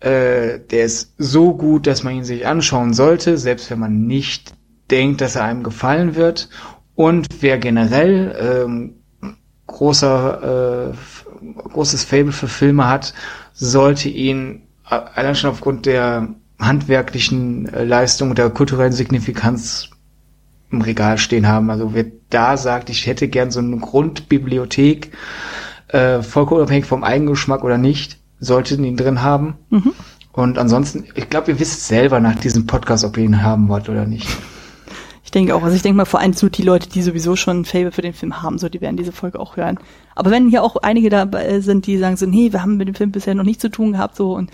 äh, 0.00 0.58
der 0.58 0.84
ist 0.84 1.14
so 1.18 1.54
gut, 1.54 1.86
dass 1.86 2.02
man 2.02 2.14
ihn 2.14 2.24
sich 2.24 2.46
anschauen 2.46 2.94
sollte, 2.94 3.36
selbst 3.36 3.70
wenn 3.70 3.78
man 3.78 4.06
nicht 4.06 4.54
denkt, 4.90 5.20
dass 5.20 5.36
er 5.36 5.44
einem 5.44 5.62
gefallen 5.62 6.14
wird. 6.14 6.48
Und 6.94 7.26
wer 7.40 7.58
generell 7.58 8.36
ähm, 8.40 8.94
großer, 9.66 10.92
äh, 10.92 11.68
großes 11.68 12.04
Fable 12.04 12.32
für 12.32 12.48
Filme 12.48 12.88
hat, 12.88 13.14
sollte 13.52 14.08
ihn 14.08 14.62
äh, 14.88 15.00
allein 15.14 15.34
schon 15.34 15.50
aufgrund 15.50 15.86
der 15.86 16.28
handwerklichen 16.58 17.68
äh, 17.72 17.84
Leistung 17.84 18.30
und 18.30 18.38
der 18.38 18.50
kulturellen 18.50 18.92
Signifikanz 18.92 19.90
im 20.70 20.80
Regal 20.82 21.18
stehen 21.18 21.48
haben. 21.48 21.70
Also 21.70 21.94
wer 21.94 22.06
da 22.30 22.56
sagt, 22.56 22.90
ich 22.90 23.06
hätte 23.06 23.28
gern 23.28 23.50
so 23.50 23.60
eine 23.60 23.76
Grundbibliothek, 23.78 25.12
äh, 25.88 26.22
vollkommen 26.22 26.60
unabhängig 26.60 26.86
vom 26.86 27.04
Eigengeschmack 27.04 27.64
oder 27.64 27.78
nicht, 27.78 28.18
sollte 28.38 28.74
ihn 28.74 28.96
drin 28.96 29.22
haben. 29.22 29.54
Mhm. 29.70 29.92
Und 30.32 30.58
ansonsten, 30.58 31.04
ich 31.14 31.30
glaube, 31.30 31.52
ihr 31.52 31.60
wisst 31.60 31.86
selber 31.86 32.18
nach 32.18 32.34
diesem 32.36 32.66
Podcast, 32.66 33.04
ob 33.04 33.16
ihr 33.16 33.24
ihn 33.24 33.42
haben 33.42 33.68
wollt 33.68 33.88
oder 33.88 34.04
nicht 34.04 34.28
denke 35.34 35.54
auch, 35.54 35.62
also 35.62 35.74
ich 35.74 35.82
denke 35.82 35.96
mal 35.96 36.04
vor 36.04 36.20
allem 36.20 36.32
so 36.32 36.48
die 36.48 36.62
Leute, 36.62 36.88
die 36.88 37.02
sowieso 37.02 37.36
schon 37.36 37.60
ein 37.60 37.64
Favor 37.64 37.92
für 37.92 38.02
den 38.02 38.12
Film 38.12 38.42
haben, 38.42 38.58
so 38.58 38.68
die 38.68 38.80
werden 38.80 38.96
diese 38.96 39.12
Folge 39.12 39.40
auch 39.40 39.56
hören. 39.56 39.78
Aber 40.14 40.30
wenn 40.30 40.48
hier 40.48 40.62
auch 40.62 40.76
einige 40.76 41.10
dabei 41.10 41.60
sind, 41.60 41.86
die 41.86 41.98
sagen 41.98 42.16
so, 42.16 42.26
nee, 42.26 42.52
wir 42.52 42.62
haben 42.62 42.76
mit 42.76 42.88
dem 42.88 42.94
Film 42.94 43.12
bisher 43.12 43.34
noch 43.34 43.44
nichts 43.44 43.62
zu 43.62 43.70
tun 43.70 43.92
gehabt, 43.92 44.16
so 44.16 44.34
und 44.34 44.50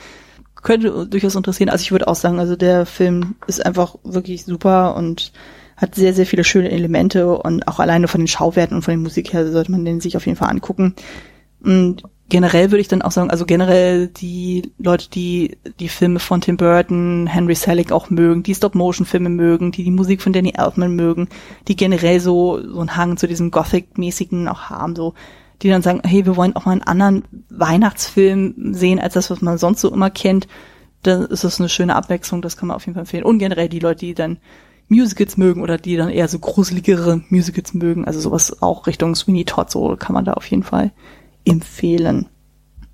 könnte 0.62 1.06
durchaus 1.06 1.36
interessieren. 1.36 1.70
Also 1.70 1.82
ich 1.82 1.92
würde 1.92 2.08
auch 2.08 2.14
sagen, 2.14 2.38
also 2.38 2.56
der 2.56 2.86
Film 2.86 3.36
ist 3.46 3.64
einfach 3.64 3.96
wirklich 4.04 4.44
super 4.44 4.96
und 4.96 5.32
hat 5.76 5.94
sehr, 5.94 6.12
sehr 6.12 6.26
viele 6.26 6.44
schöne 6.44 6.70
Elemente 6.70 7.38
und 7.38 7.66
auch 7.66 7.80
alleine 7.80 8.08
von 8.08 8.20
den 8.20 8.28
Schauwerten 8.28 8.76
und 8.76 8.82
von 8.82 8.92
der 8.92 9.02
Musik 9.02 9.32
her 9.32 9.50
sollte 9.50 9.72
man 9.72 9.84
den 9.84 10.00
sich 10.00 10.16
auf 10.16 10.26
jeden 10.26 10.36
Fall 10.36 10.50
angucken. 10.50 10.94
Und 11.62 12.02
generell 12.30 12.70
würde 12.70 12.80
ich 12.80 12.88
dann 12.88 13.02
auch 13.02 13.10
sagen, 13.10 13.30
also 13.30 13.44
generell 13.44 14.08
die 14.08 14.72
Leute, 14.78 15.10
die 15.10 15.58
die 15.78 15.88
Filme 15.88 16.18
von 16.18 16.40
Tim 16.40 16.56
Burton, 16.56 17.26
Henry 17.26 17.54
Selick 17.54 17.92
auch 17.92 18.08
mögen, 18.08 18.42
die 18.42 18.54
Stop-Motion-Filme 18.54 19.28
mögen, 19.28 19.72
die 19.72 19.84
die 19.84 19.90
Musik 19.90 20.22
von 20.22 20.32
Danny 20.32 20.54
Elfman 20.56 20.96
mögen, 20.96 21.28
die 21.68 21.76
generell 21.76 22.20
so 22.20 22.60
so 22.62 22.80
einen 22.80 22.96
Hang 22.96 23.18
zu 23.18 23.28
diesem 23.28 23.50
Gothic-mäßigen 23.50 24.48
auch 24.48 24.70
haben, 24.70 24.96
so 24.96 25.14
die 25.62 25.68
dann 25.68 25.82
sagen, 25.82 26.00
hey, 26.04 26.24
wir 26.24 26.36
wollen 26.36 26.56
auch 26.56 26.64
mal 26.64 26.72
einen 26.72 26.82
anderen 26.82 27.24
Weihnachtsfilm 27.50 28.72
sehen 28.72 28.98
als 28.98 29.14
das, 29.14 29.30
was 29.30 29.42
man 29.42 29.58
sonst 29.58 29.82
so 29.82 29.92
immer 29.92 30.08
kennt. 30.08 30.48
Dann 31.02 31.26
ist 31.26 31.44
das 31.44 31.60
eine 31.60 31.68
schöne 31.68 31.96
Abwechslung, 31.96 32.40
das 32.40 32.56
kann 32.56 32.68
man 32.68 32.76
auf 32.76 32.86
jeden 32.86 32.94
Fall 32.94 33.02
empfehlen. 33.02 33.24
Und 33.24 33.38
generell 33.38 33.68
die 33.68 33.78
Leute, 33.78 34.06
die 34.06 34.14
dann 34.14 34.38
Musicals 34.88 35.36
mögen 35.36 35.62
oder 35.62 35.78
die 35.78 35.96
dann 35.96 36.08
eher 36.08 36.28
so 36.28 36.38
gruseligere 36.38 37.22
Musicals 37.28 37.74
mögen, 37.74 38.06
also 38.06 38.20
sowas 38.20 38.62
auch 38.62 38.86
Richtung 38.86 39.14
Sweeney 39.14 39.44
Todd, 39.44 39.70
so 39.70 39.96
kann 39.96 40.14
man 40.14 40.24
da 40.24 40.32
auf 40.32 40.46
jeden 40.46 40.62
Fall 40.62 40.92
empfehlen. 41.44 42.26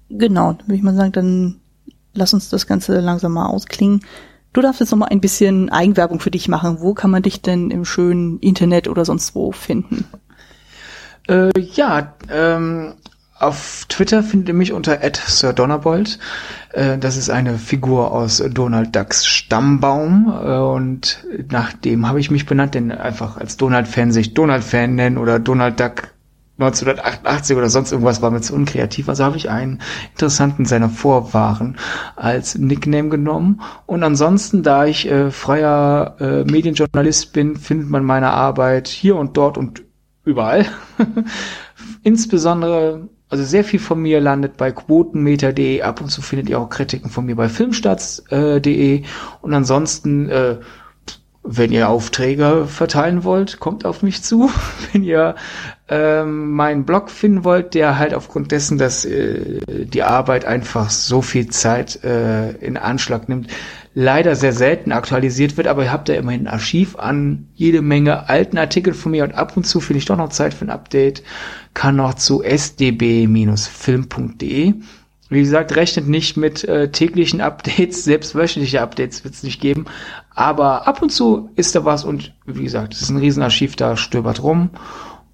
Genau, 0.09 0.53
dann 0.53 0.67
würde 0.67 0.77
ich 0.77 0.83
mal 0.83 0.95
sagen, 0.95 1.13
dann 1.13 1.61
lass 2.15 2.35
uns 2.35 2.49
das 2.49 2.67
Ganze 2.67 3.01
langsam 3.01 3.33
mal 3.33 3.47
ausklingen. 3.47 4.01
Du 4.53 4.63
darfst 4.63 4.81
jetzt 4.81 4.91
noch 4.91 4.99
mal 4.99 5.07
ein 5.07 5.21
bisschen 5.21 5.69
Eigenwerbung 5.69 6.19
für 6.21 6.31
dich 6.31 6.49
machen. 6.49 6.81
Wo 6.81 6.95
kann 6.95 7.11
man 7.11 7.23
dich 7.23 7.43
denn 7.43 7.71
im 7.71 7.85
schönen 7.85 8.39
Internet 8.39 8.89
oder 8.89 9.05
sonst 9.05 9.35
wo 9.35 9.53
finden? 9.53 10.07
Äh, 11.29 11.51
ja, 11.59 12.15
ähm, 12.31 12.95
auf 13.39 13.85
Twitter 13.91 14.23
findet 14.23 14.49
ihr 14.49 14.55
mich 14.55 14.73
unter 14.73 14.99
@sir_donnerbold. 15.03 16.19
Äh, 16.73 16.97
das 16.97 17.19
ist 17.19 17.29
eine 17.29 17.59
Figur 17.59 18.13
aus 18.13 18.43
Donald 18.51 18.97
Ducks 18.97 19.27
Stammbaum 19.27 20.33
äh, 20.43 20.57
und 20.57 21.27
nach 21.51 21.75
dem 21.75 22.09
habe 22.09 22.21
ich 22.21 22.31
mich 22.31 22.47
benannt, 22.47 22.75
denn 22.75 22.93
einfach 22.93 23.37
als 23.37 23.59
Donald-Fan 23.59 24.11
sich 24.11 24.33
Donald-Fan 24.33 24.95
nennen 24.95 25.19
oder 25.19 25.39
Donald 25.39 25.79
Duck 25.81 26.09
1988 26.59 27.55
oder 27.55 27.69
sonst 27.69 27.93
irgendwas 27.93 28.23
war 28.23 28.31
mir 28.31 28.41
zu 28.41 28.55
unkreativ. 28.55 29.11
Also 29.11 29.25
habe 29.25 29.37
ich 29.37 29.51
einen 29.51 29.83
interessanten 30.13 30.65
seiner 30.65 30.89
Vorwaren 30.89 31.77
als 32.17 32.57
Nickname 32.57 33.11
genommen. 33.11 33.61
Und 33.85 34.03
ansonsten, 34.03 34.63
da 34.63 34.87
ich 34.87 35.11
äh, 35.11 35.31
freier 35.31 36.17
äh, 36.19 36.45
Medienjournalist 36.45 37.35
bin, 37.35 37.57
findet 37.57 37.91
man 37.91 38.05
meine 38.05 38.31
Arbeit 38.31 38.89
hier 38.89 39.17
und 39.17 39.37
dort 39.37 39.59
und 39.59 39.83
überall. 40.25 40.65
Insbesondere, 42.03 43.09
also 43.29 43.45
sehr 43.45 43.65
viel 43.65 43.81
von 43.81 44.01
mir 44.01 44.21
landet 44.23 44.57
bei 44.57 44.73
quotenmeter.de. 44.73 45.83
Ab 45.83 46.01
und 46.01 46.09
zu 46.09 46.23
findet 46.23 46.49
ihr 46.49 46.59
auch 46.59 46.71
Kritiken 46.71 47.11
von 47.11 47.27
mir 47.27 47.37
bei 47.37 47.51
filmstarts.de. 47.51 49.03
Und 49.43 49.53
ansonsten 49.53 50.31
äh, 50.31 50.57
wenn 51.49 51.71
ihr 51.73 51.89
Aufträge 51.89 52.67
verteilen 52.67 53.23
wollt, 53.25 53.61
kommt 53.61 53.85
auf 53.85 54.03
mich 54.03 54.23
zu. 54.23 54.51
Wenn 54.93 55.05
ihr 55.05 55.37
ähm, 55.89 56.51
meinen 56.53 56.85
Blog 56.85 57.11
finden 57.11 57.45
wollt, 57.45 57.75
der 57.75 57.99
halt 57.99 58.13
aufgrund 58.15 58.51
dessen, 58.51 58.77
dass 58.79 59.05
äh, 59.05 59.61
die 59.67 60.03
Arbeit 60.03 60.45
einfach 60.45 60.91
so 60.91 61.23
viel 61.23 61.47
Zeit 61.49 62.03
äh, 62.05 62.51
in 62.57 62.77
Anschlag 62.77 63.29
nimmt, 63.29 63.49
leider 63.95 64.35
sehr 64.35 64.53
selten 64.53 64.91
aktualisiert 64.93 65.57
wird, 65.57 65.69
aber 65.69 65.85
ihr 65.85 65.93
habt 65.93 66.09
ja 66.09 66.17
immerhin 66.17 66.49
ein 66.49 66.53
Archiv 66.53 66.97
an 66.97 67.47
jede 67.55 67.81
Menge 67.81 68.29
alten 68.29 68.59
Artikel 68.59 68.93
von 68.93 69.13
mir 69.13 69.25
und 69.25 69.35
ab 69.35 69.57
und 69.57 69.65
zu 69.65 69.81
finde 69.81 69.99
ich 69.99 70.05
doch 70.05 70.17
noch 70.17 70.31
Zeit 70.31 70.53
für 70.53 70.65
ein 70.67 70.71
Update, 70.71 71.23
kann 71.73 71.97
noch 71.97 72.15
zu 72.15 72.43
sdb-film.de 72.43 73.25
wie 75.29 75.41
gesagt, 75.41 75.75
rechnet 75.75 76.07
nicht 76.07 76.37
mit 76.37 76.63
äh, 76.65 76.91
täglichen 76.91 77.41
Updates, 77.41 78.05
selbst 78.05 78.35
wöchentliche 78.35 78.81
Updates 78.81 79.25
wird 79.25 79.35
es 79.35 79.43
nicht 79.43 79.61
geben. 79.61 79.87
Aber 80.37 80.87
ab 80.87 81.03
und 81.03 81.11
zu 81.11 81.51
ist 81.57 81.75
da 81.75 81.85
was 81.87 82.05
und 82.05 82.35
wie 82.45 82.63
gesagt, 82.63 82.95
es 82.95 83.01
ist 83.01 83.09
ein 83.09 83.17
Riesenarchiv, 83.17 83.75
da 83.75 83.97
stöbert 83.97 84.43
rum. 84.43 84.69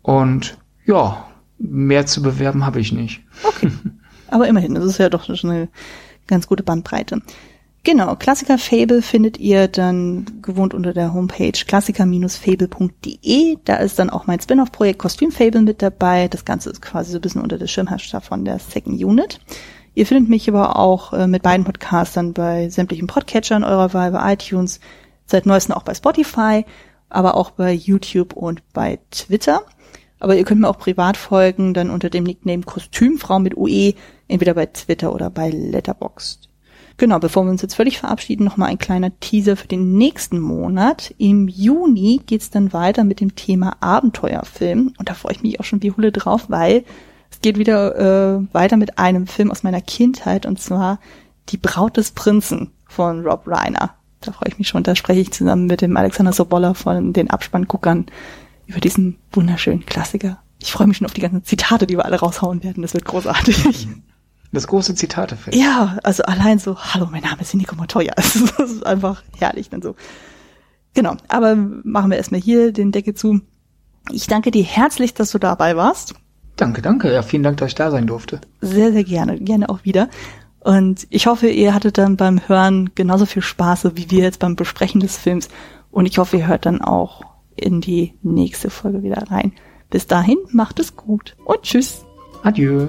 Und 0.00 0.56
ja, 0.86 1.26
mehr 1.58 2.06
zu 2.06 2.22
bewerben 2.22 2.64
habe 2.64 2.78
ich 2.78 2.92
nicht. 2.92 3.20
Okay. 3.42 3.72
Aber 4.28 4.46
immerhin, 4.46 4.76
das 4.76 4.84
ist 4.84 4.98
ja 4.98 5.08
doch 5.08 5.24
schon 5.24 5.50
eine 5.50 5.68
ganz 6.28 6.46
gute 6.46 6.62
Bandbreite. 6.62 7.20
Genau, 7.82 8.14
Klassiker 8.14 8.58
Fable 8.58 9.02
findet 9.02 9.40
ihr 9.40 9.66
dann 9.66 10.24
gewohnt 10.40 10.72
unter 10.72 10.92
der 10.92 11.12
Homepage 11.12 11.50
klassiker-fable.de. 11.50 13.56
Da 13.64 13.76
ist 13.76 13.98
dann 13.98 14.08
auch 14.08 14.28
mein 14.28 14.38
Spin-off-Projekt 14.38 15.00
Kostüm 15.00 15.32
Fable 15.32 15.62
mit 15.62 15.82
dabei. 15.82 16.28
Das 16.28 16.44
Ganze 16.44 16.70
ist 16.70 16.80
quasi 16.80 17.10
so 17.10 17.18
ein 17.18 17.22
bisschen 17.22 17.42
unter 17.42 17.58
der 17.58 17.66
Schirmherrschaft 17.66 18.28
von 18.28 18.44
der 18.44 18.60
Second 18.60 19.02
Unit. 19.02 19.40
Ihr 19.94 20.06
findet 20.06 20.30
mich 20.30 20.48
aber 20.48 20.76
auch 20.76 21.12
äh, 21.12 21.26
mit 21.26 21.42
beiden 21.42 21.64
Podcastern 21.64 22.32
bei 22.32 22.70
sämtlichen 22.70 23.06
Podcatchern 23.06 23.62
eurer 23.62 23.92
Wahl, 23.92 24.12
bei 24.12 24.32
iTunes, 24.32 24.80
seit 25.26 25.44
neuestem 25.44 25.74
auch 25.74 25.82
bei 25.82 25.94
Spotify, 25.94 26.64
aber 27.10 27.34
auch 27.34 27.50
bei 27.50 27.72
YouTube 27.72 28.32
und 28.32 28.62
bei 28.72 29.00
Twitter. 29.10 29.62
Aber 30.18 30.36
ihr 30.36 30.44
könnt 30.44 30.60
mir 30.60 30.68
auch 30.68 30.78
privat 30.78 31.16
folgen, 31.16 31.74
dann 31.74 31.90
unter 31.90 32.08
dem 32.08 32.24
Nickname 32.24 32.62
Kostümfrau 32.62 33.38
mit 33.38 33.56
UE, 33.56 33.94
entweder 34.28 34.54
bei 34.54 34.66
Twitter 34.66 35.14
oder 35.14 35.28
bei 35.28 35.50
Letterboxd. 35.50 36.48
Genau, 36.96 37.18
bevor 37.18 37.44
wir 37.44 37.50
uns 37.50 37.62
jetzt 37.62 37.74
völlig 37.74 37.98
verabschieden, 37.98 38.44
nochmal 38.44 38.68
ein 38.68 38.78
kleiner 38.78 39.18
Teaser 39.18 39.56
für 39.56 39.66
den 39.66 39.94
nächsten 39.96 40.38
Monat. 40.38 41.14
Im 41.18 41.48
Juni 41.48 42.20
geht's 42.24 42.50
dann 42.50 42.72
weiter 42.72 43.04
mit 43.04 43.20
dem 43.20 43.34
Thema 43.34 43.76
Abenteuerfilm. 43.80 44.94
Und 44.98 45.08
da 45.08 45.14
freue 45.14 45.32
ich 45.32 45.42
mich 45.42 45.58
auch 45.58 45.64
schon 45.64 45.82
wie 45.82 45.90
Hulle 45.90 46.12
drauf, 46.12 46.44
weil 46.48 46.84
es 47.32 47.40
geht 47.40 47.58
wieder 47.58 47.96
äh, 48.36 48.54
weiter 48.54 48.76
mit 48.76 48.98
einem 48.98 49.26
Film 49.26 49.50
aus 49.50 49.62
meiner 49.62 49.80
Kindheit 49.80 50.46
und 50.46 50.60
zwar 50.60 51.00
Die 51.48 51.56
Braut 51.56 51.96
des 51.96 52.12
Prinzen 52.12 52.70
von 52.86 53.26
Rob 53.26 53.48
Reiner. 53.48 53.94
Da 54.20 54.32
freue 54.32 54.50
ich 54.50 54.58
mich 54.58 54.68
schon. 54.68 54.82
Da 54.82 54.94
spreche 54.94 55.20
ich 55.20 55.32
zusammen 55.32 55.66
mit 55.66 55.80
dem 55.80 55.96
Alexander 55.96 56.32
Sobolla 56.32 56.74
von 56.74 57.12
den 57.12 57.30
Abspannguckern 57.30 58.06
über 58.66 58.80
diesen 58.80 59.18
wunderschönen 59.32 59.84
Klassiker. 59.86 60.38
Ich 60.60 60.70
freue 60.70 60.86
mich 60.86 60.98
schon 60.98 61.06
auf 61.06 61.14
die 61.14 61.20
ganzen 61.20 61.42
Zitate, 61.42 61.86
die 61.86 61.96
wir 61.96 62.04
alle 62.04 62.20
raushauen 62.20 62.62
werden. 62.62 62.82
Das 62.82 62.94
wird 62.94 63.04
großartig. 63.04 63.88
Das 64.52 64.66
große 64.66 64.94
Zitatefest. 64.94 65.56
Ja, 65.56 65.98
also 66.02 66.24
allein 66.24 66.58
so, 66.58 66.78
hallo, 66.78 67.08
mein 67.10 67.22
Name 67.22 67.40
ist 67.40 67.54
Nico 67.54 67.74
Montoya. 67.74 68.12
Das 68.16 68.36
ist 68.36 68.86
einfach 68.86 69.22
herrlich 69.38 69.70
dann 69.70 69.80
so. 69.80 69.96
Genau, 70.92 71.16
aber 71.28 71.56
machen 71.56 72.10
wir 72.10 72.18
erstmal 72.18 72.40
hier 72.40 72.70
den 72.70 72.92
Deckel 72.92 73.14
zu. 73.14 73.40
Ich 74.10 74.26
danke 74.26 74.50
dir 74.50 74.62
herzlich, 74.62 75.14
dass 75.14 75.30
du 75.30 75.38
dabei 75.38 75.74
warst. 75.76 76.14
Danke, 76.62 76.80
danke. 76.80 77.12
Ja, 77.12 77.22
vielen 77.22 77.42
Dank, 77.42 77.56
dass 77.56 77.68
ich 77.70 77.74
da 77.74 77.90
sein 77.90 78.06
durfte. 78.06 78.40
Sehr, 78.60 78.92
sehr 78.92 79.02
gerne. 79.02 79.40
Gerne 79.40 79.68
auch 79.68 79.84
wieder. 79.84 80.08
Und 80.60 81.08
ich 81.10 81.26
hoffe, 81.26 81.48
ihr 81.48 81.74
hattet 81.74 81.98
dann 81.98 82.16
beim 82.16 82.40
Hören 82.46 82.90
genauso 82.94 83.26
viel 83.26 83.42
Spaß 83.42 83.90
wie 83.96 84.12
wir 84.12 84.22
jetzt 84.22 84.38
beim 84.38 84.54
Besprechen 84.54 85.00
des 85.00 85.16
Films. 85.16 85.48
Und 85.90 86.06
ich 86.06 86.18
hoffe, 86.18 86.36
ihr 86.36 86.46
hört 86.46 86.64
dann 86.64 86.80
auch 86.80 87.22
in 87.56 87.80
die 87.80 88.14
nächste 88.22 88.70
Folge 88.70 89.02
wieder 89.02 89.24
rein. 89.28 89.52
Bis 89.90 90.06
dahin, 90.06 90.38
macht 90.52 90.78
es 90.78 90.94
gut 90.94 91.34
und 91.44 91.62
tschüss. 91.62 92.04
Adieu. 92.44 92.88